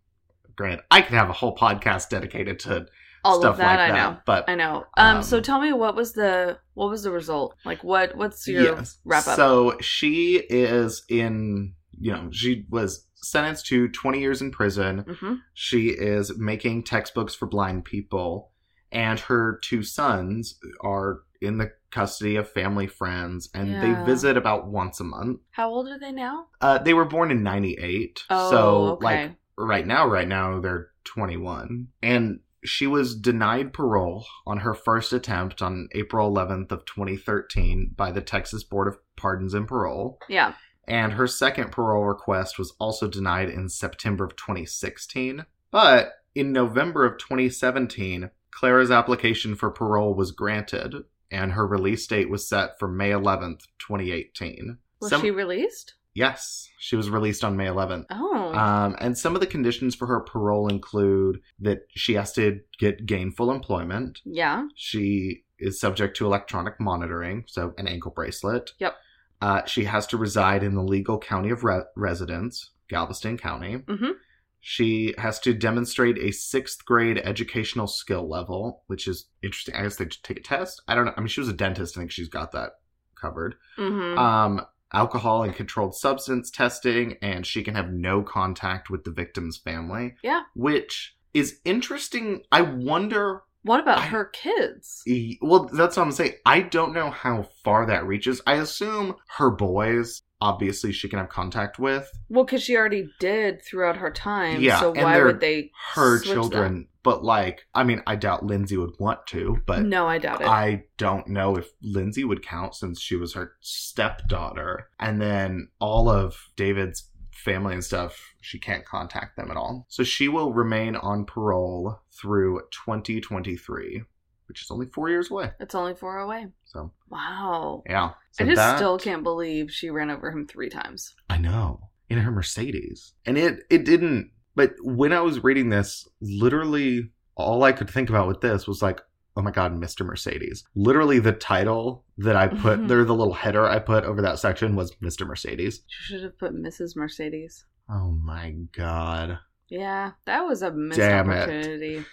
granted, 0.56 0.84
I 0.92 1.02
could 1.02 1.14
have 1.16 1.30
a 1.30 1.34
whole 1.34 1.56
podcast 1.56 2.10
dedicated 2.10 2.60
to 2.60 2.86
All 3.24 3.40
stuff 3.40 3.52
of 3.54 3.58
that, 3.58 3.66
like 3.66 3.80
I 3.80 3.88
that. 3.92 3.96
know. 4.14 4.18
But 4.26 4.50
I 4.50 4.56
know. 4.56 4.86
Um, 4.98 5.18
Um, 5.18 5.24
so 5.24 5.40
tell 5.42 5.60
me 5.62 5.74
what 5.74 5.96
was 5.96 6.14
the 6.14 6.58
what 6.74 6.90
was 6.90 7.04
the 7.04 7.12
result? 7.12 7.56
Like 7.66 7.84
what 7.84 8.16
what's 8.16 8.48
your 8.48 8.62
Yes. 8.78 8.98
wrap 9.06 9.28
up? 9.28 9.36
So 9.36 9.78
she 9.82 10.38
is 10.50 11.04
in, 11.10 11.74
you 11.92 12.12
know, 12.12 12.30
she 12.32 12.66
was 12.70 13.08
sentenced 13.16 13.68
to 13.68 13.88
20 13.90 14.20
years 14.20 14.42
in 14.42 14.52
prison. 14.52 15.06
hmm 15.20 15.36
She 15.54 15.90
is 15.90 16.38
making 16.38 16.84
textbooks 16.84 17.36
for 17.36 17.46
blind 17.46 17.86
people, 17.86 18.52
and 18.92 19.20
her 19.20 19.60
two 19.64 19.84
sons 19.84 20.60
are 20.82 21.22
in 21.40 21.58
the 21.58 21.72
custody 21.92 22.36
of 22.36 22.50
family 22.50 22.88
friends, 22.88 23.50
and 23.54 23.74
Yeah. 23.74 23.80
they 23.82 23.94
visit 23.94 24.38
about 24.38 24.68
once 24.68 25.00
a 25.00 25.04
month. 25.04 25.42
How 25.52 25.70
old 25.70 25.88
are 25.90 26.00
they 26.00 26.12
now? 26.12 26.48
Uh, 26.62 26.78
they 26.78 26.94
were 26.94 27.06
born 27.06 27.30
in 27.32 27.44
98. 27.44 28.24
Oh, 28.30 28.50
so, 28.50 28.86
okay. 28.94 29.04
like, 29.28 29.36
right 29.58 29.86
now, 29.86 30.08
right 30.08 30.28
now, 30.28 30.60
they're 30.60 30.90
21. 31.04 31.88
And 32.02 32.40
she 32.64 32.88
was 32.88 33.16
denied 33.16 33.74
parole 33.74 34.26
on 34.46 34.60
her 34.60 34.74
first 34.74 35.14
attempt 35.14 35.62
on 35.62 35.90
April 35.94 36.32
11th 36.34 36.72
of 36.72 36.86
2013 36.86 37.94
by 37.96 38.12
the 38.12 38.22
Texas 38.22 38.64
Board 38.64 38.88
of 38.88 38.98
Pardons 39.18 39.54
and 39.54 39.68
Parole. 39.68 40.20
Yeah. 40.30 40.54
And 40.88 41.14
her 41.14 41.28
second 41.28 41.72
parole 41.72 42.04
request 42.06 42.60
was 42.60 42.74
also 42.80 43.08
denied 43.08 43.50
in 43.50 43.70
September 43.70 44.26
of 44.26 44.36
2016. 44.36 45.46
But 45.72 46.14
in 46.36 46.52
November 46.52 47.06
of 47.06 47.18
2017, 47.18 48.30
Clara's 48.52 48.92
application 48.92 49.56
for 49.56 49.72
parole 49.72 50.14
was 50.14 50.32
granted, 50.32 50.96
and 51.32 51.54
her 51.54 51.66
release 51.66 52.06
date 52.08 52.30
was 52.30 52.48
set 52.48 52.78
for 52.78 52.88
May 52.88 53.12
11th, 53.12 53.62
2018. 53.80 54.78
Was 55.00 55.10
Some- 55.10 55.22
she 55.22 55.32
released? 55.32 55.96
Yes, 56.14 56.68
she 56.78 56.96
was 56.96 57.10
released 57.10 57.44
on 57.44 57.56
May 57.56 57.68
11th. 57.68 58.06
Oh. 58.10 58.54
Um, 58.54 58.96
and 59.00 59.18
some 59.18 59.34
of 59.34 59.40
the 59.42 59.48
conditions 59.48 59.96
for 59.96 60.08
her 60.08 60.20
parole 60.20 60.68
include 60.68 61.40
that 61.60 61.80
she 61.96 62.16
has 62.16 62.34
to 62.34 62.60
get 62.80 63.06
gainful 63.06 63.50
employment. 63.52 64.20
yeah. 64.26 64.68
She 64.76 65.44
is 65.60 65.80
subject 65.80 66.18
to 66.18 66.26
electronic 66.26 66.80
monitoring, 66.80 67.46
so 67.48 67.74
an 67.78 67.88
ankle 67.88 68.12
bracelet. 68.12 68.72
Yep. 68.80 68.96
Uh, 69.42 69.66
she 69.66 69.86
has 69.86 70.06
to 70.08 70.18
reside 70.18 70.64
in 70.64 70.76
the 70.76 70.84
legal 70.84 71.18
county 71.20 71.50
of 71.50 71.64
re- 71.64 71.84
residence, 71.96 72.72
Galveston 72.90 73.38
County. 73.38 73.78
Mhm. 73.78 74.14
She 74.60 75.14
has 75.18 75.40
to 75.40 75.54
demonstrate 75.54 76.18
a 76.20 76.32
sixth 76.32 76.86
grade 76.86 77.18
educational 77.20 77.88
skill 77.88 78.30
level, 78.30 78.84
which 78.88 79.08
is 79.08 79.28
interesting. 79.42 79.76
I 79.76 79.84
guess 79.84 79.96
they 79.96 80.06
take 80.06 80.38
a 80.40 80.44
test. 80.44 80.82
I 80.88 80.94
don't 80.96 81.06
know. 81.06 81.14
I 81.16 81.20
mean, 81.22 81.28
she 81.30 81.40
was 81.40 81.50
a 81.50 81.54
dentist. 81.54 81.98
I 81.98 82.02
think 82.02 82.12
she's 82.12 82.28
got 82.30 82.52
that 82.52 82.74
covered 83.20 83.56
Mm-hmm. 83.78 84.18
um, 84.20 84.66
alcohol 84.94 85.44
and 85.44 85.56
controlled 85.56 85.96
substance 85.96 86.50
testing, 86.52 87.18
and 87.22 87.46
she 87.46 87.64
can 87.64 87.76
have 87.76 87.92
no 87.92 88.22
contact 88.22 88.90
with 88.90 89.04
the 89.04 89.12
victim's 89.12 89.58
family. 89.58 90.16
Yeah. 90.24 90.42
Which 90.56 91.16
is 91.34 91.60
interesting. 91.66 92.44
I 92.52 92.62
wonder. 92.62 93.44
what 93.64 93.80
about 93.80 94.00
I- 94.00 94.06
her 94.08 94.26
kids? 94.26 95.04
e- 95.06 95.38
Well, 95.42 95.70
that's 95.72 95.96
what 95.96 96.04
I'm 96.04 96.12
saying. 96.12 96.34
I 96.46 96.62
don't 96.62 96.94
know 96.94 97.12
how 97.12 97.44
far 97.64 97.86
that 97.86 98.06
reaches. 98.08 98.42
I 98.48 98.56
assume 98.56 99.16
her 99.38 99.52
boys, 99.52 100.24
obviously, 100.42 100.92
she 100.92 101.08
can 101.08 101.20
have 101.20 101.30
contact 101.30 101.78
with 101.78 102.12
Well, 102.30 102.44
because 102.44 102.64
she 102.64 102.76
already 102.76 103.08
did 103.20 103.64
throughout 103.64 103.98
her 103.98 104.10
time. 104.12 104.62
Yeah, 104.62 104.80
So 104.80 104.92
why 104.94 105.22
would 105.24 105.40
they? 105.42 105.72
her 105.94 106.20
children. 106.20 106.88
But, 107.04 107.24
like, 107.24 107.66
I 107.74 107.84
mean, 107.84 108.04
I 108.06 108.16
doubt 108.16 108.46
Lindsay 108.46 108.78
would 108.78 108.94
want 109.00 109.26
to, 109.28 109.58
but 109.66 109.82
no, 109.84 110.08
I 110.08 110.20
doubt 110.20 110.42
it. 110.42 110.48
I 110.48 110.84
don't 110.98 111.28
know 111.28 111.56
if 111.58 111.68
Lindsay 111.82 112.24
would 112.24 112.46
count 112.46 112.76
since 112.76 113.02
she 113.02 113.16
was 113.16 113.34
her 113.34 113.54
stepdaughter. 113.62 114.88
And 115.00 115.22
then 115.22 115.70
all 115.80 116.10
of 116.10 116.36
David's 116.56 117.10
family 117.34 117.74
and 117.74 117.84
stuff, 117.84 118.34
she 118.42 118.60
can't 118.60 118.86
contact 118.86 119.36
them 119.36 119.50
at 119.50 119.58
all. 119.58 119.86
So 119.90 120.04
she 120.04 120.28
will 120.28 120.54
remain 120.54 120.96
on 120.96 121.26
parole 121.26 122.00
through 122.12 122.62
2023, 122.72 124.04
which 124.48 124.62
is 124.62 124.70
only 124.72 124.86
four 124.88 125.10
years 125.10 125.32
away. 125.32 125.52
it's 125.60 125.76
only 125.76 125.96
four 125.96 126.20
away. 126.20 126.48
So, 126.66 126.92
Wow. 127.10 127.84
yeah. 127.88 128.12
So 128.32 128.44
I 128.44 128.48
just 128.48 128.58
that- 128.58 128.78
still 128.78 128.98
can't 129.00 129.24
believe 129.24 129.72
she 129.72 129.90
ran 129.90 130.10
over 130.10 130.30
him 130.32 130.46
three 130.48 130.70
times. 130.70 131.16
I 131.30 131.38
know. 131.38 131.90
In 132.10 132.18
her 132.20 132.32
Mercedes. 132.32 133.14
And 133.26 133.38
it 133.38 133.64
it 133.70 133.86
didn't 133.86 134.32
but 134.62 134.76
when 134.84 135.12
I 135.14 135.22
was 135.22 135.44
reading 135.44 135.70
this, 135.70 136.08
literally 136.22 137.10
all 137.36 137.64
I 137.64 137.72
could 137.72 137.90
think 137.90 138.10
about 138.10 138.28
with 138.28 138.42
this 138.42 138.68
was 138.68 138.82
like, 138.82 139.02
oh 139.36 139.42
my 139.42 139.50
god, 139.52 139.74
Mr. 139.74 140.06
Mercedes. 140.06 140.64
Literally 140.76 141.18
the 141.20 141.32
title 141.32 142.04
that 142.20 142.36
I 142.36 142.48
put 142.48 142.88
there, 142.88 143.04
the 143.04 143.16
little 143.16 143.34
header 143.34 143.66
I 143.68 143.80
put 143.80 144.04
over 144.04 144.22
that 144.22 144.38
section 144.40 144.76
was 144.76 144.92
Mr. 144.98 145.26
Mercedes. 145.26 145.82
You 145.88 145.96
should 146.18 146.24
have 146.24 146.38
put 146.38 146.54
Mrs. 146.54 146.96
Mercedes. 146.96 147.66
Oh 147.90 148.12
my 148.12 148.56
god. 148.74 149.40
Yeah, 149.70 150.12
that 150.26 150.42
was 150.42 150.62
a 150.62 150.72
missed 150.72 151.00
Damn 151.00 151.30
it. 151.32 151.42
opportunity. 151.44 152.06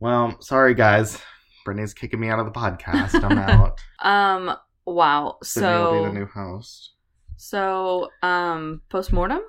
Well, 0.00 0.40
sorry 0.40 0.74
guys. 0.74 1.20
Brittany's 1.64 1.94
kicking 1.94 2.18
me 2.20 2.28
out 2.28 2.38
of 2.40 2.46
the 2.46 2.52
podcast. 2.52 3.22
I'm 3.22 3.38
out. 3.38 3.78
Um. 4.00 4.54
Wow. 4.86 5.38
Sydney 5.42 5.68
will 5.70 5.92
be 5.92 5.98
So. 5.98 6.04
the 6.06 6.12
new 6.18 6.26
host. 6.26 6.90
So. 7.36 8.10
Um. 8.22 8.82
Postmortem. 8.90 9.40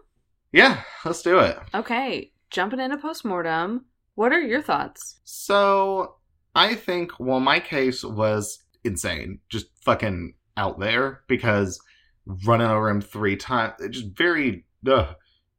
Yeah, 0.53 0.81
let's 1.03 1.21
do 1.21 1.39
it. 1.39 1.57
Okay. 1.73 2.31
Jumping 2.55 2.79
into 2.79 2.95
postmortem. 2.95 3.83
What 4.13 4.31
are 4.31 4.39
your 4.39 4.61
thoughts? 4.61 5.19
So 5.25 6.15
I 6.55 6.73
think, 6.73 7.11
well, 7.19 7.41
my 7.41 7.59
case 7.59 8.01
was 8.01 8.63
insane, 8.85 9.39
just 9.49 9.65
fucking 9.83 10.35
out 10.55 10.79
there 10.79 11.23
because 11.27 11.77
running 12.45 12.67
over 12.67 12.87
him 12.87 13.01
three 13.01 13.35
times, 13.35 13.73
just 13.89 14.15
very. 14.15 14.63
Ugh. 14.87 15.15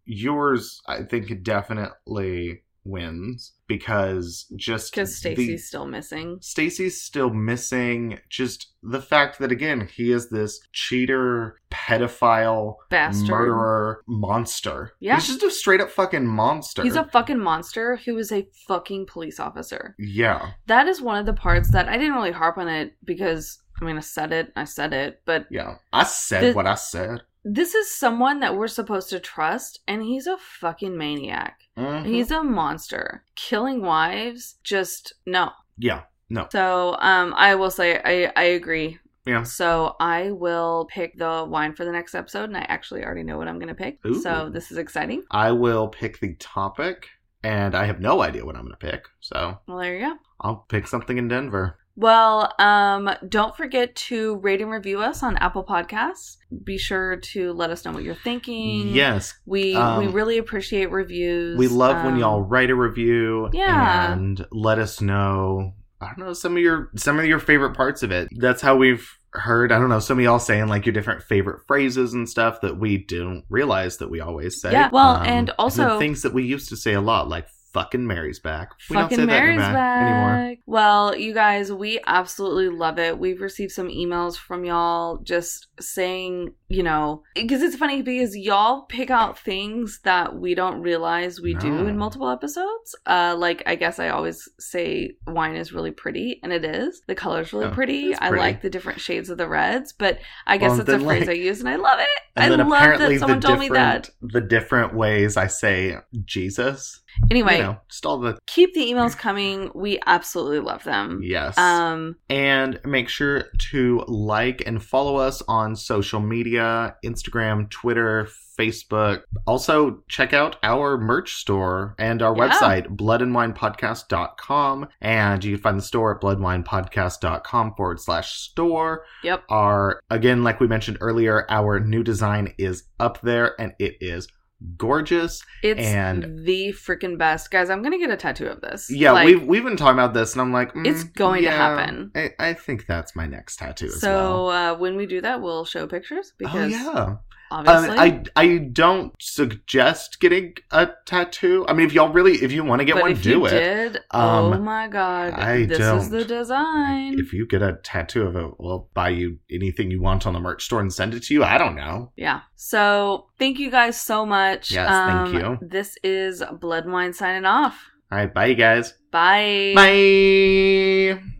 Yours, 0.07 0.81
I 0.89 1.03
think, 1.03 1.43
definitely 1.43 2.63
wins 2.87 3.53
because 3.67 4.47
just 4.57 4.93
Because 4.93 5.17
Stacy's 5.17 5.67
still 5.69 5.87
missing. 5.87 6.39
Stacy's 6.41 7.01
still 7.03 7.31
missing. 7.31 8.19
Just 8.31 8.73
the 8.83 9.03
fact 9.03 9.39
that 9.41 9.51
again 9.53 9.89
he 9.93 10.13
is 10.13 10.29
this 10.31 10.61
cheater, 10.73 11.61
pedophile, 11.71 12.77
Bastard. 12.91 13.29
murderer, 13.29 14.03
monster. 14.07 14.93
Yeah. 15.01 15.17
he's 15.17 15.27
just 15.27 15.43
a 15.43 15.51
straight 15.51 15.81
up 15.81 15.91
fucking 15.91 16.27
monster. 16.27 16.83
He's 16.83 16.97
a 16.97 17.05
fucking 17.05 17.39
monster 17.41 17.97
who 18.05 18.17
is 18.19 18.31
a 18.33 18.49
fucking 18.69 19.07
police 19.07 19.41
officer. 19.41 19.95
yeah. 19.99 20.51
That 20.67 20.87
is 20.89 21.01
one 21.01 21.19
of 21.19 21.27
the 21.27 21.33
parts 21.33 21.71
that 21.73 21.89
I 21.89 21.97
didn't 21.99 22.15
really 22.15 22.33
harp 22.33 22.59
on 22.59 22.69
it 22.69 22.95
because 23.05 23.61
I 23.81 23.85
mean 23.85 23.97
I 23.97 24.01
said 24.01 24.33
it, 24.33 24.53
I 24.57 24.65
said 24.65 24.93
it, 24.93 25.21
but 25.27 25.47
Yeah, 25.51 25.77
I 25.93 26.05
said 26.05 26.45
The- 26.45 26.53
what 26.55 26.67
I 26.67 26.75
said. 26.77 27.23
This 27.49 27.75
is 27.75 27.95
someone 27.95 28.41
that 28.41 28.57
we're 28.57 28.67
supposed 28.69 29.09
to 29.11 29.21
trust 29.21 29.79
and 29.87 30.03
he's 30.03 30.27
a 30.27 30.37
fucking 30.37 30.97
maniac. 30.97 31.61
Mhm. 31.79 32.05
He's 32.07 32.31
a 32.33 32.43
monster. 32.43 33.23
Killing 33.37 33.83
wives, 33.83 34.57
just 34.65 35.13
no. 35.27 35.51
yeah, 35.79 36.03
no, 36.29 36.49
So, 36.51 36.97
um 36.99 37.33
I 37.37 37.55
will 37.55 37.71
say 37.71 38.01
I 38.05 38.33
I 38.35 38.45
agree. 38.61 38.99
yeah. 39.27 39.43
So, 39.45 39.95
I 40.01 40.31
will 40.33 40.87
pick 40.91 41.17
the 41.19 41.45
wine 41.49 41.75
for 41.75 41.85
the 41.85 41.93
next 41.93 42.15
episode 42.15 42.45
and 42.51 42.57
I 42.57 42.65
actually 42.69 43.05
already 43.05 43.23
know 43.23 43.39
what 43.39 43.49
I'm 43.49 43.59
going 43.59 43.75
to 43.75 43.83
pick. 43.85 43.99
Ooh. 44.07 44.21
So, 44.23 44.49
this 44.53 44.71
is 44.73 44.79
exciting. 44.79 45.23
I 45.31 45.51
will 45.53 45.89
pick 45.89 46.19
the 46.21 46.35
topic, 46.35 47.09
and 47.43 47.75
I 47.75 47.85
have 47.87 48.01
no 48.01 48.23
idea 48.23 48.45
what 48.47 48.57
I'm 48.57 48.63
going 48.63 48.79
to 48.81 48.87
pick. 48.91 49.03
So 49.21 49.59
Well, 49.69 49.79
there 49.79 49.95
you 49.99 50.07
go. 50.09 50.15
I'll 50.41 50.65
pick 50.69 50.87
something 50.87 51.17
in 51.19 51.29
Denver. 51.29 51.79
Well, 51.97 52.53
um, 52.59 53.09
don't 53.27 53.57
forget 53.57 53.97
to 53.97 54.37
rate 54.37 54.61
and 54.61 54.71
review 54.71 55.01
us 55.01 55.23
on 55.23 55.37
Apple 55.39 55.65
Podcasts. 55.65 56.37
Be 56.63 56.77
sure 56.77 57.17
to 57.17 57.53
let 57.55 57.71
us 57.71 57.85
know 57.85 57.93
what 57.93 58.03
you're 58.05 58.15
thinking. 58.15 58.89
Yes, 58.89 59.35
we 59.47 59.75
um, 59.75 60.05
we 60.05 60.13
really 60.13 60.37
appreciate 60.39 60.91
reviews. 60.91 61.59
we 61.59 61.69
love 61.69 62.05
when 62.05 62.15
Um, 62.15 62.21
y'all 62.21 62.43
write 62.43 62.71
a 62.71 62.75
review. 62.75 63.49
Yeah. 63.53 64.13
and 64.13 64.47
let 64.53 64.79
us 64.79 65.01
know. 65.01 65.73
I 66.01 66.09
don't 66.09 66.19
know 66.27 66.35
some 66.35 66.57
of 66.57 66.63
your 66.63 66.91
some 66.97 67.19
of 67.19 67.25
your 67.25 67.39
favorite 67.39 67.75
parts 67.75 68.03
of 68.03 68.13
it. 68.13 68.29
That's 68.37 68.61
how 68.61 68.77
we've 68.77 69.11
heard. 69.31 69.73
I 69.73 69.79
don't 69.79 69.89
know 69.89 69.99
some 69.99 70.19
of 70.19 70.25
y'all 70.25 70.39
saying 70.39 70.69
like 70.69 70.85
your 70.85 70.93
different 70.93 71.23
favorite 71.23 71.63
phrases 71.67 72.13
and 72.13 72.29
stuff 72.29 72.61
that 72.61 72.79
we 72.79 72.99
didn't 72.99 73.45
realize 73.49 73.97
that 73.99 74.11
we 74.11 74.21
always 74.21 74.61
say. 74.61 74.69
Um, 74.69 74.75
Yeah, 74.75 74.89
well, 74.93 75.17
and 75.17 75.51
also- 75.59 75.95
the 75.95 75.99
things 75.99 76.21
that 76.23 76.35
we 76.35 76.45
used 76.45 76.69
to 76.69 76.77
say 76.77 76.93
a 76.93 77.01
lot, 77.01 77.29
like 77.29 77.47
"fucking 77.77 78.07
Mary's 78.07 78.39
back." 78.41 78.71
We 78.91 78.95
Fucking 78.95 79.19
don't 79.19 79.27
say 79.29 79.33
Mary's 79.41 79.59
that 79.61 79.73
back. 79.73 80.03
anymore. 80.03 80.55
Well, 80.67 81.17
you 81.17 81.35
guys, 81.35 81.71
we 81.73 82.01
absolutely 82.07 82.69
love 82.71 82.99
it. 82.99 83.19
We've 83.19 83.41
received 83.41 83.73
some 83.73 83.89
emails 83.89 84.37
from 84.37 84.65
y'all 84.65 85.19
just 85.19 85.67
saying, 85.79 86.55
you 86.69 86.83
know, 86.83 87.23
because 87.35 87.63
it's 87.63 87.77
funny 87.77 88.03
because 88.03 88.37
y'all 88.37 88.83
pick 88.83 89.11
out 89.11 89.39
things 89.39 90.01
that 90.05 90.35
we 90.37 90.55
don't 90.55 90.81
realize 90.83 91.41
we 91.41 91.55
do 91.55 91.87
in 91.87 91.97
multiple 91.99 92.29
episodes. 92.31 92.95
Uh, 93.07 93.35
like 93.39 93.63
I 93.67 93.75
guess 93.77 93.99
I 93.99 94.09
always 94.09 94.49
say 94.59 95.13
wine 95.27 95.55
is 95.57 95.73
really 95.73 95.91
pretty, 95.93 96.41
and 96.43 96.53
it 96.53 96.65
is. 96.65 97.03
The 97.07 97.15
color's 97.15 97.53
really 97.53 97.67
Yeah, 97.67 97.75
pretty. 97.75 98.03
it's 98.11 98.19
I 98.21 98.31
like 98.31 98.63
the 98.63 98.71
different 98.71 99.01
shades 99.01 99.29
of 99.31 99.39
the 99.39 99.49
reds, 99.49 99.93
but 99.93 100.19
I 100.47 100.57
guess 100.57 100.71
Well, 100.71 100.79
that's 100.79 100.89
a 100.89 100.93
then, 100.93 101.05
phrase 101.05 101.21
like- 101.23 101.31
I 101.31 101.33
use, 101.35 101.61
and 101.61 101.69
I 101.69 101.77
love 101.77 102.01
it. 102.01 102.09
And 102.35 102.45
I 102.53 102.57
then 102.57 102.69
love 102.69 102.79
apparently 102.81 103.15
that 103.17 103.21
someone 103.21 103.41
told 103.41 103.59
me 103.61 103.69
that. 103.71 104.11
the 104.21 104.41
different 104.41 104.95
ways 104.95 105.37
I 105.37 105.47
say 105.47 105.97
Jesus. 106.25 107.01
Anyway, 107.31 107.57
you 107.57 107.63
know, 107.63 107.77
just 107.91 108.05
all 108.07 108.19
the 108.19 108.39
keep 108.47 108.75
the 108.75 108.81
emails 108.81 109.17
coming. 109.17 109.71
We 109.75 109.99
absolutely 110.07 110.61
love 110.61 110.85
them. 110.85 111.21
yes. 111.23 111.57
Um, 111.59 112.17
and 112.29 112.81
make 112.85 113.09
sure 113.09 113.45
to 113.71 114.05
like 114.07 114.63
and 114.67 114.83
follow 114.83 115.17
us 115.17 115.43
on 115.49 115.77
social 115.77 116.21
media 116.21 116.95
Instagram, 117.05 117.69
Twitter, 117.71 118.29
Facebook. 118.59 119.23
Also, 119.47 120.03
check 120.09 120.33
out 120.33 120.57
our 120.63 120.97
merch 120.97 121.35
store 121.35 121.95
and 121.99 122.23
our 122.23 122.35
Yeah. 122.37 122.49
website, 122.49 122.87
bloodandwinepodcast.com. 122.97 124.89
And 125.01 125.45
you 125.45 125.57
can 125.57 125.63
find 125.63 125.79
the 125.79 125.83
store 125.83 126.15
at 126.15 126.23
bloodandwinepodcast.com 126.23 127.75
forward 127.77 128.01
slash 128.01 128.33
store. 128.33 129.05
Yep. 129.23 129.45
Our, 129.49 130.01
again, 130.11 130.43
like 130.43 130.61
we 130.61 130.67
mentioned 130.67 130.99
earlier, 131.01 131.47
our 131.51 131.81
new 131.81 132.03
design 132.03 132.55
is 132.59 132.85
up 132.99 133.21
there 133.23 133.61
and 133.61 133.73
it 133.79 133.97
is 134.01 134.29
gorgeous. 134.77 135.43
It's 135.63 135.81
And- 135.81 136.45
the 136.47 136.73
freaking 136.73 137.19
best. 137.19 137.51
Guys, 137.51 137.71
I'm 137.71 137.83
going 137.83 137.93
to 137.93 137.99
get 137.99 138.11
a 138.11 138.17
tattoo 138.17 138.47
of 138.47 138.61
this. 138.61 138.91
Yeah, 138.91 139.13
Like, 139.13 139.27
we've 139.27 139.43
we've 139.45 139.65
been 139.65 139.77
talking 139.77 139.99
about 139.99 140.15
this, 140.15 140.33
and 140.33 140.41
I'm 140.43 140.53
like, 140.53 140.73
mm, 140.75 140.87
It's 140.87 141.05
going 141.05 141.43
to 141.43 141.51
happen. 141.51 142.11
I, 142.15 142.31
I 142.39 142.53
think 142.55 142.87
that's 142.87 143.15
my 143.15 143.27
next 143.27 143.57
tattoo 143.57 143.87
as 143.87 144.01
So 144.01 144.09
well. 144.47 144.49
uh, 144.51 144.79
when 144.79 144.97
we 144.97 145.07
do 145.07 145.21
that, 145.21 145.41
we'll 145.43 145.65
show 145.65 145.87
pictures 145.87 146.33
Oh 146.33 146.37
because 146.39 146.71
yeah, 146.73 147.17
obviously. 147.51 147.97
Um, 147.99 148.25
I 148.37 148.43
I 148.43 148.59
don't 148.59 149.13
suggest 149.21 150.21
getting 150.21 150.55
a 150.71 150.89
tattoo. 151.07 151.65
I 151.69 151.73
mean, 151.73 151.87
if 151.87 151.93
y'all 151.93 152.13
really, 152.13 152.33
if 152.35 152.53
you 152.53 152.65
want 152.65 152.81
to 152.81 152.85
get 152.85 152.95
but 152.95 153.03
one, 153.03 153.13
if 153.13 153.23
do 153.23 153.31
you 153.31 153.47
it. 153.47 153.51
did, 153.51 153.97
Um, 154.11 154.53
oh 154.55 154.59
my 154.61 154.89
god, 154.89 155.35
I 155.35 155.67
this 155.67 155.79
is 155.81 156.11
the 156.11 156.25
design. 156.25 157.19
If 157.19 157.33
you 157.33 157.47
get 157.47 157.63
a 157.63 157.79
tattoo 157.83 158.23
of 158.27 158.37
it, 158.37 158.51
we'll 158.59 158.89
buy 158.95 159.11
you 159.11 159.39
anything 159.51 159.91
you 159.91 160.01
want 160.01 160.27
on 160.27 160.33
the 160.33 160.41
merch 160.41 160.65
store 160.65 160.81
and 160.81 160.93
send 160.93 161.15
it 161.15 161.23
to 161.25 161.35
you. 161.35 161.45
I 161.45 161.59
don't 161.59 161.75
know. 161.77 162.13
yeah. 162.17 162.41
So 162.55 163.27
thank 163.39 163.59
you 163.59 163.71
guys 163.71 164.01
so 164.01 164.25
much. 164.27 164.71
Yes, 164.71 164.89
thank 164.89 165.45
Um, 165.45 165.61
you. 165.63 165.69
This 165.69 165.97
is 166.03 166.43
Blood 166.61 166.89
Wine 166.89 167.13
signing 167.13 167.45
off. 167.45 167.79
All 168.11 168.19
right, 168.19 168.33
bye, 168.33 168.47
you 168.47 168.55
guys. 168.55 168.95
Bye. 169.11 169.73
Bye. 169.75 171.36